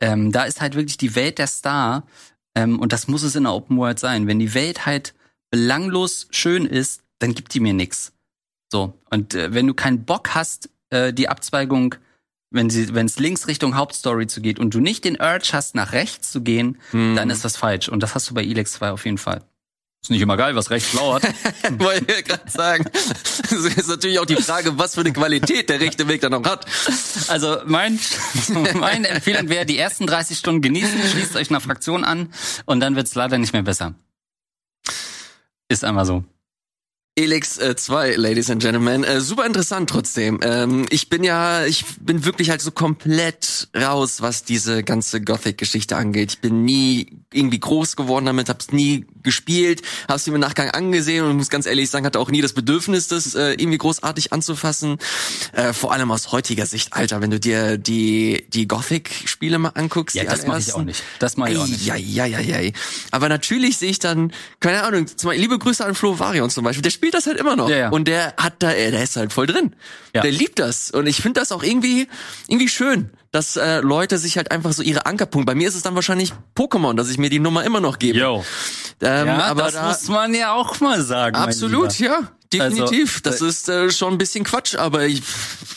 Ähm, 0.00 0.32
da 0.32 0.42
ist 0.42 0.60
halt 0.60 0.74
wirklich 0.74 0.98
die 0.98 1.14
Welt 1.14 1.38
der 1.38 1.46
Star. 1.46 2.08
Ähm, 2.56 2.80
und 2.80 2.92
das 2.92 3.06
muss 3.06 3.22
es 3.22 3.36
in 3.36 3.44
der 3.44 3.54
Open 3.54 3.76
World 3.76 4.00
sein. 4.00 4.26
Wenn 4.26 4.40
die 4.40 4.52
Welt 4.52 4.84
halt 4.84 5.14
belanglos 5.50 6.28
schön 6.30 6.66
ist, 6.66 7.02
dann 7.18 7.34
gibt 7.34 7.54
die 7.54 7.60
mir 7.60 7.74
nix. 7.74 8.12
So. 8.70 8.94
Und 9.10 9.34
äh, 9.34 9.52
wenn 9.52 9.66
du 9.66 9.74
keinen 9.74 10.04
Bock 10.04 10.34
hast, 10.34 10.70
äh, 10.90 11.12
die 11.12 11.28
Abzweigung, 11.28 11.96
wenn 12.50 12.70
sie, 12.70 12.94
wenn 12.94 13.06
es 13.06 13.18
links 13.18 13.46
Richtung 13.46 13.76
Hauptstory 13.76 14.26
zu 14.26 14.40
geht 14.40 14.58
und 14.58 14.74
du 14.74 14.80
nicht 14.80 15.04
den 15.04 15.20
Urge 15.20 15.50
hast, 15.52 15.74
nach 15.74 15.92
rechts 15.92 16.32
zu 16.32 16.40
gehen, 16.40 16.78
dann 16.92 17.30
ist 17.30 17.44
was 17.44 17.56
falsch. 17.56 17.88
Und 17.88 18.02
das 18.02 18.16
hast 18.16 18.28
du 18.28 18.34
bei 18.34 18.42
Elex 18.42 18.72
2 18.72 18.90
auf 18.90 19.04
jeden 19.04 19.18
Fall. 19.18 19.44
Ist 20.02 20.10
nicht 20.10 20.22
immer 20.22 20.38
geil, 20.38 20.56
was 20.56 20.70
rechts 20.70 20.94
lauert. 20.94 21.22
Wollte 21.78 22.12
ich 22.12 22.24
gerade 22.24 22.50
sagen. 22.50 22.84
Das 22.92 23.52
ist 23.52 23.88
natürlich 23.88 24.18
auch 24.18 24.24
die 24.24 24.36
Frage, 24.36 24.78
was 24.78 24.94
für 24.94 25.02
eine 25.02 25.12
Qualität 25.12 25.68
der 25.68 25.80
rechte 25.80 26.08
Weg 26.08 26.22
dann 26.22 26.32
noch 26.32 26.44
hat. 26.44 26.64
Also 27.28 27.58
mein, 27.66 28.00
meine 28.74 29.08
Empfehlung 29.08 29.48
wäre, 29.50 29.66
die 29.66 29.76
ersten 29.76 30.06
30 30.06 30.38
Stunden 30.38 30.62
genießen, 30.62 30.98
schließt 31.10 31.36
euch 31.36 31.50
einer 31.50 31.60
Fraktion 31.60 32.04
an 32.04 32.32
und 32.64 32.80
dann 32.80 32.96
wird's 32.96 33.14
leider 33.14 33.36
nicht 33.36 33.52
mehr 33.52 33.62
besser. 33.62 33.94
Ist 35.70 35.84
einmal 35.84 36.04
so. 36.04 36.24
Elix 37.20 37.58
äh, 37.58 37.76
2, 37.76 38.16
Ladies 38.16 38.48
and 38.48 38.62
Gentlemen. 38.62 39.04
Äh, 39.04 39.20
super 39.20 39.44
interessant 39.44 39.90
trotzdem. 39.90 40.40
Ähm, 40.42 40.86
ich 40.88 41.10
bin 41.10 41.22
ja, 41.22 41.66
ich 41.66 41.84
bin 42.00 42.24
wirklich 42.24 42.48
halt 42.48 42.62
so 42.62 42.70
komplett 42.70 43.68
raus, 43.76 44.22
was 44.22 44.44
diese 44.44 44.82
ganze 44.82 45.20
Gothic-Geschichte 45.20 45.96
angeht. 45.96 46.32
Ich 46.32 46.38
bin 46.38 46.64
nie 46.64 47.18
irgendwie 47.32 47.60
groß 47.60 47.96
geworden 47.96 48.24
damit, 48.24 48.48
hab's 48.48 48.72
nie 48.72 49.04
gespielt, 49.22 49.82
hab's 50.08 50.26
mir 50.26 50.34
im 50.34 50.40
Nachgang 50.40 50.70
angesehen 50.70 51.26
und 51.26 51.36
muss 51.36 51.50
ganz 51.50 51.66
ehrlich 51.66 51.90
sagen, 51.90 52.06
hatte 52.06 52.18
auch 52.18 52.30
nie 52.30 52.40
das 52.40 52.54
Bedürfnis, 52.54 53.08
das 53.08 53.34
äh, 53.34 53.50
irgendwie 53.52 53.78
großartig 53.78 54.32
anzufassen. 54.32 54.96
Äh, 55.52 55.74
vor 55.74 55.92
allem 55.92 56.10
aus 56.10 56.32
heutiger 56.32 56.64
Sicht, 56.64 56.94
Alter, 56.94 57.20
wenn 57.20 57.30
du 57.30 57.38
dir 57.38 57.76
die, 57.76 58.46
die 58.48 58.66
Gothic-Spiele 58.66 59.58
mal 59.58 59.72
anguckst. 59.74 60.16
Ja, 60.16 60.24
das 60.24 60.46
mache 60.46 60.60
ich 60.60 60.72
auch 60.72 60.82
nicht. 60.82 61.02
Das 61.18 61.36
mache 61.36 61.52
ich 61.52 61.58
auch 61.58 61.66
nicht. 61.66 61.84
Ja, 61.84 61.96
ja, 61.96 62.24
ja, 62.24 62.40
ja. 62.40 62.70
Aber 63.10 63.28
natürlich 63.28 63.76
sehe 63.76 63.90
ich 63.90 63.98
dann, 63.98 64.32
keine 64.58 64.82
Ahnung, 64.84 65.06
zum 65.06 65.28
Beispiel, 65.28 65.42
liebe 65.42 65.58
Grüße 65.58 65.84
an 65.84 65.94
Flo 65.94 66.18
Varion 66.18 66.48
zum 66.48 66.64
Beispiel, 66.64 66.82
der 66.82 66.90
spielt 66.90 67.09
das 67.14 67.26
halt 67.26 67.36
immer 67.38 67.56
noch. 67.56 67.68
Ja, 67.68 67.76
ja. 67.76 67.88
Und 67.90 68.06
der 68.08 68.34
hat 68.36 68.54
da, 68.60 68.72
äh, 68.72 68.90
der 68.90 69.02
ist 69.02 69.16
halt 69.16 69.32
voll 69.32 69.46
drin. 69.46 69.74
Ja. 70.14 70.22
Der 70.22 70.30
liebt 70.32 70.58
das. 70.58 70.90
Und 70.90 71.06
ich 71.06 71.16
finde 71.22 71.40
das 71.40 71.52
auch 71.52 71.62
irgendwie, 71.62 72.08
irgendwie 72.48 72.68
schön, 72.68 73.10
dass 73.32 73.56
äh, 73.56 73.80
Leute 73.80 74.18
sich 74.18 74.36
halt 74.36 74.50
einfach 74.50 74.72
so 74.72 74.82
ihre 74.82 75.06
Ankerpunkte, 75.06 75.46
bei 75.46 75.54
mir 75.54 75.68
ist 75.68 75.74
es 75.76 75.82
dann 75.82 75.94
wahrscheinlich 75.94 76.32
Pokémon, 76.56 76.94
dass 76.94 77.08
ich 77.10 77.18
mir 77.18 77.30
die 77.30 77.38
Nummer 77.38 77.64
immer 77.64 77.80
noch 77.80 77.98
gebe. 77.98 78.18
Yo. 78.18 78.44
Ähm, 79.02 79.26
Ja, 79.28 79.38
aber 79.44 79.62
das 79.64 79.74
da, 79.74 79.88
muss 79.88 80.08
man 80.08 80.34
ja 80.34 80.52
auch 80.52 80.80
mal 80.80 81.00
sagen. 81.02 81.36
absolut, 81.36 81.98
ja. 81.98 82.18
Definitiv. 82.52 83.22
Also, 83.24 83.30
das 83.30 83.40
ist 83.42 83.68
äh, 83.68 83.90
schon 83.92 84.14
ein 84.14 84.18
bisschen 84.18 84.42
Quatsch, 84.42 84.74
aber 84.74 85.06
ich, 85.06 85.22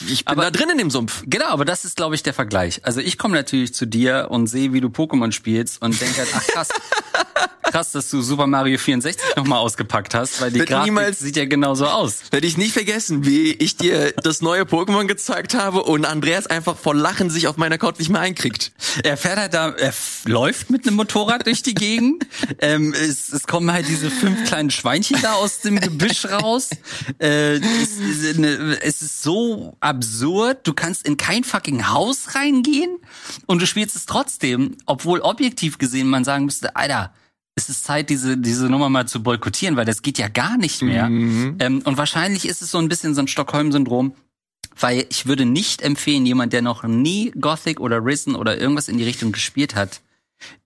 ich 0.07 0.25
bin 0.25 0.31
Aber- 0.33 0.41
da 0.45 0.49
drin 0.51 0.71
in 0.71 0.79
dem 0.79 0.89
Sumpf. 0.89 1.21
Genau, 1.27 1.45
aber 1.49 1.65
das 1.65 1.85
ist, 1.85 1.95
glaube 1.95 2.15
ich, 2.15 2.23
der 2.23 2.33
Vergleich. 2.33 2.81
Also 2.83 2.99
ich 2.99 3.19
komme 3.19 3.35
natürlich 3.35 3.75
zu 3.75 3.85
dir 3.85 4.29
und 4.31 4.47
sehe, 4.47 4.73
wie 4.73 4.81
du 4.81 4.87
Pokémon 4.87 5.31
spielst 5.31 5.79
und 5.83 6.01
denke 6.01 6.17
halt, 6.17 6.29
ach 6.35 6.47
krass, 6.47 6.69
krass, 7.73 7.91
dass 7.91 8.07
du 8.11 8.21
Super 8.21 8.45
Mario 8.45 8.77
64 8.77 9.35
nochmal 9.35 9.57
ausgepackt 9.57 10.13
hast, 10.13 10.39
weil 10.41 10.51
die 10.51 10.59
Wird 10.59 10.69
Grafik 10.69 10.85
niemals- 10.85 11.17
sieht 11.17 11.35
ja 11.35 11.45
genauso 11.45 11.87
aus. 11.87 12.19
Werde 12.29 12.45
ich 12.45 12.55
nicht 12.55 12.71
vergessen, 12.71 13.25
wie 13.25 13.51
ich 13.51 13.77
dir 13.77 14.11
das 14.11 14.41
neue 14.43 14.61
Pokémon 14.61 15.07
gezeigt 15.07 15.55
habe 15.55 15.81
und 15.81 16.05
Andreas 16.05 16.45
einfach 16.45 16.77
vor 16.77 16.93
Lachen 16.93 17.31
sich 17.31 17.47
auf 17.47 17.57
meiner 17.57 17.79
Couch 17.79 17.97
nicht 17.97 18.11
mehr 18.11 18.21
einkriegt. 18.21 18.73
Er 19.03 19.17
fährt 19.17 19.39
halt 19.39 19.55
da, 19.55 19.69
er 19.69 19.91
läuft 20.25 20.69
mit 20.69 20.85
einem 20.85 20.97
Motorrad 20.97 21.47
durch 21.47 21.63
die 21.63 21.73
Gegend. 21.73 22.25
Ähm, 22.59 22.93
es, 22.93 23.33
es 23.33 23.47
kommen 23.47 23.71
halt 23.73 23.87
diese 23.87 24.09
fünf 24.11 24.45
kleinen 24.45 24.69
Schweinchen 24.69 25.21
da 25.21 25.33
aus 25.33 25.61
dem 25.61 25.79
Gebüsch 25.79 26.25
raus. 26.25 26.69
Äh, 27.19 27.55
es, 27.55 27.97
ist 27.97 28.37
eine, 28.37 28.77
es 28.81 29.01
ist 29.01 29.23
so 29.23 29.75
absurd. 29.79 30.65
Du 30.67 30.73
kannst 30.73 31.05
in 31.05 31.17
kein 31.17 31.43
fucking 31.43 31.89
Haus 31.89 32.35
reingehen 32.35 32.97
und 33.47 33.61
du 33.61 33.65
spielst 33.65 33.95
es 33.95 34.05
trotzdem, 34.05 34.77
obwohl 34.85 35.19
objektiv 35.21 35.77
gesehen 35.77 36.07
man 36.07 36.23
sagen 36.23 36.45
müsste, 36.45 36.75
Alter, 36.75 37.11
es 37.55 37.69
ist 37.69 37.83
Zeit, 37.83 38.09
diese, 38.09 38.37
diese 38.37 38.69
Nummer 38.69 38.89
mal 38.89 39.07
zu 39.07 39.21
boykottieren, 39.21 39.75
weil 39.75 39.85
das 39.85 40.01
geht 40.01 40.17
ja 40.17 40.27
gar 40.27 40.57
nicht 40.57 40.81
mehr. 40.81 41.05
Ähm, 41.59 41.81
und 41.83 41.97
wahrscheinlich 41.97 42.47
ist 42.47 42.61
es 42.61 42.71
so 42.71 42.79
ein 42.79 42.89
bisschen 42.89 43.13
so 43.13 43.21
ein 43.21 43.27
Stockholm-Syndrom. 43.27 44.15
Weil 44.79 45.05
ich 45.09 45.27
würde 45.27 45.45
nicht 45.45 45.83
empfehlen, 45.83 46.25
jemand, 46.25 46.51
der 46.51 46.63
noch 46.63 46.83
nie 46.83 47.31
Gothic 47.39 47.79
oder 47.79 48.03
Risen 48.03 48.35
oder 48.35 48.57
irgendwas 48.57 48.87
in 48.87 48.97
die 48.97 49.03
Richtung 49.03 49.31
gespielt 49.31 49.75
hat, 49.75 50.01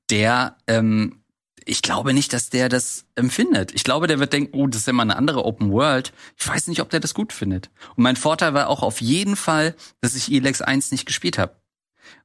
der, 0.10 0.56
ähm, 0.68 1.24
ich 1.66 1.82
glaube 1.82 2.14
nicht, 2.14 2.32
dass 2.32 2.50
der 2.50 2.70
das 2.70 3.06
empfindet. 3.16 3.74
Ich 3.74 3.84
glaube, 3.84 4.08
der 4.08 4.20
wird 4.20 4.32
denken, 4.32 4.58
oh, 4.58 4.68
das 4.68 4.82
ist 4.82 4.88
ja 4.88 4.94
mal 4.94 5.04
eine 5.04 5.18
andere 5.18 5.44
Open 5.44 5.72
World. 5.72 6.14
Ich 6.38 6.48
weiß 6.48 6.68
nicht, 6.68 6.80
ob 6.82 6.90
der 6.90 7.02
das 7.02 7.14
gut 7.14 7.34
findet. 7.34 7.70
Und 7.98 8.04
mein 8.04 8.16
Vorteil 8.16 8.54
war 8.54 8.70
auch 8.70 8.82
auf 8.82 9.02
jeden 9.02 9.36
Fall, 9.36 9.76
dass 10.00 10.16
ich 10.16 10.32
Elex 10.32 10.62
1 10.62 10.92
nicht 10.92 11.06
gespielt 11.06 11.38
habe. 11.38 11.58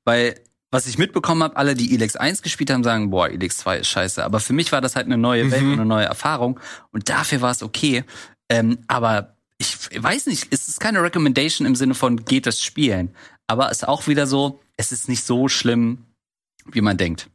Weil, 0.05 0.41
was 0.73 0.87
ich 0.87 0.97
mitbekommen 0.97 1.43
habe, 1.43 1.57
alle, 1.57 1.75
die 1.75 1.95
Elex 1.95 2.17
1 2.17 2.41
gespielt 2.41 2.71
haben, 2.71 2.83
sagen, 2.83 3.11
boah, 3.11 3.29
Elex 3.29 3.59
2 3.59 3.79
ist 3.79 3.89
scheiße. 3.89 4.25
Aber 4.25 4.41
für 4.41 4.55
mich 4.55 4.73
war 4.73 4.81
das 4.81 4.97
halt 4.97 5.07
eine 5.07 5.19
neue 5.19 5.51
Welt 5.51 5.63
und 5.63 5.75
eine 5.75 5.85
neue 5.85 6.07
Erfahrung. 6.07 6.59
Und 6.91 7.11
dafür 7.11 7.43
war 7.43 7.51
es 7.51 7.63
okay. 7.63 8.05
Ähm, 8.49 8.79
aber 8.89 9.37
ich 9.59 9.77
weiß 9.95 10.27
nicht, 10.27 10.49
es 10.51 10.69
ist 10.69 10.81
keine 10.81 11.03
Recommendation 11.03 11.67
im 11.67 11.77
Sinne 11.77 11.95
von 11.95 12.25
geht 12.25 12.47
das 12.47 12.63
spielen. 12.63 13.15
Aber 13.47 13.71
es 13.71 13.83
ist 13.83 13.89
auch 13.89 14.07
wieder 14.07 14.27
so, 14.27 14.61
es 14.79 14.93
ist 14.93 15.11
nicht 15.11 15.25
so 15.27 15.49
schlimm, 15.49 16.07
wie 16.65 16.81
man 16.81 16.97
denkt. 16.97 17.29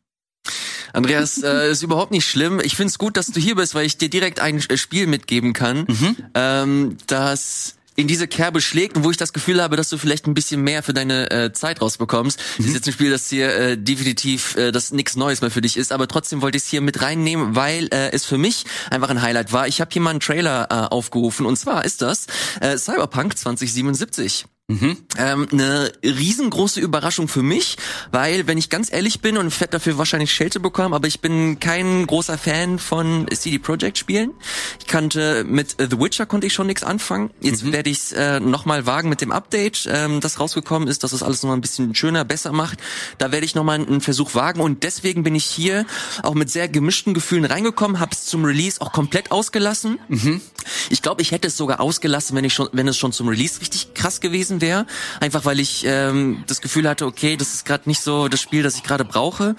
Andreas, 0.93 1.41
äh, 1.43 1.69
ist 1.71 1.83
überhaupt 1.83 2.11
nicht 2.11 2.27
schlimm. 2.27 2.59
Ich 2.59 2.75
find's 2.75 2.97
gut, 2.97 3.17
dass 3.17 3.27
du 3.27 3.39
hier 3.39 3.55
bist, 3.55 3.75
weil 3.75 3.85
ich 3.85 3.99
dir 3.99 4.09
direkt 4.09 4.39
ein 4.39 4.57
äh, 4.57 4.77
Spiel 4.77 5.05
mitgeben 5.05 5.53
kann, 5.53 5.85
ähm, 6.33 6.97
das 7.05 7.75
in 7.97 8.07
diese 8.07 8.27
Kerbe 8.27 8.61
schlägt 8.61 8.95
und 8.95 9.03
wo 9.03 9.11
ich 9.11 9.17
das 9.17 9.33
Gefühl 9.33 9.61
habe, 9.61 9.75
dass 9.75 9.89
du 9.89 9.97
vielleicht 9.97 10.27
ein 10.27 10.35
bisschen 10.35 10.61
mehr 10.61 10.83
für 10.83 10.93
deine 10.93 11.31
äh, 11.31 11.51
Zeit 11.51 11.81
rausbekommst. 11.81 12.39
Das 12.57 12.67
ist 12.67 12.73
jetzt 12.75 12.87
ein 12.87 12.93
Spiel, 12.93 13.09
das 13.09 13.27
hier 13.27 13.53
äh, 13.53 13.77
definitiv 13.77 14.55
äh, 14.55 14.71
das 14.71 14.91
nichts 14.91 15.15
Neues 15.15 15.41
mehr 15.41 15.51
für 15.51 15.61
dich 15.61 15.75
ist, 15.75 15.91
aber 15.91 16.07
trotzdem 16.07 16.41
wollte 16.41 16.57
ich 16.57 16.63
es 16.63 16.69
hier 16.69 16.81
mit 16.81 17.01
reinnehmen, 17.01 17.55
weil 17.55 17.87
äh, 17.91 18.11
es 18.11 18.23
für 18.23 18.37
mich 18.37 18.65
einfach 18.91 19.09
ein 19.09 19.21
Highlight 19.21 19.51
war. 19.51 19.67
Ich 19.67 19.81
habe 19.81 19.89
hier 19.91 20.01
mal 20.01 20.11
einen 20.11 20.19
Trailer 20.19 20.67
äh, 20.69 20.93
aufgerufen 20.93 21.47
und 21.47 21.57
zwar 21.57 21.83
ist 21.85 22.03
das 22.03 22.27
äh, 22.61 22.77
Cyberpunk 22.77 23.35
2077. 23.35 24.45
Mhm. 24.69 24.97
Ähm, 25.17 25.47
eine 25.49 25.93
riesengroße 26.03 26.81
Überraschung 26.81 27.29
für 27.29 27.41
mich, 27.41 27.77
weil, 28.11 28.47
wenn 28.47 28.57
ich 28.57 28.69
ganz 28.69 28.91
ehrlich 28.91 29.21
bin, 29.21 29.37
und 29.37 29.47
ich 29.47 29.61
werde 29.61 29.71
dafür 29.71 29.97
wahrscheinlich 29.97 30.33
Schelte 30.33 30.59
bekommen, 30.59 30.93
aber 30.93 31.07
ich 31.07 31.21
bin 31.21 31.61
kein 31.61 32.05
großer 32.05 32.37
Fan 32.37 32.77
von 32.77 33.27
CD 33.31 33.59
Projekt 33.59 33.97
Spielen. 33.97 34.33
Ich 34.81 34.87
kannte 34.87 35.45
mit 35.45 35.77
The 35.79 35.97
Witcher 35.97 36.25
konnte 36.25 36.47
ich 36.47 36.53
schon 36.53 36.67
nichts 36.67 36.83
anfangen. 36.83 37.29
Jetzt 37.39 37.63
mhm. 37.63 37.71
werde 37.71 37.89
ich 37.89 37.97
es 37.97 38.11
äh, 38.11 38.41
nochmal 38.41 38.85
wagen 38.85 39.07
mit 39.07 39.21
dem 39.21 39.31
Update, 39.31 39.87
ähm, 39.89 40.19
das 40.19 40.37
rausgekommen 40.37 40.89
ist, 40.89 41.05
dass 41.05 41.13
es 41.13 41.23
alles 41.23 41.43
nochmal 41.43 41.57
ein 41.57 41.61
bisschen 41.61 41.95
schöner, 41.95 42.25
besser 42.25 42.51
macht. 42.51 42.79
Da 43.19 43.31
werde 43.31 43.45
ich 43.45 43.55
nochmal 43.55 43.79
einen 43.79 44.01
Versuch 44.01 44.35
wagen 44.35 44.59
und 44.59 44.83
deswegen 44.83 45.23
bin 45.23 45.33
ich 45.33 45.45
hier 45.45 45.85
auch 46.23 46.33
mit 46.33 46.49
sehr 46.49 46.67
gemischten 46.67 47.13
Gefühlen 47.13 47.45
reingekommen, 47.45 48.01
habe 48.01 48.11
es 48.11 48.25
zum 48.25 48.43
Release 48.43 48.81
auch 48.81 48.91
komplett 48.91 49.31
ausgelassen. 49.31 49.97
Mhm. 50.09 50.41
Ich 50.89 51.01
glaube, 51.01 51.21
ich 51.21 51.31
hätte 51.31 51.47
es 51.47 51.55
sogar 51.55 51.79
ausgelassen, 51.79 52.35
wenn 52.35 52.43
ich 52.43 52.53
schon, 52.53 52.67
wenn 52.73 52.89
es 52.89 52.97
schon 52.97 53.13
zum 53.13 53.29
Release 53.29 53.61
richtig 53.61 53.93
krass 53.93 54.19
gewesen 54.19 54.56
gewesen 54.57 54.61
wäre, 54.61 54.85
einfach 55.19 55.45
weil 55.45 55.59
ich 55.59 55.83
ähm, 55.85 56.43
das 56.47 56.61
Gefühl 56.61 56.87
hatte, 56.87 57.05
okay, 57.05 57.37
das 57.37 57.53
ist 57.53 57.65
gerade 57.65 57.87
nicht 57.87 58.01
so 58.01 58.27
das 58.27 58.41
Spiel, 58.41 58.63
das 58.63 58.75
ich 58.75 58.83
gerade 58.83 59.05
brauche. 59.05 59.55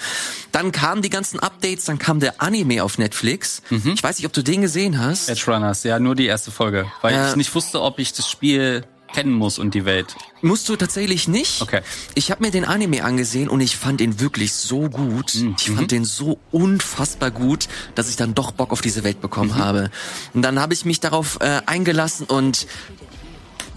Dann 0.52 0.72
kamen 0.72 1.02
die 1.02 1.10
ganzen 1.10 1.40
Updates, 1.40 1.84
dann 1.84 1.98
kam 1.98 2.20
der 2.20 2.40
Anime 2.42 2.82
auf 2.82 2.98
Netflix. 2.98 3.62
Mhm. 3.70 3.92
Ich 3.94 4.02
weiß 4.02 4.18
nicht, 4.18 4.26
ob 4.26 4.32
du 4.32 4.42
den 4.42 4.62
gesehen 4.62 5.00
hast. 5.00 5.28
Edge 5.28 5.44
Runners, 5.46 5.84
ja, 5.84 5.98
nur 5.98 6.14
die 6.14 6.26
erste 6.26 6.50
Folge, 6.50 6.86
weil 7.02 7.14
äh, 7.14 7.30
ich 7.30 7.36
nicht 7.36 7.54
wusste, 7.54 7.80
ob 7.82 7.98
ich 7.98 8.12
das 8.12 8.28
Spiel 8.28 8.84
kennen 9.12 9.32
muss 9.32 9.58
und 9.58 9.74
die 9.74 9.86
Welt. 9.86 10.14
Musst 10.42 10.68
du 10.68 10.76
tatsächlich 10.76 11.28
nicht. 11.28 11.62
Okay. 11.62 11.80
Ich 12.14 12.30
habe 12.30 12.44
mir 12.44 12.50
den 12.50 12.66
Anime 12.66 13.04
angesehen 13.04 13.48
und 13.48 13.62
ich 13.62 13.76
fand 13.76 14.02
ihn 14.02 14.20
wirklich 14.20 14.52
so 14.52 14.90
gut. 14.90 15.34
Mhm. 15.34 15.56
Ich 15.58 15.70
fand 15.70 15.90
den 15.90 16.04
so 16.04 16.38
unfassbar 16.50 17.30
gut, 17.30 17.68
dass 17.94 18.10
ich 18.10 18.16
dann 18.16 18.34
doch 18.34 18.52
Bock 18.52 18.70
auf 18.70 18.82
diese 18.82 19.04
Welt 19.04 19.22
bekommen 19.22 19.52
mhm. 19.52 19.56
habe. 19.56 19.90
Und 20.34 20.42
dann 20.42 20.60
habe 20.60 20.74
ich 20.74 20.84
mich 20.84 21.00
darauf 21.00 21.38
äh, 21.40 21.62
eingelassen 21.64 22.26
und 22.26 22.66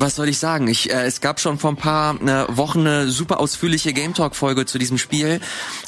was 0.01 0.15
soll 0.15 0.27
ich 0.27 0.39
sagen? 0.39 0.67
Ich, 0.67 0.91
äh, 0.91 1.03
es 1.05 1.21
gab 1.21 1.39
schon 1.39 1.59
vor 1.59 1.71
ein 1.71 1.77
paar 1.77 2.15
äh, 2.15 2.45
Wochen 2.57 2.81
eine 2.81 3.07
super 3.07 3.39
ausführliche 3.39 3.93
Game 3.93 4.13
Talk 4.13 4.35
Folge 4.35 4.65
zu 4.65 4.79
diesem 4.79 4.97
Spiel, 4.97 5.39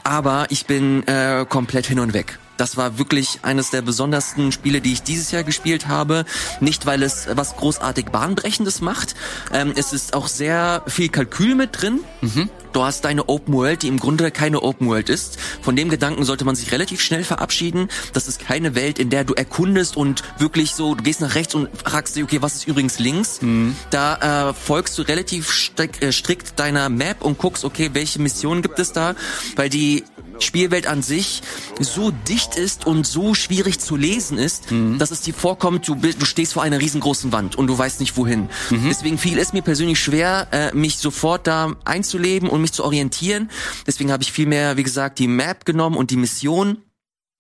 aber 0.04 0.46
ich 0.50 0.66
bin 0.66 1.06
äh, 1.08 1.46
komplett 1.50 1.88
hin 1.88 2.00
und 2.00 2.14
weg. 2.14 2.40
Das 2.58 2.78
war 2.78 2.98
wirklich 2.98 3.40
eines 3.42 3.72
der 3.72 3.82
besondersten 3.82 4.52
Spiele, 4.52 4.82
die 4.82 4.94
ich 4.94 5.04
dieses 5.04 5.32
Jahr 5.32 5.44
gespielt 5.44 5.88
habe. 5.88 6.26
Nicht, 6.60 6.86
weil 6.86 7.04
es 7.04 7.28
was 7.32 7.56
großartig 7.56 8.06
Bahnbrechendes 8.06 8.82
macht. 8.82 9.16
Ähm, 9.52 9.74
es 9.76 9.94
ist 9.94 10.14
auch 10.14 10.28
sehr 10.28 10.84
viel 10.88 11.10
Kalkül 11.10 11.56
mit 11.56 11.82
drin. 11.82 12.00
Mhm. 12.22 12.50
Du 12.74 12.84
hast 12.84 13.06
deine 13.06 13.30
Open 13.30 13.54
World, 13.54 13.84
die 13.84 13.88
im 13.88 14.00
Grunde 14.00 14.32
keine 14.32 14.62
Open 14.64 14.88
World 14.88 15.08
ist. 15.08 15.38
Von 15.62 15.76
dem 15.76 15.90
Gedanken 15.90 16.24
sollte 16.26 16.44
man 16.44 16.56
sich 16.56 16.72
relativ 16.72 17.02
schnell 17.02 17.24
verabschieden. 17.24 17.88
Das 18.14 18.28
ist 18.28 18.40
keine 18.40 18.74
Welt, 18.74 18.98
in 18.98 19.12
der 19.12 19.24
du 19.24 19.36
erkundest 19.36 19.96
und 19.96 20.24
wirklich 20.40 20.72
so, 20.72 20.96
du 20.96 21.04
gehst 21.04 21.22
nach 21.22 21.36
rechts 21.36 21.54
und 21.54 21.70
fragst 21.84 22.16
dich, 22.16 22.24
okay, 22.24 22.42
was 22.42 22.56
ist 22.56 22.68
übrigens 22.68 22.98
links? 22.98 23.42
Mhm. 23.42 23.76
Da 23.92 24.50
äh, 24.50 24.54
folgst 24.54 24.98
du 24.98 25.04
relativ 25.04 25.52
strikt, 25.52 26.02
äh, 26.02 26.12
strikt 26.12 26.60
deiner 26.60 26.90
Map 26.90 27.22
und 27.22 27.38
guckst, 27.38 27.64
okay, 27.64 27.92
welche 27.94 28.20
Missionen 28.20 28.64
gibt 28.64 28.80
es 28.80 28.92
da? 28.92 29.14
Weil 29.56 29.70
die 29.70 30.04
Spielwelt 30.40 30.88
an 30.88 31.02
sich 31.02 31.42
so 31.80 32.12
dicht 32.12 32.56
ist 32.56 32.86
und 32.86 33.06
so 33.06 33.34
schwierig 33.34 33.80
zu 33.80 33.96
lesen 33.96 34.38
ist, 34.38 34.72
mhm. 34.72 34.98
dass 35.00 35.12
es 35.12 35.22
dir 35.22 35.34
vorkommt, 35.34 35.88
du, 35.88 35.96
du 35.96 36.26
stehst 36.26 36.54
vor 36.54 36.64
einer 36.64 36.80
riesengroßen 36.80 37.32
Wand 37.32 37.56
und 37.56 37.68
du 37.68 37.78
weißt 37.78 38.00
nicht 38.00 38.18
wohin. 38.18 38.50
Mhm. 38.70 38.88
Deswegen 38.88 39.18
fiel 39.18 39.38
es 39.38 39.54
mir 39.54 39.62
persönlich 39.62 40.00
schwer, 40.00 40.48
äh, 40.52 40.76
mich 40.76 40.98
sofort 40.98 41.48
da 41.48 41.76
einzuleben 41.86 42.50
und 42.50 42.62
mich 42.62 42.72
zu 42.72 42.84
orientieren. 42.84 43.50
Deswegen 43.88 44.12
habe 44.12 44.24
ich 44.24 44.32
vielmehr, 44.32 44.78
wie 44.78 44.84
gesagt, 44.84 45.20
die 45.20 45.28
Map 45.28 45.66
genommen 45.66 45.98
und 45.98 46.12
die 46.12 46.18
Mission. 46.18 46.78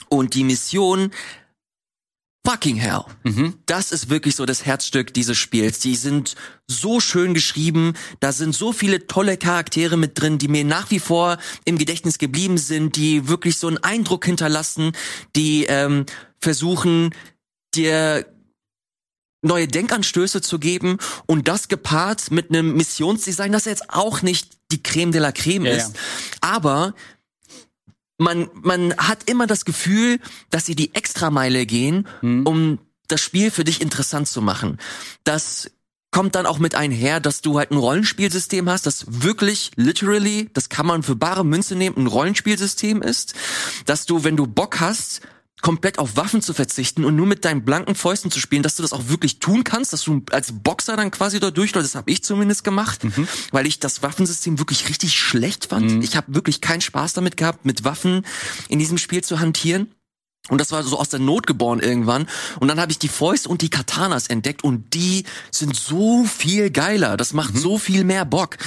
Und 0.09 0.35
die 0.35 0.43
Mission 0.43 1.11
Fucking 2.45 2.75
hell. 2.75 3.05
Mhm. 3.23 3.55
Das 3.65 3.93
ist 3.93 4.09
wirklich 4.09 4.35
so 4.35 4.45
das 4.45 4.65
Herzstück 4.65 5.13
dieses 5.13 5.37
Spiels. 5.37 5.79
Die 5.79 5.95
sind 5.95 6.35
so 6.67 6.99
schön 6.99 7.33
geschrieben. 7.33 7.93
Da 8.19 8.33
sind 8.33 8.53
so 8.53 8.73
viele 8.73 9.07
tolle 9.07 9.37
Charaktere 9.37 9.95
mit 9.95 10.19
drin, 10.19 10.39
die 10.39 10.49
mir 10.49 10.65
nach 10.65 10.91
wie 10.91 10.99
vor 10.99 11.37
im 11.63 11.77
Gedächtnis 11.77 12.17
geblieben 12.17 12.57
sind, 12.57 12.97
die 12.97 13.29
wirklich 13.29 13.57
so 13.57 13.67
einen 13.67 13.77
Eindruck 13.77 14.25
hinterlassen, 14.25 14.91
die 15.37 15.65
ähm, 15.69 16.05
versuchen, 16.41 17.15
dir 17.75 18.25
neue 19.41 19.67
Denkanstöße 19.67 20.41
zu 20.41 20.59
geben 20.59 20.97
und 21.27 21.47
das 21.47 21.69
gepaart 21.69 22.31
mit 22.31 22.49
einem 22.49 22.75
Missionsdesign, 22.75 23.51
das 23.51 23.65
jetzt 23.65 23.89
auch 23.89 24.21
nicht 24.21 24.57
die 24.71 24.83
Creme 24.83 25.11
de 25.11 25.21
la 25.21 25.31
Creme 25.31 25.65
ja, 25.65 25.73
ist, 25.73 25.95
ja. 25.95 26.01
aber 26.41 26.93
man, 28.23 28.49
man 28.61 28.95
hat 28.97 29.29
immer 29.29 29.47
das 29.47 29.65
Gefühl, 29.65 30.19
dass 30.49 30.65
sie 30.65 30.75
die 30.75 30.95
Extrameile 30.95 31.65
gehen, 31.65 32.07
mhm. 32.21 32.45
um 32.47 32.79
das 33.07 33.21
Spiel 33.21 33.51
für 33.51 33.63
dich 33.63 33.81
interessant 33.81 34.27
zu 34.27 34.41
machen. 34.41 34.79
Das 35.23 35.69
kommt 36.09 36.35
dann 36.35 36.45
auch 36.45 36.59
mit 36.59 36.75
einher, 36.75 37.19
dass 37.19 37.41
du 37.41 37.57
halt 37.57 37.71
ein 37.71 37.77
Rollenspielsystem 37.77 38.69
hast, 38.69 38.85
das 38.85 39.05
wirklich 39.07 39.71
literally, 39.75 40.49
das 40.53 40.69
kann 40.69 40.85
man 40.85 41.03
für 41.03 41.15
bare 41.15 41.43
Münze 41.43 41.75
nehmen, 41.75 41.97
ein 41.97 42.07
Rollenspielsystem 42.07 43.01
ist, 43.01 43.33
dass 43.85 44.05
du, 44.05 44.23
wenn 44.23 44.37
du 44.37 44.45
Bock 44.45 44.79
hast, 44.79 45.21
komplett 45.63 45.97
auf 45.97 46.17
Waffen 46.17 46.41
zu 46.41 46.53
verzichten 46.53 47.05
und 47.05 47.15
nur 47.15 47.25
mit 47.25 47.45
deinen 47.45 47.63
blanken 47.63 47.95
Fäusten 47.95 48.29
zu 48.29 48.39
spielen, 48.39 48.61
dass 48.61 48.75
du 48.75 48.83
das 48.83 48.93
auch 48.93 49.07
wirklich 49.07 49.39
tun 49.39 49.63
kannst, 49.63 49.93
dass 49.93 50.03
du 50.03 50.21
als 50.31 50.51
Boxer 50.51 50.95
dann 50.97 51.09
quasi 51.09 51.39
dort 51.39 51.57
durchläufst. 51.57 51.91
Das 51.91 51.95
habe 51.95 52.11
ich 52.11 52.23
zumindest 52.23 52.63
gemacht, 52.63 53.03
mhm. 53.05 53.27
weil 53.51 53.65
ich 53.65 53.79
das 53.79 54.03
Waffensystem 54.03 54.59
wirklich 54.59 54.89
richtig 54.89 55.17
schlecht 55.17 55.67
fand. 55.67 55.89
Mhm. 55.89 56.01
Ich 56.01 56.15
habe 56.15 56.35
wirklich 56.35 56.61
keinen 56.61 56.81
Spaß 56.81 57.13
damit 57.13 57.37
gehabt, 57.37 57.65
mit 57.65 57.85
Waffen 57.85 58.25
in 58.67 58.77
diesem 58.77 58.97
Spiel 58.97 59.23
zu 59.23 59.39
hantieren. 59.39 59.91
Und 60.49 60.59
das 60.59 60.73
war 60.73 60.83
so 60.83 60.99
aus 60.99 61.07
der 61.07 61.21
Not 61.21 61.47
geboren 61.47 61.79
irgendwann. 61.79 62.27
Und 62.59 62.67
dann 62.67 62.81
habe 62.81 62.91
ich 62.91 62.99
die 62.99 63.07
Fäuste 63.07 63.47
und 63.47 63.61
die 63.61 63.69
Katanas 63.69 64.27
entdeckt 64.27 64.65
und 64.65 64.93
die 64.93 65.23
sind 65.49 65.73
so 65.77 66.25
viel 66.25 66.69
geiler. 66.69 67.15
Das 67.15 67.31
macht 67.31 67.53
mhm. 67.53 67.59
so 67.59 67.77
viel 67.77 68.03
mehr 68.03 68.25
Bock. 68.25 68.57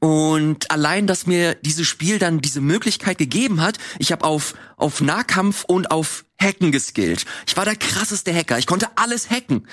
Und 0.00 0.70
allein, 0.70 1.06
dass 1.06 1.26
mir 1.26 1.54
dieses 1.56 1.86
Spiel 1.86 2.18
dann 2.18 2.40
diese 2.40 2.62
Möglichkeit 2.62 3.18
gegeben 3.18 3.60
hat, 3.60 3.78
ich 3.98 4.12
habe 4.12 4.24
auf, 4.24 4.54
auf 4.76 5.02
Nahkampf 5.02 5.64
und 5.64 5.90
auf 5.90 6.24
Hacken 6.40 6.72
geskillt. 6.72 7.26
Ich 7.46 7.56
war 7.56 7.66
der 7.66 7.76
krasseste 7.76 8.34
Hacker. 8.34 8.58
Ich 8.58 8.66
konnte 8.66 8.88
alles 8.96 9.28
hacken. 9.28 9.68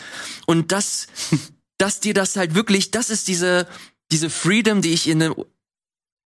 Und 0.45 0.73
das, 0.73 1.07
dass 1.77 2.01
dir 2.01 2.13
das 2.13 2.35
halt 2.35 2.55
wirklich, 2.55 2.91
das 2.91 3.09
ist 3.09 3.29
diese, 3.29 3.67
diese 4.11 4.29
Freedom, 4.29 4.81
die 4.81 4.91
ich 4.91 5.07
in 5.07 5.23
einem, 5.23 5.35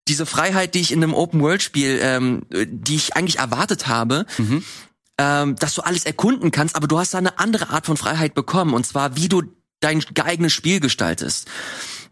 diese 0.08 0.24
Freiheit, 0.24 0.74
die 0.74 0.80
ich 0.80 0.92
in 0.92 1.04
einem 1.04 1.14
Open-World-Spiel, 1.14 2.00
ähm, 2.02 2.46
die 2.50 2.96
ich 2.96 3.16
eigentlich 3.16 3.38
erwartet 3.38 3.86
habe, 3.86 4.24
mhm. 4.38 4.64
ähm, 5.18 5.56
dass 5.56 5.74
du 5.74 5.82
alles 5.82 6.06
erkunden 6.06 6.50
kannst, 6.50 6.74
aber 6.74 6.88
du 6.88 6.98
hast 6.98 7.12
da 7.12 7.18
eine 7.18 7.38
andere 7.38 7.68
Art 7.68 7.84
von 7.84 7.98
Freiheit 7.98 8.34
bekommen. 8.34 8.72
Und 8.72 8.86
zwar, 8.86 9.16
wie 9.16 9.28
du 9.28 9.42
dein 9.80 10.02
eigenes 10.22 10.52
Spiel 10.52 10.80
gestaltest. 10.80 11.48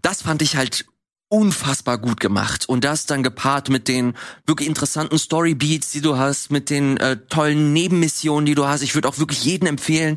Das 0.03 0.23
fand 0.23 0.43
ich 0.43 0.57
halt 0.57 0.87
unfassbar 1.29 1.99
gut 1.99 2.21
gemacht 2.21 2.69
und 2.69 2.85
das 2.85 3.07
dann 3.07 3.23
gepaart 3.23 3.69
mit 3.69 3.87
den 3.87 4.15
wirklich 4.47 4.69
interessanten 4.69 5.19
Storybeats, 5.19 5.91
die 5.91 6.01
du 6.01 6.17
hast, 6.17 6.51
mit 6.51 6.71
den 6.71 6.97
äh, 6.97 7.19
tollen 7.29 7.73
Nebenmissionen, 7.73 8.47
die 8.47 8.55
du 8.55 8.67
hast. 8.67 8.83
Ich 8.83 8.95
würde 8.95 9.09
auch 9.09 9.19
wirklich 9.19 9.45
jedem 9.45 9.69
empfehlen, 9.69 10.17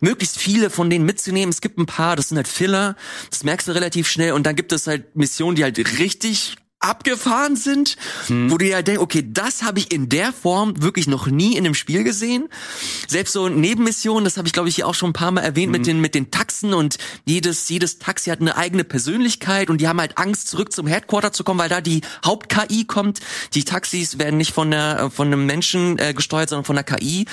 möglichst 0.00 0.38
viele 0.38 0.68
von 0.68 0.90
denen 0.90 1.06
mitzunehmen. 1.06 1.50
Es 1.50 1.62
gibt 1.62 1.78
ein 1.78 1.86
paar, 1.86 2.14
das 2.16 2.28
sind 2.28 2.36
halt 2.36 2.48
Filler, 2.48 2.96
das 3.30 3.42
merkst 3.42 3.68
du 3.68 3.72
relativ 3.72 4.08
schnell 4.08 4.32
und 4.32 4.44
dann 4.44 4.56
gibt 4.56 4.72
es 4.72 4.86
halt 4.86 5.16
Missionen, 5.16 5.56
die 5.56 5.62
halt 5.62 5.78
richtig 5.98 6.56
abgefahren 6.80 7.56
sind, 7.56 7.96
hm. 8.26 8.50
wo 8.50 8.56
du 8.56 8.66
ja 8.66 8.80
denkst, 8.80 9.02
okay, 9.02 9.22
das 9.26 9.62
habe 9.62 9.78
ich 9.78 9.92
in 9.92 10.08
der 10.08 10.32
Form 10.32 10.82
wirklich 10.82 11.06
noch 11.06 11.26
nie 11.26 11.56
in 11.56 11.66
einem 11.66 11.74
Spiel 11.74 12.04
gesehen. 12.04 12.48
Selbst 13.06 13.34
so 13.34 13.50
Nebenmissionen, 13.50 14.24
das 14.24 14.38
habe 14.38 14.48
ich 14.48 14.54
glaube 14.54 14.70
ich 14.70 14.76
hier 14.76 14.88
auch 14.88 14.94
schon 14.94 15.10
ein 15.10 15.14
paar 15.14 15.30
Mal 15.30 15.42
erwähnt 15.42 15.66
hm. 15.66 15.72
mit 15.72 15.86
den 15.86 16.00
mit 16.00 16.14
den 16.14 16.30
Taxen 16.30 16.72
und 16.72 16.96
jedes 17.26 17.68
jedes 17.68 17.98
Taxi 17.98 18.30
hat 18.30 18.40
eine 18.40 18.56
eigene 18.56 18.84
Persönlichkeit 18.84 19.68
und 19.68 19.78
die 19.82 19.88
haben 19.88 20.00
halt 20.00 20.16
Angst 20.16 20.48
zurück 20.48 20.72
zum 20.72 20.86
Headquarter 20.86 21.32
zu 21.32 21.44
kommen, 21.44 21.60
weil 21.60 21.68
da 21.68 21.82
die 21.82 22.00
Haupt 22.24 22.48
KI 22.48 22.86
kommt. 22.86 23.20
Die 23.52 23.64
Taxis 23.64 24.18
werden 24.18 24.38
nicht 24.38 24.52
von 24.52 24.70
der 24.70 25.10
von 25.10 25.26
einem 25.26 25.44
Menschen 25.44 25.98
äh, 25.98 26.14
gesteuert, 26.14 26.48
sondern 26.48 26.64
von 26.64 26.76
der 26.76 26.84
KI 26.84 27.26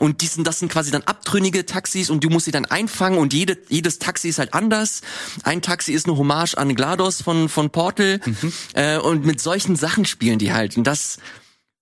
und 0.00 0.20
die 0.20 0.26
sind 0.26 0.48
das 0.48 0.58
sind 0.58 0.70
quasi 0.70 0.90
dann 0.90 1.02
abtrünnige 1.02 1.64
Taxis 1.64 2.10
und 2.10 2.24
du 2.24 2.28
musst 2.28 2.46
sie 2.46 2.50
dann 2.50 2.64
einfangen 2.64 3.20
und 3.20 3.32
jede 3.32 3.56
jedes 3.68 4.00
Taxi 4.00 4.28
ist 4.28 4.40
halt 4.40 4.52
anders. 4.52 5.02
Ein 5.44 5.62
Taxi 5.62 5.92
ist 5.92 6.08
eine 6.08 6.16
Hommage 6.16 6.56
an 6.56 6.74
GLaDOS 6.74 7.22
von 7.22 7.48
von 7.48 7.70
Portal. 7.70 8.20
Mhm 8.24 8.52
äh, 8.79 8.79
und 8.98 9.24
mit 9.24 9.40
solchen 9.40 9.76
Sachen 9.76 10.04
spielen 10.04 10.38
die 10.38 10.52
halt. 10.52 10.76
Und 10.76 10.86
das 10.86 11.18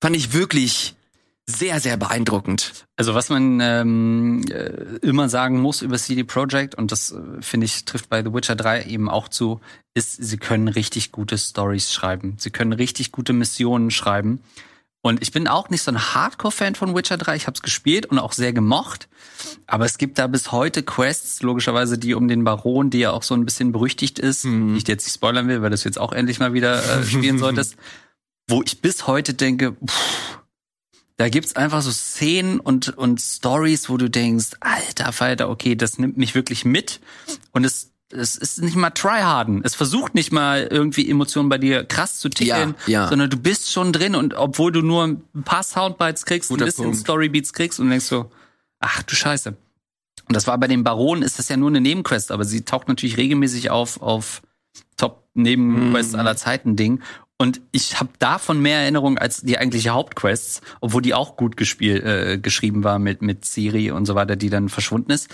fand 0.00 0.16
ich 0.16 0.32
wirklich 0.32 0.94
sehr, 1.48 1.80
sehr 1.80 1.96
beeindruckend. 1.96 2.84
Also 2.96 3.14
was 3.14 3.30
man 3.30 3.58
ähm, 3.60 4.44
äh, 4.50 4.98
immer 5.00 5.30
sagen 5.30 5.60
muss 5.60 5.80
über 5.80 5.96
CD 5.96 6.22
Projekt, 6.22 6.74
und 6.74 6.92
das 6.92 7.12
äh, 7.12 7.40
finde 7.40 7.64
ich 7.64 7.86
trifft 7.86 8.10
bei 8.10 8.22
The 8.22 8.34
Witcher 8.34 8.54
3 8.54 8.84
eben 8.84 9.08
auch 9.08 9.28
zu, 9.28 9.60
ist, 9.94 10.22
sie 10.22 10.36
können 10.36 10.68
richtig 10.68 11.10
gute 11.10 11.38
Stories 11.38 11.92
schreiben. 11.92 12.36
Sie 12.38 12.50
können 12.50 12.74
richtig 12.74 13.12
gute 13.12 13.32
Missionen 13.32 13.90
schreiben. 13.90 14.40
Und 15.00 15.22
ich 15.22 15.30
bin 15.30 15.46
auch 15.46 15.70
nicht 15.70 15.82
so 15.82 15.92
ein 15.92 16.14
Hardcore-Fan 16.14 16.74
von 16.74 16.94
Witcher 16.94 17.16
3. 17.16 17.36
Ich 17.36 17.46
habe 17.46 17.54
es 17.54 17.62
gespielt 17.62 18.06
und 18.06 18.18
auch 18.18 18.32
sehr 18.32 18.52
gemocht. 18.52 19.08
Aber 19.66 19.84
es 19.84 19.96
gibt 19.96 20.18
da 20.18 20.26
bis 20.26 20.50
heute 20.50 20.82
Quests, 20.82 21.42
logischerweise 21.42 21.98
die 21.98 22.14
um 22.14 22.26
den 22.26 22.42
Baron, 22.42 22.90
die 22.90 22.98
ja 22.98 23.12
auch 23.12 23.22
so 23.22 23.34
ein 23.34 23.44
bisschen 23.44 23.70
berüchtigt 23.70 24.18
ist, 24.18 24.44
mhm. 24.44 24.72
die 24.72 24.78
ich 24.78 24.88
jetzt 24.88 25.06
nicht 25.06 25.14
spoilern 25.14 25.46
will, 25.46 25.62
weil 25.62 25.70
du 25.70 25.74
es 25.74 25.84
jetzt 25.84 25.98
auch 25.98 26.12
endlich 26.12 26.40
mal 26.40 26.52
wieder 26.52 26.82
äh, 26.82 27.04
spielen 27.04 27.38
solltest, 27.38 27.76
wo 28.48 28.62
ich 28.62 28.80
bis 28.80 29.06
heute 29.06 29.34
denke, 29.34 29.76
pff, 29.86 30.38
da 31.16 31.28
gibt's 31.28 31.56
einfach 31.56 31.82
so 31.82 31.90
Szenen 31.90 32.60
und, 32.60 32.96
und 32.96 33.20
Stories, 33.20 33.88
wo 33.88 33.96
du 33.96 34.08
denkst, 34.08 34.50
alter 34.60 35.12
Falter, 35.12 35.48
okay, 35.48 35.74
das 35.74 35.98
nimmt 35.98 36.16
mich 36.16 36.34
wirklich 36.34 36.64
mit. 36.64 37.00
Und 37.52 37.64
es 37.64 37.90
es 38.10 38.36
ist 38.36 38.62
nicht 38.62 38.76
mal 38.76 38.90
tryharden. 38.90 39.60
Es 39.64 39.74
versucht 39.74 40.14
nicht 40.14 40.32
mal 40.32 40.66
irgendwie 40.70 41.08
Emotionen 41.10 41.48
bei 41.48 41.58
dir 41.58 41.84
krass 41.84 42.18
zu 42.20 42.28
tickeln, 42.28 42.74
Ja, 42.86 43.02
ja. 43.02 43.08
sondern 43.08 43.28
du 43.30 43.36
bist 43.36 43.70
schon 43.70 43.92
drin 43.92 44.14
und 44.14 44.34
obwohl 44.34 44.72
du 44.72 44.80
nur 44.82 45.04
ein 45.04 45.22
paar 45.44 45.62
Soundbites 45.62 46.24
kriegst, 46.24 46.48
Guter 46.48 46.64
ein 46.64 46.66
bisschen 46.66 46.84
Punkt. 46.84 46.98
Storybeats 47.00 47.52
kriegst 47.52 47.80
und 47.80 47.90
denkst 47.90 48.06
so, 48.06 48.30
ach 48.80 49.02
du 49.02 49.14
Scheiße. 49.14 49.50
Und 49.50 50.36
das 50.36 50.46
war 50.46 50.56
bei 50.58 50.68
den 50.68 50.84
Baronen, 50.84 51.22
ist 51.22 51.38
das 51.38 51.48
ja 51.48 51.56
nur 51.56 51.68
eine 51.70 51.80
Nebenquest, 51.80 52.32
aber 52.32 52.44
sie 52.44 52.62
taucht 52.64 52.88
natürlich 52.88 53.16
regelmäßig 53.16 53.70
auf, 53.70 54.00
auf 54.02 54.42
Top-Nebenquests 54.96 56.12
Mhm. 56.12 56.18
aller 56.18 56.36
Zeiten 56.36 56.76
Ding. 56.76 57.02
Und 57.40 57.60
ich 57.70 58.00
habe 58.00 58.10
davon 58.18 58.60
mehr 58.60 58.80
Erinnerungen 58.80 59.16
als 59.16 59.42
die 59.42 59.58
eigentliche 59.58 59.90
Hauptquests, 59.90 60.60
obwohl 60.80 61.02
die 61.02 61.14
auch 61.14 61.36
gut 61.36 61.56
gespielt, 61.56 62.02
äh, 62.04 62.38
geschrieben 62.38 62.82
war 62.84 62.98
mit, 62.98 63.22
mit 63.22 63.44
Siri 63.44 63.90
und 63.92 64.06
so 64.06 64.14
weiter, 64.16 64.34
die 64.34 64.50
dann 64.50 64.68
verschwunden 64.68 65.12
ist. 65.12 65.28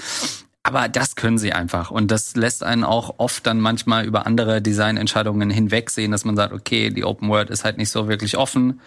Aber 0.64 0.88
das 0.88 1.14
können 1.14 1.36
sie 1.36 1.52
einfach. 1.52 1.90
Und 1.90 2.10
das 2.10 2.36
lässt 2.36 2.64
einen 2.64 2.84
auch 2.84 3.16
oft 3.18 3.46
dann 3.46 3.60
manchmal 3.60 4.06
über 4.06 4.26
andere 4.26 4.62
Designentscheidungen 4.62 5.50
hinwegsehen, 5.50 6.10
dass 6.10 6.24
man 6.24 6.36
sagt, 6.36 6.54
okay, 6.54 6.88
die 6.88 7.04
Open 7.04 7.28
World 7.28 7.50
ist 7.50 7.64
halt 7.64 7.76
nicht 7.76 7.90
so 7.90 8.08
wirklich 8.08 8.38
offen 8.38 8.80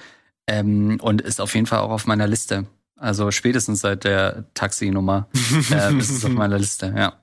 ähm, 0.47 0.97
und 0.99 1.21
ist 1.21 1.39
auf 1.39 1.53
jeden 1.53 1.67
Fall 1.67 1.79
auch 1.79 1.91
auf 1.91 2.07
meiner 2.07 2.27
Liste. 2.27 2.65
Also 2.95 3.29
spätestens 3.29 3.81
seit 3.81 4.05
der 4.05 4.45
Taxi-Nummer 4.55 5.27
äh, 5.71 5.95
ist 5.99 6.09
es 6.09 6.25
auf 6.25 6.31
meiner 6.31 6.57
Liste, 6.57 6.93
ja. 6.97 7.13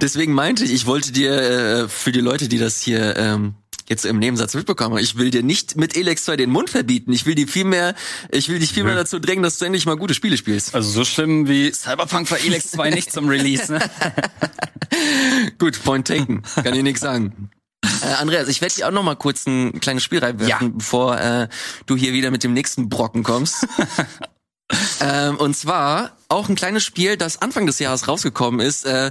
Deswegen 0.00 0.32
meinte 0.32 0.64
ich, 0.64 0.72
ich 0.72 0.86
wollte 0.86 1.12
dir 1.12 1.32
äh, 1.32 1.88
für 1.88 2.10
die 2.10 2.20
Leute, 2.20 2.48
die 2.48 2.58
das 2.58 2.80
hier 2.80 3.16
ähm, 3.16 3.54
jetzt 3.88 4.04
im 4.04 4.18
Nebensatz 4.18 4.54
mitbekommen 4.54 4.98
ich 4.98 5.16
will 5.16 5.30
dir 5.30 5.42
nicht 5.42 5.76
mit 5.76 5.96
Elex 5.96 6.24
2 6.24 6.36
den 6.36 6.50
Mund 6.50 6.70
verbieten. 6.70 7.12
Ich 7.12 7.26
will 7.26 7.34
dir 7.34 7.48
viel 7.48 7.64
mehr, 7.64 7.94
ich 8.30 8.48
will 8.48 8.58
dich 8.58 8.72
viel 8.72 8.84
mehr 8.84 8.94
dazu 8.94 9.18
drängen, 9.18 9.42
dass 9.42 9.58
du 9.58 9.64
endlich 9.64 9.86
mal 9.86 9.96
gute 9.96 10.14
Spiele 10.14 10.36
spielst. 10.36 10.74
Also 10.74 10.90
so 10.90 11.04
schlimm 11.04 11.48
wie 11.48 11.72
Cyberpunk 11.72 12.30
war 12.30 12.38
Elex 12.38 12.70
2 12.72 12.90
nicht 12.94 13.12
zum 13.12 13.28
Release. 13.28 13.72
Ne? 13.72 13.80
Gut, 15.58 15.82
Point 15.82 16.06
taken. 16.08 16.42
Kann 16.62 16.74
ich 16.74 16.82
nichts 16.82 17.00
sagen. 17.00 17.50
Äh, 18.02 18.14
Andreas, 18.14 18.48
ich 18.48 18.60
werde 18.60 18.74
dir 18.74 18.88
auch 18.88 18.92
noch 18.92 19.02
mal 19.02 19.16
kurz 19.16 19.46
ein 19.46 19.80
kleines 19.80 20.02
Spiel 20.04 20.20
reinwerfen, 20.20 20.68
Ja. 20.68 20.74
bevor 20.76 21.18
äh, 21.18 21.48
du 21.86 21.96
hier 21.96 22.12
wieder 22.12 22.30
mit 22.30 22.44
dem 22.44 22.52
nächsten 22.52 22.88
Brocken 22.88 23.22
kommst. 23.22 23.66
ähm, 25.00 25.36
und 25.36 25.56
zwar 25.56 26.16
auch 26.28 26.48
ein 26.48 26.54
kleines 26.54 26.84
Spiel, 26.84 27.16
das 27.16 27.42
Anfang 27.42 27.66
des 27.66 27.78
Jahres 27.78 28.08
rausgekommen 28.08 28.60
ist. 28.60 28.84
Äh, 28.86 29.10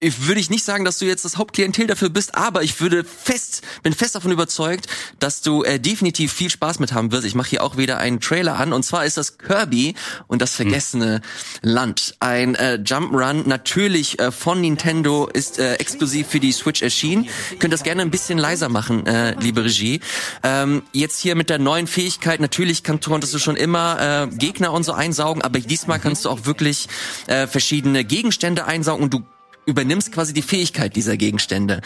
ich 0.00 0.28
würde 0.28 0.40
ich 0.40 0.48
nicht 0.48 0.64
sagen, 0.64 0.84
dass 0.84 0.98
du 0.98 1.06
jetzt 1.06 1.24
das 1.24 1.38
Hauptklientel 1.38 1.88
dafür 1.88 2.08
bist, 2.08 2.36
aber 2.36 2.62
ich 2.62 2.80
würde 2.80 3.02
fest, 3.02 3.62
bin 3.82 3.92
fest 3.92 4.14
davon 4.14 4.30
überzeugt, 4.30 4.86
dass 5.18 5.40
du 5.42 5.64
äh, 5.64 5.80
definitiv 5.80 6.32
viel 6.32 6.50
Spaß 6.50 6.78
mit 6.78 6.92
haben 6.92 7.10
wirst. 7.10 7.24
Ich 7.24 7.34
mache 7.34 7.50
hier 7.50 7.64
auch 7.64 7.76
wieder 7.76 7.98
einen 7.98 8.20
Trailer 8.20 8.60
an 8.60 8.72
und 8.72 8.84
zwar 8.84 9.04
ist 9.04 9.16
das 9.16 9.38
Kirby 9.38 9.96
und 10.28 10.40
das 10.40 10.54
vergessene 10.54 11.20
Land. 11.62 12.14
Ein 12.20 12.54
äh, 12.54 12.78
Jump'n'Run, 12.80 13.48
natürlich 13.48 14.20
äh, 14.20 14.30
von 14.30 14.60
Nintendo, 14.60 15.26
ist 15.26 15.58
äh, 15.58 15.74
exklusiv 15.74 16.28
für 16.28 16.38
die 16.38 16.52
Switch 16.52 16.80
erschienen. 16.80 17.28
Könnt 17.58 17.72
das 17.72 17.82
gerne 17.82 18.02
ein 18.02 18.12
bisschen 18.12 18.38
leiser 18.38 18.68
machen, 18.68 19.04
äh, 19.06 19.34
liebe 19.40 19.64
Regie. 19.64 20.00
Ähm, 20.44 20.84
jetzt 20.92 21.18
hier 21.18 21.34
mit 21.34 21.50
der 21.50 21.58
neuen 21.58 21.88
Fähigkeit, 21.88 22.38
natürlich 22.38 22.84
kann, 22.84 23.00
konntest 23.00 23.34
du 23.34 23.40
schon 23.40 23.56
immer 23.56 24.28
äh, 24.30 24.36
Gegner 24.36 24.72
und 24.72 24.84
so 24.84 24.92
einsaugen, 24.92 25.42
aber 25.42 25.58
diesmal 25.58 25.98
kannst 25.98 26.24
du 26.24 26.30
auch 26.30 26.46
wirklich 26.46 26.86
äh, 27.26 27.48
verschiedene 27.48 28.04
Gegenstände 28.04 28.64
einsaugen 28.64 29.02
und 29.02 29.12
du 29.12 29.24
übernimmst 29.68 30.12
quasi 30.12 30.32
die 30.32 30.42
Fähigkeit 30.42 30.96
dieser 30.96 31.16
Gegenstände. 31.16 31.82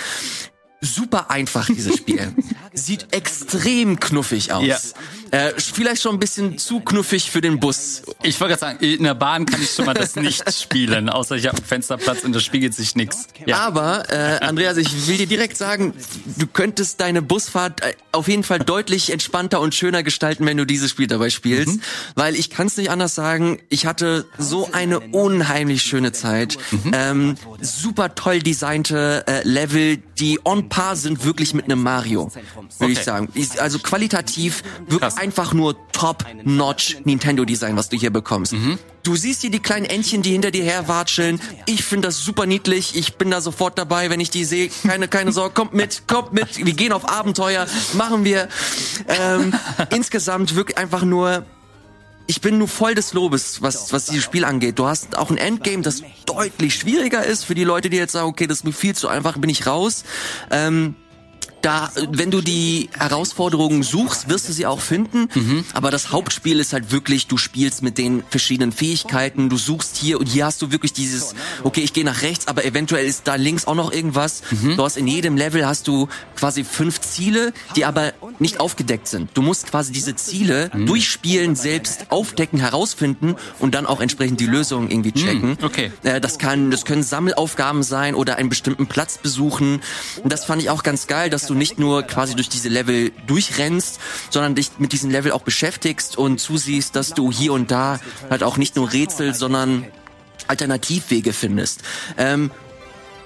Super 0.84 1.30
einfach, 1.30 1.66
dieses 1.66 1.96
Spiel. 1.96 2.34
Sieht 2.74 3.12
extrem 3.12 4.00
knuffig 4.00 4.52
aus. 4.52 4.64
Ja. 4.64 4.78
Äh, 5.30 5.52
vielleicht 5.56 6.02
schon 6.02 6.16
ein 6.16 6.18
bisschen 6.18 6.58
zu 6.58 6.80
knuffig 6.80 7.30
für 7.30 7.40
den 7.40 7.60
Bus. 7.60 8.02
Ich 8.22 8.38
wollte 8.40 8.56
gerade 8.56 8.78
sagen, 8.78 8.84
in 8.84 9.04
der 9.04 9.14
Bahn 9.14 9.46
kann 9.46 9.62
ich 9.62 9.70
schon 9.70 9.86
mal 9.86 9.94
das 9.94 10.16
nicht 10.16 10.52
spielen, 10.60 11.08
außer 11.08 11.36
ich 11.36 11.46
habe 11.46 11.56
einen 11.56 11.66
Fensterplatz 11.66 12.24
und 12.24 12.32
da 12.34 12.40
spiegelt 12.40 12.74
sich 12.74 12.96
nix. 12.96 13.28
Ja. 13.46 13.58
Aber, 13.58 14.10
äh, 14.10 14.44
Andreas, 14.44 14.76
ich 14.76 15.06
will 15.06 15.18
dir 15.18 15.26
direkt 15.26 15.56
sagen, 15.56 15.94
du 16.36 16.46
könntest 16.46 17.00
deine 17.00 17.22
Busfahrt 17.22 17.82
äh, 17.82 17.94
auf 18.10 18.26
jeden 18.26 18.42
Fall 18.42 18.58
deutlich 18.58 19.10
entspannter 19.10 19.60
und 19.60 19.74
schöner 19.74 20.02
gestalten, 20.02 20.44
wenn 20.46 20.56
du 20.56 20.66
dieses 20.66 20.90
Spiel 20.90 21.06
dabei 21.06 21.30
spielst. 21.30 21.78
Weil 22.16 22.34
ich 22.34 22.50
kann 22.50 22.66
es 22.66 22.76
nicht 22.76 22.90
anders 22.90 23.14
sagen, 23.14 23.58
ich 23.68 23.86
hatte 23.86 24.26
so 24.36 24.70
eine 24.72 25.00
unheimlich 25.00 25.82
schöne 25.82 26.12
Zeit. 26.12 26.58
Ähm, 26.92 27.36
super 27.60 28.14
toll 28.14 28.40
designte 28.40 29.24
äh, 29.26 29.46
Level, 29.48 29.98
die 30.18 30.40
on 30.44 30.68
par 30.72 30.96
sind 30.96 31.22
wirklich 31.26 31.52
mit 31.52 31.66
einem 31.66 31.82
Mario, 31.82 32.30
würde 32.78 32.92
ich 32.92 32.98
Okay. 32.98 33.04
sagen. 33.04 33.28
Ist 33.34 33.60
Also 33.60 33.78
qualitativ 33.78 34.62
wirklich 34.88 35.16
einfach 35.18 35.52
nur 35.52 35.76
top-notch 35.92 36.96
Nintendo-Design, 37.04 37.76
was 37.76 37.90
du 37.90 37.98
hier 37.98 38.10
bekommst. 38.10 38.54
Du 39.02 39.14
siehst 39.16 39.42
hier 39.42 39.50
die 39.50 39.58
kleinen 39.58 39.84
Entchen, 39.84 40.22
die 40.22 40.30
hinter 40.30 40.50
dir 40.50 40.64
herwatscheln. 40.64 41.40
Ich 41.66 41.84
finde 41.84 42.08
das 42.08 42.24
super 42.24 42.46
niedlich. 42.46 42.96
Ich 42.96 43.16
bin 43.16 43.30
da 43.30 43.42
sofort 43.42 43.76
dabei, 43.76 44.08
wenn 44.08 44.20
ich 44.20 44.30
die 44.30 44.46
sehe. 44.46 44.70
Keine, 44.86 45.08
keine 45.08 45.32
Sorge, 45.32 45.52
kommt 45.52 45.74
mit, 45.74 46.08
kommt 46.08 46.32
mit. 46.32 46.56
Wir 46.64 46.72
gehen 46.72 46.92
auf 46.92 47.06
Abenteuer, 47.06 47.66
machen 47.92 48.24
wir. 48.24 48.48
Ähm, 49.08 49.52
insgesamt 49.90 50.54
wirklich 50.54 50.78
einfach 50.78 51.02
nur 51.02 51.44
ich 52.26 52.40
bin 52.40 52.58
nur 52.58 52.68
voll 52.68 52.94
des 52.94 53.12
Lobes, 53.12 53.62
was, 53.62 53.92
was 53.92 54.06
dieses 54.06 54.24
Spiel 54.24 54.44
angeht. 54.44 54.78
Du 54.78 54.86
hast 54.86 55.16
auch 55.16 55.30
ein 55.30 55.38
Endgame, 55.38 55.82
das 55.82 56.02
deutlich 56.26 56.74
schwieriger 56.74 57.24
ist 57.24 57.44
für 57.44 57.54
die 57.54 57.64
Leute, 57.64 57.90
die 57.90 57.96
jetzt 57.96 58.12
sagen, 58.12 58.28
okay, 58.28 58.46
das 58.46 58.58
ist 58.58 58.64
mir 58.64 58.72
viel 58.72 58.94
zu 58.94 59.08
einfach, 59.08 59.38
bin 59.38 59.50
ich 59.50 59.66
raus. 59.66 60.04
Ähm, 60.50 60.94
da, 61.62 61.90
wenn 62.10 62.30
du 62.30 62.40
die 62.40 62.90
Herausforderungen 62.98 63.82
suchst, 63.82 64.28
wirst 64.28 64.48
du 64.48 64.52
sie 64.52 64.66
auch 64.66 64.80
finden. 64.80 65.28
Aber 65.72 65.90
das 65.90 66.10
Hauptspiel 66.12 66.58
ist 66.60 66.72
halt 66.72 66.90
wirklich, 66.92 67.26
du 67.28 67.36
spielst 67.36 67.82
mit 67.82 67.98
den 67.98 68.22
verschiedenen 68.28 68.72
Fähigkeiten, 68.72 69.48
du 69.48 69.56
suchst 69.56 69.96
hier 69.96 70.18
und 70.20 70.26
hier 70.26 70.44
hast 70.44 70.60
du 70.62 70.72
wirklich 70.72 70.92
dieses, 70.92 71.34
okay, 71.62 71.80
ich 71.80 71.92
gehe 71.92 72.04
nach 72.04 72.22
rechts, 72.22 72.48
aber 72.48 72.64
eventuell 72.64 73.06
ist 73.06 73.26
da 73.28 73.36
links 73.36 73.66
auch 73.66 73.74
noch 73.74 73.92
irgendwas. 73.92 74.42
Du 74.76 74.82
hast 74.82 74.96
in 74.96 75.06
jedem 75.06 75.36
Level 75.36 75.66
hast 75.66 75.88
du 75.88 76.08
quasi 76.36 76.64
fünf 76.64 77.00
Ziele, 77.00 77.52
die 77.76 77.84
aber 77.84 78.12
nicht 78.38 78.60
aufgedeckt 78.60 79.08
sind. 79.08 79.30
Du 79.34 79.42
musst 79.42 79.66
quasi 79.70 79.92
diese 79.92 80.16
Ziele 80.16 80.70
durchspielen, 80.86 81.54
selbst 81.54 82.06
aufdecken, 82.10 82.58
herausfinden 82.58 83.36
und 83.58 83.74
dann 83.74 83.86
auch 83.86 84.00
entsprechend 84.00 84.40
die 84.40 84.46
Lösung 84.46 84.90
irgendwie 84.90 85.12
checken. 85.12 85.56
okay. 85.62 85.92
Äh, 86.02 86.20
das 86.20 86.38
kann, 86.38 86.70
das 86.70 86.84
können 86.84 87.02
Sammelaufgaben 87.02 87.82
sein 87.82 88.14
oder 88.14 88.36
einen 88.36 88.48
bestimmten 88.48 88.86
Platz 88.86 89.18
besuchen. 89.18 89.80
Und 90.22 90.32
das 90.32 90.44
fand 90.44 90.60
ich 90.62 90.70
auch 90.70 90.82
ganz 90.82 91.06
geil, 91.06 91.30
dass 91.30 91.46
du 91.46 91.51
nicht 91.54 91.78
nur 91.78 92.02
quasi 92.02 92.34
durch 92.34 92.48
diese 92.48 92.68
Level 92.68 93.12
durchrennst, 93.26 94.00
sondern 94.30 94.54
dich 94.54 94.70
mit 94.78 94.92
diesen 94.92 95.10
Level 95.10 95.32
auch 95.32 95.42
beschäftigst 95.42 96.16
und 96.16 96.40
zusiehst, 96.40 96.96
dass 96.96 97.14
du 97.14 97.30
hier 97.32 97.52
und 97.52 97.70
da 97.70 98.00
halt 98.30 98.42
auch 98.42 98.56
nicht 98.56 98.76
nur 98.76 98.92
Rätsel, 98.92 99.34
sondern 99.34 99.86
Alternativwege 100.48 101.32
findest. 101.32 101.82
Ähm, 102.16 102.50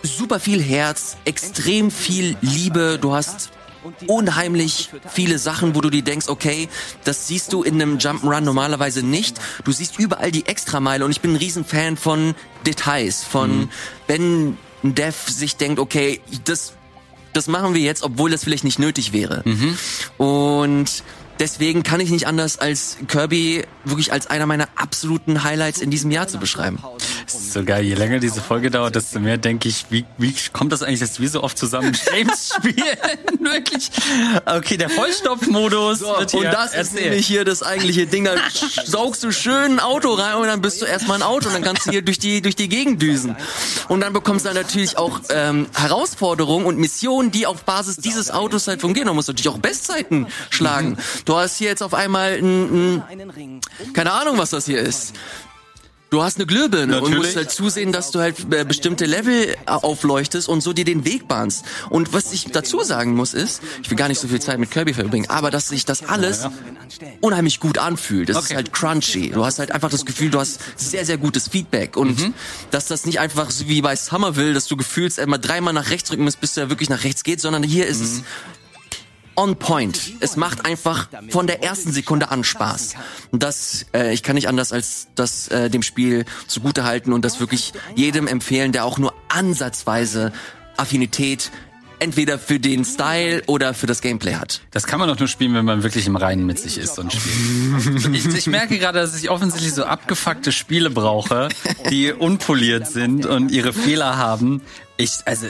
super 0.02 0.40
viel 0.40 0.62
Herz, 0.62 1.16
extrem 1.24 1.90
viel 1.90 2.36
Liebe. 2.40 2.98
Du 3.00 3.14
hast 3.14 3.50
unheimlich 4.06 4.90
viele 5.12 5.38
Sachen, 5.38 5.74
wo 5.74 5.80
du 5.80 5.90
dir 5.90 6.02
denkst, 6.02 6.28
okay, 6.28 6.68
das 7.04 7.28
siehst 7.28 7.52
du 7.52 7.62
in 7.62 7.80
einem 7.80 7.98
Jump'n'Run 7.98 8.40
normalerweise 8.40 9.02
nicht. 9.02 9.40
Du 9.64 9.72
siehst 9.72 9.98
überall 9.98 10.30
die 10.30 10.46
Extrameile 10.46 11.04
und 11.04 11.10
ich 11.10 11.20
bin 11.20 11.32
ein 11.32 11.36
Riesenfan 11.36 11.96
von 11.96 12.34
Details, 12.66 13.24
von 13.24 13.68
wenn 14.06 14.56
ein 14.82 14.94
Dev 14.94 15.30
sich 15.30 15.56
denkt, 15.56 15.78
okay, 15.78 16.20
das, 16.44 16.74
das 17.36 17.46
machen 17.48 17.74
wir 17.74 17.82
jetzt, 17.82 18.02
obwohl 18.02 18.30
das 18.30 18.44
vielleicht 18.44 18.64
nicht 18.64 18.78
nötig 18.78 19.12
wäre. 19.12 19.42
Und 20.16 21.02
deswegen 21.40 21.82
kann 21.82 22.00
ich 22.00 22.10
nicht 22.10 22.26
anders 22.26 22.58
als 22.58 22.96
Kirby 23.08 23.64
wirklich 23.84 24.12
als 24.12 24.26
einer 24.26 24.46
meiner 24.46 24.68
absoluten 24.76 25.44
Highlights 25.44 25.80
in 25.80 25.90
diesem 25.90 26.10
Jahr 26.10 26.28
zu 26.28 26.38
beschreiben. 26.38 26.78
Das 27.24 27.34
ist 27.34 27.52
so 27.52 27.64
geil. 27.64 27.84
Je 27.84 27.94
länger 27.94 28.18
diese 28.18 28.40
Folge 28.40 28.70
dauert, 28.70 28.94
desto 28.96 29.18
mehr 29.20 29.36
denke 29.38 29.68
ich, 29.68 29.86
wie, 29.90 30.04
wie 30.18 30.34
kommt 30.52 30.72
das 30.72 30.82
eigentlich, 30.82 31.00
dass 31.00 31.20
wir 31.20 31.28
so 31.28 31.42
oft 31.42 31.58
zusammen 31.58 31.96
Games 32.12 32.54
spielen? 32.56 32.76
Wirklich? 33.40 33.90
Okay, 34.44 34.76
der 34.76 34.90
Vollstopfmodus 34.90 36.00
hier 36.00 36.38
Und 36.38 36.44
das 36.44 36.66
ist 36.70 36.74
erzählt. 36.74 37.04
nämlich 37.04 37.26
hier 37.26 37.44
das 37.44 37.62
eigentliche 37.62 38.06
Ding. 38.06 38.24
Da 38.24 38.34
saugst 38.84 39.22
du 39.24 39.32
schön 39.32 39.72
ein 39.72 39.80
Auto 39.80 40.12
rein 40.14 40.36
und 40.36 40.46
dann 40.46 40.60
bist 40.60 40.80
du 40.82 40.86
erstmal 40.86 41.18
ein 41.18 41.22
Auto 41.22 41.48
und 41.48 41.54
dann 41.54 41.62
kannst 41.62 41.86
du 41.86 41.90
hier 41.90 42.02
durch 42.02 42.18
die, 42.18 42.42
durch 42.42 42.56
die 42.56 42.68
Gegend 42.68 43.00
düsen. 43.02 43.36
Und 43.88 44.00
dann 44.00 44.12
bekommst 44.12 44.44
du 44.44 44.48
dann 44.48 44.56
natürlich 44.56 44.98
auch 44.98 45.20
ähm, 45.30 45.66
Herausforderungen 45.74 46.66
und 46.66 46.78
Missionen, 46.78 47.30
die 47.30 47.46
auf 47.46 47.62
Basis 47.64 47.96
dieses 47.96 48.30
Autos 48.30 48.66
halt 48.68 48.80
fungieren. 48.80 49.08
Du 49.08 49.14
musst 49.14 49.28
natürlich 49.28 49.48
auch 49.48 49.58
Bestzeiten 49.58 50.26
schlagen. 50.50 50.96
Du 51.26 51.36
hast 51.36 51.56
hier 51.58 51.68
jetzt 51.68 51.82
auf 51.82 51.92
einmal 51.92 52.38
ein, 52.38 52.94
ein 53.02 53.60
keine 53.92 54.12
Ahnung, 54.12 54.38
was 54.38 54.50
das 54.50 54.64
hier 54.64 54.80
ist. 54.80 55.12
Du 56.08 56.22
hast 56.22 56.36
eine 56.36 56.46
Glühbirne 56.46 56.94
und 56.98 57.10
Natürlich. 57.10 57.16
musst 57.24 57.36
halt 57.36 57.50
zusehen, 57.50 57.90
dass 57.90 58.12
du 58.12 58.20
halt 58.20 58.36
äh, 58.54 58.64
bestimmte 58.64 59.06
Level 59.06 59.48
äh, 59.48 59.56
aufleuchtest 59.66 60.48
und 60.48 60.60
so 60.60 60.72
dir 60.72 60.84
den 60.84 61.04
Weg 61.04 61.26
bahnst. 61.26 61.64
Und 61.90 62.12
was 62.12 62.32
ich 62.32 62.44
dazu 62.52 62.80
sagen 62.84 63.14
muss 63.16 63.34
ist, 63.34 63.60
ich 63.82 63.90
will 63.90 63.96
gar 63.96 64.06
nicht 64.06 64.20
so 64.20 64.28
viel 64.28 64.40
Zeit 64.40 64.60
mit 64.60 64.70
Kirby 64.70 64.94
verbringen, 64.94 65.28
aber 65.28 65.50
dass 65.50 65.66
sich 65.68 65.84
das 65.84 66.04
alles 66.08 66.46
unheimlich 67.20 67.58
gut 67.58 67.78
anfühlt. 67.78 68.28
Das 68.28 68.36
ist 68.36 68.44
Okay. 68.44 68.54
halt 68.54 68.72
crunchy. 68.72 69.30
Du 69.30 69.44
hast 69.44 69.58
halt 69.58 69.72
einfach 69.72 69.90
das 69.90 70.06
Gefühl, 70.06 70.30
du 70.30 70.38
hast 70.38 70.60
sehr, 70.76 71.04
sehr 71.04 71.18
gutes 71.18 71.48
Feedback 71.48 71.96
und 71.96 72.20
Mhm. 72.20 72.34
dass 72.70 72.86
das 72.86 73.04
nicht 73.04 73.18
einfach 73.18 73.50
so 73.50 73.66
wie 73.66 73.82
bei 73.82 73.96
Somerville, 73.96 74.54
dass 74.54 74.66
du 74.68 74.76
gefühlst, 74.76 75.18
immer 75.18 75.38
dreimal 75.38 75.74
nach 75.74 75.90
rechts 75.90 76.08
drücken 76.08 76.22
musst, 76.22 76.40
bis 76.40 76.54
du 76.54 76.60
ja 76.60 76.68
wirklich 76.70 76.88
nach 76.88 77.02
rechts 77.02 77.24
geht, 77.24 77.40
sondern 77.40 77.64
hier 77.64 77.84
ist 77.84 77.98
Mhm. 77.98 78.04
es 78.04 78.22
on 79.36 79.56
point. 79.56 80.12
Es 80.20 80.36
macht 80.36 80.64
einfach 80.64 81.08
von 81.28 81.46
der 81.46 81.62
ersten 81.62 81.92
Sekunde 81.92 82.30
an 82.30 82.44
Spaß. 82.44 82.94
Und 83.30 83.42
das, 83.42 83.86
äh, 83.94 84.12
ich 84.12 84.22
kann 84.22 84.34
nicht 84.34 84.48
anders 84.48 84.72
als 84.72 85.08
das 85.14 85.48
äh, 85.48 85.70
dem 85.70 85.82
Spiel 85.82 86.24
zugute 86.46 86.84
halten 86.84 87.12
und 87.12 87.24
das 87.24 87.40
wirklich 87.40 87.72
jedem 87.94 88.26
empfehlen, 88.26 88.72
der 88.72 88.84
auch 88.84 88.98
nur 88.98 89.14
ansatzweise 89.28 90.32
Affinität 90.76 91.50
entweder 91.98 92.38
für 92.38 92.60
den 92.60 92.84
Style 92.84 93.42
oder 93.46 93.74
für 93.74 93.86
das 93.86 94.00
Gameplay 94.00 94.34
hat. 94.34 94.60
Das 94.70 94.86
kann 94.86 94.98
man 94.98 95.08
doch 95.08 95.18
nur 95.18 95.28
spielen, 95.28 95.54
wenn 95.54 95.64
man 95.64 95.82
wirklich 95.82 96.06
im 96.06 96.16
Reinen 96.16 96.46
mit 96.46 96.58
sich 96.58 96.78
ist 96.78 96.98
und 96.98 97.12
spielt. 97.12 98.14
ich, 98.14 98.26
ich 98.26 98.46
merke 98.46 98.78
gerade, 98.78 99.00
dass 99.00 99.16
ich 99.16 99.30
offensichtlich 99.30 99.72
so 99.72 99.84
abgefuckte 99.84 100.52
Spiele 100.52 100.90
brauche, 100.90 101.48
die 101.90 102.12
unpoliert 102.12 102.86
sind 102.86 103.26
und 103.26 103.50
ihre 103.50 103.72
Fehler 103.72 104.16
haben. 104.16 104.60
Ich, 104.96 105.20
also, 105.24 105.46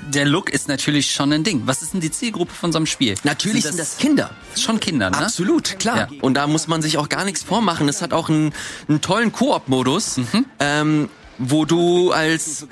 der 0.00 0.24
Look 0.24 0.50
ist 0.50 0.68
natürlich 0.68 1.12
schon 1.12 1.32
ein 1.32 1.44
Ding. 1.44 1.62
Was 1.64 1.82
ist 1.82 1.94
denn 1.94 2.00
die 2.00 2.10
Zielgruppe 2.10 2.52
von 2.52 2.72
so 2.72 2.78
einem 2.78 2.86
Spiel? 2.86 3.14
Natürlich 3.24 3.64
sind 3.64 3.78
das, 3.78 3.98
sind 3.98 4.18
das 4.18 4.28
Kinder. 4.28 4.30
Schon 4.56 4.80
Kinder, 4.80 5.10
ne? 5.10 5.18
Absolut, 5.18 5.78
klar. 5.78 6.08
Ja. 6.10 6.18
Und 6.20 6.34
da 6.34 6.46
muss 6.46 6.68
man 6.68 6.82
sich 6.82 6.98
auch 6.98 7.08
gar 7.08 7.24
nichts 7.24 7.42
vormachen. 7.42 7.88
Es 7.88 8.02
hat 8.02 8.12
auch 8.12 8.28
einen, 8.28 8.52
einen 8.88 9.00
tollen 9.00 9.32
Koop-Modus. 9.32 10.18
Mhm. 10.18 10.46
Ähm, 10.60 11.08
wo 11.40 11.64
du 11.64 12.10
als 12.10 12.66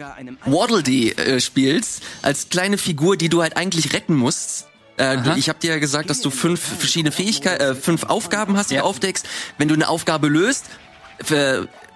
Waddle 0.45 0.83
Dee 0.83 1.13
äh, 1.13 1.41
spielst, 1.41 2.03
als 2.23 2.49
kleine 2.49 2.79
Figur, 2.79 3.17
die 3.17 3.29
du 3.29 3.41
halt 3.41 3.57
eigentlich 3.57 3.93
retten 3.93 4.17
musst. 4.17 4.67
Äh, 4.97 5.19
du, 5.19 5.35
ich 5.37 5.49
habe 5.49 5.61
dir 5.61 5.71
ja 5.71 5.79
gesagt, 5.79 6.11
dass 6.11 6.21
du 6.21 6.31
fünf 6.31 6.61
verschiedene 6.61 7.13
Fähigkeiten, 7.13 7.63
äh, 7.63 7.75
fünf 7.77 8.05
Aufgaben 8.05 8.57
hast, 8.57 8.71
die 8.71 8.75
ja. 8.75 8.81
du 8.81 8.89
aufdeckst. 8.89 9.25
Wenn 9.57 9.69
du 9.69 9.75
eine 9.75 9.89
Aufgabe 9.89 10.27
löst, 10.27 10.65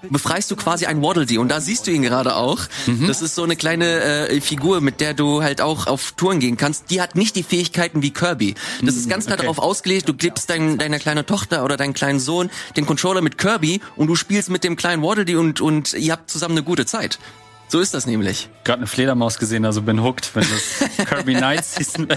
befreist 0.09 0.51
du 0.51 0.57
quasi 0.57 0.87
ein 0.87 1.03
Waddle 1.03 1.27
Dee 1.27 1.39
und 1.39 1.49
da 1.49 1.61
siehst 1.61 1.87
du 1.87 1.91
ihn 1.91 2.03
gerade 2.03 2.37
auch. 2.37 2.61
Mhm. 2.87 3.07
Das 3.07 3.23
ist 3.23 3.35
so 3.35 3.43
eine 3.43 3.57
kleine 3.57 4.29
äh, 4.29 4.41
Figur, 4.41 4.81
mit 4.81 5.01
der 5.01 5.15
du 5.15 5.43
halt 5.43 5.61
auch 5.61 5.87
auf 5.87 6.13
Touren 6.13 6.41
gehen 6.41 6.57
kannst. 6.57 6.91
Die 6.91 7.01
hat 7.01 7.15
nicht 7.15 7.37
die 7.37 7.43
Fähigkeiten 7.43 8.03
wie 8.03 8.11
Kirby. 8.11 8.55
Das 8.83 8.97
ist 8.97 9.09
ganz 9.09 9.27
klar 9.27 9.39
okay. 9.39 9.47
darauf 9.47 9.59
ausgelegt, 9.59 10.09
du 10.09 10.15
gibst 10.15 10.51
dein, 10.51 10.79
deiner 10.79 10.99
kleinen 10.99 11.27
Tochter 11.27 11.65
oder 11.65 11.77
deinen 11.77 11.95
kleinen 11.95 12.21
Sohn 12.21 12.51
den 12.77 12.87
Controller 12.87 13.21
mit 13.21 13.39
Kirby 13.39 13.81
und 13.97 14.07
du 14.07 14.17
spielst 14.17 14.51
mit 14.51 14.65
dem 14.65 14.77
kleinen 14.77 15.03
Waddle 15.03 15.25
Dee 15.25 15.37
und, 15.37 15.61
und 15.61 15.93
ihr 15.95 16.13
habt 16.13 16.31
zusammen 16.31 16.57
eine 16.57 16.65
gute 16.65 16.87
Zeit. 16.87 17.19
So 17.71 17.79
ist 17.79 17.95
das 17.95 18.05
nämlich. 18.05 18.49
Gerade 18.65 18.79
eine 18.79 18.89
Fledermaus 18.89 19.39
gesehen, 19.39 19.65
also 19.65 19.81
bin 19.81 20.03
hooked, 20.03 20.35
wenn 20.35 20.43
das 20.43 21.07
Kirby 21.09 21.35
Knights 21.35 21.77
Season 21.77 22.09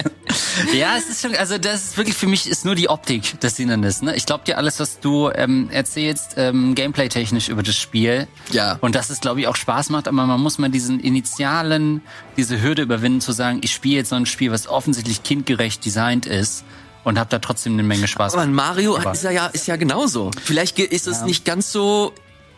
Ja, 0.73 0.97
es 0.97 1.07
ist 1.07 1.21
schon, 1.21 1.35
also 1.35 1.59
das 1.59 1.83
ist 1.83 1.97
wirklich 1.97 2.17
für 2.17 2.25
mich 2.25 2.49
ist 2.49 2.65
nur 2.65 2.73
die 2.73 2.89
Optik 2.89 3.39
des 3.39 3.57
Hindernisses. 3.57 4.01
Ne? 4.01 4.15
Ich 4.15 4.25
glaube 4.25 4.45
dir 4.45 4.57
alles, 4.57 4.79
was 4.79 4.99
du 4.99 5.29
ähm, 5.29 5.69
erzählst, 5.69 6.33
ähm, 6.37 6.73
gameplay-technisch 6.73 7.49
über 7.49 7.61
das 7.61 7.75
Spiel. 7.75 8.27
Ja. 8.49 8.79
Und 8.81 8.95
dass 8.95 9.11
es, 9.11 9.19
glaube 9.19 9.41
ich, 9.41 9.47
auch 9.47 9.55
Spaß 9.55 9.91
macht, 9.91 10.07
aber 10.07 10.25
man 10.25 10.41
muss 10.41 10.57
mal 10.57 10.69
diesen 10.69 10.99
initialen, 10.99 12.01
diese 12.35 12.59
Hürde 12.59 12.81
überwinden, 12.81 13.21
zu 13.21 13.31
sagen, 13.31 13.59
ich 13.63 13.73
spiele 13.73 13.97
jetzt 13.97 14.09
so 14.09 14.15
ein 14.15 14.25
Spiel, 14.25 14.51
was 14.51 14.67
offensichtlich 14.67 15.21
kindgerecht 15.21 15.85
designt 15.85 16.25
ist 16.25 16.63
und 17.03 17.19
habe 17.19 17.29
da 17.29 17.37
trotzdem 17.37 17.73
eine 17.73 17.83
Menge 17.83 18.07
Spaß. 18.07 18.33
Aber 18.33 18.45
Mario 18.47 18.95
ist 18.95 19.23
ja, 19.23 19.47
ist 19.47 19.67
ja 19.67 19.75
genauso. 19.75 20.31
Vielleicht 20.43 20.79
ist 20.79 21.05
es 21.05 21.19
ja. 21.19 21.25
nicht 21.25 21.45
ganz 21.45 21.71
so 21.71 22.13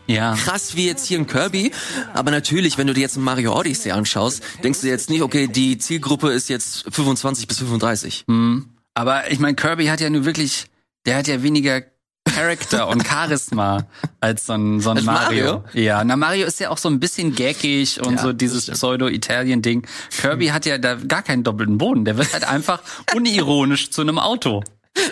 ja. 0.07 0.35
krass 0.35 0.75
wie 0.75 0.87
jetzt 0.87 1.05
hier 1.05 1.17
in 1.17 1.27
Kirby. 1.27 1.71
Aber 2.13 2.31
natürlich, 2.31 2.77
wenn 2.77 2.87
du 2.87 2.93
dir 2.93 3.01
jetzt 3.01 3.17
ein 3.17 3.23
Mario 3.23 3.57
Odyssey 3.57 3.91
anschaust, 3.91 4.43
denkst 4.63 4.81
du 4.81 4.87
jetzt 4.87 5.09
nicht, 5.09 5.21
okay, 5.21 5.47
die 5.47 5.77
Zielgruppe 5.77 6.31
ist 6.31 6.49
jetzt 6.49 6.85
25 6.93 7.47
bis 7.47 7.59
35. 7.59 8.25
Hm. 8.27 8.69
Aber 8.93 9.31
ich 9.31 9.39
meine, 9.39 9.55
Kirby 9.55 9.87
hat 9.87 10.01
ja 10.01 10.09
nur 10.09 10.25
wirklich, 10.25 10.65
der 11.05 11.17
hat 11.17 11.27
ja 11.27 11.43
weniger 11.43 11.83
Charakter 12.27 12.87
und 12.87 13.05
Charisma 13.07 13.85
als 14.19 14.45
so 14.45 14.53
ein, 14.53 14.79
so 14.79 14.91
ein 14.91 15.03
Mario. 15.05 15.61
Mario. 15.63 15.63
Ja, 15.73 16.03
na 16.03 16.15
Mario 16.15 16.47
ist 16.47 16.59
ja 16.59 16.69
auch 16.69 16.77
so 16.77 16.89
ein 16.89 16.99
bisschen 16.99 17.35
gackig 17.35 18.01
und 18.01 18.15
ja, 18.15 18.21
so 18.21 18.33
dieses 18.33 18.69
Pseudo-Italien-Ding. 18.69 19.87
Kirby 20.21 20.47
hat 20.47 20.65
ja 20.65 20.77
da 20.77 20.95
gar 20.95 21.21
keinen 21.21 21.43
doppelten 21.43 21.77
Boden. 21.77 22.05
Der 22.05 22.17
wird 22.17 22.33
halt 22.33 22.47
einfach 22.47 22.81
unironisch 23.15 23.91
zu 23.91 24.01
einem 24.01 24.19
Auto. 24.19 24.63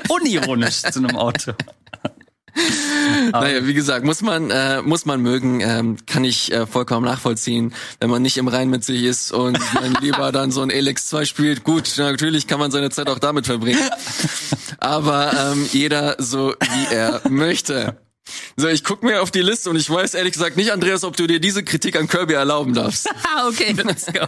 Unironisch 0.10 0.82
zu 0.82 0.99
einem 0.99 1.15
Auto. 1.15 1.53
naja, 3.32 3.66
wie 3.66 3.74
gesagt, 3.74 4.06
muss 4.06 4.22
man 4.22 4.52
äh, 4.52 4.82
muss 4.82 5.06
man 5.06 5.22
mögen, 5.22 5.62
ähm, 5.62 5.98
kann 6.06 6.24
ich 6.24 6.52
äh, 6.52 6.66
vollkommen 6.66 7.06
nachvollziehen, 7.06 7.74
wenn 8.00 8.10
man 8.10 8.22
nicht 8.22 8.38
im 8.38 8.48
Rein 8.48 8.70
mit 8.70 8.84
sich 8.84 9.04
ist 9.04 9.32
und 9.32 9.58
man 9.74 9.94
lieber 10.02 10.32
dann 10.32 10.52
so 10.52 10.62
ein 10.62 10.70
Elex 10.70 11.08
2 11.08 11.26
spielt. 11.26 11.64
Gut, 11.64 11.94
natürlich 11.98 12.48
kann 12.48 12.60
man 12.60 12.72
seine 12.72 12.90
Zeit 12.90 13.10
auch 13.10 13.20
damit 13.20 13.46
verbringen. 13.46 13.82
Aber 14.78 15.34
ähm, 15.34 15.68
jeder 15.72 16.16
so 16.20 16.54
wie 16.60 16.94
er 16.94 17.22
möchte. 17.30 17.98
So, 18.56 18.68
ich 18.68 18.84
guck 18.84 19.04
mir 19.04 19.22
auf 19.22 19.32
die 19.32 19.42
Liste 19.42 19.70
und 19.70 19.76
ich 19.76 19.90
weiß 19.90 20.14
ehrlich 20.14 20.34
gesagt 20.34 20.56
nicht, 20.56 20.72
Andreas, 20.72 21.04
ob 21.04 21.18
du 21.18 21.28
dir 21.28 21.40
diese 21.40 21.64
Kritik 21.64 21.98
an 21.98 22.08
Kirby 22.08 22.34
erlauben 22.34 22.74
darfst. 22.74 23.10
okay, 23.48 23.74
let's 23.84 24.06
go. 24.06 24.26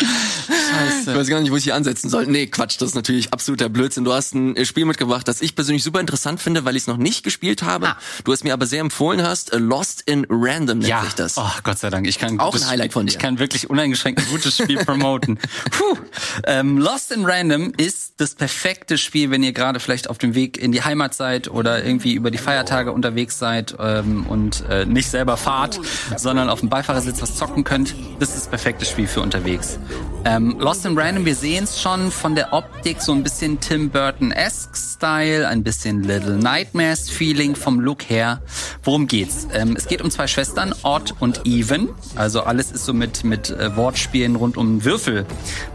Scheiße. 0.00 1.12
Ich 1.12 1.16
weiß 1.16 1.28
gar 1.28 1.40
nicht, 1.40 1.52
wo 1.52 1.56
ich 1.56 1.64
hier 1.64 1.74
ansetzen 1.74 2.08
soll. 2.08 2.26
Nee, 2.26 2.46
Quatsch, 2.48 2.80
das 2.80 2.90
ist 2.90 2.94
natürlich 2.94 3.32
absoluter 3.32 3.68
Blödsinn. 3.68 4.04
Du 4.04 4.12
hast 4.12 4.34
ein 4.34 4.64
Spiel 4.64 4.84
mitgebracht, 4.84 5.28
das 5.28 5.40
ich 5.40 5.54
persönlich 5.54 5.84
super 5.84 6.00
interessant 6.00 6.40
finde, 6.40 6.64
weil 6.64 6.74
ich 6.74 6.82
es 6.82 6.86
noch 6.88 6.96
nicht 6.96 7.22
gespielt 7.22 7.62
habe. 7.62 7.90
Ah. 7.90 7.96
Du 8.24 8.32
es 8.32 8.42
mir 8.42 8.52
aber 8.52 8.66
sehr 8.66 8.80
empfohlen 8.80 9.22
hast. 9.22 9.52
Äh, 9.52 9.58
Lost 9.58 10.02
in 10.06 10.26
Random 10.28 10.78
nennt 10.78 10.88
ja. 10.88 11.02
sich 11.02 11.14
das. 11.14 11.38
Oh, 11.38 11.50
Gott 11.62 11.78
sei 11.78 11.90
Dank. 11.90 12.08
Ich 12.08 12.18
kann 12.18 12.40
auch 12.40 12.54
ein 12.54 12.66
Highlight 12.66 12.92
von 12.92 13.06
dir. 13.06 13.12
Ich 13.12 13.18
kann 13.18 13.38
wirklich 13.38 13.70
uneingeschränkt 13.70 14.20
ein 14.20 14.26
gutes 14.30 14.56
Spiel 14.56 14.78
promoten. 14.84 15.38
Puh. 15.70 15.98
Ähm, 16.44 16.78
Lost 16.78 17.12
in 17.12 17.24
Random 17.24 17.72
ist 17.76 18.14
das 18.16 18.34
perfekte 18.34 18.98
Spiel, 18.98 19.30
wenn 19.30 19.42
ihr 19.42 19.52
gerade 19.52 19.78
vielleicht 19.78 20.10
auf 20.10 20.18
dem 20.18 20.34
Weg 20.34 20.58
in 20.58 20.72
die 20.72 20.82
Heimat 20.82 21.14
seid 21.14 21.48
oder 21.48 21.84
irgendwie 21.84 22.14
über 22.14 22.32
die 22.32 22.38
Feiertage 22.38 22.90
unterwegs 22.90 23.38
seid 23.38 23.76
ähm, 23.78 24.26
und 24.26 24.64
äh, 24.68 24.86
nicht 24.86 25.08
selber 25.08 25.36
fahrt, 25.36 25.80
sondern 26.16 26.48
auf 26.48 26.60
dem 26.60 26.68
Beifahrersitz 26.68 27.22
was 27.22 27.36
zocken 27.36 27.62
könnt. 27.62 27.94
Das 28.18 28.30
ist 28.30 28.38
das 28.38 28.48
perfekte 28.48 28.84
Spiel 28.84 29.06
für 29.06 29.20
unterwegs. 29.20 29.78
Ähm, 30.24 30.56
Lost 30.58 30.86
in 30.86 30.98
Random, 30.98 31.26
wir 31.26 31.34
sehen 31.34 31.64
es 31.64 31.80
schon 31.80 32.10
von 32.10 32.34
der 32.34 32.52
Optik 32.52 33.02
so 33.02 33.12
ein 33.12 33.22
bisschen 33.22 33.60
Tim 33.60 33.90
Burton-esque 33.90 34.76
Style, 34.76 35.46
ein 35.46 35.62
bisschen 35.62 36.02
Little 36.02 36.38
Nightmares 36.38 37.10
Feeling 37.10 37.54
vom 37.54 37.78
Look 37.78 38.08
her. 38.08 38.40
Worum 38.82 39.06
geht's? 39.06 39.46
Ähm, 39.52 39.74
es 39.76 39.86
geht 39.86 40.00
um 40.00 40.10
zwei 40.10 40.26
Schwestern, 40.26 40.74
Odd 40.82 41.14
und 41.20 41.42
Even. 41.44 41.90
Also 42.16 42.42
alles 42.42 42.72
ist 42.72 42.86
so 42.86 42.94
mit, 42.94 43.22
mit 43.24 43.50
äh, 43.50 43.76
Wortspielen 43.76 44.36
rund 44.36 44.56
um 44.56 44.84
Würfel 44.84 45.26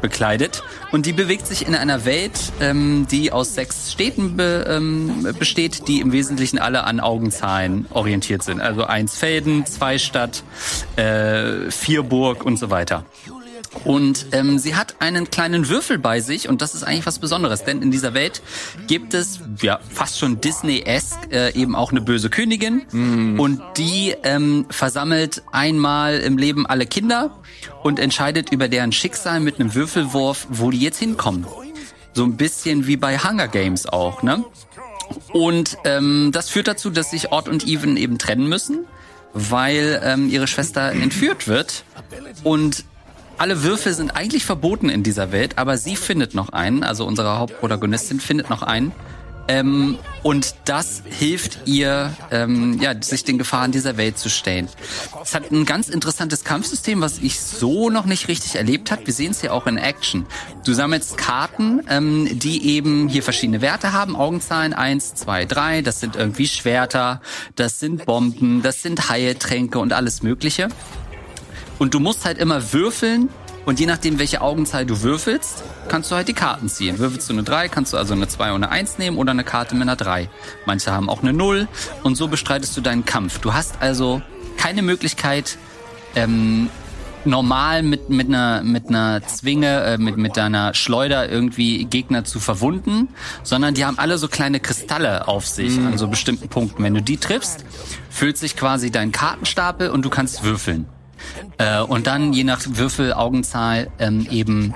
bekleidet. 0.02 0.64
Und 0.92 1.06
die 1.06 1.14
bewegt 1.14 1.46
sich 1.46 1.68
in 1.68 1.76
einer 1.76 2.06
Welt, 2.06 2.52
ähm, 2.60 3.06
die 3.12 3.32
aus 3.32 3.54
sechs 3.54 3.92
Städten 3.92 4.36
be, 4.36 4.66
ähm, 4.68 5.28
besteht, 5.38 5.88
die 5.88 6.00
im 6.00 6.12
Wesentlichen 6.12 6.58
alle 6.58 6.86
an 6.86 7.00
Augenzahlen 7.00 7.86
orientiert 7.92 8.42
sind. 8.42 8.62
Also 8.62 8.84
eins 8.86 9.16
Felden, 9.16 9.68
zwei 9.68 10.00
Stadt, 10.00 10.44
äh, 10.96 11.70
vier 11.70 12.02
Burg 12.02 12.44
und 12.46 12.58
so 12.58 12.72
weiter. 12.72 13.06
Und 13.84 14.28
ähm, 14.32 14.58
sie 14.58 14.76
hat 14.76 14.96
einen 15.00 15.30
kleinen 15.30 15.70
Würfel 15.70 16.00
bei 16.00 16.22
sich 16.22 16.50
und 16.50 16.62
das 16.62 16.74
ist 16.74 16.84
eigentlich 16.84 17.06
was 17.06 17.20
Besonderes, 17.20 17.64
denn 17.64 17.82
in 17.82 17.92
dieser 17.92 18.14
Welt 18.14 18.42
gibt 18.88 19.14
es 19.14 19.40
ja 19.62 19.80
fast 19.94 20.18
schon 20.18 20.42
Disney-esque 20.42 21.32
äh, 21.32 21.54
eben 21.54 21.76
auch 21.76 21.92
eine 21.92 22.02
böse 22.02 22.30
Königin 22.30 22.82
mm. 22.92 23.40
und 23.40 23.62
die 23.78 24.16
ähm, 24.24 24.66
versammelt 24.70 25.44
einmal 25.52 26.20
im 26.20 26.38
Leben 26.38 26.66
alle 26.66 26.88
Kinder 26.88 27.40
und 27.84 28.00
entscheidet 28.00 28.52
über 28.52 28.68
deren 28.68 28.92
Schicksal 28.92 29.40
mit 29.40 29.60
einem 29.60 29.76
Würfelwurf, 29.76 30.48
wo 30.50 30.72
die 30.72 30.80
jetzt 30.80 30.98
hinkommen. 30.98 31.46
So 32.14 32.24
ein 32.24 32.38
bisschen 32.38 32.88
wie 32.88 32.98
bei 32.98 33.20
Hunger 33.20 33.48
Games 33.48 33.86
auch, 33.86 34.24
ne? 34.24 34.44
Und 35.32 35.78
ähm, 35.86 36.32
das 36.34 36.50
führt 36.50 36.68
dazu, 36.68 36.90
dass 36.90 37.12
sich 37.12 37.32
Odd 37.32 37.50
und 37.50 37.68
Even 37.68 37.98
eben 37.98 38.18
trennen 38.18 38.48
müssen, 38.48 38.86
weil 39.34 40.02
ähm, 40.04 40.30
ihre 40.30 40.48
Schwester 40.48 40.92
entführt 40.92 41.48
wird 41.48 41.84
und 42.44 42.84
alle 43.40 43.64
Würfel 43.64 43.94
sind 43.94 44.12
eigentlich 44.12 44.46
verboten 44.46 44.90
in 44.90 45.02
dieser 45.02 45.32
Welt, 45.32 45.58
aber 45.58 45.78
sie 45.78 45.96
findet 45.96 46.36
noch 46.36 46.50
einen, 46.50 46.84
also 46.84 47.06
unsere 47.06 47.40
Hauptprotagonistin 47.40 48.20
findet 48.20 48.50
noch 48.50 48.64
einen. 48.64 48.92
Ähm, 49.48 49.98
und 50.22 50.54
das 50.66 51.02
hilft 51.10 51.62
ihr, 51.66 52.14
ähm, 52.30 52.80
ja, 52.80 52.94
sich 53.02 53.24
den 53.24 53.40
Gefahren 53.40 53.72
dieser 53.72 53.98
Welt 53.98 54.20
zu 54.20 54.30
stellen. 54.30 54.68
Es 55.24 55.34
hat 55.34 55.52
ein 55.52 55.66
ganz 55.66 55.90
interessantes 55.90 56.44
Kampfsystem, 56.44 57.02
was 57.02 57.18
ich 57.18 57.40
so 57.40 57.90
noch 57.90 58.06
nicht 58.06 58.28
richtig 58.28 58.58
erlebt 58.58 58.92
habe. 58.92 59.08
Wir 59.08 59.14
sehen 59.14 59.32
es 59.32 59.42
ja 59.42 59.52
auch 59.52 59.66
in 59.66 59.78
Action. 59.78 60.28
Du 60.66 60.74
sammelst 60.74 61.18
Karten, 61.18 61.82
ähm, 61.90 62.28
die 62.38 62.76
eben 62.76 63.08
hier 63.08 63.24
verschiedene 63.24 63.62
Werte 63.62 63.92
haben. 63.92 64.16
Augenzahlen 64.16 64.74
eins, 64.74 65.16
zwei, 65.16 65.46
drei. 65.46 65.82
Das 65.82 66.00
sind 66.00 66.16
irgendwie 66.16 66.48
Schwerter, 66.48 67.20
das 67.56 67.80
sind 67.80 68.06
Bomben, 68.06 68.62
das 68.62 68.84
sind 68.84 69.10
Heiltränke 69.10 69.80
und 69.80 69.94
alles 69.94 70.22
Mögliche. 70.22 70.68
Und 71.80 71.94
du 71.94 72.00
musst 72.00 72.26
halt 72.26 72.38
immer 72.38 72.74
würfeln 72.74 73.30
und 73.66 73.80
je 73.80 73.86
nachdem, 73.86 74.20
welche 74.20 74.42
Augenzahl 74.42 74.86
du 74.86 75.02
würfelst, 75.02 75.64
kannst 75.88 76.12
du 76.12 76.16
halt 76.16 76.28
die 76.28 76.34
Karten 76.34 76.70
ziehen. 76.70 77.00
Würfelst 77.00 77.30
du 77.30 77.34
eine 77.34 77.44
3, 77.44 77.70
kannst 77.70 77.94
du 77.94 77.98
also 77.98 78.14
eine 78.14 78.28
2 78.28 78.52
und 78.52 78.64
eine 78.64 78.72
1 78.72 78.98
nehmen 78.98 79.18
oder 79.18 79.32
eine 79.32 79.44
Karte 79.44 79.76
mit 79.76 79.84
einer 79.84 79.96
3. 79.96 80.30
Manche 80.66 80.92
haben 80.92 81.10
auch 81.10 81.22
eine 81.22 81.34
0 81.34 81.68
und 82.04 82.16
so 82.16 82.28
bestreitest 82.28 82.76
du 82.76 82.82
deinen 82.82 83.06
Kampf. 83.06 83.40
Du 83.40 83.54
hast 83.54 83.82
also 83.82 84.22
keine 84.58 84.82
Möglichkeit, 84.82 85.58
ähm, 86.16 86.70
normal 87.26 87.84
mit, 87.84 88.10
mit, 88.10 88.28
einer, 88.28 88.64
mit 88.64 88.88
einer 88.88 89.22
Zwinge, 89.28 89.84
äh, 89.84 89.98
mit, 89.98 90.18
mit 90.18 90.38
deiner 90.38 90.74
Schleuder 90.74 91.30
irgendwie 91.30 91.86
Gegner 91.86 92.26
zu 92.26 92.40
verwunden, 92.40 93.10
sondern 93.44 93.74
die 93.74 93.86
haben 93.86 94.00
alle 94.00 94.18
so 94.18 94.28
kleine 94.28 94.60
Kristalle 94.60 95.28
auf 95.28 95.46
sich 95.46 95.78
mhm. 95.78 95.88
an 95.88 95.98
so 95.98 96.08
bestimmten 96.08 96.50
Punkten. 96.50 96.84
Wenn 96.84 96.94
du 96.94 97.02
die 97.02 97.18
triffst, 97.18 97.66
füllt 98.10 98.38
sich 98.38 98.56
quasi 98.56 98.92
dein 98.92 99.12
Kartenstapel 99.12 99.90
und 99.90 100.04
du 100.04 100.10
kannst 100.10 100.44
würfeln. 100.44 100.88
Äh, 101.58 101.82
und 101.82 102.08
dann 102.08 102.34
je 102.34 102.44
nach 102.44 102.62
Würfelaugenzahl 102.66 103.90
ähm, 104.00 104.28
eben 104.30 104.74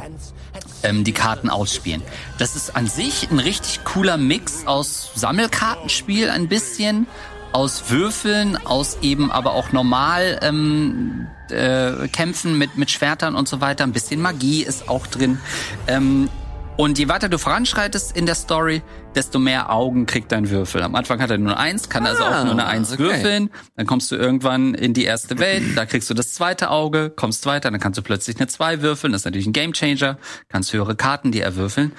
ähm, 0.84 1.04
die 1.04 1.14
Karten 1.14 1.50
ausspielen. 1.50 2.02
Das 2.38 2.56
ist 2.56 2.76
an 2.76 2.88
sich 2.88 3.30
ein 3.32 3.40
richtig 3.40 3.84
cooler 3.84 4.18
Mix 4.18 4.66
aus 4.68 5.12
Sammelkartenspiel 5.16 6.30
ein 6.30 6.48
bisschen, 6.48 7.08
aus 7.52 7.90
Würfeln, 7.90 8.58
aus 8.58 8.98
eben 9.02 9.32
aber 9.32 9.54
auch 9.54 9.72
normal 9.72 10.40
ähm, 10.42 11.28
äh, 11.50 12.08
kämpfen 12.08 12.58
mit, 12.58 12.78
mit 12.78 12.92
Schwertern 12.92 13.36
und 13.36 13.48
so 13.48 13.62
weiter. 13.62 13.84
Ein 13.84 13.94
bisschen 13.94 14.22
Magie 14.22 14.64
ist 14.64 14.90
auch 14.90 15.08
drin. 15.08 15.40
Ähm, 15.88 16.30
und 16.76 16.98
je 16.98 17.08
weiter 17.08 17.30
du 17.30 17.38
voranschreitest 17.38 18.16
in 18.18 18.26
der 18.26 18.36
Story, 18.36 18.82
desto 19.16 19.40
mehr 19.40 19.72
Augen 19.72 20.06
kriegt 20.06 20.32
dein 20.32 20.50
Würfel. 20.50 20.82
Am 20.82 20.96
Anfang 20.96 21.22
hat 21.22 21.30
er 21.30 21.38
nur 21.38 21.58
eins, 21.58 21.90
kann 21.90 22.06
also 22.06 22.24
auch 22.24 22.44
nur 22.44 22.54
eine 22.54 22.66
Eins 22.66 22.94
okay. 22.94 23.04
würfeln. 23.04 23.50
Dann 23.76 23.86
kommst 23.86 24.12
du 24.12 24.16
irgendwann 24.16 24.74
in 24.74 24.94
die 24.94 25.04
erste 25.04 25.38
Welt, 25.40 25.64
da 25.76 25.86
kriegst 25.86 26.10
du 26.10 26.14
das 26.14 26.34
zweite 26.34 26.70
Auge, 26.70 27.12
kommst 27.16 27.46
weiter, 27.46 27.70
dann 27.70 27.80
kannst 27.80 27.98
du 27.98 28.02
plötzlich 28.02 28.38
eine 28.38 28.48
Zwei 28.48 28.82
würfeln. 28.82 29.14
Das 29.14 29.22
ist 29.22 29.26
natürlich 29.26 29.48
ein 29.48 29.54
Gamechanger. 29.54 30.18
Kannst 30.50 30.74
höhere 30.74 30.96
Karten 30.96 31.32
dir 31.32 31.44
erwürfeln. 31.44 31.92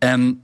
Ähm, 0.00 0.42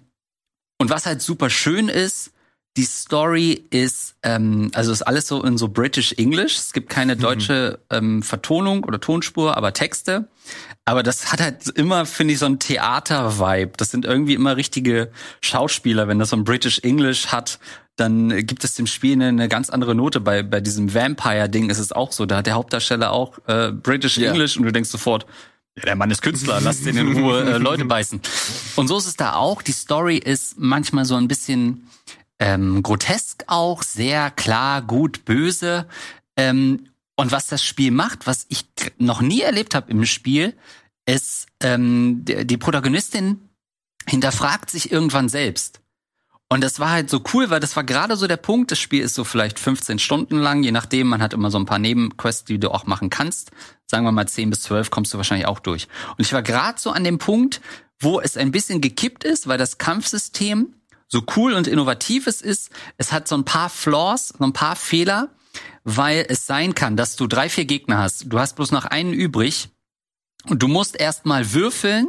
und 0.78 0.90
was 0.90 1.06
halt 1.06 1.20
super 1.20 1.50
schön 1.50 1.88
ist, 1.88 2.32
die 2.78 2.84
Story 2.84 3.64
ist, 3.70 4.14
ähm, 4.22 4.70
also 4.72 4.92
ist 4.92 5.02
alles 5.02 5.26
so 5.26 5.42
in 5.42 5.58
so 5.58 5.66
British 5.66 6.12
English. 6.12 6.56
Es 6.56 6.72
gibt 6.72 6.88
keine 6.88 7.16
deutsche 7.16 7.80
ähm, 7.90 8.22
Vertonung 8.22 8.84
oder 8.84 9.00
Tonspur, 9.00 9.56
aber 9.56 9.72
Texte. 9.72 10.28
Aber 10.84 11.02
das 11.02 11.32
hat 11.32 11.40
halt 11.40 11.68
immer, 11.70 12.06
finde 12.06 12.34
ich, 12.34 12.38
so 12.38 12.46
ein 12.46 12.60
Theater-Vibe. 12.60 13.72
Das 13.76 13.90
sind 13.90 14.04
irgendwie 14.04 14.34
immer 14.34 14.56
richtige 14.56 15.10
Schauspieler. 15.40 16.06
Wenn 16.06 16.20
das 16.20 16.30
so 16.30 16.36
ein 16.36 16.44
British 16.44 16.78
English 16.84 17.26
hat, 17.26 17.58
dann 17.96 18.46
gibt 18.46 18.62
es 18.62 18.74
dem 18.74 18.86
Spiel 18.86 19.14
eine, 19.14 19.26
eine 19.26 19.48
ganz 19.48 19.70
andere 19.70 19.96
Note. 19.96 20.20
Bei, 20.20 20.44
bei 20.44 20.60
diesem 20.60 20.94
Vampire-Ding 20.94 21.70
ist 21.70 21.80
es 21.80 21.90
auch 21.90 22.12
so. 22.12 22.26
Da 22.26 22.36
hat 22.36 22.46
der 22.46 22.54
Hauptdarsteller 22.54 23.10
auch 23.10 23.38
äh, 23.48 23.72
British 23.72 24.18
Ja. 24.18 24.30
English 24.30 24.56
und 24.56 24.62
du 24.62 24.70
denkst 24.70 24.90
sofort, 24.90 25.26
ja, 25.76 25.82
der 25.84 25.96
Mann 25.96 26.12
ist 26.12 26.22
Künstler, 26.22 26.60
lasst 26.62 26.86
ihn 26.86 26.96
in 26.96 27.16
Ruhe 27.16 27.42
äh, 27.42 27.58
Leute 27.58 27.84
beißen. 27.86 28.20
Und 28.76 28.86
so 28.86 28.98
ist 28.98 29.06
es 29.06 29.16
da 29.16 29.34
auch. 29.34 29.62
Die 29.62 29.72
Story 29.72 30.18
ist 30.18 30.60
manchmal 30.60 31.04
so 31.06 31.16
ein 31.16 31.26
bisschen 31.26 31.88
ähm, 32.38 32.82
grotesk 32.82 33.44
auch, 33.46 33.82
sehr 33.82 34.30
klar, 34.30 34.82
gut, 34.82 35.24
böse. 35.24 35.86
Ähm, 36.36 36.88
und 37.16 37.32
was 37.32 37.48
das 37.48 37.64
Spiel 37.64 37.90
macht, 37.90 38.26
was 38.26 38.46
ich 38.48 38.64
noch 38.98 39.20
nie 39.20 39.40
erlebt 39.40 39.74
habe 39.74 39.90
im 39.90 40.04
Spiel, 40.06 40.54
ist, 41.04 41.46
ähm, 41.60 42.24
die, 42.24 42.46
die 42.46 42.56
Protagonistin 42.56 43.40
hinterfragt 44.06 44.70
sich 44.70 44.92
irgendwann 44.92 45.28
selbst. 45.28 45.80
Und 46.50 46.62
das 46.62 46.80
war 46.80 46.90
halt 46.90 47.10
so 47.10 47.22
cool, 47.34 47.50
weil 47.50 47.60
das 47.60 47.76
war 47.76 47.84
gerade 47.84 48.16
so 48.16 48.26
der 48.26 48.38
Punkt. 48.38 48.70
Das 48.70 48.78
Spiel 48.78 49.02
ist 49.02 49.14
so 49.14 49.24
vielleicht 49.24 49.58
15 49.58 49.98
Stunden 49.98 50.38
lang, 50.38 50.62
je 50.62 50.72
nachdem. 50.72 51.08
Man 51.08 51.20
hat 51.20 51.34
immer 51.34 51.50
so 51.50 51.58
ein 51.58 51.66
paar 51.66 51.78
Nebenquests, 51.78 52.44
die 52.44 52.58
du 52.58 52.70
auch 52.70 52.86
machen 52.86 53.10
kannst. 53.10 53.50
Sagen 53.86 54.04
wir 54.04 54.12
mal 54.12 54.26
10 54.26 54.48
bis 54.48 54.62
12 54.62 54.90
kommst 54.90 55.12
du 55.12 55.18
wahrscheinlich 55.18 55.46
auch 55.46 55.60
durch. 55.60 55.88
Und 56.16 56.24
ich 56.24 56.32
war 56.32 56.42
gerade 56.42 56.80
so 56.80 56.90
an 56.90 57.04
dem 57.04 57.18
Punkt, 57.18 57.60
wo 58.00 58.20
es 58.20 58.38
ein 58.38 58.50
bisschen 58.50 58.80
gekippt 58.80 59.24
ist, 59.24 59.46
weil 59.46 59.58
das 59.58 59.76
Kampfsystem 59.76 60.74
so 61.08 61.22
cool 61.36 61.54
und 61.54 61.66
innovativ 61.66 62.26
es 62.26 62.42
ist. 62.42 62.70
Es 62.96 63.12
hat 63.12 63.26
so 63.26 63.36
ein 63.36 63.44
paar 63.44 63.70
Flaws, 63.70 64.28
so 64.38 64.44
ein 64.44 64.52
paar 64.52 64.76
Fehler, 64.76 65.30
weil 65.84 66.26
es 66.28 66.46
sein 66.46 66.74
kann, 66.74 66.96
dass 66.96 67.16
du 67.16 67.26
drei, 67.26 67.48
vier 67.48 67.64
Gegner 67.64 67.98
hast. 67.98 68.26
Du 68.32 68.38
hast 68.38 68.56
bloß 68.56 68.70
noch 68.70 68.84
einen 68.84 69.12
übrig 69.12 69.70
und 70.46 70.62
du 70.62 70.68
musst 70.68 70.98
erstmal 71.00 71.52
würfeln 71.52 72.08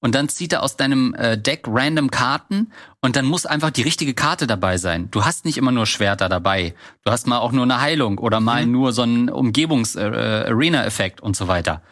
und 0.00 0.14
dann 0.14 0.28
zieht 0.28 0.52
er 0.52 0.62
aus 0.62 0.76
deinem 0.76 1.14
äh, 1.14 1.36
Deck 1.36 1.64
random 1.66 2.10
Karten 2.10 2.70
und 3.00 3.16
dann 3.16 3.24
muss 3.24 3.46
einfach 3.46 3.70
die 3.70 3.82
richtige 3.82 4.14
Karte 4.14 4.46
dabei 4.46 4.78
sein. 4.78 5.10
Du 5.10 5.24
hast 5.24 5.44
nicht 5.44 5.58
immer 5.58 5.72
nur 5.72 5.86
Schwerter 5.86 6.28
dabei. 6.28 6.74
Du 7.04 7.10
hast 7.10 7.26
mal 7.26 7.38
auch 7.38 7.52
nur 7.52 7.64
eine 7.64 7.80
Heilung 7.80 8.18
oder 8.18 8.40
mal 8.40 8.66
nur 8.66 8.92
so 8.92 9.02
einen 9.02 9.28
Umgebungs-Arena-Effekt 9.28 11.20
und 11.20 11.34
so 11.34 11.48
weiter. 11.48 11.82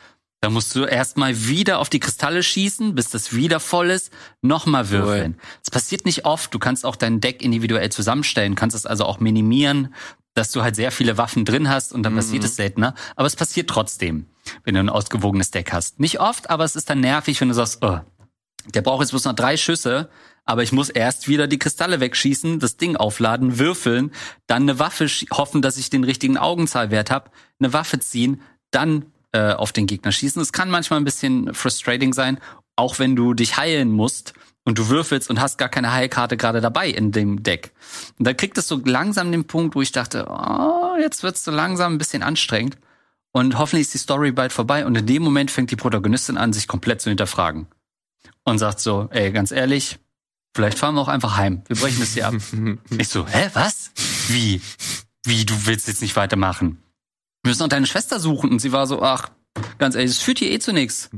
Da 0.47 0.51
musst 0.51 0.77
du 0.77 0.85
erstmal 0.85 1.49
wieder 1.49 1.81
auf 1.81 1.89
die 1.89 1.99
Kristalle 1.99 2.41
schießen, 2.41 2.95
bis 2.95 3.11
das 3.11 3.35
wieder 3.35 3.59
voll 3.59 3.91
ist, 3.91 4.13
nochmal 4.43 4.91
würfeln. 4.91 5.41
Das 5.65 5.73
passiert 5.73 6.05
nicht 6.05 6.25
oft. 6.25 6.55
Du 6.55 6.61
kannst 6.61 6.87
auch 6.87 6.95
dein 6.95 7.21
Deck 7.21 7.43
individuell 7.43 7.91
zusammenstellen, 7.91 8.55
kannst 8.55 8.77
es 8.77 8.87
also 8.87 9.07
auch 9.07 9.19
minimieren, 9.19 9.93
dass 10.35 10.53
du 10.53 10.63
halt 10.63 10.77
sehr 10.77 10.93
viele 10.93 11.19
Waffen 11.19 11.45
drin 11.45 11.69
hast 11.69 11.93
und 11.93 12.05
dann 12.05 12.15
passiert 12.15 12.45
es 12.45 12.55
seltener. 12.55 12.95
Aber 13.17 13.27
es 13.27 13.35
passiert 13.35 13.69
trotzdem, 13.69 14.27
wenn 14.63 14.75
du 14.75 14.81
ein 14.83 14.89
ausgewogenes 14.89 15.51
Deck 15.51 15.73
hast. 15.73 15.99
Nicht 15.99 16.21
oft, 16.21 16.49
aber 16.49 16.63
es 16.63 16.77
ist 16.77 16.91
dann 16.91 17.01
nervig, 17.01 17.41
wenn 17.41 17.49
du 17.49 17.55
sagst, 17.55 17.79
oh, 17.83 17.99
der 18.73 18.83
braucht 18.83 19.01
jetzt 19.01 19.11
bloß 19.11 19.25
noch 19.25 19.35
drei 19.35 19.57
Schüsse, 19.57 20.11
aber 20.45 20.63
ich 20.63 20.71
muss 20.71 20.91
erst 20.91 21.27
wieder 21.27 21.49
die 21.49 21.59
Kristalle 21.59 21.99
wegschießen, 21.99 22.61
das 22.61 22.77
Ding 22.77 22.95
aufladen, 22.95 23.59
würfeln, 23.59 24.13
dann 24.47 24.63
eine 24.63 24.79
Waffe 24.79 25.09
hoffen, 25.33 25.61
dass 25.61 25.77
ich 25.77 25.91
den 25.91 26.05
richtigen 26.05 26.39
Augenzahlwert 26.39 27.11
habe, 27.11 27.33
eine 27.59 27.73
Waffe 27.73 27.99
ziehen, 27.99 28.43
dann 28.71 29.07
äh, 29.33 29.53
auf 29.53 29.73
den 29.73 29.87
Gegner 29.87 30.13
schießen. 30.13 30.41
Es 30.41 30.53
kann 30.53 30.71
manchmal 30.71 31.01
ein 31.01 31.05
bisschen 31.05 31.53
frustrating 31.55 32.13
sein, 32.13 32.39
auch 32.77 32.99
wenn 32.99 33.17
du 33.17 33.35
dich 33.35 33.57
heilen 33.57 33.91
musst 33.91 34.35
und 34.65 34.79
du 34.79 34.89
würfelst 34.89 35.31
und 35.31 35.41
hast 35.41 35.59
gar 35.59 35.69
keine 35.69 35.93
Heilkarte 35.93 36.37
gerade 36.37 36.61
dabei 36.61 36.89
in 36.89 37.13
dem 37.13 37.43
Deck. 37.43 37.73
Und 38.19 38.27
da 38.27 38.35
kriegt 38.35 38.59
es 38.59 38.69
so 38.69 38.81
langsam 38.85 39.31
den 39.31 39.47
Punkt, 39.47 39.75
wo 39.75 39.83
ich 39.83 39.93
dachte, 39.93 40.27
oh, 40.29 40.97
jetzt 41.01 41.23
wird's 41.23 41.45
so 41.45 41.51
langsam 41.51 41.95
ein 41.95 41.99
bisschen 41.99 42.23
anstrengend. 42.23 42.77
Und 43.33 43.59
hoffentlich 43.59 43.87
ist 43.87 43.95
die 43.95 43.99
Story 43.99 44.33
bald 44.33 44.53
vorbei. 44.53 44.85
Und 44.87 44.97
in 44.97 45.07
dem 45.07 45.23
Moment 45.23 45.51
fängt 45.51 45.71
die 45.71 45.77
Protagonistin 45.77 46.37
an, 46.37 46.53
sich 46.53 46.69
komplett 46.69 47.01
zu 47.01 47.11
hinterfragen. 47.11 47.67
Und 48.45 48.59
sagt 48.59 48.81
so, 48.81 49.09
ey, 49.11 49.31
ganz 49.31 49.51
ehrlich, 49.51 49.99
vielleicht 50.55 50.79
fahren 50.79 50.95
wir 50.95 51.03
auch 51.03 51.09
einfach 51.09 51.37
heim. 51.37 51.63
Wir 51.69 51.77
brechen 51.77 52.01
das 52.01 52.15
hier 52.15 52.29
ab. 52.29 52.35
ich 52.99 53.09
so, 53.09 53.27
hä, 53.27 53.51
was? 53.53 53.91
Wie? 54.29 54.61
Wie, 55.25 55.45
du 55.45 55.67
willst 55.67 55.87
jetzt 55.87 56.03
nicht 56.03 56.17
weitermachen? 56.17 56.83
Wir 57.47 57.51
müssen 57.51 57.63
noch 57.63 57.69
deine 57.69 57.87
Schwester 57.87 58.19
suchen. 58.19 58.51
Und 58.51 58.59
sie 58.59 58.73
war 58.73 58.89
so, 58.89 59.03
ach, 59.03 59.29
ganz 59.79 59.95
ehrlich, 59.95 60.11
das 60.11 60.19
führt 60.19 60.41
hier 60.41 60.51
eh 60.51 60.59
zu 60.59 60.73
nichts. 60.73 61.11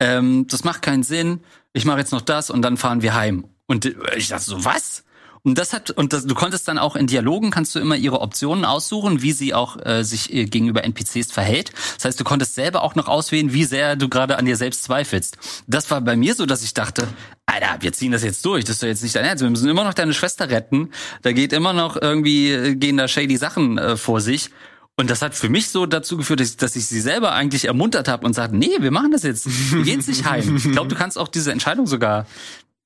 Ähm, 0.00 0.46
das 0.48 0.64
macht 0.64 0.80
keinen 0.80 1.02
Sinn. 1.02 1.40
Ich 1.74 1.84
mache 1.84 1.98
jetzt 1.98 2.10
noch 2.10 2.22
das 2.22 2.48
und 2.48 2.62
dann 2.62 2.78
fahren 2.78 3.02
wir 3.02 3.12
heim. 3.12 3.44
Und 3.66 3.94
ich 4.16 4.28
dachte 4.28 4.44
so, 4.44 4.64
was? 4.64 5.04
Und 5.42 5.58
das 5.58 5.74
hat 5.74 5.90
und 5.90 6.14
das, 6.14 6.24
du 6.24 6.34
konntest 6.34 6.68
dann 6.68 6.78
auch 6.78 6.96
in 6.96 7.06
Dialogen 7.06 7.50
kannst 7.50 7.74
du 7.74 7.80
immer 7.80 7.96
ihre 7.96 8.22
Optionen 8.22 8.64
aussuchen, 8.64 9.20
wie 9.20 9.32
sie 9.32 9.52
auch 9.52 9.76
äh, 9.84 10.02
sich 10.04 10.32
äh, 10.32 10.46
gegenüber 10.46 10.84
NPCs 10.84 11.30
verhält. 11.30 11.70
Das 11.96 12.06
heißt, 12.06 12.18
du 12.18 12.24
konntest 12.24 12.54
selber 12.54 12.82
auch 12.82 12.94
noch 12.94 13.06
auswählen, 13.06 13.52
wie 13.52 13.64
sehr 13.64 13.94
du 13.94 14.08
gerade 14.08 14.38
an 14.38 14.46
dir 14.46 14.56
selbst 14.56 14.84
zweifelst. 14.84 15.36
Das 15.66 15.90
war 15.90 16.00
bei 16.00 16.16
mir 16.16 16.34
so, 16.34 16.46
dass 16.46 16.62
ich 16.62 16.72
dachte, 16.72 17.06
Alter, 17.44 17.76
wir 17.80 17.92
ziehen 17.92 18.12
das 18.12 18.24
jetzt 18.24 18.42
durch. 18.46 18.64
Das 18.64 18.76
ist 18.76 18.82
doch 18.82 18.86
jetzt 18.86 19.02
nicht 19.02 19.14
dein 19.14 19.26
Ernst. 19.26 19.42
Wir 19.42 19.50
müssen 19.50 19.68
immer 19.68 19.84
noch 19.84 19.92
deine 19.92 20.14
Schwester 20.14 20.48
retten. 20.48 20.92
Da 21.20 21.32
geht 21.32 21.52
immer 21.52 21.74
noch 21.74 22.00
irgendwie 22.00 22.50
äh, 22.52 22.74
gehen 22.74 22.96
da 22.96 23.06
shady 23.06 23.36
Sachen 23.36 23.76
äh, 23.76 23.98
vor 23.98 24.22
sich. 24.22 24.48
Und 24.96 25.10
das 25.10 25.22
hat 25.22 25.34
für 25.34 25.48
mich 25.48 25.70
so 25.70 25.86
dazu 25.86 26.16
geführt, 26.16 26.40
dass, 26.40 26.56
dass 26.56 26.76
ich 26.76 26.86
sie 26.86 27.00
selber 27.00 27.32
eigentlich 27.32 27.64
ermuntert 27.64 28.06
habe 28.06 28.24
und 28.26 28.32
sagte, 28.32 28.56
nee, 28.56 28.76
wir 28.78 28.92
machen 28.92 29.10
das 29.10 29.24
jetzt. 29.24 29.46
Wir 29.72 29.82
gehen 29.84 30.04
nicht 30.06 30.24
heim. 30.24 30.56
Ich 30.56 30.70
glaube, 30.70 30.88
du 30.88 30.94
kannst 30.94 31.18
auch 31.18 31.28
diese 31.28 31.50
Entscheidung 31.50 31.86
sogar 31.86 32.26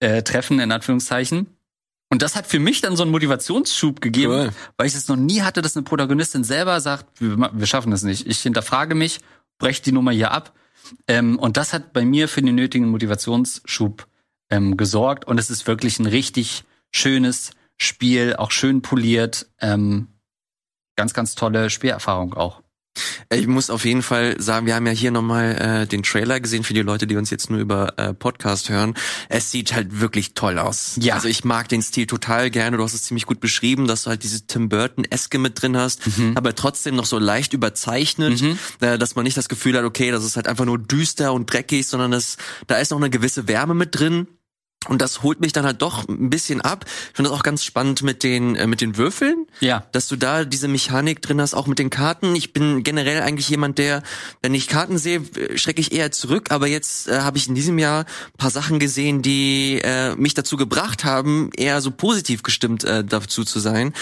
äh, 0.01 0.23
treffen, 0.23 0.59
in 0.59 0.73
Anführungszeichen. 0.73 1.47
Und 2.11 2.23
das 2.23 2.37
hat 2.37 2.47
für 2.47 2.59
mich 2.59 2.81
dann 2.81 2.97
so 2.97 3.03
einen 3.03 3.13
Motivationsschub 3.13 4.01
gegeben, 4.01 4.33
Cool. 4.33 4.51
weil 4.79 4.87
ich 4.87 4.95
es 4.95 5.09
noch 5.09 5.17
nie 5.17 5.43
hatte, 5.43 5.61
dass 5.61 5.77
eine 5.77 5.85
Protagonistin 5.85 6.45
selber 6.45 6.81
sagt, 6.81 7.21
wir, 7.21 7.51
wir 7.53 7.67
schaffen 7.67 7.91
das 7.91 8.03
nicht. 8.03 8.27
Ich 8.27 8.41
hinterfrage 8.41 8.95
mich, 8.95 9.21
breche 9.59 9.83
die 9.83 9.93
Nummer 9.93 10.13
hier 10.13 10.31
ab. 10.31 10.55
Ähm, 11.07 11.39
und 11.39 11.59
das 11.59 11.75
hat 11.75 11.93
bei 11.93 12.07
mir 12.07 12.29
für 12.29 12.41
den 12.41 12.55
nötigen 12.55 12.89
Motivationsschub 12.89 14.07
ähm, 14.49 14.79
gesorgt. 14.79 15.27
Und 15.27 15.39
es 15.39 15.51
ist 15.51 15.67
wirklich 15.67 15.99
ein 15.99 16.07
richtig 16.07 16.65
schönes 16.91 17.51
Spiel, 17.77 18.37
auch 18.37 18.51
schön 18.51 18.81
poliert. 18.81 19.51
Ähm, 19.61 20.09
ganz, 20.99 21.15
ganz 21.15 21.37
tolle 21.37 21.71
Spielerfahrung 21.71 22.35
auch. 22.35 22.61
Ich 23.31 23.47
muss 23.47 23.71
auf 23.71 23.85
jeden 23.85 24.03
Fall 24.03 24.41
sagen, 24.41 24.67
wir 24.67 24.75
haben 24.75 24.87
ja 24.87 24.93
hier 24.93 25.13
nochmal 25.13 25.83
äh, 25.83 25.87
den 25.87 26.03
Trailer 26.03 26.41
gesehen 26.41 26.65
für 26.65 26.75
die 26.75 26.83
Leute, 26.83 27.07
die 27.07 27.15
uns 27.15 27.31
jetzt 27.31 27.51
nur 27.51 27.61
über 27.61 27.97
äh, 27.97 28.13
Podcast 28.13 28.69
hören. 28.69 28.95
Es 29.29 29.53
sieht 29.53 29.73
halt 29.75 30.01
wirklich 30.01 30.35
toll 30.35 30.59
aus. 30.59 30.99
Ja. 31.01 31.15
Also 31.15 31.29
ich 31.29 31.45
mag 31.45 31.69
den 31.69 31.83
Stil 31.83 32.09
total 32.09 32.51
gerne. 32.51 32.79
Du 32.79 32.83
hast 32.83 32.95
es 32.95 33.03
ziemlich 33.03 33.27
gut 33.27 33.39
beschrieben, 33.39 33.87
dass 33.87 34.03
du 34.03 34.11
halt 34.11 34.25
diese 34.25 34.49
Tim 34.49 34.69
Burton-Eske 34.69 35.39
mit 35.39 35.63
drin 35.63 35.77
hast, 35.77 36.01
aber 36.35 36.57
trotzdem 36.57 36.97
noch 36.97 37.07
so 37.07 37.21
leicht 37.21 37.53
überzeichnet, 37.53 38.43
äh, 38.81 38.99
dass 38.99 39.15
man 39.15 39.23
nicht 39.23 39.37
das 39.37 39.49
Gefühl 39.49 39.77
hat, 39.77 39.85
okay, 39.85 40.11
das 40.11 40.25
ist 40.25 40.35
halt 40.35 40.49
einfach 40.49 40.65
nur 40.65 40.79
düster 40.79 41.33
und 41.33 41.53
dreckig, 41.53 41.87
sondern 41.87 42.11
das, 42.11 42.39
da 42.67 42.79
ist 42.79 42.91
noch 42.91 42.99
eine 42.99 43.11
gewisse 43.11 43.47
Wärme 43.47 43.75
mit 43.75 43.97
drin. 43.97 44.27
Und 44.87 45.03
das 45.03 45.23
holt 45.25 45.41
mich 45.41 45.53
dann 45.53 45.65
halt 45.67 45.83
doch 45.83 46.07
ein 46.09 46.31
bisschen 46.31 46.61
ab. 46.61 46.85
Ich 46.87 47.17
finde 47.17 47.31
das 47.31 47.39
auch 47.39 47.43
ganz 47.43 47.65
spannend 47.65 48.03
mit 48.03 48.23
den 48.23 48.55
äh, 48.55 48.69
mit 48.69 48.81
den 48.81 48.97
Würfeln 48.97 49.47
Ja. 49.61 49.85
dass 49.91 50.07
du 50.07 50.15
da 50.17 50.45
diese 50.45 50.69
Mechanik 50.69 51.21
drin 51.21 51.41
hast, 51.41 51.53
auch 51.53 51.67
mit 51.67 51.81
den 51.81 51.91
Karten. 51.91 52.37
Ich 52.37 52.53
bin 52.53 52.85
generell 52.85 53.21
eigentlich 53.23 53.49
jemand, 53.49 53.79
der, 53.79 54.05
wenn 54.41 54.55
ich 54.55 54.69
Karten 54.69 54.97
sehe, 54.97 55.23
schrecke 55.57 55.81
ich 55.81 55.91
eher 55.93 56.13
zurück. 56.13 56.53
Aber 56.53 56.69
jetzt 56.69 57.09
äh, 57.09 57.21
habe 57.21 57.39
ich 57.39 57.49
in 57.49 57.57
diesem 57.57 57.79
Jahr 57.79 58.03
ein 58.05 58.39
paar 58.39 58.51
Sachen 58.53 58.79
gesehen, 58.79 59.21
die 59.21 59.81
äh, 59.83 60.15
mich 60.15 60.35
dazu 60.35 60.57
gebracht 60.57 61.05
haben, 61.05 61.51
eher 61.57 61.81
so 61.81 61.91
positiv 61.91 62.45
gestimmt 62.45 62.85
äh, 62.85 63.05
dazu 63.05 63.45
zu 63.45 63.59
sein. 63.59 63.93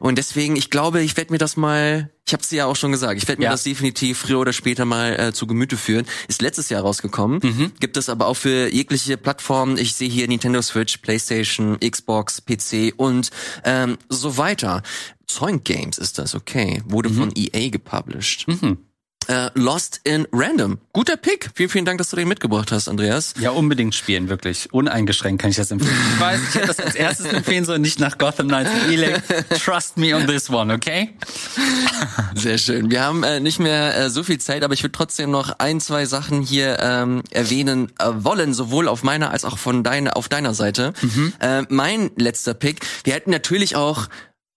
Und 0.00 0.18
deswegen, 0.18 0.54
ich 0.54 0.68
glaube, 0.68 1.00
ich 1.00 1.16
werde 1.16 1.32
mir 1.32 1.38
das 1.38 1.56
mal, 1.56 2.10
ich 2.26 2.32
habe 2.32 2.42
es 2.42 2.48
dir 2.48 2.56
ja 2.56 2.66
auch 2.66 2.76
schon 2.76 2.92
gesagt, 2.92 3.20
ich 3.20 3.26
werde 3.28 3.40
mir 3.40 3.46
Ja. 3.46 3.50
das 3.52 3.64
definitiv 3.64 4.18
früher 4.18 4.38
oder 4.38 4.52
später 4.52 4.84
mal 4.84 5.18
äh, 5.18 5.32
zu 5.32 5.46
Gemüte 5.46 5.76
führen. 5.76 6.06
Ist 6.28 6.42
letztes 6.42 6.68
Jahr 6.68 6.82
rausgekommen. 6.82 7.72
Gibt 7.80 7.96
es 7.96 8.08
aber 8.08 8.26
auch 8.26 8.34
für 8.34 8.72
jegliche 8.72 9.16
Plattformen. 9.16 9.76
Ich 9.78 9.94
sehe 9.94 10.08
hier 10.08 10.28
Nintendo 10.28 10.62
Switch, 10.62 10.98
PlayStation, 10.98 11.78
Xbox, 11.80 12.40
PC 12.40 12.92
und 12.96 13.30
ähm, 13.64 13.98
so 14.08 14.36
weiter. 14.36 14.82
Zoink 15.26 15.64
Games 15.64 15.98
ist 15.98 16.18
das, 16.18 16.34
okay. 16.34 16.82
Wurde 16.86 17.10
von 17.10 17.32
EA 17.34 17.68
gepublished. 17.70 18.46
Äh, 19.28 19.50
Lost 19.54 20.00
in 20.04 20.26
Random. 20.32 20.78
Guter 20.92 21.16
Pick. 21.16 21.50
Vielen, 21.54 21.70
vielen 21.70 21.84
Dank, 21.84 21.98
dass 21.98 22.10
du 22.10 22.16
den 22.16 22.28
mitgebracht 22.28 22.72
hast, 22.72 22.88
Andreas. 22.88 23.34
Ja, 23.38 23.50
unbedingt 23.50 23.94
spielen, 23.94 24.28
wirklich. 24.28 24.72
Uneingeschränkt 24.72 25.42
kann 25.42 25.50
ich 25.50 25.56
das 25.56 25.70
empfehlen. 25.70 25.96
Ich 26.14 26.20
weiß, 26.20 26.40
ich 26.48 26.54
hätte 26.54 26.66
das 26.66 26.80
als 26.80 26.94
erstes 26.94 27.26
empfehlen 27.26 27.64
sollen, 27.64 27.82
nicht 27.82 28.00
nach 28.00 28.18
Gotham 28.18 28.48
Knights 28.48 28.70
Elec. 28.88 29.22
Trust 29.64 29.96
me 29.96 30.14
on 30.16 30.26
this 30.26 30.50
one, 30.50 30.72
okay? 30.72 31.10
Sehr 32.34 32.58
schön. 32.58 32.90
Wir 32.90 33.02
haben 33.02 33.22
äh, 33.22 33.40
nicht 33.40 33.60
mehr 33.60 33.96
äh, 33.96 34.10
so 34.10 34.22
viel 34.22 34.38
Zeit, 34.38 34.64
aber 34.64 34.74
ich 34.74 34.82
würde 34.82 34.92
trotzdem 34.92 35.30
noch 35.30 35.58
ein, 35.58 35.80
zwei 35.80 36.06
Sachen 36.06 36.42
hier 36.42 36.78
ähm, 36.80 37.22
erwähnen 37.30 37.92
äh, 37.98 38.06
wollen, 38.14 38.54
sowohl 38.54 38.88
auf 38.88 39.02
meiner 39.02 39.30
als 39.30 39.44
auch 39.44 39.58
von 39.58 39.84
deiner 39.84 40.16
auf 40.16 40.28
deiner 40.28 40.54
Seite. 40.54 40.92
Mhm. 41.02 41.32
Äh, 41.40 41.62
mein 41.68 42.10
letzter 42.16 42.54
Pick. 42.54 42.80
Wir 43.04 43.14
hätten 43.14 43.30
natürlich 43.30 43.76
auch 43.76 44.08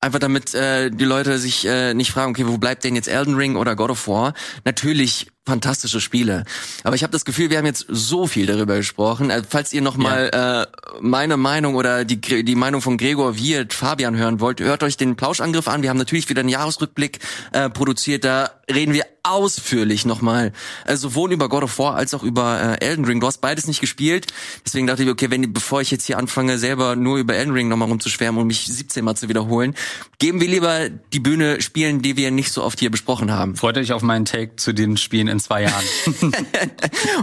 einfach 0.04 0.20
damit 0.20 0.54
äh, 0.54 0.92
die 0.92 1.06
Leute 1.06 1.40
sich 1.40 1.66
äh, 1.66 1.94
nicht 1.94 2.12
fragen, 2.12 2.32
okay, 2.32 2.46
wo 2.46 2.58
bleibt 2.58 2.84
denn 2.84 2.96
jetzt 2.96 3.08
Elden 3.08 3.36
Ring 3.36 3.56
oder 3.56 3.76
God 3.76 3.92
of 3.92 4.08
War? 4.08 4.34
Natürlich 4.66 5.28
fantastische 5.46 6.00
Spiele. 6.00 6.46
Aber 6.84 6.96
ich 6.96 7.04
habe 7.04 7.12
das 7.12 7.26
Gefühl, 7.26 7.50
wir 7.50 7.58
haben 7.58 7.66
jetzt 7.66 7.86
so 7.90 8.28
viel 8.28 8.46
darüber 8.46 8.78
gesprochen. 8.78 9.30
Also, 9.30 9.46
falls 9.50 9.74
ihr 9.74 9.82
noch 9.82 9.98
mal 9.98 10.32
ja. 10.34 10.64
äh, 10.64 10.68
meine 11.02 11.36
Meinung 11.38 11.76
oder 11.76 12.06
die, 12.06 12.20
die 12.20 12.56
Meinung 12.56 12.82
von 12.82 12.98
Gregor 12.98 13.38
Wirt, 13.38 13.74
Fabian 13.74 14.16
hören 14.16 14.40
wollt, 14.40 14.62
hört 14.62 14.84
euch 14.84 14.96
den 14.96 15.16
Plauschangriff 15.16 15.68
an. 15.68 15.82
Wir 15.82 15.90
haben 15.90 15.98
natürlich 15.98 16.30
wieder 16.30 16.40
einen 16.40 16.50
Jahresrückblick 16.50 17.20
äh, 17.52 17.70
produziert. 17.70 18.24
Da 18.24 18.52
reden 18.72 18.94
wir 18.94 19.06
ausführlich 19.24 20.06
nochmal, 20.06 20.52
äh, 20.86 20.98
sowohl 20.98 21.32
über 21.32 21.48
God 21.48 21.64
of 21.64 21.80
War 21.80 21.96
als 21.96 22.14
auch 22.14 22.24
über 22.24 22.78
äh, 22.82 22.86
Elden 22.86 23.06
Ring. 23.06 23.22
Du 23.22 23.28
hast 23.28 23.40
beides 23.40 23.68
nicht 23.68 23.80
gespielt. 23.80 24.28
Deswegen 24.66 24.86
dachte 24.86 25.04
ich, 25.04 25.10
okay, 25.10 25.32
wenn 25.32 25.54
bevor 25.54 25.82
ich 25.82 25.92
jetzt 25.92 26.06
hier 26.06 26.18
anfange, 26.18 26.58
selber 26.58 26.98
nur 26.98 27.18
über 27.18 27.34
Elden 27.34 27.54
Ring 27.54 27.70
nochmal 27.70 27.88
rumzuschwärmen 27.88 28.42
und 28.42 28.48
mich 28.48 28.66
17 28.66 29.04
Mal 29.04 29.16
zu 29.16 29.30
wiederholen, 29.30 29.76
geben 30.20 30.42
wir 30.42 30.50
lieber 30.50 30.90
die 30.90 31.22
Bühne 31.22 31.62
Spielen, 31.62 32.02
die 32.02 32.18
wir 32.18 32.32
nicht 32.32 32.52
so 32.52 32.64
oft 32.64 32.80
hier 32.80 32.92
besprochen 32.92 33.32
haben. 33.32 33.56
Freut 33.56 33.78
euch 33.78 33.94
auf 33.94 34.02
meinen 34.02 34.26
Take 34.26 34.58
zu 34.58 34.74
den 34.74 34.98
Spielen 34.98 35.30
in 35.34 35.40
zwei 35.40 35.64
Jahren. 35.64 35.86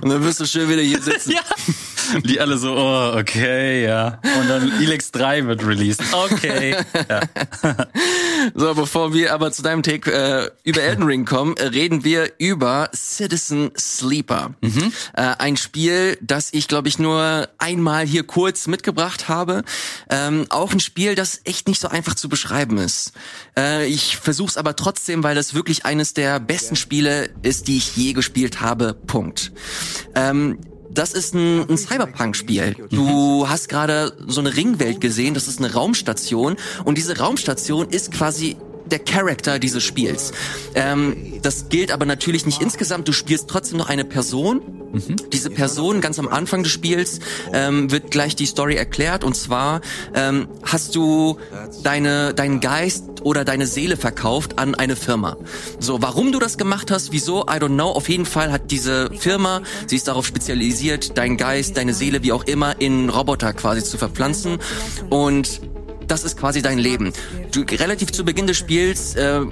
und 0.02 0.08
dann 0.08 0.22
wirst 0.22 0.40
du 0.40 0.46
schön 0.46 0.68
wieder 0.68 0.82
hier 0.82 1.00
sitzen. 1.00 1.32
ja. 1.32 1.40
Die 2.24 2.40
alle 2.40 2.58
so, 2.58 2.74
oh, 2.74 3.18
okay, 3.18 3.84
ja. 3.84 4.18
Und 4.40 4.48
dann 4.48 4.72
Elex 4.80 5.12
3 5.12 5.46
wird 5.46 5.64
released. 5.64 6.02
Okay. 6.12 6.76
Ja. 7.08 7.20
so, 8.54 8.74
bevor 8.74 9.14
wir 9.14 9.32
aber 9.32 9.52
zu 9.52 9.62
deinem 9.62 9.82
Take 9.82 10.12
äh, 10.12 10.50
über 10.64 10.82
Elden 10.82 11.04
Ring 11.04 11.24
kommen, 11.24 11.56
äh, 11.56 11.66
reden 11.66 12.04
wir 12.04 12.32
über 12.38 12.90
Citizen 12.94 13.70
Sleeper. 13.78 14.54
Mhm. 14.60 14.92
Äh, 15.14 15.22
ein 15.38 15.56
Spiel, 15.56 16.18
das 16.20 16.52
ich, 16.52 16.68
glaube 16.68 16.88
ich, 16.88 16.98
nur 16.98 17.48
einmal 17.58 18.06
hier 18.06 18.24
kurz 18.24 18.66
mitgebracht 18.66 19.28
habe. 19.28 19.62
Ähm, 20.08 20.46
auch 20.48 20.72
ein 20.72 20.80
Spiel, 20.80 21.14
das 21.14 21.40
echt 21.44 21.68
nicht 21.68 21.80
so 21.80 21.88
einfach 21.88 22.14
zu 22.14 22.28
beschreiben 22.28 22.78
ist. 22.78 23.12
Äh, 23.56 23.86
ich 23.86 24.16
versuche 24.16 24.50
es 24.50 24.56
aber 24.56 24.76
trotzdem, 24.76 25.22
weil 25.22 25.34
das 25.34 25.54
wirklich 25.54 25.84
eines 25.84 26.14
der 26.14 26.40
besten 26.40 26.76
Spiele 26.76 27.30
ist, 27.42 27.68
die 27.68 27.76
ich 27.76 27.96
je 28.00 28.12
gespielt 28.12 28.60
habe. 28.60 28.94
Punkt. 29.06 29.52
Ähm, 30.14 30.58
das 30.92 31.12
ist 31.12 31.34
ein, 31.34 31.68
ein 31.68 31.78
Cyberpunk-Spiel. 31.78 32.74
Du 32.90 33.48
hast 33.48 33.68
gerade 33.68 34.12
so 34.26 34.40
eine 34.40 34.56
Ringwelt 34.56 35.00
gesehen, 35.00 35.34
das 35.34 35.46
ist 35.46 35.58
eine 35.58 35.72
Raumstation 35.72 36.56
und 36.84 36.98
diese 36.98 37.18
Raumstation 37.18 37.88
ist 37.88 38.10
quasi 38.12 38.56
der 38.92 38.98
Charakter 38.98 39.58
dieses 39.58 39.82
Spiels. 39.82 40.32
Ähm, 40.74 41.40
das 41.42 41.68
gilt 41.68 41.90
aber 41.90 42.06
natürlich 42.06 42.46
nicht 42.46 42.60
insgesamt. 42.60 43.08
Du 43.08 43.12
spielst 43.12 43.48
trotzdem 43.48 43.78
noch 43.78 43.88
eine 43.88 44.04
Person. 44.04 44.60
Mhm. 44.92 45.16
Diese 45.32 45.50
Person 45.50 46.00
ganz 46.00 46.18
am 46.18 46.28
Anfang 46.28 46.62
des 46.62 46.72
Spiels 46.72 47.20
ähm, 47.52 47.90
wird 47.90 48.10
gleich 48.10 48.36
die 48.36 48.46
Story 48.46 48.74
erklärt. 48.74 49.24
Und 49.24 49.36
zwar 49.36 49.80
ähm, 50.14 50.48
hast 50.64 50.96
du 50.96 51.38
deine 51.82 52.34
deinen 52.34 52.60
Geist 52.60 53.04
oder 53.22 53.44
deine 53.44 53.66
Seele 53.66 53.96
verkauft 53.96 54.58
an 54.58 54.74
eine 54.74 54.96
Firma. 54.96 55.36
So, 55.78 56.02
warum 56.02 56.32
du 56.32 56.38
das 56.38 56.58
gemacht 56.58 56.90
hast, 56.90 57.12
wieso, 57.12 57.42
I 57.42 57.58
don't 57.58 57.74
know. 57.74 57.90
Auf 57.90 58.08
jeden 58.08 58.26
Fall 58.26 58.50
hat 58.52 58.70
diese 58.70 59.10
Firma, 59.12 59.62
sie 59.86 59.96
ist 59.96 60.08
darauf 60.08 60.26
spezialisiert, 60.26 61.16
deinen 61.16 61.36
Geist, 61.36 61.76
deine 61.76 61.94
Seele, 61.94 62.22
wie 62.22 62.32
auch 62.32 62.44
immer, 62.44 62.80
in 62.80 63.10
Roboter 63.10 63.52
quasi 63.52 63.84
zu 63.84 63.98
verpflanzen. 63.98 64.58
Und 65.10 65.60
das 66.10 66.24
ist 66.24 66.36
quasi 66.36 66.62
dein 66.62 66.78
Leben. 66.78 67.12
Du 67.52 67.60
relativ 67.62 68.12
zu 68.12 68.24
Beginn 68.24 68.46
des 68.46 68.56
Spiels 68.56 69.14
äh, 69.14 69.42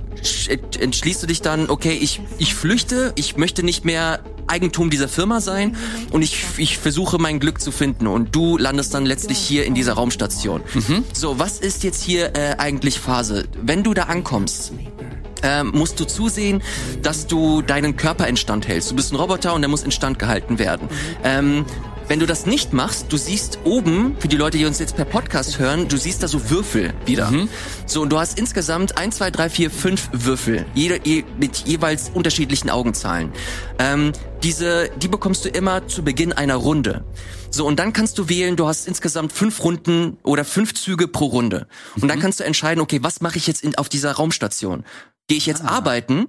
entschließt 0.79 1.23
du 1.23 1.27
dich 1.27 1.41
dann, 1.41 1.71
okay, 1.71 1.97
ich 2.01 2.21
ich 2.39 2.55
flüchte, 2.55 3.13
ich 3.17 3.37
möchte 3.37 3.63
nicht 3.63 3.85
mehr 3.85 4.21
Eigentum 4.49 4.91
dieser 4.91 5.09
Firma 5.09 5.41
sein 5.41 5.77
und 6.11 6.23
ich, 6.23 6.45
ich 6.57 6.79
versuche 6.79 7.19
mein 7.19 7.39
Glück 7.39 7.61
zu 7.61 7.71
finden 7.71 8.07
und 8.07 8.35
du 8.35 8.57
landest 8.57 8.95
dann 8.95 9.05
letztlich 9.05 9.39
hier 9.39 9.67
in 9.67 9.75
dieser 9.75 9.93
Raumstation. 9.93 10.63
Mhm. 10.75 11.05
So, 11.13 11.39
was 11.39 11.61
ist 11.61 11.85
jetzt 11.85 12.03
hier 12.03 12.35
äh, 12.35 12.57
eigentlich 12.59 12.99
Phase? 12.99 13.47
Wenn 13.63 13.83
du 13.83 13.95
da 13.95 14.05
ankommst, 14.05 14.73
ähm, 15.43 15.71
musst 15.75 16.01
du 16.01 16.05
zusehen, 16.05 16.63
dass 17.03 17.27
du 17.27 17.63
deinen 17.63 17.97
Körper 17.97 18.27
instand 18.27 18.67
hältst. 18.67 18.91
Du 18.91 18.97
bist 18.97 19.13
ein 19.13 19.17
Roboter 19.17 19.55
und 19.55 19.61
der 19.61 19.69
muss 19.69 19.83
instand 19.83 20.19
gehalten 20.19 20.59
werden. 20.59 20.89
Ähm, 21.23 21.65
wenn 22.09 22.21
du 22.21 22.27
das 22.27 22.47
nicht 22.47 22.73
machst, 22.73 23.13
du 23.13 23.17
siehst 23.19 23.59
oben, 23.65 24.17
für 24.19 24.29
die 24.29 24.37
Leute, 24.37 24.57
die 24.57 24.65
uns 24.65 24.79
jetzt 24.79 24.97
per 24.97 25.05
Podcast 25.05 25.59
hören, 25.59 25.89
du 25.89 25.99
siehst 25.99 26.23
da 26.23 26.29
so 26.29 26.51
Würfel 26.51 26.95
wieder. 27.05 27.31
Mhm. 27.31 27.49
So, 27.87 28.01
und 28.01 28.11
du 28.11 28.19
hast 28.19 28.39
insgesamt 28.39 28.97
eins, 28.97 29.17
zwei, 29.17 29.31
drei, 29.31 29.51
vier, 29.51 29.71
fünf 29.71 30.09
Würfel, 30.13 30.65
jede, 30.75 31.01
je, 31.05 31.25
mit 31.39 31.59
jeweils 31.59 32.11
unterschiedlichen 32.15 32.71
Augenzahlen. 32.71 33.33
Ähm, 33.79 34.13
diese, 34.43 34.91
die 34.97 35.09
bekommst 35.09 35.45
du 35.45 35.51
immer 35.51 35.87
zu 35.87 36.03
Beginn 36.03 36.33
einer 36.33 36.57
Runde. 36.57 37.05
So, 37.51 37.67
und 37.67 37.79
dann 37.79 37.93
kannst 37.93 38.19
du 38.19 38.29
wählen, 38.29 38.57
du 38.57 38.67
hast 38.67 38.89
insgesamt 38.89 39.33
fünf 39.33 39.63
Runden 39.63 40.17
oder 40.23 40.45
fünf 40.45 40.75
Züge 40.75 41.09
pro 41.09 41.27
Runde. 41.27 41.67
Und 41.97 42.05
mhm. 42.05 42.09
dann 42.09 42.21
kannst 42.21 42.41
du 42.41 42.45
entscheiden, 42.45 42.81
okay, 42.81 43.01
was 43.03 43.21
mache 43.21 43.37
ich 43.37 43.47
jetzt 43.47 43.63
in, 43.63 43.77
auf 43.77 43.89
dieser 43.89 44.13
Raumstation? 44.13 44.85
Gehe 45.27 45.37
ich 45.37 45.47
jetzt 45.47 45.63
ah. 45.63 45.69
arbeiten 45.69 46.27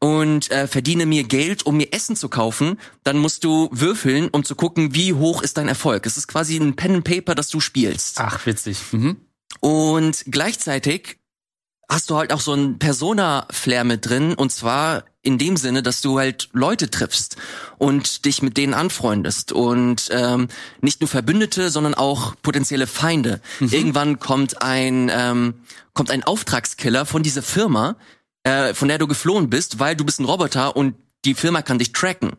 und 0.00 0.50
äh, 0.50 0.66
verdiene 0.66 1.06
mir 1.06 1.24
Geld, 1.24 1.66
um 1.66 1.76
mir 1.76 1.92
Essen 1.92 2.16
zu 2.16 2.28
kaufen, 2.28 2.78
dann 3.04 3.18
musst 3.18 3.44
du 3.44 3.68
würfeln, 3.72 4.28
um 4.28 4.44
zu 4.44 4.54
gucken, 4.54 4.94
wie 4.94 5.12
hoch 5.12 5.42
ist 5.42 5.56
dein 5.56 5.68
Erfolg. 5.68 6.06
Es 6.06 6.16
ist 6.16 6.28
quasi 6.28 6.56
ein 6.56 6.76
Pen 6.76 6.96
and 6.96 7.04
Paper, 7.04 7.34
das 7.34 7.48
du 7.48 7.60
spielst. 7.60 8.20
Ach, 8.20 8.46
witzig. 8.46 8.78
Mhm. 8.92 9.16
Und 9.60 10.24
gleichzeitig 10.26 11.18
hast 11.90 12.10
du 12.10 12.16
halt 12.16 12.32
auch 12.32 12.40
so 12.40 12.52
ein 12.52 12.78
Persona-Flair 12.78 13.84
mit 13.84 14.08
drin, 14.08 14.34
und 14.34 14.52
zwar 14.52 15.04
in 15.22 15.38
dem 15.38 15.56
Sinne, 15.56 15.82
dass 15.82 16.00
du 16.00 16.18
halt 16.18 16.48
Leute 16.52 16.90
triffst 16.90 17.36
und 17.78 18.24
dich 18.24 18.40
mit 18.40 18.56
denen 18.56 18.74
anfreundest 18.74 19.52
und 19.52 20.08
ähm, 20.10 20.48
nicht 20.80 21.00
nur 21.00 21.08
Verbündete, 21.08 21.70
sondern 21.70 21.94
auch 21.94 22.34
potenzielle 22.42 22.86
Feinde. 22.86 23.40
Mhm. 23.58 23.68
Irgendwann 23.70 24.18
kommt 24.20 24.62
ein 24.62 25.10
ähm, 25.12 25.54
kommt 25.92 26.10
ein 26.10 26.22
Auftragskiller 26.22 27.04
von 27.06 27.22
dieser 27.22 27.42
Firma, 27.42 27.96
äh, 28.48 28.74
von 28.74 28.88
der 28.88 28.98
du 28.98 29.06
geflohen 29.06 29.50
bist, 29.50 29.78
weil 29.78 29.94
du 29.94 30.04
bist 30.04 30.20
ein 30.20 30.24
Roboter 30.24 30.74
und 30.74 30.94
die 31.24 31.34
Firma 31.34 31.62
kann 31.62 31.78
dich 31.78 31.92
tracken. 31.92 32.32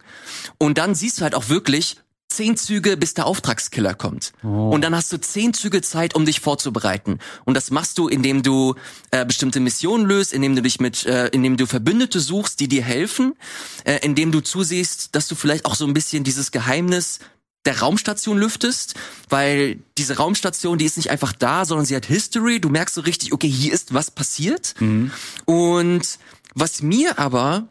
Und 0.58 0.78
dann 0.78 0.96
siehst 0.96 1.20
du 1.20 1.24
halt 1.24 1.36
auch 1.36 1.50
wirklich 1.50 1.98
zehn 2.30 2.58
Züge, 2.58 2.96
bis 2.96 3.14
der 3.16 3.26
Auftragskiller 3.26 3.96
kommt. 3.96 4.34
Oh. 4.44 4.70
Und 4.70 4.82
dann 4.82 4.96
hast 4.96 5.12
du 5.12 5.20
zehn 5.20 5.54
Züge 5.54 5.82
Zeit, 5.82 6.16
um 6.16 6.26
dich 6.26 6.40
vorzubereiten. 6.40 7.20
Und 7.46 7.56
das 7.56 7.72
machst 7.72 7.98
du, 7.98 8.08
indem 8.08 8.44
du 8.44 8.76
äh, 9.12 9.26
bestimmte 9.26 9.60
Missionen 9.60 10.06
löst, 10.06 10.32
indem 10.32 10.56
du 10.56 10.62
dich 10.62 10.80
mit, 10.80 11.06
äh, 11.06 11.28
indem 11.28 11.58
du 11.58 11.66
Verbündete 11.66 12.20
suchst, 12.20 12.60
die 12.60 12.68
dir 12.68 12.84
helfen, 12.84 13.36
äh, 13.84 14.00
indem 14.02 14.32
du 14.32 14.42
zusiehst, 14.42 15.16
dass 15.16 15.28
du 15.28 15.36
vielleicht 15.36 15.66
auch 15.66 15.76
so 15.76 15.86
ein 15.86 15.94
bisschen 15.94 16.24
dieses 16.24 16.52
Geheimnis 16.52 17.20
der 17.66 17.80
Raumstation 17.80 18.38
lüftest, 18.38 18.96
weil 19.30 19.80
diese 19.98 20.18
Raumstation, 20.18 20.78
die 20.78 20.86
ist 20.86 20.98
nicht 20.98 21.10
einfach 21.10 21.34
da, 21.34 21.66
sondern 21.66 21.86
sie 21.86 21.96
hat 21.96 22.06
History. 22.06 22.62
Du 22.62 22.70
merkst 22.70 22.96
so 22.96 23.02
richtig, 23.02 23.34
okay, 23.34 23.50
hier 23.50 23.74
ist 23.74 23.94
was 23.94 24.12
passiert. 24.12 24.76
Mhm. 24.80 25.12
Und 25.46 26.20
was 26.56 26.82
mir 26.82 27.20
aber 27.20 27.68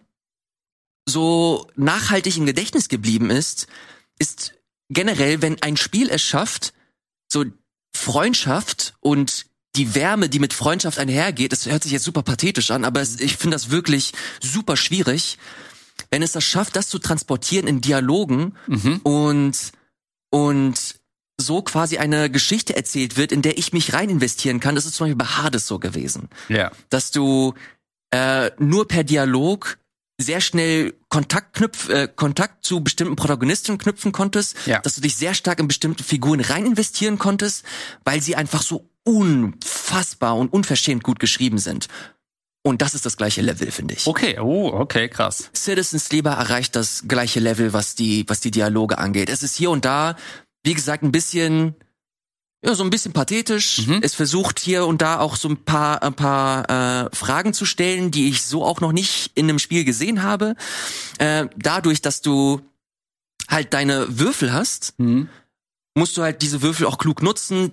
so 1.08 1.66
nachhaltig 1.74 2.36
im 2.36 2.46
Gedächtnis 2.46 2.88
geblieben 2.88 3.30
ist, 3.30 3.66
ist 4.18 4.54
generell, 4.90 5.42
wenn 5.42 5.62
ein 5.62 5.76
Spiel 5.76 6.10
es 6.10 6.22
schafft, 6.22 6.74
so 7.28 7.44
Freundschaft 7.94 8.94
und 9.00 9.46
die 9.76 9.94
Wärme, 9.94 10.28
die 10.28 10.38
mit 10.38 10.52
Freundschaft 10.52 10.98
einhergeht, 10.98 11.52
das 11.52 11.66
hört 11.66 11.82
sich 11.82 11.92
jetzt 11.92 12.04
super 12.04 12.22
pathetisch 12.22 12.70
an, 12.70 12.84
aber 12.84 13.00
es, 13.00 13.20
ich 13.20 13.36
finde 13.36 13.54
das 13.54 13.70
wirklich 13.70 14.12
super 14.42 14.76
schwierig, 14.76 15.38
wenn 16.10 16.22
es 16.22 16.32
das 16.32 16.44
schafft, 16.44 16.76
das 16.76 16.88
zu 16.88 16.98
transportieren 16.98 17.66
in 17.66 17.80
Dialogen 17.80 18.54
mhm. 18.66 19.00
und 19.02 19.72
und 20.30 20.96
so 21.40 21.62
quasi 21.62 21.98
eine 21.98 22.30
Geschichte 22.30 22.74
erzählt 22.74 23.16
wird, 23.16 23.30
in 23.30 23.42
der 23.42 23.58
ich 23.58 23.72
mich 23.72 23.92
rein 23.92 24.10
investieren 24.10 24.60
kann. 24.60 24.74
Das 24.74 24.86
ist 24.86 24.94
zum 24.94 25.06
Beispiel 25.06 25.16
bei 25.16 25.24
Hades 25.24 25.66
so 25.66 25.78
gewesen. 25.78 26.28
Ja. 26.48 26.72
Dass 26.90 27.12
du 27.12 27.54
äh, 28.10 28.50
nur 28.58 28.88
per 28.88 29.04
Dialog 29.04 29.78
sehr 30.20 30.40
schnell 30.40 30.94
Kontakt, 31.08 31.54
knüpf, 31.54 31.88
äh, 31.88 32.08
Kontakt 32.08 32.64
zu 32.64 32.82
bestimmten 32.82 33.14
Protagonisten 33.14 33.78
knüpfen 33.78 34.10
konntest, 34.10 34.56
ja. 34.66 34.80
dass 34.80 34.96
du 34.96 35.00
dich 35.00 35.16
sehr 35.16 35.34
stark 35.34 35.60
in 35.60 35.68
bestimmte 35.68 36.02
Figuren 36.02 36.40
rein 36.40 36.66
investieren 36.66 37.18
konntest, 37.18 37.64
weil 38.04 38.20
sie 38.20 38.34
einfach 38.34 38.62
so 38.62 38.90
unfassbar 39.04 40.36
und 40.36 40.52
unverschämt 40.52 41.04
gut 41.04 41.20
geschrieben 41.20 41.58
sind. 41.58 41.86
Und 42.62 42.82
das 42.82 42.94
ist 42.94 43.06
das 43.06 43.16
gleiche 43.16 43.40
Level, 43.40 43.70
finde 43.70 43.94
ich. 43.94 44.06
Okay, 44.06 44.38
oh, 44.38 44.68
okay, 44.72 45.08
krass. 45.08 45.50
Citizen 45.54 45.98
Sleeper 45.98 46.32
erreicht 46.32 46.76
das 46.76 47.04
gleiche 47.06 47.40
Level, 47.40 47.72
was 47.72 47.94
die, 47.94 48.24
was 48.28 48.40
die 48.40 48.50
Dialoge 48.50 48.98
angeht. 48.98 49.28
Es 49.30 49.42
ist 49.42 49.56
hier 49.56 49.70
und 49.70 49.84
da, 49.84 50.16
wie 50.64 50.74
gesagt, 50.74 51.02
ein 51.02 51.12
bisschen 51.12 51.74
ja, 52.64 52.74
so 52.74 52.82
ein 52.82 52.90
bisschen 52.90 53.12
pathetisch. 53.12 53.86
Mhm. 53.86 54.00
Es 54.02 54.14
versucht 54.16 54.58
hier 54.58 54.86
und 54.86 55.00
da 55.00 55.20
auch 55.20 55.36
so 55.36 55.48
ein 55.48 55.64
paar, 55.64 56.02
ein 56.02 56.14
paar 56.14 57.06
äh, 57.06 57.08
Fragen 57.14 57.54
zu 57.54 57.64
stellen, 57.64 58.10
die 58.10 58.28
ich 58.28 58.42
so 58.42 58.64
auch 58.64 58.80
noch 58.80 58.90
nicht 58.90 59.30
in 59.36 59.48
einem 59.48 59.60
Spiel 59.60 59.84
gesehen 59.84 60.24
habe. 60.24 60.56
Äh, 61.18 61.46
dadurch, 61.56 62.02
dass 62.02 62.20
du 62.20 62.60
halt 63.48 63.72
deine 63.74 64.18
Würfel 64.18 64.52
hast, 64.52 64.94
Mhm. 64.98 65.28
musst 65.94 66.16
du 66.16 66.22
halt 66.22 66.42
diese 66.42 66.60
Würfel 66.60 66.86
auch 66.86 66.98
klug 66.98 67.22
nutzen. 67.22 67.70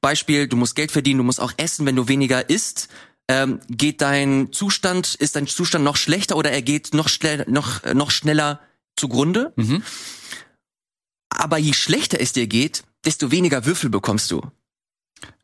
Beispiel, 0.00 0.48
du 0.48 0.56
musst 0.56 0.74
Geld 0.74 0.90
verdienen, 0.90 1.18
du 1.18 1.24
musst 1.24 1.40
auch 1.40 1.52
essen, 1.56 1.86
wenn 1.86 1.96
du 1.96 2.08
weniger 2.08 2.50
isst. 2.50 2.88
Ähm, 3.28 3.60
geht 3.68 4.02
dein 4.02 4.52
Zustand, 4.52 5.14
ist 5.14 5.36
dein 5.36 5.46
Zustand 5.46 5.84
noch 5.84 5.96
schlechter 5.96 6.36
oder 6.36 6.50
er 6.50 6.60
geht 6.60 6.92
noch, 6.92 7.08
schnell, 7.08 7.44
noch, 7.48 7.82
äh, 7.82 7.94
noch 7.94 8.10
schneller 8.10 8.60
zugrunde? 8.96 9.52
Mhm. 9.56 9.82
Aber 11.30 11.58
je 11.58 11.72
schlechter 11.72 12.20
es 12.20 12.32
dir 12.32 12.46
geht, 12.46 12.84
desto 13.04 13.30
weniger 13.30 13.64
Würfel 13.64 13.90
bekommst 13.90 14.30
du. 14.30 14.42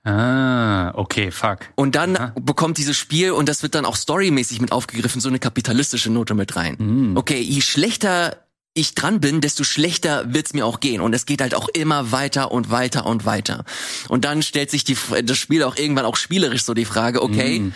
Ah, 0.02 0.92
okay, 0.94 1.30
fuck. 1.30 1.58
Und 1.74 1.94
dann 1.94 2.16
Aha. 2.16 2.32
bekommt 2.40 2.78
dieses 2.78 2.96
Spiel, 2.96 3.32
und 3.32 3.48
das 3.48 3.62
wird 3.62 3.74
dann 3.74 3.84
auch 3.84 3.96
storymäßig 3.96 4.60
mit 4.60 4.72
aufgegriffen, 4.72 5.20
so 5.20 5.28
eine 5.28 5.38
kapitalistische 5.38 6.10
Note 6.10 6.34
mit 6.34 6.56
rein. 6.56 6.76
Mhm. 6.78 7.16
Okay, 7.16 7.40
je 7.40 7.60
schlechter 7.60 8.46
ich 8.74 8.94
dran 8.94 9.20
bin, 9.20 9.40
desto 9.40 9.64
schlechter 9.64 10.32
wird's 10.32 10.52
mir 10.52 10.64
auch 10.64 10.80
gehen. 10.80 11.00
Und 11.00 11.12
es 11.14 11.26
geht 11.26 11.40
halt 11.40 11.54
auch 11.54 11.68
immer 11.68 12.12
weiter 12.12 12.52
und 12.52 12.70
weiter 12.70 13.04
und 13.06 13.24
weiter. 13.24 13.64
Und 14.08 14.24
dann 14.24 14.42
stellt 14.42 14.70
sich 14.70 14.84
die, 14.84 14.96
das 15.24 15.38
Spiel 15.38 15.62
auch 15.64 15.76
irgendwann 15.76 16.04
auch 16.04 16.16
spielerisch 16.16 16.62
so 16.64 16.74
die 16.74 16.84
Frage, 16.84 17.22
okay, 17.22 17.58
Mhm. 17.60 17.74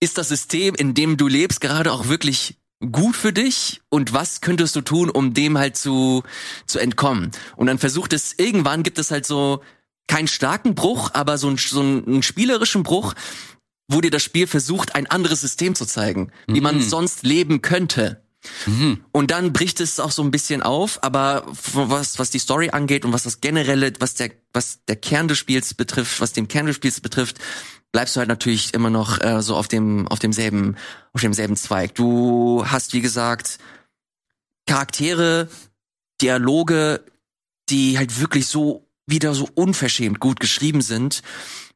ist 0.00 0.18
das 0.18 0.28
System, 0.28 0.74
in 0.74 0.92
dem 0.94 1.16
du 1.16 1.26
lebst, 1.26 1.60
gerade 1.60 1.90
auch 1.90 2.08
wirklich 2.08 2.56
gut 2.92 3.16
für 3.16 3.32
dich? 3.32 3.80
Und 3.88 4.12
was 4.12 4.42
könntest 4.42 4.76
du 4.76 4.82
tun, 4.82 5.08
um 5.08 5.32
dem 5.32 5.56
halt 5.56 5.76
zu, 5.78 6.22
zu 6.66 6.78
entkommen? 6.78 7.30
Und 7.56 7.66
dann 7.68 7.78
versucht 7.78 8.12
es, 8.12 8.34
irgendwann 8.36 8.82
gibt 8.82 8.98
es 8.98 9.10
halt 9.10 9.24
so 9.24 9.62
keinen 10.08 10.28
starken 10.28 10.74
Bruch, 10.74 11.10
aber 11.14 11.38
so, 11.38 11.48
ein, 11.48 11.56
so 11.56 11.80
einen, 11.80 12.06
einen 12.06 12.22
spielerischen 12.22 12.82
Bruch, 12.82 13.14
wo 13.88 14.00
dir 14.02 14.10
das 14.10 14.22
Spiel 14.22 14.46
versucht, 14.46 14.94
ein 14.94 15.06
anderes 15.06 15.40
System 15.40 15.74
zu 15.74 15.86
zeigen, 15.86 16.30
wie 16.46 16.60
man 16.60 16.76
Mhm. 16.76 16.82
sonst 16.82 17.22
leben 17.22 17.62
könnte. 17.62 18.22
Mhm. 18.66 19.04
Und 19.12 19.30
dann 19.30 19.52
bricht 19.52 19.80
es 19.80 20.00
auch 20.00 20.10
so 20.10 20.22
ein 20.22 20.30
bisschen 20.30 20.62
auf, 20.62 21.02
aber 21.02 21.44
was, 21.72 22.18
was 22.18 22.30
die 22.30 22.38
Story 22.38 22.70
angeht 22.70 23.04
und 23.04 23.12
was 23.12 23.24
das 23.24 23.40
generelle, 23.40 23.92
was 24.00 24.14
der, 24.14 24.30
was 24.52 24.84
der 24.86 24.96
Kern 24.96 25.28
des 25.28 25.38
Spiels 25.38 25.74
betrifft, 25.74 26.20
was 26.20 26.32
den 26.32 26.48
Kern 26.48 26.66
des 26.66 26.76
Spiels 26.76 27.00
betrifft, 27.00 27.38
bleibst 27.92 28.16
du 28.16 28.20
halt 28.20 28.28
natürlich 28.28 28.74
immer 28.74 28.90
noch 28.90 29.20
äh, 29.22 29.42
so 29.42 29.56
auf 29.56 29.68
dem, 29.68 30.08
auf 30.08 30.18
demselben, 30.18 30.76
auf 31.12 31.20
demselben 31.20 31.56
Zweig. 31.56 31.94
Du 31.94 32.64
hast, 32.66 32.92
wie 32.92 33.00
gesagt, 33.00 33.58
Charaktere, 34.66 35.48
Dialoge, 36.20 37.04
die 37.68 37.98
halt 37.98 38.20
wirklich 38.20 38.46
so 38.46 38.86
wieder 39.06 39.34
so 39.34 39.48
unverschämt 39.54 40.20
gut 40.20 40.40
geschrieben 40.40 40.80
sind, 40.80 41.22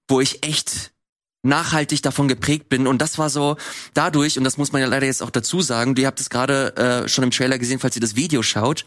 wo 0.09 0.21
ich 0.21 0.45
echt 0.45 0.93
nachhaltig 1.43 2.03
davon 2.03 2.29
geprägt 2.29 2.69
bin 2.69 2.87
und 2.87 3.01
das 3.01 3.17
war 3.19 3.31
so 3.31 3.57
dadurch 3.95 4.37
und 4.39 4.45
das 4.45 4.57
muss 4.59 4.73
man 4.73 4.83
ja 4.83 4.89
leider 4.89 5.07
jetzt 5.07 5.23
auch 5.23 5.31
dazu 5.31 5.62
sagen, 5.62 5.97
ihr 5.97 6.07
habt 6.07 6.21
es 6.21 6.31
gerade 6.31 6.77
äh, 6.77 7.09
schon 7.09 7.25
im 7.25 7.31
Trailer 7.31 7.59
gesehen, 7.59 7.79
falls 7.79 7.97
ihr 7.97 8.03
das 8.03 8.17
Video 8.17 8.43
schaut. 8.43 8.85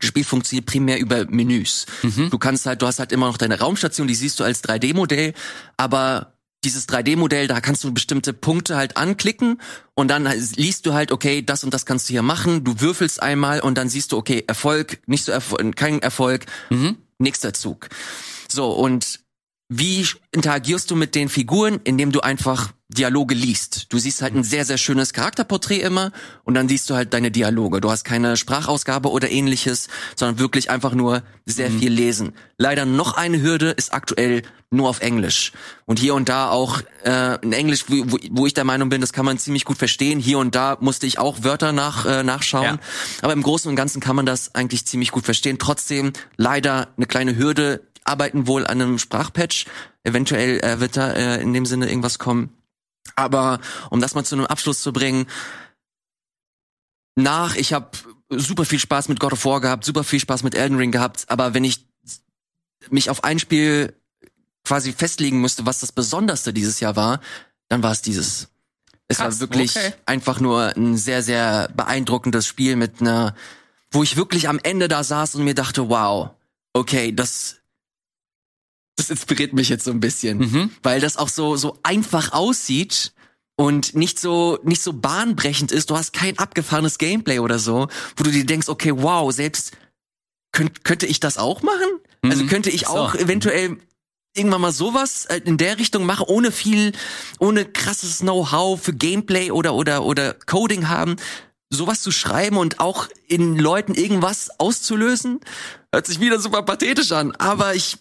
Das 0.00 0.08
Spiel 0.08 0.24
funktioniert 0.24 0.66
primär 0.66 0.98
über 1.00 1.24
Menüs. 1.24 1.86
Mhm. 2.02 2.30
Du 2.30 2.38
kannst 2.38 2.66
halt, 2.66 2.82
du 2.82 2.86
hast 2.86 2.98
halt 2.98 3.10
immer 3.10 3.26
noch 3.26 3.38
deine 3.38 3.58
Raumstation, 3.58 4.06
die 4.06 4.14
siehst 4.14 4.38
du 4.38 4.44
als 4.44 4.62
3D-Modell, 4.62 5.32
aber 5.76 6.34
dieses 6.64 6.88
3D-Modell, 6.88 7.46
da 7.46 7.60
kannst 7.60 7.82
du 7.84 7.92
bestimmte 7.94 8.32
Punkte 8.32 8.76
halt 8.76 8.96
anklicken 8.96 9.60
und 9.94 10.08
dann 10.08 10.24
liest 10.56 10.86
du 10.86 10.92
halt, 10.92 11.10
okay, 11.10 11.40
das 11.42 11.64
und 11.64 11.72
das 11.72 11.86
kannst 11.86 12.08
du 12.08 12.12
hier 12.12 12.22
machen. 12.22 12.64
Du 12.64 12.80
würfelst 12.80 13.22
einmal 13.22 13.60
und 13.60 13.78
dann 13.78 13.88
siehst 13.88 14.12
du, 14.12 14.16
okay, 14.18 14.44
Erfolg, 14.46 15.00
nicht 15.06 15.24
so 15.24 15.32
Erfolg, 15.32 15.74
kein 15.76 16.00
Erfolg, 16.02 16.46
Mhm. 16.70 16.98
nächster 17.18 17.54
Zug. 17.54 17.88
So, 18.48 18.70
und 18.72 19.20
wie 19.68 20.06
interagierst 20.32 20.90
du 20.90 20.96
mit 20.96 21.14
den 21.14 21.28
Figuren, 21.28 21.80
indem 21.84 22.10
du 22.10 22.20
einfach 22.20 22.72
Dialoge 22.88 23.34
liest? 23.34 23.92
Du 23.92 23.98
siehst 23.98 24.22
halt 24.22 24.34
ein 24.34 24.44
sehr, 24.44 24.64
sehr 24.64 24.78
schönes 24.78 25.12
Charakterporträt 25.12 25.80
immer 25.80 26.10
und 26.44 26.54
dann 26.54 26.68
siehst 26.68 26.88
du 26.88 26.94
halt 26.94 27.12
deine 27.12 27.30
Dialoge. 27.30 27.82
Du 27.82 27.90
hast 27.90 28.04
keine 28.04 28.38
Sprachausgabe 28.38 29.10
oder 29.10 29.30
ähnliches, 29.30 29.88
sondern 30.16 30.38
wirklich 30.38 30.70
einfach 30.70 30.94
nur 30.94 31.22
sehr 31.44 31.70
viel 31.70 31.92
lesen. 31.92 32.32
Leider 32.56 32.86
noch 32.86 33.16
eine 33.16 33.42
Hürde 33.42 33.70
ist 33.70 33.92
aktuell 33.92 34.42
nur 34.70 34.88
auf 34.88 35.00
Englisch. 35.00 35.52
Und 35.86 35.98
hier 35.98 36.14
und 36.14 36.28
da 36.28 36.50
auch 36.50 36.80
äh, 37.04 37.38
in 37.42 37.52
Englisch, 37.52 37.84
wo, 37.88 37.94
wo, 38.12 38.18
wo 38.30 38.46
ich 38.46 38.52
der 38.52 38.64
Meinung 38.64 38.90
bin, 38.90 39.00
das 39.00 39.12
kann 39.12 39.24
man 39.24 39.38
ziemlich 39.38 39.64
gut 39.64 39.78
verstehen. 39.78 40.20
Hier 40.20 40.38
und 40.38 40.54
da 40.54 40.76
musste 40.80 41.06
ich 41.06 41.18
auch 41.18 41.42
Wörter 41.42 41.72
nach, 41.72 42.04
äh, 42.04 42.22
nachschauen. 42.22 42.64
Ja. 42.64 42.78
Aber 43.22 43.32
im 43.32 43.42
Großen 43.42 43.68
und 43.68 43.76
Ganzen 43.76 44.00
kann 44.00 44.14
man 44.14 44.26
das 44.26 44.54
eigentlich 44.54 44.84
ziemlich 44.84 45.10
gut 45.10 45.24
verstehen. 45.24 45.58
Trotzdem 45.58 46.12
leider 46.36 46.88
eine 46.96 47.06
kleine 47.06 47.36
Hürde. 47.36 47.80
Arbeiten 48.08 48.46
wohl 48.46 48.66
an 48.66 48.82
einem 48.82 48.98
Sprachpatch. 48.98 49.66
Eventuell 50.02 50.60
äh, 50.60 50.80
wird 50.80 50.96
da 50.96 51.12
äh, 51.12 51.40
in 51.40 51.52
dem 51.52 51.66
Sinne 51.66 51.88
irgendwas 51.88 52.18
kommen. 52.18 52.52
Aber 53.14 53.60
um 53.90 54.00
das 54.00 54.14
mal 54.14 54.24
zu 54.24 54.34
einem 54.34 54.46
Abschluss 54.46 54.80
zu 54.80 54.92
bringen, 54.92 55.26
nach, 57.16 57.56
ich 57.56 57.72
habe 57.72 57.90
super 58.30 58.64
viel 58.64 58.78
Spaß 58.78 59.08
mit 59.08 59.20
God 59.20 59.32
of 59.32 59.44
War 59.44 59.60
gehabt, 59.60 59.84
super 59.84 60.04
viel 60.04 60.20
Spaß 60.20 60.42
mit 60.42 60.54
Elden 60.54 60.76
Ring 60.76 60.92
gehabt, 60.92 61.24
aber 61.28 61.54
wenn 61.54 61.64
ich 61.64 61.86
mich 62.90 63.10
auf 63.10 63.24
ein 63.24 63.38
Spiel 63.38 63.94
quasi 64.64 64.92
festlegen 64.92 65.40
müsste, 65.40 65.66
was 65.66 65.80
das 65.80 65.92
Besonderste 65.92 66.52
dieses 66.52 66.80
Jahr 66.80 66.96
war, 66.96 67.20
dann 67.68 67.82
war 67.82 67.92
es 67.92 68.02
dieses. 68.02 68.48
Es 69.08 69.16
Krass, 69.16 69.34
war 69.34 69.40
wirklich 69.40 69.76
okay. 69.76 69.94
einfach 70.04 70.40
nur 70.40 70.76
ein 70.76 70.96
sehr, 70.96 71.22
sehr 71.22 71.68
beeindruckendes 71.74 72.46
Spiel 72.46 72.76
mit 72.76 73.00
einer, 73.00 73.34
wo 73.90 74.02
ich 74.02 74.16
wirklich 74.16 74.48
am 74.48 74.60
Ende 74.62 74.88
da 74.88 75.02
saß 75.02 75.34
und 75.36 75.44
mir 75.44 75.54
dachte, 75.54 75.88
wow, 75.88 76.30
okay, 76.74 77.12
das, 77.12 77.56
das 78.98 79.10
inspiriert 79.10 79.52
mich 79.52 79.68
jetzt 79.68 79.84
so 79.84 79.90
ein 79.90 80.00
bisschen 80.00 80.38
Mhm. 80.38 80.70
weil 80.82 81.00
das 81.00 81.16
auch 81.16 81.28
so 81.28 81.56
so 81.56 81.78
einfach 81.82 82.32
aussieht 82.32 83.12
und 83.56 83.94
nicht 83.94 84.18
so 84.20 84.58
nicht 84.62 84.82
so 84.82 84.92
bahnbrechend 84.92 85.72
ist. 85.72 85.90
Du 85.90 85.96
hast 85.96 86.12
kein 86.12 86.38
abgefahrenes 86.38 86.98
Gameplay 86.98 87.38
oder 87.38 87.58
so, 87.58 87.88
wo 88.16 88.22
du 88.24 88.30
dir 88.30 88.44
denkst, 88.44 88.68
okay, 88.68 88.92
wow, 88.94 89.32
selbst 89.32 89.72
könnt, 90.52 90.84
könnte 90.84 91.06
ich 91.06 91.20
das 91.20 91.38
auch 91.38 91.62
machen? 91.62 91.88
Also 92.22 92.44
Mhm. 92.44 92.48
könnte 92.48 92.70
ich 92.70 92.82
So. 92.82 92.88
auch 92.88 93.14
eventuell 93.14 93.76
irgendwann 94.36 94.60
mal 94.60 94.72
sowas 94.72 95.26
äh, 95.26 95.40
in 95.44 95.56
der 95.56 95.78
Richtung 95.78 96.04
machen, 96.06 96.24
ohne 96.28 96.52
viel, 96.52 96.92
ohne 97.38 97.64
krasses 97.64 98.18
Know-how 98.18 98.80
für 98.80 98.92
Gameplay 98.92 99.50
oder 99.50 99.74
oder 99.74 100.04
oder 100.04 100.34
Coding 100.34 100.88
haben, 100.88 101.16
sowas 101.70 102.00
zu 102.02 102.10
schreiben 102.12 102.56
und 102.56 102.78
auch 102.80 103.08
in 103.26 103.56
Leuten 103.58 103.94
irgendwas 103.94 104.50
auszulösen, 104.58 105.40
hört 105.92 106.06
sich 106.06 106.20
wieder 106.20 106.38
super 106.40 106.62
pathetisch 106.62 107.12
an, 107.12 107.32
aber 107.36 107.74
ich 107.74 107.98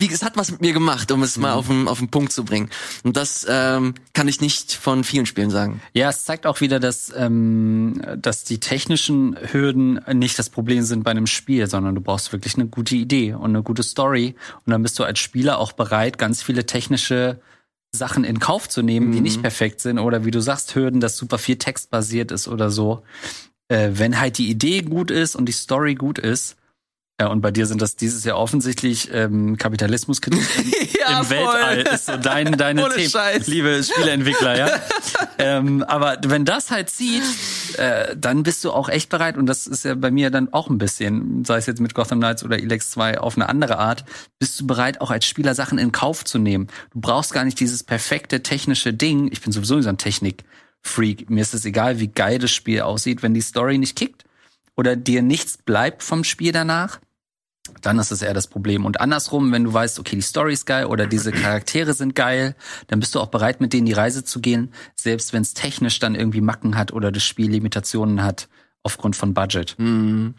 wie 0.00 0.10
es 0.10 0.22
hat 0.22 0.36
was 0.36 0.50
mit 0.50 0.62
mir 0.62 0.72
gemacht, 0.72 1.12
um 1.12 1.22
es 1.22 1.36
mal 1.36 1.52
auf 1.52 1.66
den, 1.68 1.86
auf 1.86 1.98
den 1.98 2.08
Punkt 2.08 2.32
zu 2.32 2.44
bringen. 2.44 2.70
Und 3.04 3.16
das 3.16 3.46
ähm, 3.48 3.94
kann 4.14 4.28
ich 4.28 4.40
nicht 4.40 4.72
von 4.72 5.04
vielen 5.04 5.26
Spielen 5.26 5.50
sagen. 5.50 5.82
Ja, 5.92 6.08
es 6.08 6.24
zeigt 6.24 6.46
auch 6.46 6.62
wieder, 6.62 6.80
dass, 6.80 7.12
ähm, 7.14 8.00
dass 8.16 8.44
die 8.44 8.58
technischen 8.58 9.36
Hürden 9.52 10.00
nicht 10.14 10.38
das 10.38 10.48
Problem 10.48 10.82
sind 10.82 11.04
bei 11.04 11.10
einem 11.10 11.26
Spiel, 11.26 11.66
sondern 11.66 11.94
du 11.94 12.00
brauchst 12.00 12.32
wirklich 12.32 12.54
eine 12.54 12.66
gute 12.66 12.96
Idee 12.96 13.34
und 13.34 13.50
eine 13.50 13.62
gute 13.62 13.82
Story. 13.82 14.34
Und 14.64 14.70
dann 14.70 14.82
bist 14.82 14.98
du 14.98 15.04
als 15.04 15.18
Spieler 15.18 15.58
auch 15.58 15.72
bereit, 15.72 16.16
ganz 16.16 16.42
viele 16.42 16.64
technische 16.64 17.38
Sachen 17.92 18.24
in 18.24 18.38
Kauf 18.38 18.68
zu 18.68 18.82
nehmen, 18.82 19.12
die 19.12 19.20
nicht 19.20 19.42
perfekt 19.42 19.80
sind. 19.80 19.98
Oder 19.98 20.24
wie 20.24 20.30
du 20.30 20.40
sagst, 20.40 20.74
Hürden, 20.74 21.00
dass 21.00 21.16
super 21.16 21.38
viel 21.38 21.56
textbasiert 21.56 22.32
ist 22.32 22.48
oder 22.48 22.70
so. 22.70 23.02
Äh, 23.68 23.90
wenn 23.94 24.18
halt 24.18 24.38
die 24.38 24.48
Idee 24.48 24.80
gut 24.80 25.10
ist 25.10 25.36
und 25.36 25.46
die 25.46 25.52
Story 25.52 25.94
gut 25.94 26.18
ist, 26.18 26.56
ja, 27.20 27.26
und 27.26 27.42
bei 27.42 27.50
dir 27.50 27.66
sind 27.66 27.82
das 27.82 27.96
dieses 27.96 28.24
Jahr 28.24 28.38
offensichtlich 28.38 29.10
ähm, 29.12 29.58
Kapitalismuskritik 29.58 30.40
im, 30.56 30.72
Ja, 30.98 31.18
im 31.20 31.26
voll. 31.26 31.36
Weltall 31.36 31.94
ist 31.94 32.06
so 32.06 32.16
dein, 32.16 32.56
deine 32.56 32.88
Themen, 32.94 33.10
Scheiß. 33.10 33.46
liebe 33.46 33.82
Spieleentwickler, 33.84 34.56
ja. 34.56 34.80
ähm, 35.38 35.82
aber 35.82 36.16
wenn 36.24 36.46
das 36.46 36.70
halt 36.70 36.88
zieht, 36.88 37.22
äh, 37.76 38.16
dann 38.16 38.42
bist 38.42 38.64
du 38.64 38.72
auch 38.72 38.88
echt 38.88 39.10
bereit 39.10 39.36
und 39.36 39.44
das 39.44 39.66
ist 39.66 39.84
ja 39.84 39.96
bei 39.96 40.10
mir 40.10 40.30
dann 40.30 40.50
auch 40.54 40.70
ein 40.70 40.78
bisschen, 40.78 41.44
sei 41.44 41.58
es 41.58 41.66
jetzt 41.66 41.82
mit 41.82 41.92
Gotham 41.92 42.20
Knights 42.20 42.42
oder 42.42 42.58
Elex 42.58 42.90
2 42.92 43.20
auf 43.20 43.36
eine 43.36 43.50
andere 43.50 43.78
Art, 43.78 44.06
bist 44.38 44.58
du 44.58 44.66
bereit 44.66 45.02
auch 45.02 45.10
als 45.10 45.26
Spieler 45.26 45.54
Sachen 45.54 45.76
in 45.76 45.92
Kauf 45.92 46.24
zu 46.24 46.38
nehmen. 46.38 46.68
Du 46.94 47.02
brauchst 47.02 47.34
gar 47.34 47.44
nicht 47.44 47.60
dieses 47.60 47.82
perfekte 47.82 48.42
technische 48.42 48.94
Ding. 48.94 49.28
Ich 49.30 49.42
bin 49.42 49.52
sowieso 49.52 49.78
so 49.82 49.90
ein 49.90 49.98
Technik-Freak. 49.98 51.28
Mir 51.28 51.42
ist 51.42 51.52
es 51.52 51.66
egal, 51.66 52.00
wie 52.00 52.08
geil 52.08 52.38
das 52.38 52.50
Spiel 52.50 52.80
aussieht, 52.80 53.22
wenn 53.22 53.34
die 53.34 53.42
Story 53.42 53.76
nicht 53.76 53.94
kickt 53.94 54.24
oder 54.74 54.96
dir 54.96 55.20
nichts 55.20 55.58
bleibt 55.58 56.02
vom 56.02 56.24
Spiel 56.24 56.52
danach 56.52 56.98
dann 57.82 57.98
ist 57.98 58.10
es 58.10 58.22
eher 58.22 58.34
das 58.34 58.46
Problem. 58.46 58.84
Und 58.84 59.00
andersrum, 59.00 59.52
wenn 59.52 59.64
du 59.64 59.72
weißt, 59.72 59.98
okay, 59.98 60.16
die 60.16 60.22
Story 60.22 60.52
ist 60.52 60.66
geil 60.66 60.86
oder 60.86 61.06
diese 61.06 61.32
Charaktere 61.32 61.94
sind 61.94 62.14
geil, 62.14 62.54
dann 62.88 63.00
bist 63.00 63.14
du 63.14 63.20
auch 63.20 63.28
bereit, 63.28 63.60
mit 63.60 63.72
denen 63.72 63.86
die 63.86 63.92
Reise 63.92 64.24
zu 64.24 64.40
gehen, 64.40 64.72
selbst 64.94 65.32
wenn 65.32 65.42
es 65.42 65.54
technisch 65.54 65.98
dann 65.98 66.14
irgendwie 66.14 66.40
Macken 66.40 66.76
hat 66.76 66.92
oder 66.92 67.12
das 67.12 67.24
Spiel 67.24 67.50
Limitationen 67.50 68.22
hat 68.22 68.48
aufgrund 68.82 69.16
von 69.16 69.34
Budget. 69.34 69.76
Hm. 69.78 70.34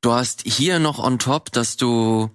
Du 0.00 0.12
hast 0.12 0.42
hier 0.46 0.78
noch 0.78 0.98
on 0.98 1.18
top, 1.18 1.52
dass 1.52 1.76
du 1.76 2.30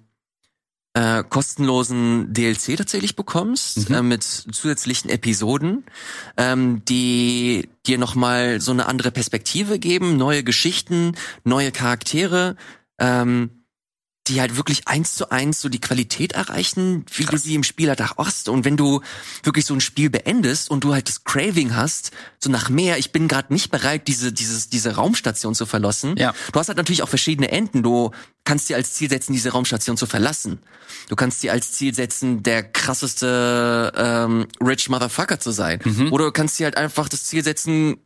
äh, 0.94 1.22
kostenlosen 1.22 2.32
DLC 2.32 2.76
tatsächlich 2.76 3.14
bekommst 3.14 3.88
Mhm. 3.90 3.94
äh, 3.94 4.02
mit 4.02 4.24
zusätzlichen 4.24 5.08
Episoden, 5.08 5.84
ähm, 6.36 6.82
die 6.88 7.68
dir 7.86 7.96
noch 7.98 8.16
mal 8.16 8.60
so 8.60 8.72
eine 8.72 8.86
andere 8.86 9.12
Perspektive 9.12 9.78
geben, 9.78 10.16
neue 10.16 10.42
Geschichten, 10.42 11.14
neue 11.44 11.70
Charaktere, 11.70 12.56
ähm, 12.98 13.50
die 14.30 14.40
halt 14.40 14.56
wirklich 14.56 14.86
eins 14.86 15.14
zu 15.16 15.30
eins 15.30 15.60
so 15.60 15.68
die 15.68 15.80
Qualität 15.80 16.32
erreichen, 16.32 17.04
wie 17.14 17.24
Krass. 17.24 17.42
du 17.42 17.48
sie 17.48 17.54
im 17.56 17.64
Spiel 17.64 17.88
halt 17.88 18.00
auch 18.00 18.26
hast. 18.26 18.48
Und 18.48 18.64
wenn 18.64 18.76
du 18.76 19.00
wirklich 19.42 19.66
so 19.66 19.74
ein 19.74 19.80
Spiel 19.80 20.08
beendest 20.08 20.70
und 20.70 20.84
du 20.84 20.94
halt 20.94 21.08
das 21.08 21.24
Craving 21.24 21.74
hast, 21.74 22.12
so 22.38 22.48
nach 22.48 22.70
mehr, 22.70 22.98
ich 22.98 23.10
bin 23.10 23.26
gerade 23.26 23.52
nicht 23.52 23.70
bereit, 23.70 24.06
diese, 24.08 24.32
dieses, 24.32 24.68
diese 24.68 24.94
Raumstation 24.94 25.54
zu 25.54 25.66
verlassen. 25.66 26.16
Ja. 26.16 26.32
Du 26.52 26.60
hast 26.60 26.68
halt 26.68 26.78
natürlich 26.78 27.02
auch 27.02 27.08
verschiedene 27.08 27.50
Enden. 27.50 27.82
Du 27.82 28.12
kannst 28.44 28.68
dir 28.68 28.76
als 28.76 28.94
Ziel 28.94 29.10
setzen, 29.10 29.32
diese 29.32 29.50
Raumstation 29.50 29.96
zu 29.96 30.06
verlassen. 30.06 30.60
Du 31.08 31.16
kannst 31.16 31.42
dir 31.42 31.52
als 31.52 31.72
Ziel 31.72 31.92
setzen, 31.94 32.42
der 32.44 32.62
krasseste 32.62 33.92
ähm, 33.96 34.46
Rich 34.64 34.88
Motherfucker 34.88 35.40
zu 35.40 35.50
sein. 35.50 35.80
Mhm. 35.84 36.12
Oder 36.12 36.26
du 36.26 36.32
kannst 36.32 36.58
dir 36.58 36.64
halt 36.64 36.76
einfach 36.76 37.08
das 37.08 37.24
Ziel 37.24 37.42
setzen, 37.42 37.96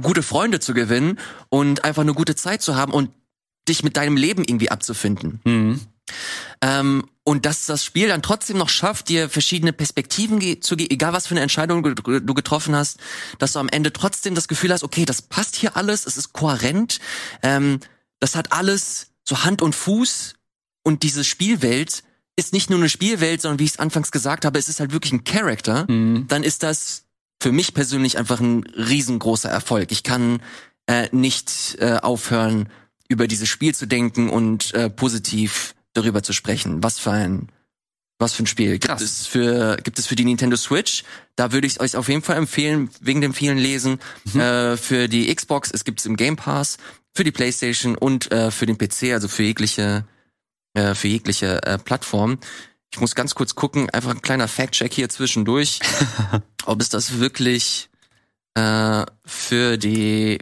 gute 0.00 0.22
Freunde 0.22 0.60
zu 0.60 0.74
gewinnen 0.74 1.18
und 1.48 1.84
einfach 1.84 2.02
eine 2.02 2.12
gute 2.12 2.34
Zeit 2.34 2.60
zu 2.60 2.76
haben 2.76 2.92
und 2.92 3.10
dich 3.68 3.82
mit 3.82 3.96
deinem 3.96 4.16
Leben 4.16 4.44
irgendwie 4.44 4.70
abzufinden. 4.70 5.40
Mhm. 5.44 5.80
Ähm, 6.62 7.04
und 7.24 7.44
dass 7.44 7.66
das 7.66 7.84
Spiel 7.84 8.08
dann 8.08 8.22
trotzdem 8.22 8.56
noch 8.56 8.68
schafft, 8.68 9.08
dir 9.08 9.28
verschiedene 9.28 9.72
Perspektiven 9.72 10.62
zu 10.62 10.76
geben, 10.76 10.92
egal 10.92 11.12
was 11.12 11.26
für 11.26 11.34
eine 11.34 11.40
Entscheidung 11.40 11.82
du 11.82 12.34
getroffen 12.34 12.76
hast, 12.76 12.98
dass 13.38 13.52
du 13.52 13.58
am 13.58 13.68
Ende 13.68 13.92
trotzdem 13.92 14.36
das 14.36 14.46
Gefühl 14.46 14.72
hast, 14.72 14.84
okay, 14.84 15.04
das 15.04 15.22
passt 15.22 15.56
hier 15.56 15.76
alles, 15.76 16.06
es 16.06 16.16
ist 16.16 16.32
kohärent, 16.32 17.00
ähm, 17.42 17.80
das 18.20 18.36
hat 18.36 18.52
alles 18.52 19.08
so 19.24 19.42
Hand 19.42 19.60
und 19.60 19.74
Fuß 19.74 20.34
und 20.84 21.02
diese 21.02 21.24
Spielwelt 21.24 22.04
ist 22.36 22.52
nicht 22.52 22.70
nur 22.70 22.78
eine 22.78 22.88
Spielwelt, 22.88 23.42
sondern 23.42 23.58
wie 23.58 23.64
ich 23.64 23.72
es 23.72 23.78
anfangs 23.78 24.12
gesagt 24.12 24.44
habe, 24.44 24.58
es 24.58 24.68
ist 24.68 24.78
halt 24.78 24.92
wirklich 24.92 25.12
ein 25.12 25.24
Charakter, 25.24 25.90
mhm. 25.90 26.26
dann 26.28 26.44
ist 26.44 26.62
das 26.62 27.06
für 27.42 27.50
mich 27.50 27.74
persönlich 27.74 28.18
einfach 28.18 28.40
ein 28.40 28.62
riesengroßer 28.64 29.50
Erfolg. 29.50 29.90
Ich 29.90 30.04
kann 30.04 30.40
äh, 30.86 31.08
nicht 31.12 31.76
äh, 31.80 31.96
aufhören, 31.96 32.68
über 33.08 33.26
dieses 33.26 33.48
Spiel 33.48 33.74
zu 33.74 33.86
denken 33.86 34.28
und 34.28 34.74
äh, 34.74 34.90
positiv 34.90 35.74
darüber 35.92 36.22
zu 36.22 36.32
sprechen. 36.32 36.82
Was 36.82 36.98
für 36.98 37.12
ein 37.12 37.48
was 38.18 38.32
für 38.32 38.44
ein 38.44 38.46
Spiel 38.46 38.78
Krass. 38.78 38.98
gibt 38.98 39.10
es 39.10 39.26
für 39.26 39.76
gibt 39.82 39.98
es 39.98 40.06
für 40.06 40.16
die 40.16 40.24
Nintendo 40.24 40.56
Switch? 40.56 41.04
Da 41.36 41.52
würde 41.52 41.66
ich 41.66 41.74
es 41.74 41.80
euch 41.80 41.96
auf 41.96 42.08
jeden 42.08 42.22
Fall 42.22 42.36
empfehlen 42.36 42.90
wegen 43.00 43.20
dem 43.20 43.34
vielen 43.34 43.58
Lesen. 43.58 43.98
Mhm. 44.32 44.40
Äh, 44.40 44.76
für 44.76 45.08
die 45.08 45.34
Xbox 45.34 45.70
es 45.70 45.84
gibt 45.84 46.00
es 46.00 46.06
im 46.06 46.16
Game 46.16 46.36
Pass, 46.36 46.78
für 47.14 47.24
die 47.24 47.32
PlayStation 47.32 47.96
und 47.96 48.30
äh, 48.32 48.50
für 48.50 48.66
den 48.66 48.78
PC, 48.78 49.12
also 49.12 49.28
für 49.28 49.42
jegliche 49.42 50.06
äh, 50.74 50.94
für 50.94 51.08
jegliche 51.08 51.62
äh, 51.62 51.78
Plattform. 51.78 52.38
Ich 52.92 53.00
muss 53.00 53.14
ganz 53.14 53.34
kurz 53.34 53.54
gucken, 53.54 53.90
einfach 53.90 54.10
ein 54.10 54.22
kleiner 54.22 54.48
Fact-Check 54.48 54.92
hier 54.92 55.08
zwischendurch, 55.08 55.80
ob 56.66 56.80
es 56.80 56.88
das 56.88 57.18
wirklich 57.18 57.90
äh, 58.54 59.04
für 59.24 59.76
die 59.76 60.38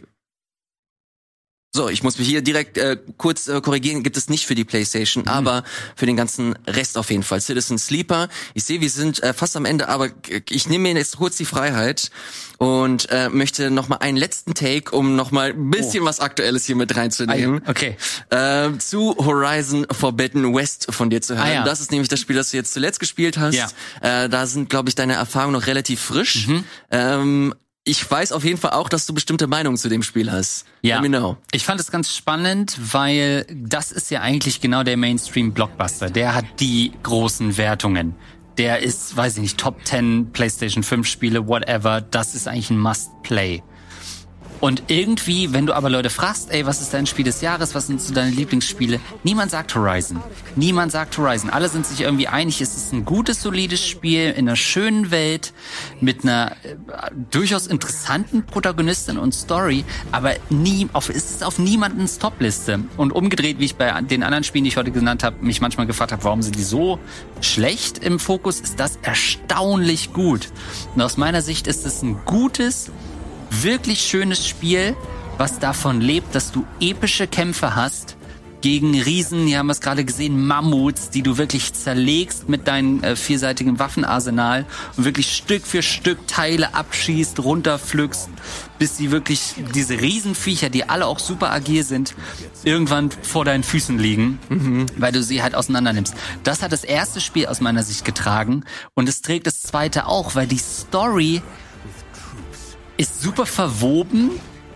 so, 1.75 1.89
ich 1.89 2.01
muss 2.01 2.17
mich 2.17 2.27
hier 2.27 2.41
direkt 2.41 2.77
äh, 2.77 2.97
kurz 3.17 3.47
äh, 3.47 3.61
korrigieren, 3.61 4.01
gibt 4.01 4.17
es 4.17 4.29
nicht 4.29 4.45
für 4.45 4.55
die 4.55 4.63
PlayStation, 4.63 5.23
mhm. 5.23 5.29
aber 5.29 5.63
für 5.95 6.05
den 6.05 6.15
ganzen 6.15 6.55
Rest 6.65 6.97
auf 6.97 7.11
jeden 7.11 7.23
Fall. 7.23 7.41
Citizen 7.41 7.77
Sleeper. 7.77 8.29
Ich 8.53 8.63
sehe, 8.63 8.81
wir 8.81 8.89
sind 8.89 9.21
äh, 9.21 9.33
fast 9.33 9.55
am 9.55 9.65
Ende, 9.65 9.89
aber 9.89 10.09
ich 10.49 10.67
nehme 10.67 10.93
mir 10.93 10.97
jetzt 10.97 11.17
kurz 11.17 11.37
die 11.37 11.45
Freiheit 11.45 12.09
und 12.57 13.09
äh, 13.11 13.29
möchte 13.29 13.69
noch 13.69 13.89
mal 13.89 13.97
einen 13.97 14.17
letzten 14.17 14.53
Take, 14.53 14.95
um 14.95 15.15
noch 15.15 15.31
mal 15.31 15.49
ein 15.49 15.69
bisschen 15.69 16.03
oh. 16.03 16.05
was 16.05 16.19
Aktuelles 16.19 16.65
hier 16.65 16.75
mit 16.75 16.95
reinzunehmen. 16.95 17.61
Ah, 17.65 17.69
okay. 17.69 17.97
Äh, 18.29 18.77
zu 18.77 19.15
Horizon 19.17 19.85
Forbidden 19.91 20.55
West 20.55 20.87
von 20.89 21.09
dir 21.09 21.21
zu 21.21 21.35
hören. 21.35 21.47
Ah, 21.47 21.53
ja. 21.53 21.63
Das 21.63 21.81
ist 21.81 21.91
nämlich 21.91 22.07
das 22.07 22.19
Spiel, 22.19 22.35
das 22.35 22.51
du 22.51 22.57
jetzt 22.57 22.73
zuletzt 22.73 22.99
gespielt 22.99 23.37
hast. 23.37 23.55
Ja. 23.55 23.67
Äh, 24.01 24.29
da 24.29 24.47
sind, 24.47 24.69
glaube 24.69 24.89
ich, 24.89 24.95
deine 24.95 25.13
Erfahrungen 25.13 25.53
noch 25.53 25.67
relativ 25.67 25.99
frisch. 25.99 26.47
Mhm. 26.47 26.63
Ähm, 26.91 27.55
ich 27.87 28.09
weiß 28.09 28.31
auf 28.31 28.43
jeden 28.43 28.57
Fall 28.57 28.71
auch, 28.71 28.89
dass 28.89 29.05
du 29.05 29.13
bestimmte 29.13 29.45
Meinungen 29.45 29.77
zu 29.77 29.89
dem 29.89 30.01
Spiel 30.01 30.31
hast. 30.31 30.65
Ja. 30.81 30.97
Ich 31.51 31.63
fand 31.65 31.79
es 31.79 31.91
ganz 31.91 32.13
spannend, 32.13 32.77
weil 32.91 33.45
das 33.53 33.91
ist 33.91 34.09
ja 34.09 34.21
eigentlich 34.21 34.59
genau 34.59 34.81
der 34.81 34.97
Mainstream-Blockbuster. 34.97 36.09
Der 36.09 36.33
hat 36.33 36.45
die 36.59 36.93
großen 37.03 37.57
Wertungen. 37.57 38.15
Der 38.57 38.79
ist, 38.79 39.15
weiß 39.15 39.35
ich 39.35 39.41
nicht, 39.41 39.57
Top 39.59 39.85
10 39.85 40.31
PlayStation 40.31 40.81
5 40.81 41.05
Spiele, 41.05 41.47
whatever. 41.47 42.01
Das 42.01 42.33
ist 42.33 42.47
eigentlich 42.47 42.71
ein 42.71 42.79
Must-Play. 42.79 43.61
Und 44.61 44.83
irgendwie, 44.87 45.53
wenn 45.53 45.65
du 45.65 45.73
aber 45.73 45.89
Leute 45.89 46.09
fragst, 46.09 46.51
ey, 46.51 46.65
was 46.65 46.81
ist 46.81 46.93
dein 46.93 47.05
Spiel 47.05 47.25
des 47.25 47.41
Jahres, 47.41 47.75
was 47.75 47.87
sind 47.87 48.01
so 48.01 48.13
deine 48.13 48.31
Lieblingsspiele? 48.31 48.99
Niemand 49.23 49.51
sagt 49.51 49.75
Horizon. 49.75 50.21
Niemand 50.55 50.91
sagt 50.91 51.17
Horizon. 51.17 51.49
Alle 51.49 51.69
sind 51.69 51.85
sich 51.85 52.01
irgendwie 52.01 52.27
einig, 52.27 52.61
es 52.61 52.75
ist 52.75 52.93
ein 52.93 53.05
gutes, 53.05 53.41
solides 53.41 53.85
Spiel 53.85 54.31
in 54.31 54.47
einer 54.47 54.55
schönen 54.55 55.11
Welt 55.11 55.53
mit 56.01 56.23
einer 56.23 56.51
äh, 56.63 56.75
durchaus 57.31 57.67
interessanten 57.67 58.45
Protagonistin 58.45 59.17
und 59.17 59.33
Story, 59.33 59.83
aber 60.11 60.33
nie 60.49 60.87
auf, 60.93 61.09
es 61.09 61.31
ist 61.31 61.43
auf 61.43 61.59
niemandens 61.59 62.17
Topliste. 62.17 62.79
Und 62.97 63.11
umgedreht, 63.11 63.59
wie 63.59 63.65
ich 63.65 63.75
bei 63.75 64.01
den 64.01 64.23
anderen 64.23 64.43
Spielen, 64.43 64.63
die 64.63 64.69
ich 64.69 64.77
heute 64.77 64.91
genannt 64.91 65.23
habe, 65.23 65.43
mich 65.43 65.61
manchmal 65.61 65.85
gefragt 65.85 66.11
habe, 66.11 66.23
warum 66.23 66.41
sind 66.41 66.55
die 66.55 66.63
so 66.63 66.99
schlecht 67.41 67.97
im 67.99 68.19
Fokus, 68.19 68.59
ist 68.61 68.79
das 68.79 68.97
erstaunlich 69.01 70.13
gut. 70.13 70.49
Und 70.95 71.01
aus 71.01 71.17
meiner 71.17 71.41
Sicht 71.41 71.67
ist 71.67 71.85
es 71.85 72.01
ein 72.01 72.19
gutes, 72.25 72.91
wirklich 73.63 74.01
schönes 74.01 74.47
Spiel, 74.47 74.95
was 75.37 75.59
davon 75.59 76.01
lebt, 76.01 76.35
dass 76.35 76.51
du 76.51 76.65
epische 76.79 77.27
Kämpfe 77.27 77.75
hast 77.75 78.17
gegen 78.65 78.99
Riesen, 78.99 79.45
hier 79.45 79.59
haben 79.59 79.67
wir 79.67 79.73
es 79.73 79.79
gerade 79.79 80.03
gesehen, 80.03 80.47
Mammuts, 80.47 81.11
die 81.11 81.21
du 81.21 81.37
wirklich 81.37 81.71
zerlegst 81.73 82.49
mit 82.49 82.67
deinem 82.67 83.03
äh, 83.03 83.15
vierseitigen 83.15 83.77
Waffenarsenal 83.77 84.65
und 84.97 85.05
wirklich 85.05 85.35
Stück 85.35 85.67
für 85.67 85.83
Stück 85.83 86.27
Teile 86.27 86.73
abschießt, 86.73 87.39
runterpflückst, 87.41 88.29
bis 88.79 88.97
sie 88.97 89.11
wirklich 89.11 89.53
diese 89.75 90.01
Riesenviecher, 90.01 90.71
die 90.71 90.89
alle 90.89 91.05
auch 91.05 91.19
super 91.19 91.51
agil 91.51 91.83
sind, 91.83 92.15
irgendwann 92.63 93.11
vor 93.11 93.45
deinen 93.45 93.63
Füßen 93.63 93.99
liegen, 93.99 94.39
mhm. 94.49 94.87
weil 94.97 95.11
du 95.11 95.21
sie 95.21 95.43
halt 95.43 95.53
auseinander 95.53 95.93
nimmst. 95.93 96.15
Das 96.43 96.63
hat 96.63 96.71
das 96.71 96.83
erste 96.83 97.21
Spiel 97.21 97.45
aus 97.45 97.61
meiner 97.61 97.83
Sicht 97.83 98.03
getragen 98.03 98.63
und 98.95 99.07
es 99.07 99.21
trägt 99.21 99.45
das 99.45 99.61
zweite 99.61 100.07
auch, 100.07 100.33
weil 100.33 100.47
die 100.47 100.57
Story 100.57 101.43
ist 102.97 103.21
super 103.21 103.45
verwoben. 103.45 104.31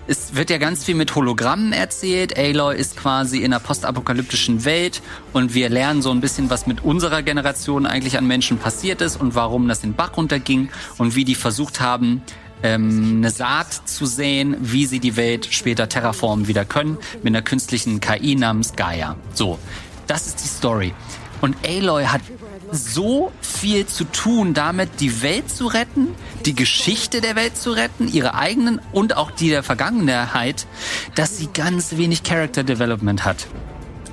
Es 0.08 0.34
wird 0.36 0.50
ja 0.50 0.58
ganz 0.58 0.84
viel 0.84 0.96
mit 0.96 1.14
Hologrammen 1.14 1.72
erzählt. 1.72 2.38
Aloy 2.38 2.76
ist 2.76 2.98
quasi 2.98 3.40
in 3.40 3.54
einer 3.54 3.60
postapokalyptischen 3.60 4.66
Welt 4.66 5.04
und 5.34 5.54
wir 5.54 5.70
lernen 5.70 6.02
so 6.02 6.10
ein 6.10 6.20
bisschen, 6.20 6.50
was 6.50 6.66
mit 6.66 6.84
unserer 6.84 7.22
Generation 7.22 7.86
eigentlich 7.86 8.18
an 8.18 8.26
Menschen 8.26 8.58
passiert 8.58 9.02
ist 9.02 9.18
und 9.18 9.36
warum 9.36 9.68
das 9.68 9.82
den 9.82 9.94
Bach 9.94 10.18
runterging 10.18 10.70
und 10.98 11.16
wie 11.16 11.26
die 11.26 11.36
versucht 11.36 11.80
haben, 11.80 12.24
ähm, 12.64 13.18
eine 13.18 13.30
Saat 13.30 13.88
zu 13.88 14.08
säen, 14.08 14.58
wie 14.60 14.88
sie 14.88 15.00
die 15.00 15.16
Welt 15.16 15.48
später 15.52 15.88
terraformen 15.88 16.48
wieder 16.48 16.66
können, 16.66 16.98
mit 17.18 17.28
einer 17.28 17.44
künstlichen 17.44 18.02
KI 18.02 18.36
namens 18.36 18.74
Gaia. 18.76 19.16
So, 19.34 19.60
das 20.08 20.26
ist 20.26 20.44
die 20.44 20.48
Story. 20.48 20.94
Und 21.42 21.56
Aloy 21.66 22.06
hat 22.06 22.22
so 22.72 23.32
viel 23.42 23.86
zu 23.86 24.04
tun, 24.06 24.54
damit 24.54 25.00
die 25.00 25.22
Welt 25.22 25.50
zu 25.50 25.68
retten, 25.68 26.10
die 26.46 26.56
Geschichte 26.56 27.22
der 27.22 27.36
Welt 27.36 27.58
zu 27.58 27.72
retten, 27.72 28.08
ihre 28.08 28.36
eigenen 28.36 28.80
und 28.92 29.18
auch 29.18 29.32
die 29.32 29.50
der 29.50 29.64
Vergangenheit, 29.64 30.68
dass 31.16 31.38
sie 31.38 31.48
ganz 31.54 31.98
wenig 31.98 32.24
Character 32.24 32.64
Development 32.64 33.26
hat. 33.26 33.48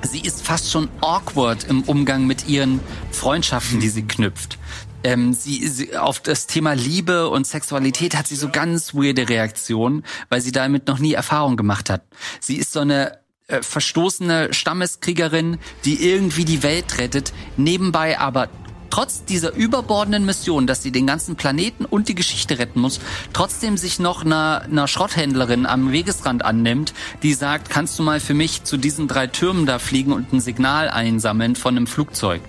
Sie 0.02 0.20
ist 0.20 0.44
fast 0.44 0.70
schon 0.70 0.88
awkward 1.00 1.64
im 1.64 1.82
Umgang 1.82 2.26
mit 2.26 2.48
ihren 2.48 2.80
Freundschaften, 3.10 3.80
die 3.80 3.88
sie 3.88 4.02
knüpft. 4.02 4.58
Ähm, 5.04 5.32
sie, 5.34 5.66
sie, 5.68 5.96
auf 5.96 6.20
das 6.20 6.46
Thema 6.46 6.74
Liebe 6.74 7.28
und 7.28 7.46
Sexualität 7.46 8.16
hat 8.16 8.26
sie 8.26 8.36
so 8.36 8.48
ganz 8.48 8.94
weirde 8.94 9.28
Reaktionen, 9.28 10.04
weil 10.28 10.40
sie 10.40 10.52
damit 10.52 10.86
noch 10.88 10.98
nie 10.98 11.14
Erfahrung 11.14 11.56
gemacht 11.56 11.90
hat. 11.90 12.02
Sie 12.40 12.56
ist 12.56 12.72
so 12.72 12.80
eine 12.80 13.18
äh, 13.48 13.62
verstoßene 13.62 14.52
Stammeskriegerin, 14.52 15.58
die 15.84 16.04
irgendwie 16.04 16.44
die 16.44 16.64
Welt 16.64 16.98
rettet, 16.98 17.32
nebenbei 17.56 18.18
aber 18.18 18.48
trotz 18.90 19.24
dieser 19.24 19.54
überbordenden 19.54 20.26
Mission, 20.26 20.66
dass 20.66 20.82
sie 20.82 20.90
den 20.90 21.06
ganzen 21.06 21.36
Planeten 21.36 21.84
und 21.84 22.08
die 22.08 22.16
Geschichte 22.16 22.58
retten 22.58 22.80
muss, 22.80 22.98
trotzdem 23.32 23.76
sich 23.76 24.00
noch 24.00 24.24
einer, 24.24 24.62
einer 24.62 24.88
Schrotthändlerin 24.88 25.64
am 25.64 25.92
Wegesrand 25.92 26.44
annimmt, 26.44 26.92
die 27.22 27.34
sagt, 27.34 27.70
kannst 27.70 27.96
du 28.00 28.02
mal 28.02 28.18
für 28.18 28.34
mich 28.34 28.64
zu 28.64 28.76
diesen 28.78 29.06
drei 29.06 29.28
Türmen 29.28 29.64
da 29.64 29.78
fliegen 29.78 30.12
und 30.12 30.32
ein 30.32 30.40
Signal 30.40 30.88
einsammeln 30.88 31.54
von 31.54 31.76
einem 31.76 31.86
Flugzeug? 31.86 32.40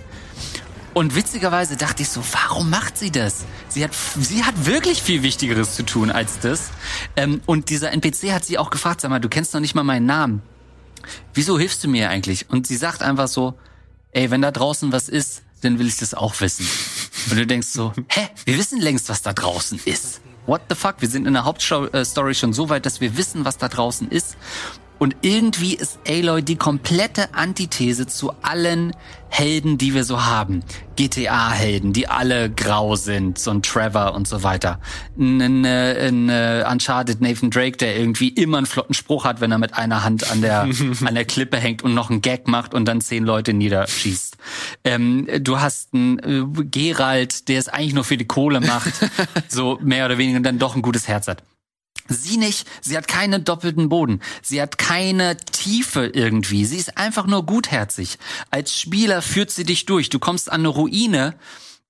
Und 0.95 1.15
witzigerweise 1.15 1.77
dachte 1.77 2.01
ich 2.01 2.09
so, 2.09 2.23
warum 2.31 2.71
macht 2.71 2.97
sie 2.97 3.11
das? 3.11 3.45
Sie 3.67 3.83
hat, 3.83 3.91
sie 4.19 4.43
hat 4.43 4.65
wirklich 4.65 5.03
viel 5.03 5.21
Wichtigeres 5.21 5.75
zu 5.75 5.83
tun 5.83 6.09
als 6.09 6.39
das. 6.39 6.71
Ähm, 7.15 7.41
und 7.45 7.69
dieser 7.69 7.91
NPC 7.91 8.31
hat 8.31 8.45
sie 8.45 8.57
auch 8.57 8.71
gefragt, 8.71 9.01
sag 9.01 9.11
mal, 9.11 9.19
du 9.19 9.29
kennst 9.29 9.53
noch 9.53 9.61
nicht 9.61 9.75
mal 9.75 9.83
meinen 9.83 10.07
Namen 10.07 10.41
wieso 11.34 11.57
hilfst 11.57 11.84
du 11.84 11.88
mir 11.88 12.09
eigentlich? 12.09 12.49
Und 12.49 12.67
sie 12.67 12.75
sagt 12.75 13.01
einfach 13.01 13.27
so, 13.27 13.57
ey, 14.11 14.31
wenn 14.31 14.41
da 14.41 14.51
draußen 14.51 14.91
was 14.91 15.09
ist, 15.09 15.43
dann 15.61 15.79
will 15.79 15.88
ich 15.88 15.97
das 15.97 16.13
auch 16.13 16.39
wissen. 16.41 16.67
Und 17.29 17.38
du 17.38 17.47
denkst 17.47 17.67
so, 17.67 17.93
hä, 18.09 18.29
wir 18.45 18.57
wissen 18.57 18.79
längst, 18.79 19.09
was 19.09 19.21
da 19.21 19.34
draußen 19.34 19.79
ist. 19.85 20.21
What 20.45 20.61
the 20.69 20.75
fuck? 20.75 20.95
Wir 20.99 21.09
sind 21.09 21.27
in 21.27 21.34
der 21.34 21.43
Hauptstory 21.43 22.34
schon 22.34 22.53
so 22.53 22.69
weit, 22.69 22.85
dass 22.85 23.01
wir 23.01 23.17
wissen, 23.17 23.43
was 23.43 23.57
da 23.57 23.67
draußen 23.67 24.09
ist. 24.09 24.38
Und 24.99 25.15
irgendwie 25.21 25.75
ist 25.75 25.99
Aloy 26.07 26.41
die 26.41 26.55
komplette 26.55 27.33
Antithese 27.33 28.07
zu 28.07 28.31
allen 28.41 28.93
Helden, 29.29 29.77
die 29.77 29.93
wir 29.93 30.03
so 30.03 30.25
haben. 30.25 30.63
GTA-Helden, 30.95 31.93
die 31.93 32.07
alle 32.07 32.49
grau 32.49 32.95
sind, 32.95 33.37
so 33.37 33.51
ein 33.51 33.61
Trevor 33.61 34.15
und 34.15 34.27
so 34.27 34.41
weiter. 34.41 34.79
Ein, 35.17 35.41
ein, 35.41 36.29
ein 36.29 36.71
Uncharted 36.71 37.21
Nathan 37.21 37.51
Drake, 37.51 37.77
der 37.77 37.97
irgendwie 37.97 38.29
immer 38.29 38.57
einen 38.57 38.65
flotten 38.65 38.95
Spruch 38.95 39.25
hat, 39.25 39.41
wenn 39.41 39.51
er 39.51 39.57
mit 39.57 39.75
einer 39.75 40.03
Hand 40.03 40.31
an 40.31 40.41
der, 40.41 40.61
an 41.05 41.13
der 41.13 41.25
Klippe 41.25 41.57
hängt 41.57 41.83
und 41.83 41.93
noch 41.93 42.09
einen 42.09 42.21
Gag 42.21 42.47
macht 42.47 42.73
und 42.73 42.85
dann 42.85 43.01
zehn 43.01 43.25
Leute 43.25 43.53
niederschießt. 43.53 44.37
Ähm, 44.83 45.27
du 45.41 45.59
hast 45.59 45.93
einen 45.93 46.19
äh, 46.19 46.63
Geralt, 46.63 47.47
der 47.49 47.59
es 47.59 47.67
eigentlich 47.67 47.93
nur 47.93 48.03
für 48.03 48.17
die 48.17 48.25
Kohle 48.25 48.61
macht, 48.61 48.93
so 49.47 49.77
mehr 49.81 50.05
oder 50.05 50.17
weniger 50.17 50.37
und 50.37 50.43
dann 50.43 50.57
doch 50.57 50.75
ein 50.75 50.81
gutes 50.81 51.07
Herz 51.07 51.27
hat. 51.27 51.43
Sie 52.09 52.38
nicht, 52.38 52.67
sie 52.81 52.97
hat 52.97 53.07
keinen 53.07 53.43
doppelten 53.43 53.89
Boden. 53.89 54.21
Sie 54.41 54.61
hat 54.61 54.77
keine 54.77 55.38
Tiefe 55.38 56.05
irgendwie. 56.07 56.65
Sie 56.65 56.77
ist 56.77 56.97
einfach 56.97 57.27
nur 57.27 57.45
gutherzig. 57.45 58.17
Als 58.51 58.79
Spieler 58.79 59.21
führt 59.21 59.51
sie 59.51 59.63
dich 59.63 59.85
durch. 59.85 60.09
Du 60.09 60.19
kommst 60.19 60.51
an 60.51 60.61
eine 60.61 60.69
Ruine, 60.69 61.35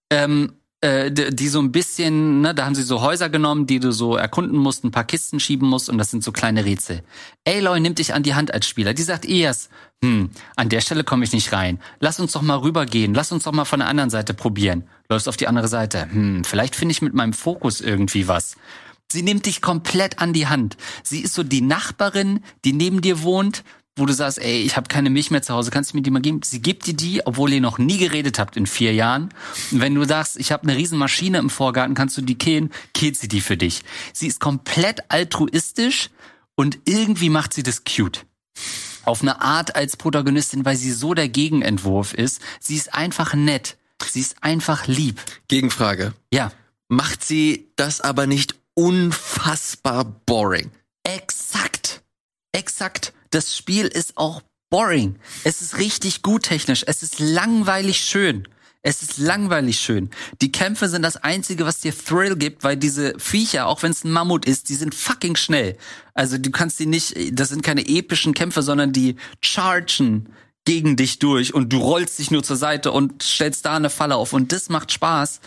ähm, 0.09 0.53
äh, 0.81 1.11
die 1.11 1.47
so 1.47 1.59
ein 1.59 1.71
bisschen, 1.71 2.41
ne, 2.41 2.53
da 2.53 2.65
haben 2.65 2.75
sie 2.75 2.83
so 2.83 3.01
Häuser 3.01 3.29
genommen, 3.29 3.65
die 3.65 3.79
du 3.79 3.91
so 3.91 4.15
erkunden 4.15 4.57
musst, 4.57 4.83
ein 4.83 4.91
paar 4.91 5.05
Kisten 5.05 5.39
schieben 5.39 5.67
musst 5.67 5.89
und 5.89 5.97
das 5.97 6.11
sind 6.11 6.23
so 6.23 6.31
kleine 6.31 6.65
Rätsel. 6.65 7.01
Aloy 7.47 7.79
nimmt 7.79 7.97
dich 7.97 8.13
an 8.13 8.21
die 8.21 8.35
Hand 8.35 8.53
als 8.53 8.67
Spieler. 8.67 8.93
Die 8.93 9.01
sagt 9.01 9.25
erst, 9.25 9.69
hm, 10.03 10.29
an 10.55 10.69
der 10.69 10.81
Stelle 10.81 11.03
komme 11.03 11.23
ich 11.23 11.33
nicht 11.33 11.51
rein. 11.51 11.79
Lass 11.99 12.19
uns 12.19 12.33
doch 12.33 12.43
mal 12.43 12.57
rübergehen. 12.57 13.15
Lass 13.15 13.31
uns 13.31 13.45
doch 13.45 13.53
mal 13.53 13.65
von 13.65 13.79
der 13.79 13.89
anderen 13.89 14.11
Seite 14.11 14.35
probieren. 14.35 14.83
Läufst 15.09 15.27
auf 15.27 15.37
die 15.37 15.47
andere 15.47 15.67
Seite. 15.67 16.07
Hm, 16.11 16.43
vielleicht 16.43 16.75
finde 16.75 16.91
ich 16.91 17.01
mit 17.01 17.15
meinem 17.15 17.33
Fokus 17.33 17.81
irgendwie 17.81 18.27
was. 18.27 18.55
Sie 19.11 19.21
nimmt 19.21 19.45
dich 19.45 19.61
komplett 19.61 20.19
an 20.19 20.33
die 20.33 20.47
Hand. 20.47 20.75
Sie 21.03 21.21
ist 21.21 21.33
so 21.33 21.43
die 21.43 21.61
Nachbarin, 21.61 22.41
die 22.65 22.73
neben 22.73 23.01
dir 23.01 23.23
wohnt, 23.23 23.63
wo 23.95 24.05
du 24.05 24.13
sagst, 24.13 24.37
ey, 24.37 24.61
ich 24.61 24.75
habe 24.77 24.89
keine 24.89 25.09
Milch 25.09 25.31
mehr 25.31 25.41
zu 25.41 25.53
Hause, 25.53 25.71
kannst 25.71 25.91
du 25.91 25.97
mir 25.97 26.03
die 26.03 26.11
mal 26.11 26.21
geben? 26.21 26.41
Sie 26.43 26.61
gibt 26.61 26.85
dir 26.85 26.93
die, 26.93 27.25
obwohl 27.25 27.51
ihr 27.51 27.61
noch 27.61 27.77
nie 27.77 27.97
geredet 27.97 28.37
habt 28.37 28.57
in 28.57 28.67
vier 28.67 28.93
Jahren. 28.93 29.29
Und 29.71 29.79
wenn 29.79 29.95
du 29.95 30.05
sagst, 30.05 30.37
ich 30.37 30.51
habe 30.51 30.63
eine 30.63 30.77
riesen 30.77 30.97
Maschine 30.97 31.39
im 31.39 31.49
Vorgarten, 31.49 31.95
kannst 31.95 32.17
du 32.17 32.21
die 32.21 32.37
killen, 32.37 32.71
killt 32.93 33.17
sie 33.17 33.27
die 33.27 33.41
für 33.41 33.57
dich. 33.57 33.83
Sie 34.13 34.27
ist 34.27 34.39
komplett 34.39 35.09
altruistisch 35.09 36.09
und 36.55 36.79
irgendwie 36.85 37.29
macht 37.29 37.53
sie 37.53 37.63
das 37.63 37.83
cute. 37.85 38.25
Auf 39.03 39.21
eine 39.21 39.41
Art 39.41 39.75
als 39.75 39.95
Protagonistin, 39.95 40.65
weil 40.65 40.75
sie 40.75 40.91
so 40.91 41.13
der 41.13 41.29
Gegenentwurf 41.29 42.13
ist. 42.13 42.41
Sie 42.59 42.75
ist 42.75 42.93
einfach 42.93 43.33
nett. 43.33 43.77
Sie 44.05 44.19
ist 44.19 44.43
einfach 44.43 44.87
lieb. 44.87 45.21
Gegenfrage. 45.47 46.13
Ja. 46.31 46.51
Macht 46.89 47.23
sie 47.23 47.71
das 47.75 47.99
aber 48.01 48.27
nicht 48.27 48.55
unfassbar 48.77 50.05
boring. 50.25 50.69
Exakt. 51.03 52.03
Exakt. 52.51 53.13
Das 53.31 53.55
Spiel 53.55 53.87
ist 53.87 54.17
auch 54.17 54.41
boring. 54.69 55.17
Es 55.43 55.61
ist 55.61 55.77
richtig 55.79 56.21
gut 56.21 56.43
technisch. 56.43 56.83
Es 56.85 57.01
ist 57.01 57.19
langweilig 57.19 57.99
schön. 57.99 58.47
Es 58.83 59.01
ist 59.01 59.17
langweilig 59.17 59.79
schön. 59.79 60.11
Die 60.41 60.51
Kämpfe 60.51 60.87
sind 60.87 61.01
das 61.01 61.17
einzige, 61.17 61.65
was 61.65 61.79
dir 61.79 61.93
Thrill 61.97 62.35
gibt, 62.35 62.63
weil 62.63 62.77
diese 62.77 63.17
Viecher, 63.17 63.67
auch 63.67 63.81
wenn 63.83 63.91
es 63.91 64.03
ein 64.03 64.11
Mammut 64.11 64.45
ist, 64.45 64.69
die 64.69 64.75
sind 64.75 64.93
fucking 64.93 65.35
schnell. 65.35 65.75
Also 66.13 66.37
du 66.37 66.51
kannst 66.51 66.79
die 66.79 66.85
nicht, 66.85 67.15
das 67.37 67.49
sind 67.49 67.63
keine 67.63 67.85
epischen 67.87 68.33
Kämpfe, 68.33 68.61
sondern 68.61 68.93
die 68.93 69.15
chargen 69.41 70.29
gegen 70.67 70.97
dich 70.97 71.17
durch 71.19 71.53
und 71.53 71.71
du 71.71 71.77
rollst 71.77 72.19
dich 72.19 72.29
nur 72.29 72.43
zur 72.43 72.57
Seite 72.57 72.91
und 72.91 73.23
stellst 73.23 73.65
da 73.65 73.77
eine 73.77 73.89
Falle 73.89 74.17
auf 74.17 74.33
und 74.33 74.51
das 74.51 74.67
macht 74.67 74.91
Spaß. 74.91 75.39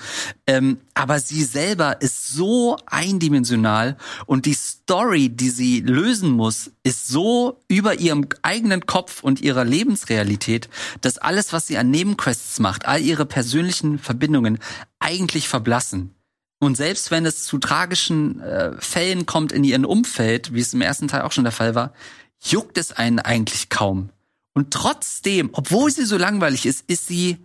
Ähm, 0.47 0.79
aber 0.95 1.21
sie 1.21 1.45
selber 1.45 2.01
ist 2.01 2.33
so 2.33 2.79
eindimensional 2.87 3.99
und 4.25 4.47
die 4.47 4.55
Story, 4.55 5.29
die 5.29 5.51
sie 5.51 5.81
lösen 5.81 6.31
muss, 6.31 6.71
ist 6.85 7.07
so 7.07 7.61
über 7.69 8.01
ihrem 8.01 8.29
eigenen 8.41 8.87
Kopf 8.87 9.23
und 9.23 9.43
ihrer 9.43 9.67
Lebensrealität, 9.67 10.71
dass 11.03 11.19
alles, 11.19 11.53
was 11.53 11.67
sie 11.67 11.77
an 11.77 11.91
Nebenquests 11.91 12.59
macht, 12.59 12.87
all 12.87 13.03
ihre 13.03 13.27
persönlichen 13.27 13.99
Verbindungen 13.99 14.59
eigentlich 15.01 15.49
verblassen. 15.49 16.15
Und 16.61 16.79
selbst 16.79 17.11
wenn 17.11 17.27
es 17.27 17.45
zu 17.45 17.59
tragischen 17.59 18.41
äh, 18.41 18.73
Fällen 18.81 19.27
kommt 19.27 19.53
in 19.53 19.65
ihrem 19.65 19.85
Umfeld, 19.85 20.55
wie 20.55 20.61
es 20.61 20.73
im 20.73 20.81
ersten 20.81 21.09
Teil 21.09 21.23
auch 21.23 21.33
schon 21.33 21.45
der 21.45 21.53
Fall 21.53 21.75
war, 21.75 21.93
juckt 22.43 22.79
es 22.79 22.93
einen 22.93 23.19
eigentlich 23.19 23.69
kaum. 23.69 24.09
Und 24.53 24.73
trotzdem, 24.73 25.51
obwohl 25.53 25.91
sie 25.91 26.05
so 26.05 26.17
langweilig 26.17 26.67
ist, 26.67 26.85
ist 26.89 27.07
sie 27.07 27.39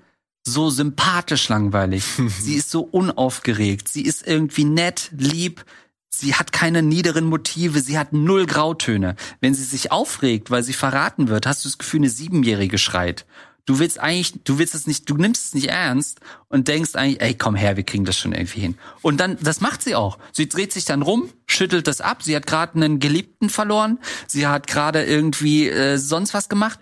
so 0.43 0.69
sympathisch 0.69 1.49
langweilig. 1.49 2.05
sie 2.41 2.55
ist 2.55 2.71
so 2.71 2.81
unaufgeregt. 2.81 3.87
Sie 3.87 4.03
ist 4.03 4.25
irgendwie 4.25 4.65
nett, 4.65 5.11
lieb. 5.17 5.65
Sie 6.09 6.35
hat 6.35 6.51
keine 6.51 6.81
niederen 6.81 7.25
Motive. 7.25 7.79
Sie 7.79 7.97
hat 7.97 8.13
null 8.13 8.45
Grautöne. 8.45 9.15
Wenn 9.41 9.53
sie 9.53 9.63
sich 9.63 9.91
aufregt, 9.91 10.49
weil 10.51 10.63
sie 10.63 10.73
verraten 10.73 11.27
wird, 11.27 11.45
hast 11.45 11.65
du 11.65 11.69
das 11.69 11.77
Gefühl, 11.77 12.01
eine 12.01 12.09
Siebenjährige 12.09 12.77
schreit. 12.77 13.25
Du 13.65 13.79
willst 13.79 13.99
eigentlich, 13.99 14.43
du 14.43 14.59
willst 14.59 14.75
es 14.75 14.85
nicht, 14.85 15.09
du 15.09 15.15
nimmst 15.15 15.45
es 15.45 15.53
nicht 15.55 15.69
ernst 15.69 16.19
und 16.49 16.67
denkst 16.67 16.95
eigentlich, 16.95 17.21
ey, 17.21 17.33
komm 17.33 17.55
her, 17.55 17.77
wir 17.77 17.83
kriegen 17.83 18.05
das 18.05 18.17
schon 18.17 18.31
irgendwie 18.31 18.59
hin. 18.59 18.77
Und 19.01 19.19
dann, 19.19 19.37
das 19.41 19.59
macht 19.59 19.81
sie 19.81 19.95
auch. 19.95 20.19
Sie 20.31 20.47
dreht 20.47 20.71
sich 20.71 20.85
dann 20.85 21.01
rum, 21.01 21.29
schüttelt 21.47 21.87
das 21.87 21.99
ab. 21.99 22.21
Sie 22.21 22.35
hat 22.35 22.45
gerade 22.45 22.75
einen 22.75 22.99
Geliebten 22.99 23.49
verloren. 23.49 23.99
Sie 24.27 24.45
hat 24.45 24.67
gerade 24.67 25.03
irgendwie 25.03 25.67
äh, 25.67 25.97
sonst 25.97 26.35
was 26.35 26.47
gemacht. 26.47 26.79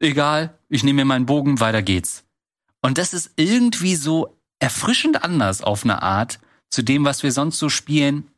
Egal, 0.00 0.58
ich 0.68 0.84
nehme 0.84 1.02
mir 1.02 1.06
meinen 1.06 1.26
Bogen, 1.26 1.60
weiter 1.60 1.80
geht's. 1.80 2.24
Und 2.82 2.98
das 2.98 3.14
ist 3.14 3.30
irgendwie 3.36 3.96
so 3.96 4.36
erfrischend 4.58 5.24
anders 5.24 5.62
auf 5.62 5.84
eine 5.84 6.02
Art 6.02 6.40
zu 6.68 6.82
dem, 6.82 7.04
was 7.04 7.22
wir 7.22 7.32
sonst 7.32 7.58
so 7.58 7.68
spielen, 7.68 8.28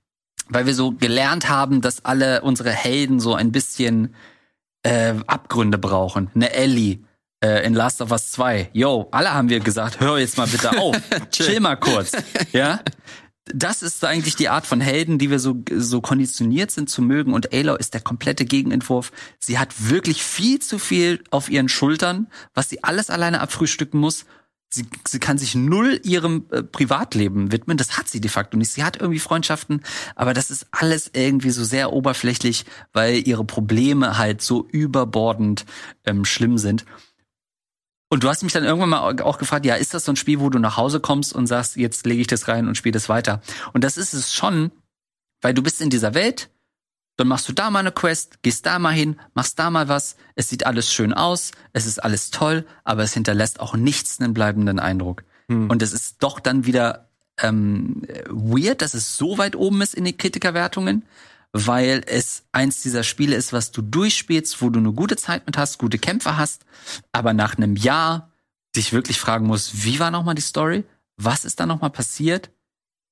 weil 0.48 0.66
wir 0.66 0.74
so 0.74 0.92
gelernt 0.92 1.48
haben, 1.48 1.80
dass 1.80 2.05
alle 2.05 2.42
unsere 2.42 2.70
Helden 2.70 3.18
so 3.18 3.34
ein 3.34 3.51
bisschen 3.51 4.14
äh, 4.82 5.14
Abgründe 5.26 5.78
brauchen. 5.78 6.30
Eine 6.34 6.52
Ellie, 6.52 6.98
äh, 7.45 7.66
in 7.66 7.75
Last 7.75 8.01
of 8.01 8.11
Us 8.11 8.31
2. 8.33 8.71
Yo, 8.73 9.09
alle 9.11 9.35
haben 9.35 9.51
wir 9.51 9.61
gesagt, 9.61 10.01
hör 10.01 10.19
jetzt 10.19 10.39
mal 10.39 10.47
bitte 10.47 10.79
auf. 10.79 10.97
Chill 11.31 11.61
mal 11.61 11.77
kurz. 11.77 12.12
Ja? 12.53 12.81
Das 13.47 13.83
ist 13.83 14.03
eigentlich 14.03 14.37
die 14.37 14.49
Art 14.49 14.65
von 14.65 14.81
Helden, 14.81 15.19
die 15.19 15.31
wir 15.31 15.39
so, 15.39 15.62
so 15.77 16.01
konditioniert 16.01 16.71
sind 16.71 16.89
zu 16.89 17.03
mögen. 17.03 17.35
Und 17.35 17.53
Aloy 17.53 17.77
ist 17.79 17.93
der 17.93 18.01
komplette 18.01 18.47
Gegenentwurf. 18.47 19.12
Sie 19.39 19.59
hat 19.59 19.91
wirklich 19.91 20.23
viel 20.23 20.61
zu 20.61 20.79
viel 20.79 21.23
auf 21.31 21.51
ihren 21.51 21.69
Schultern, 21.69 22.29
was 22.55 22.71
sie 22.71 22.83
alles 22.83 23.11
alleine 23.11 23.43
abfrühstücken 23.43 24.01
muss. 24.01 24.25
Sie, 24.71 24.87
sie 25.07 25.21
kann 25.21 25.37
sich 25.37 25.55
null 25.55 26.01
ihrem 26.03 26.47
äh, 26.51 26.62
Privatleben 26.62 27.53
widmen. 27.53 27.77
Das 27.77 27.99
hat 27.99 28.09
sie 28.09 28.23
de 28.23 28.31
facto 28.31 28.57
nicht. 28.57 28.73
Sie 28.73 28.83
hat 28.83 28.97
irgendwie 28.97 29.21
Freundschaften, 29.21 29.83
aber 30.16 30.33
das 30.33 30.51
ist 30.51 30.66
alles 30.73 31.11
irgendwie 31.12 31.51
so 31.51 31.62
sehr 31.62 31.93
oberflächlich, 31.93 32.65
weil 32.95 33.29
ihre 33.29 33.45
Probleme 33.45 34.16
halt 34.16 34.41
so 34.41 34.66
überbordend 34.73 35.66
ähm, 36.07 36.25
schlimm 36.25 36.57
sind. 36.57 36.87
Und 38.15 38.23
du 38.23 38.28
hast 38.28 38.45
mich 38.45 38.53
dann 38.53 38.62
irgendwann 38.62 38.91
mal 38.91 39.20
auch 39.23 39.39
gefragt, 39.39 39.66
ja, 39.66 39.74
ist 39.74 39.93
das 39.93 40.05
so 40.05 40.12
ein 40.12 40.16
Spiel, 40.16 40.39
wo 40.39 40.49
du 40.49 40.61
nach 40.61 40.77
Hause 40.77 41.01
kommst 41.01 41.32
und 41.32 41.49
sagst, 41.49 41.74
jetzt 41.74 42.07
lege 42.07 42.20
ich 42.20 42.28
das 42.28 42.47
rein 42.47 42.69
und 42.69 42.77
spiele 42.77 42.93
das 42.93 43.09
weiter? 43.09 43.43
Und 43.73 43.82
das 43.82 43.97
ist 43.97 44.12
es 44.15 44.32
schon, 44.32 44.70
weil 45.41 45.53
du 45.53 45.65
bist 45.65 45.81
in 45.81 45.91
dieser 45.91 46.15
Welt, 46.15 46.49
dann 47.16 47.27
machst 47.27 47.49
du 47.49 47.53
da 47.53 47.70
mal 47.70 47.81
eine 47.81 47.91
Quest, 47.91 48.41
gehst 48.43 48.66
da 48.66 48.78
mal 48.78 48.93
hin, 48.93 49.19
machst 49.35 49.59
da 49.59 49.69
mal 49.69 49.89
was, 49.89 50.15
es 50.36 50.49
sieht 50.49 50.65
alles 50.65 50.93
schön 50.93 51.12
aus, 51.12 51.51
es 51.73 51.86
ist 51.86 52.05
alles 52.05 52.31
toll, 52.31 52.65
aber 52.85 53.03
es 53.03 53.15
hinterlässt 53.15 53.59
auch 53.59 53.74
nichts 53.74 54.20
einen 54.20 54.32
bleibenden 54.32 54.78
Eindruck. 54.78 55.24
Hm. 55.49 55.69
Und 55.69 55.82
es 55.82 55.93
ist 55.93 56.23
doch 56.23 56.39
dann 56.39 56.66
wieder 56.66 57.09
ähm, 57.43 58.03
weird, 58.28 58.81
dass 58.81 58.95
es 58.95 59.16
so 59.16 59.39
weit 59.39 59.57
oben 59.57 59.82
ist 59.82 59.93
in 59.93 60.05
den 60.05 60.16
Kritikerwertungen, 60.16 61.03
weil 61.56 62.02
es 62.06 62.43
eins 62.51 62.82
dieser 62.82 63.05
Spiele 63.05 63.36
ist, 63.36 63.52
was 63.52 63.70
du 63.70 63.81
durchspielst, 63.81 64.60
wo 64.60 64.70
du 64.70 64.81
eine 64.81 64.93
gute 64.93 65.16
Zeit 65.16 65.47
mit 65.47 65.56
hast, 65.56 65.78
gute 65.78 65.98
Kämpfe 65.98 66.36
hast, 66.36 66.66
aber 67.12 67.32
nach 67.32 67.56
einem 67.56 67.76
Jahr 67.76 68.32
dich 68.74 68.93
wirklich 68.93 69.20
fragen 69.20 69.47
musst, 69.47 69.85
wie 69.85 70.01
war 70.01 70.10
nochmal 70.10 70.35
die 70.35 70.43
Story? 70.43 70.82
Was 71.16 71.44
ist 71.44 71.60
da 71.60 71.66
nochmal 71.66 71.90
passiert? 71.90 72.51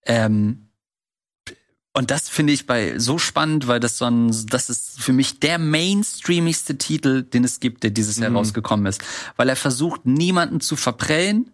Ähm, 0.05 0.71
und 1.93 2.11
das 2.11 2.29
finde 2.29 2.53
ich 2.53 2.67
bei 2.67 2.99
so 2.99 3.17
spannend, 3.19 3.69
weil 3.69 3.79
das 3.79 3.99
so 3.99 4.07
ein, 4.07 4.35
das 4.49 4.71
ist 4.71 5.01
für 5.01 5.13
mich 5.13 5.39
der 5.39 5.59
mainstreamigste 5.59 6.79
Titel, 6.79 7.23
den 7.23 7.45
es 7.45 7.61
gibt, 7.61 7.85
der 7.85 7.91
dieses 7.91 8.17
Jahr 8.17 8.31
mhm. 8.31 8.39
rausgekommen 8.39 8.87
ist. 8.87 9.03
Weil 9.37 9.51
er 9.51 9.57
versucht, 9.57 10.05
niemanden 10.05 10.61
zu 10.61 10.75
verprellen. 10.75 11.53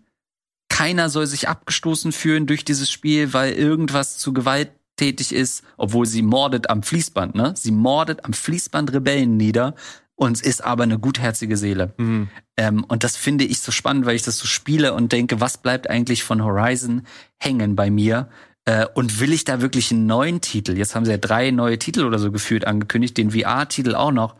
Keiner 0.71 1.11
soll 1.11 1.27
sich 1.27 1.49
abgestoßen 1.49 2.13
fühlen 2.13 2.47
durch 2.47 2.65
dieses 2.65 2.91
Spiel, 2.91 3.35
weil 3.35 3.53
irgendwas 3.53 4.17
zu 4.17 4.33
Gewalt 4.33 4.71
tätig 4.99 5.33
ist, 5.33 5.63
obwohl 5.77 6.07
sie 6.07 6.23
mordet 6.23 6.69
am 6.69 6.83
Fließband, 6.83 7.35
ne? 7.35 7.55
Sie 7.57 7.71
mordet 7.71 8.25
am 8.25 8.33
Fließband 8.33 8.93
Rebellen 8.93 9.37
nieder 9.37 9.75
und 10.15 10.43
ist 10.43 10.65
aber 10.65 10.83
eine 10.83 10.99
gutherzige 10.99 11.57
Seele. 11.57 11.95
Mhm. 11.97 12.29
Ähm, 12.57 12.85
und 12.85 13.05
das 13.05 13.17
finde 13.17 13.45
ich 13.45 13.61
so 13.61 13.73
spannend, 13.73 14.05
weil 14.05 14.17
ich 14.17 14.23
das 14.23 14.37
so 14.37 14.47
spiele 14.47 14.93
und 14.93 15.13
denke, 15.13 15.41
was 15.41 15.59
bleibt 15.59 15.89
eigentlich 15.89 16.25
von 16.25 16.45
Horizon 16.45 17.07
hängen 17.39 17.77
bei 17.77 17.91
mir? 17.91 18.29
Äh, 18.65 18.87
und 18.95 19.21
will 19.21 19.33
ich 19.33 19.45
da 19.45 19.61
wirklich 19.61 19.93
einen 19.93 20.07
neuen 20.07 20.41
Titel? 20.41 20.77
Jetzt 20.77 20.95
haben 20.95 21.05
sie 21.05 21.13
ja 21.13 21.19
drei 21.19 21.53
neue 21.53 21.79
Titel 21.79 22.05
oder 22.05 22.19
so 22.19 22.33
gefühlt 22.33 22.67
angekündigt, 22.67 23.17
den 23.17 23.31
VR-Titel 23.31 23.95
auch 23.95 24.13
noch. 24.13 24.35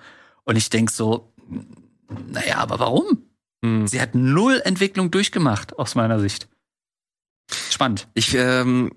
Und 0.45 0.57
ich 0.57 0.69
denke 0.69 0.93
so, 0.93 1.33
naja, 2.27 2.57
aber 2.57 2.81
warum? 2.81 3.23
Mhm. 3.63 3.87
Sie 3.87 4.01
hat 4.01 4.15
null 4.15 4.61
Entwicklung 4.65 5.11
durchgemacht, 5.11 5.79
aus 5.79 5.95
meiner 5.95 6.19
Sicht. 6.19 6.49
Spannend. 7.71 8.09
Ich 8.15 8.35
ähm, 8.35 8.91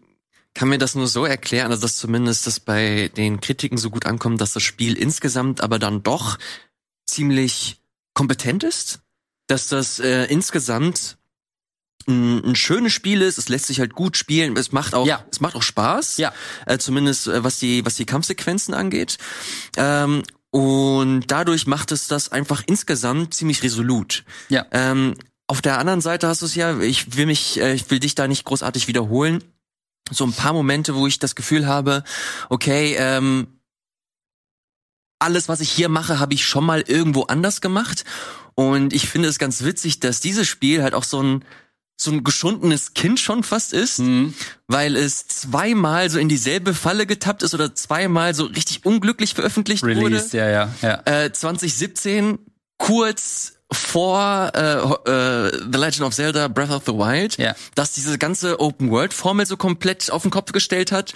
kann 0.53 0.69
mir 0.69 0.77
das 0.77 0.95
nur 0.95 1.07
so 1.07 1.25
erklären, 1.25 1.71
also 1.71 1.81
dass 1.83 1.97
zumindest 1.97 2.45
das 2.47 2.59
bei 2.59 3.09
den 3.15 3.39
Kritiken 3.39 3.77
so 3.77 3.89
gut 3.89 4.05
ankommt, 4.05 4.41
dass 4.41 4.53
das 4.53 4.63
Spiel 4.63 4.97
insgesamt 4.97 5.61
aber 5.61 5.79
dann 5.79 6.03
doch 6.03 6.37
ziemlich 7.05 7.81
kompetent 8.13 8.63
ist, 8.63 8.99
dass 9.47 9.67
das 9.67 9.99
äh, 9.99 10.25
insgesamt 10.25 11.17
ein, 12.07 12.43
ein 12.43 12.55
schönes 12.55 12.93
Spiel 12.93 13.21
ist, 13.21 13.37
es 13.37 13.47
lässt 13.49 13.67
sich 13.67 13.79
halt 13.79 13.93
gut 13.93 14.17
spielen, 14.17 14.57
es 14.57 14.71
macht 14.71 14.93
auch, 14.95 15.05
Ja. 15.07 15.25
es 15.31 15.39
macht 15.39 15.55
auch 15.55 15.61
Spaß, 15.63 16.17
Ja. 16.17 16.33
äh, 16.65 16.77
zumindest 16.77 17.27
äh, 17.27 17.43
was 17.43 17.59
die 17.59 17.85
was 17.85 17.95
die 17.95 18.05
Kampfsequenzen 18.05 18.73
angeht. 18.73 19.17
Ähm, 19.77 20.23
und 20.49 21.27
dadurch 21.31 21.65
macht 21.67 21.91
es 21.93 22.07
das 22.07 22.29
einfach 22.29 22.63
insgesamt 22.65 23.33
ziemlich 23.33 23.63
resolut. 23.63 24.25
Ja. 24.49 24.65
Ähm, 24.71 25.13
auf 25.47 25.61
der 25.61 25.77
anderen 25.79 26.01
Seite 26.01 26.27
hast 26.27 26.41
du 26.41 26.45
es 26.45 26.55
ja, 26.55 26.79
ich 26.79 27.15
will 27.15 27.25
mich, 27.25 27.59
äh, 27.59 27.73
ich 27.73 27.89
will 27.89 27.99
dich 27.99 28.15
da 28.15 28.27
nicht 28.27 28.43
großartig 28.45 28.87
wiederholen. 28.87 29.43
So 30.11 30.25
ein 30.25 30.33
paar 30.33 30.53
Momente, 30.53 30.95
wo 30.95 31.07
ich 31.07 31.19
das 31.19 31.35
Gefühl 31.35 31.65
habe, 31.67 32.03
okay, 32.49 32.95
ähm, 32.99 33.47
alles, 35.19 35.47
was 35.49 35.59
ich 35.61 35.71
hier 35.71 35.89
mache, 35.89 36.19
habe 36.19 36.33
ich 36.33 36.45
schon 36.45 36.65
mal 36.65 36.81
irgendwo 36.81 37.23
anders 37.23 37.61
gemacht. 37.61 38.03
Und 38.55 38.93
ich 38.93 39.07
finde 39.07 39.27
es 39.29 39.39
ganz 39.39 39.63
witzig, 39.63 39.99
dass 39.99 40.19
dieses 40.19 40.47
Spiel 40.47 40.83
halt 40.83 40.93
auch 40.93 41.03
so 41.03 41.21
ein 41.21 41.45
so 41.97 42.09
ein 42.09 42.23
geschundenes 42.23 42.95
Kind 42.95 43.19
schon 43.19 43.43
fast 43.43 43.73
ist, 43.73 43.99
Mhm. 43.99 44.33
weil 44.65 44.95
es 44.95 45.27
zweimal 45.27 46.09
so 46.09 46.17
in 46.17 46.29
dieselbe 46.29 46.73
Falle 46.73 47.05
getappt 47.05 47.43
ist 47.43 47.53
oder 47.53 47.75
zweimal 47.75 48.33
so 48.33 48.45
richtig 48.45 48.85
unglücklich 48.85 49.35
veröffentlicht 49.35 49.83
wurde 49.83 49.97
Release, 49.97 50.35
ja, 50.35 50.49
ja, 50.49 50.73
ja. 50.81 51.01
äh, 51.05 51.31
2017 51.31 52.39
kurz 52.79 53.53
vor 53.71 54.51
äh, 54.55 55.09
äh, 55.09 55.51
The 55.71 55.77
Legend 55.77 56.01
of 56.01 56.13
Zelda 56.13 56.47
Breath 56.47 56.71
of 56.71 56.83
the 56.85 56.93
Wild, 56.93 57.37
Ja. 57.37 57.55
dass 57.75 57.93
diese 57.93 58.17
ganze 58.17 58.59
Open 58.59 58.91
World 58.91 59.13
Formel 59.13 59.45
so 59.45 59.57
komplett 59.57 60.11
auf 60.11 60.21
den 60.23 60.31
Kopf 60.31 60.51
gestellt 60.51 60.91
hat. 60.91 61.13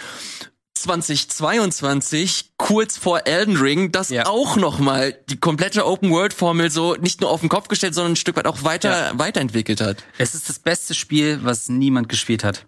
2022 0.78 2.52
kurz 2.58 2.98
vor 2.98 3.26
Elden 3.26 3.58
Ring, 3.58 3.92
das 3.92 4.10
Ja. 4.10 4.26
auch 4.28 4.56
noch 4.58 4.78
mal 4.80 5.14
die 5.30 5.38
komplette 5.38 5.86
Open 5.86 6.12
World 6.12 6.34
Formel 6.34 6.70
so 6.70 6.96
nicht 6.96 7.22
nur 7.22 7.30
auf 7.30 7.40
den 7.40 7.50
Kopf 7.50 7.68
gestellt, 7.70 7.96
sondern 7.96 8.14
ein 8.14 8.18
Stück 8.18 8.36
weit 8.36 8.46
auch 8.48 8.64
weiter 8.64 9.12
weiterentwickelt 9.16 9.82
hat. 9.82 10.04
Es 10.18 10.36
ist 10.36 10.50
das 10.50 10.60
beste 10.60 10.94
Spiel, 10.94 11.40
was 11.44 11.70
niemand 11.70 12.10
gespielt 12.10 12.44
hat. 12.44 12.66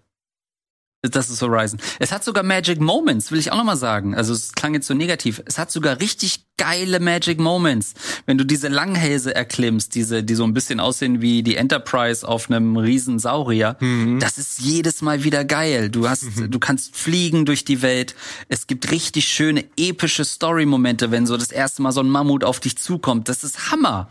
Das 1.02 1.30
ist 1.30 1.40
Horizon. 1.42 1.78
Es 2.00 2.10
hat 2.10 2.24
sogar 2.24 2.42
Magic 2.42 2.80
Moments, 2.80 3.30
will 3.30 3.38
ich 3.38 3.52
auch 3.52 3.56
noch 3.56 3.64
mal 3.64 3.76
sagen. 3.76 4.16
Also 4.16 4.32
es 4.32 4.52
klang 4.52 4.74
jetzt 4.74 4.88
so 4.88 4.94
negativ. 4.94 5.40
Es 5.46 5.56
hat 5.56 5.70
sogar 5.70 6.00
richtig 6.00 6.44
geile 6.56 6.98
Magic 6.98 7.38
Moments. 7.38 7.94
Wenn 8.26 8.36
du 8.36 8.44
diese 8.44 8.66
Langhälse 8.66 9.32
erklimmst, 9.32 9.94
diese, 9.94 10.24
die 10.24 10.34
so 10.34 10.42
ein 10.42 10.54
bisschen 10.54 10.80
aussehen 10.80 11.20
wie 11.20 11.44
die 11.44 11.54
Enterprise 11.54 12.26
auf 12.26 12.50
einem 12.50 12.76
riesen 12.76 13.20
Saurier, 13.20 13.76
das 14.18 14.38
ist 14.38 14.58
jedes 14.58 15.00
Mal 15.00 15.22
wieder 15.22 15.44
geil. 15.44 15.88
Du 15.88 16.08
hast, 16.08 16.24
du 16.48 16.58
kannst 16.58 16.96
fliegen 16.96 17.46
durch 17.46 17.64
die 17.64 17.80
Welt. 17.80 18.16
Es 18.48 18.66
gibt 18.66 18.90
richtig 18.90 19.28
schöne, 19.28 19.64
epische 19.76 20.24
Story-Momente, 20.24 21.12
wenn 21.12 21.26
so 21.26 21.36
das 21.36 21.52
erste 21.52 21.80
Mal 21.80 21.92
so 21.92 22.00
ein 22.00 22.08
Mammut 22.08 22.42
auf 22.42 22.58
dich 22.58 22.76
zukommt. 22.76 23.28
Das 23.28 23.44
ist 23.44 23.70
Hammer. 23.70 24.10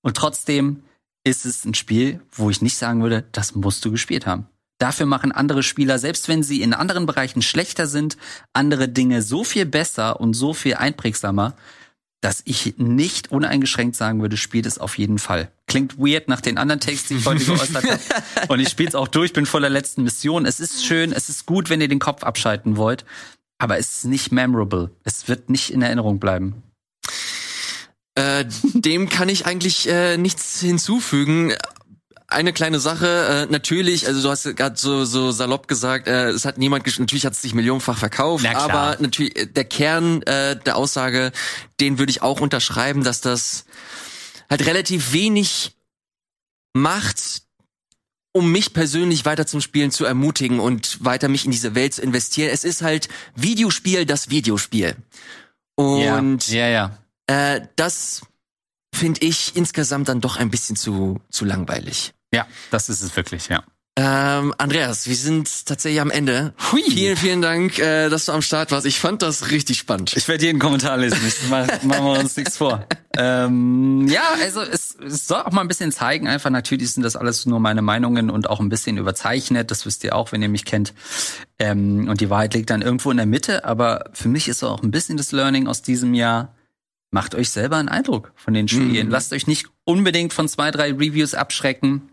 Und 0.00 0.16
trotzdem 0.16 0.82
ist 1.24 1.44
es 1.44 1.66
ein 1.66 1.74
Spiel, 1.74 2.20
wo 2.32 2.48
ich 2.48 2.62
nicht 2.62 2.78
sagen 2.78 3.02
würde, 3.02 3.22
das 3.32 3.54
musst 3.54 3.84
du 3.84 3.90
gespielt 3.90 4.26
haben. 4.26 4.46
Dafür 4.82 5.06
machen 5.06 5.30
andere 5.30 5.62
Spieler, 5.62 6.00
selbst 6.00 6.26
wenn 6.26 6.42
sie 6.42 6.60
in 6.60 6.74
anderen 6.74 7.06
Bereichen 7.06 7.40
schlechter 7.40 7.86
sind, 7.86 8.16
andere 8.52 8.88
Dinge 8.88 9.22
so 9.22 9.44
viel 9.44 9.64
besser 9.64 10.18
und 10.18 10.34
so 10.34 10.54
viel 10.54 10.74
einprägsamer, 10.74 11.54
dass 12.20 12.42
ich 12.46 12.74
nicht 12.78 13.30
uneingeschränkt 13.30 13.94
sagen 13.94 14.22
würde, 14.22 14.36
spielt 14.36 14.66
es 14.66 14.78
auf 14.78 14.98
jeden 14.98 15.20
Fall. 15.20 15.52
Klingt 15.68 15.98
weird 15.98 16.26
nach 16.26 16.40
den 16.40 16.58
anderen 16.58 16.80
Takes, 16.80 17.06
die 17.06 17.14
ich 17.14 17.26
heute 17.26 17.44
geäußert 17.44 17.76
habe. 17.76 18.00
Und 18.48 18.58
ich 18.58 18.70
spiele 18.70 18.88
es 18.88 18.96
auch 18.96 19.06
durch, 19.06 19.32
bin 19.32 19.46
vor 19.46 19.60
der 19.60 19.70
letzten 19.70 20.02
Mission. 20.02 20.46
Es 20.46 20.58
ist 20.58 20.84
schön, 20.84 21.12
es 21.12 21.28
ist 21.28 21.46
gut, 21.46 21.70
wenn 21.70 21.80
ihr 21.80 21.86
den 21.86 22.00
Kopf 22.00 22.24
abschalten 22.24 22.76
wollt. 22.76 23.04
Aber 23.58 23.78
es 23.78 23.98
ist 23.98 24.04
nicht 24.06 24.32
memorable. 24.32 24.90
Es 25.04 25.28
wird 25.28 25.48
nicht 25.48 25.70
in 25.70 25.82
Erinnerung 25.82 26.18
bleiben. 26.18 26.64
Äh, 28.16 28.46
dem 28.74 29.08
kann 29.08 29.28
ich 29.28 29.46
eigentlich 29.46 29.88
äh, 29.88 30.16
nichts 30.16 30.58
hinzufügen. 30.58 31.54
Eine 32.32 32.52
kleine 32.52 32.80
Sache, 32.80 33.46
äh, 33.48 33.52
natürlich, 33.52 34.06
also 34.06 34.22
du 34.22 34.28
hast 34.30 34.44
gerade 34.56 34.76
so, 34.76 35.04
so 35.04 35.30
salopp 35.32 35.68
gesagt, 35.68 36.08
äh, 36.08 36.30
es 36.30 36.44
hat 36.44 36.58
niemand, 36.58 36.86
gesch- 36.86 36.98
natürlich 37.00 37.26
hat 37.26 37.34
es 37.34 37.42
sich 37.42 37.54
millionenfach 37.54 37.98
verkauft, 37.98 38.44
aber 38.64 38.96
natürlich 39.00 39.36
äh, 39.36 39.46
der 39.46 39.64
Kern 39.64 40.22
äh, 40.22 40.56
der 40.56 40.76
Aussage, 40.76 41.32
den 41.80 41.98
würde 41.98 42.10
ich 42.10 42.22
auch 42.22 42.40
unterschreiben, 42.40 43.04
dass 43.04 43.20
das 43.20 43.64
halt 44.50 44.66
relativ 44.66 45.12
wenig 45.12 45.72
macht, 46.74 47.42
um 48.32 48.50
mich 48.50 48.72
persönlich 48.72 49.24
weiter 49.26 49.46
zum 49.46 49.60
Spielen 49.60 49.90
zu 49.90 50.04
ermutigen 50.04 50.58
und 50.58 51.04
weiter 51.04 51.28
mich 51.28 51.44
in 51.44 51.50
diese 51.50 51.74
Welt 51.74 51.94
zu 51.94 52.02
investieren. 52.02 52.50
Es 52.50 52.64
ist 52.64 52.80
halt 52.80 53.08
Videospiel, 53.36 54.06
das 54.06 54.30
Videospiel. 54.30 54.96
Und 55.74 56.48
ja, 56.48 56.68
ja. 56.68 56.98
äh, 57.26 57.60
das 57.76 58.22
finde 58.94 59.20
ich 59.26 59.56
insgesamt 59.56 60.08
dann 60.08 60.20
doch 60.20 60.36
ein 60.36 60.50
bisschen 60.50 60.76
zu, 60.76 61.20
zu 61.30 61.44
langweilig. 61.44 62.14
Ja, 62.32 62.46
das 62.70 62.88
ist 62.88 63.02
es 63.02 63.14
wirklich, 63.16 63.48
ja. 63.48 63.62
Ähm, 63.94 64.54
Andreas, 64.56 65.06
wir 65.06 65.16
sind 65.16 65.66
tatsächlich 65.66 66.00
am 66.00 66.10
Ende. 66.10 66.54
Hui. 66.72 66.82
Vielen, 66.82 67.14
vielen 67.14 67.42
Dank, 67.42 67.78
äh, 67.78 68.08
dass 68.08 68.24
du 68.24 68.32
am 68.32 68.40
Start 68.40 68.70
warst. 68.70 68.86
Ich 68.86 68.98
fand 68.98 69.20
das 69.20 69.50
richtig 69.50 69.78
spannend. 69.78 70.16
Ich 70.16 70.26
werde 70.28 70.46
jeden 70.46 70.58
Kommentar 70.58 70.96
lesen. 70.96 71.20
Mach, 71.50 71.66
machen 71.82 72.04
wir 72.06 72.18
uns 72.18 72.34
nichts 72.38 72.56
vor. 72.56 72.86
Ähm, 73.18 74.08
ja, 74.08 74.22
also 74.42 74.62
es, 74.62 74.96
es 75.04 75.26
soll 75.26 75.42
auch 75.42 75.52
mal 75.52 75.60
ein 75.60 75.68
bisschen 75.68 75.92
zeigen. 75.92 76.26
Einfach 76.26 76.48
natürlich 76.48 76.92
sind 76.92 77.02
das 77.02 77.16
alles 77.16 77.44
nur 77.44 77.60
meine 77.60 77.82
Meinungen 77.82 78.30
und 78.30 78.48
auch 78.48 78.60
ein 78.60 78.70
bisschen 78.70 78.96
überzeichnet. 78.96 79.70
Das 79.70 79.84
wisst 79.84 80.04
ihr 80.04 80.16
auch, 80.16 80.32
wenn 80.32 80.40
ihr 80.40 80.48
mich 80.48 80.64
kennt. 80.64 80.94
Ähm, 81.58 82.08
und 82.08 82.22
die 82.22 82.30
Wahrheit 82.30 82.54
liegt 82.54 82.70
dann 82.70 82.80
irgendwo 82.80 83.10
in 83.10 83.18
der 83.18 83.26
Mitte. 83.26 83.66
Aber 83.66 84.06
für 84.14 84.28
mich 84.28 84.48
ist 84.48 84.62
auch 84.64 84.82
ein 84.82 84.90
bisschen 84.90 85.18
das 85.18 85.32
Learning 85.32 85.66
aus 85.66 85.82
diesem 85.82 86.14
Jahr. 86.14 86.54
Macht 87.10 87.34
euch 87.34 87.50
selber 87.50 87.76
einen 87.76 87.90
Eindruck 87.90 88.32
von 88.36 88.54
den 88.54 88.68
Spielen. 88.68 89.10
Lasst 89.10 89.34
euch 89.34 89.46
nicht 89.46 89.66
unbedingt 89.84 90.32
von 90.32 90.48
zwei, 90.48 90.70
drei 90.70 90.92
Reviews 90.92 91.34
abschrecken, 91.34 92.08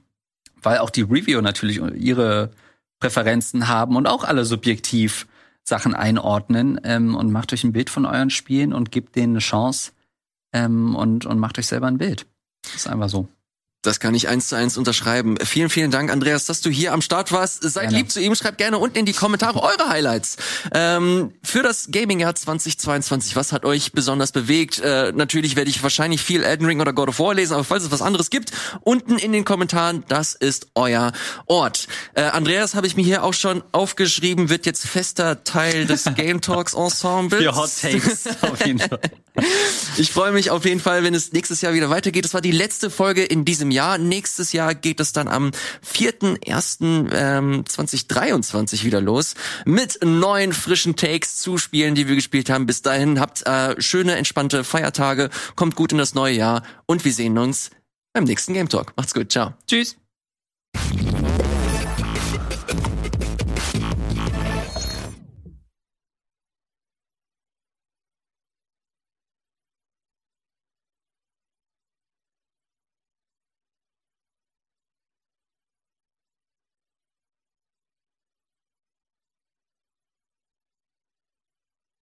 weil 0.62 0.80
auch 0.80 0.90
die 0.90 1.02
Review 1.02 1.42
natürlich 1.42 1.80
ihre 1.96 2.52
Präferenzen 3.00 3.68
haben 3.68 3.96
und 3.96 4.08
auch 4.08 4.24
alle 4.24 4.46
subjektiv 4.46 5.28
Sachen 5.64 5.94
einordnen 5.94 6.80
ähm, 6.84 7.16
und 7.16 7.32
macht 7.32 7.54
euch 7.54 7.64
ein 7.64 7.74
Bild 7.74 7.90
von 7.90 8.06
euren 8.06 8.30
Spielen 8.30 8.74
und 8.74 8.92
gebt 8.92 9.16
denen 9.16 9.34
eine 9.34 9.40
Chance 9.40 9.92
ähm, 10.54 10.96
und, 10.96 11.26
und 11.26 11.40
macht 11.40 11.60
euch 11.60 11.68
selber 11.68 11.88
ein 11.88 11.98
Bild. 11.98 12.26
Das 12.64 12.76
ist 12.76 12.88
einfach 12.88 13.10
so. 13.10 13.30
Das 13.82 14.02
kann 14.02 14.14
ich 14.14 14.28
eins 14.28 14.50
zu 14.50 14.58
eins 14.58 14.78
unterschreiben. 14.78 15.38
Vielen, 15.42 15.70
vielen 15.70 15.90
Dank, 15.90 16.12
Andreas, 16.12 16.46
dass 16.46 16.60
du 16.60 16.70
hier 16.70 16.92
am 16.92 17.02
Start 17.02 17.32
warst. 17.32 17.64
Seid 17.64 17.84
Gerne. 17.84 17.98
lieb 17.98 18.12
zu 18.12 18.20
ihm. 18.20 18.36
Schreibt 18.36 18.58
gerne 18.58 18.78
unten 18.78 18.98
in 18.98 19.06
die 19.06 19.14
Kommentare 19.14 19.64
eure 19.64 19.88
Highlights. 19.88 20.36
Ähm, 20.74 21.32
für 21.44 21.64
das 21.64 21.88
Gaming-Jahr 21.90 22.36
2022, 22.36 23.38
was 23.38 23.54
hat 23.54 23.64
euch 23.64 23.94
besonders 23.94 24.34
bewegt? 24.34 24.80
Äh, 24.80 25.14
natürlich 25.16 25.56
werde 25.56 25.70
ich 25.70 25.82
wahrscheinlich 25.82 26.22
viel 26.22 26.44
Elden 26.44 26.66
Ring 26.66 26.82
oder 26.82 26.92
God 26.92 27.08
of 27.08 27.20
War 27.20 27.34
lesen, 27.34 27.54
aber 27.54 27.64
falls 27.64 27.86
es 27.86 27.92
was 27.92 28.02
anderes 28.02 28.30
gibt, 28.30 28.52
unten 28.82 29.18
in 29.18 29.32
den 29.32 29.46
Kommentaren, 29.46 30.04
das 30.10 30.34
ist 30.34 30.68
euer 30.76 31.14
Ort. 31.46 31.88
Äh, 32.16 32.24
Andreas 32.24 32.76
habe 32.76 32.86
ich 32.86 32.98
mir 32.98 33.06
hier 33.06 33.24
auch 33.24 33.34
schon 33.34 33.64
aufgeschrieben, 33.72 34.50
wird 34.50 34.66
jetzt 34.66 34.86
fester 34.86 35.46
Teil 35.46 35.86
des 35.86 36.04
Game 36.16 36.42
Talks 36.42 36.74
Ensembles. 36.74 37.42
Für 37.42 37.56
Hot 37.56 37.72
Takes 37.82 38.28
auf 38.42 38.66
jeden 38.66 38.80
Fall. 38.80 39.00
Ich 39.98 40.12
freue 40.12 40.32
mich 40.32 40.50
auf 40.50 40.66
jeden 40.66 40.80
Fall, 40.80 41.04
wenn 41.04 41.14
es 41.14 41.34
nächstes 41.34 41.62
Jahr 41.62 41.74
wieder 41.74 41.90
weitergeht. 41.90 42.26
Das 42.26 42.34
war 42.34 42.42
die 42.42 42.52
letzte 42.52 42.90
Folge 42.90 43.24
in 43.24 43.46
diesem 43.70 43.72
Jahr. 43.72 43.98
Nächstes 43.98 44.52
Jahr 44.54 44.76
geht 44.76 45.00
es 45.00 45.14
dann 45.14 45.28
am 45.28 45.50
4.1.2023 45.86 48.84
wieder 48.84 49.02
los 49.02 49.34
mit 49.66 50.00
neuen 50.04 50.54
frischen 50.54 50.96
Takes 50.96 51.38
zu 51.38 51.58
Spielen, 51.58 51.96
die 51.96 52.08
wir 52.08 52.14
gespielt 52.16 52.50
haben. 52.50 52.66
Bis 52.66 52.82
dahin 52.82 53.20
habt 53.20 53.46
äh, 53.46 53.76
schöne, 53.82 54.16
entspannte 54.16 54.64
Feiertage, 54.64 55.30
kommt 55.56 55.76
gut 55.76 55.92
in 55.92 55.98
das 55.98 56.16
neue 56.16 56.36
Jahr 56.36 56.64
und 56.86 57.04
wir 57.06 57.14
sehen 57.14 57.38
uns 57.38 57.72
beim 58.14 58.24
nächsten 58.24 58.54
Game 58.54 58.70
Talk. 58.70 58.94
Macht's 58.96 59.14
gut, 59.14 59.30
ciao. 59.32 59.54
Tschüss. 59.68 59.98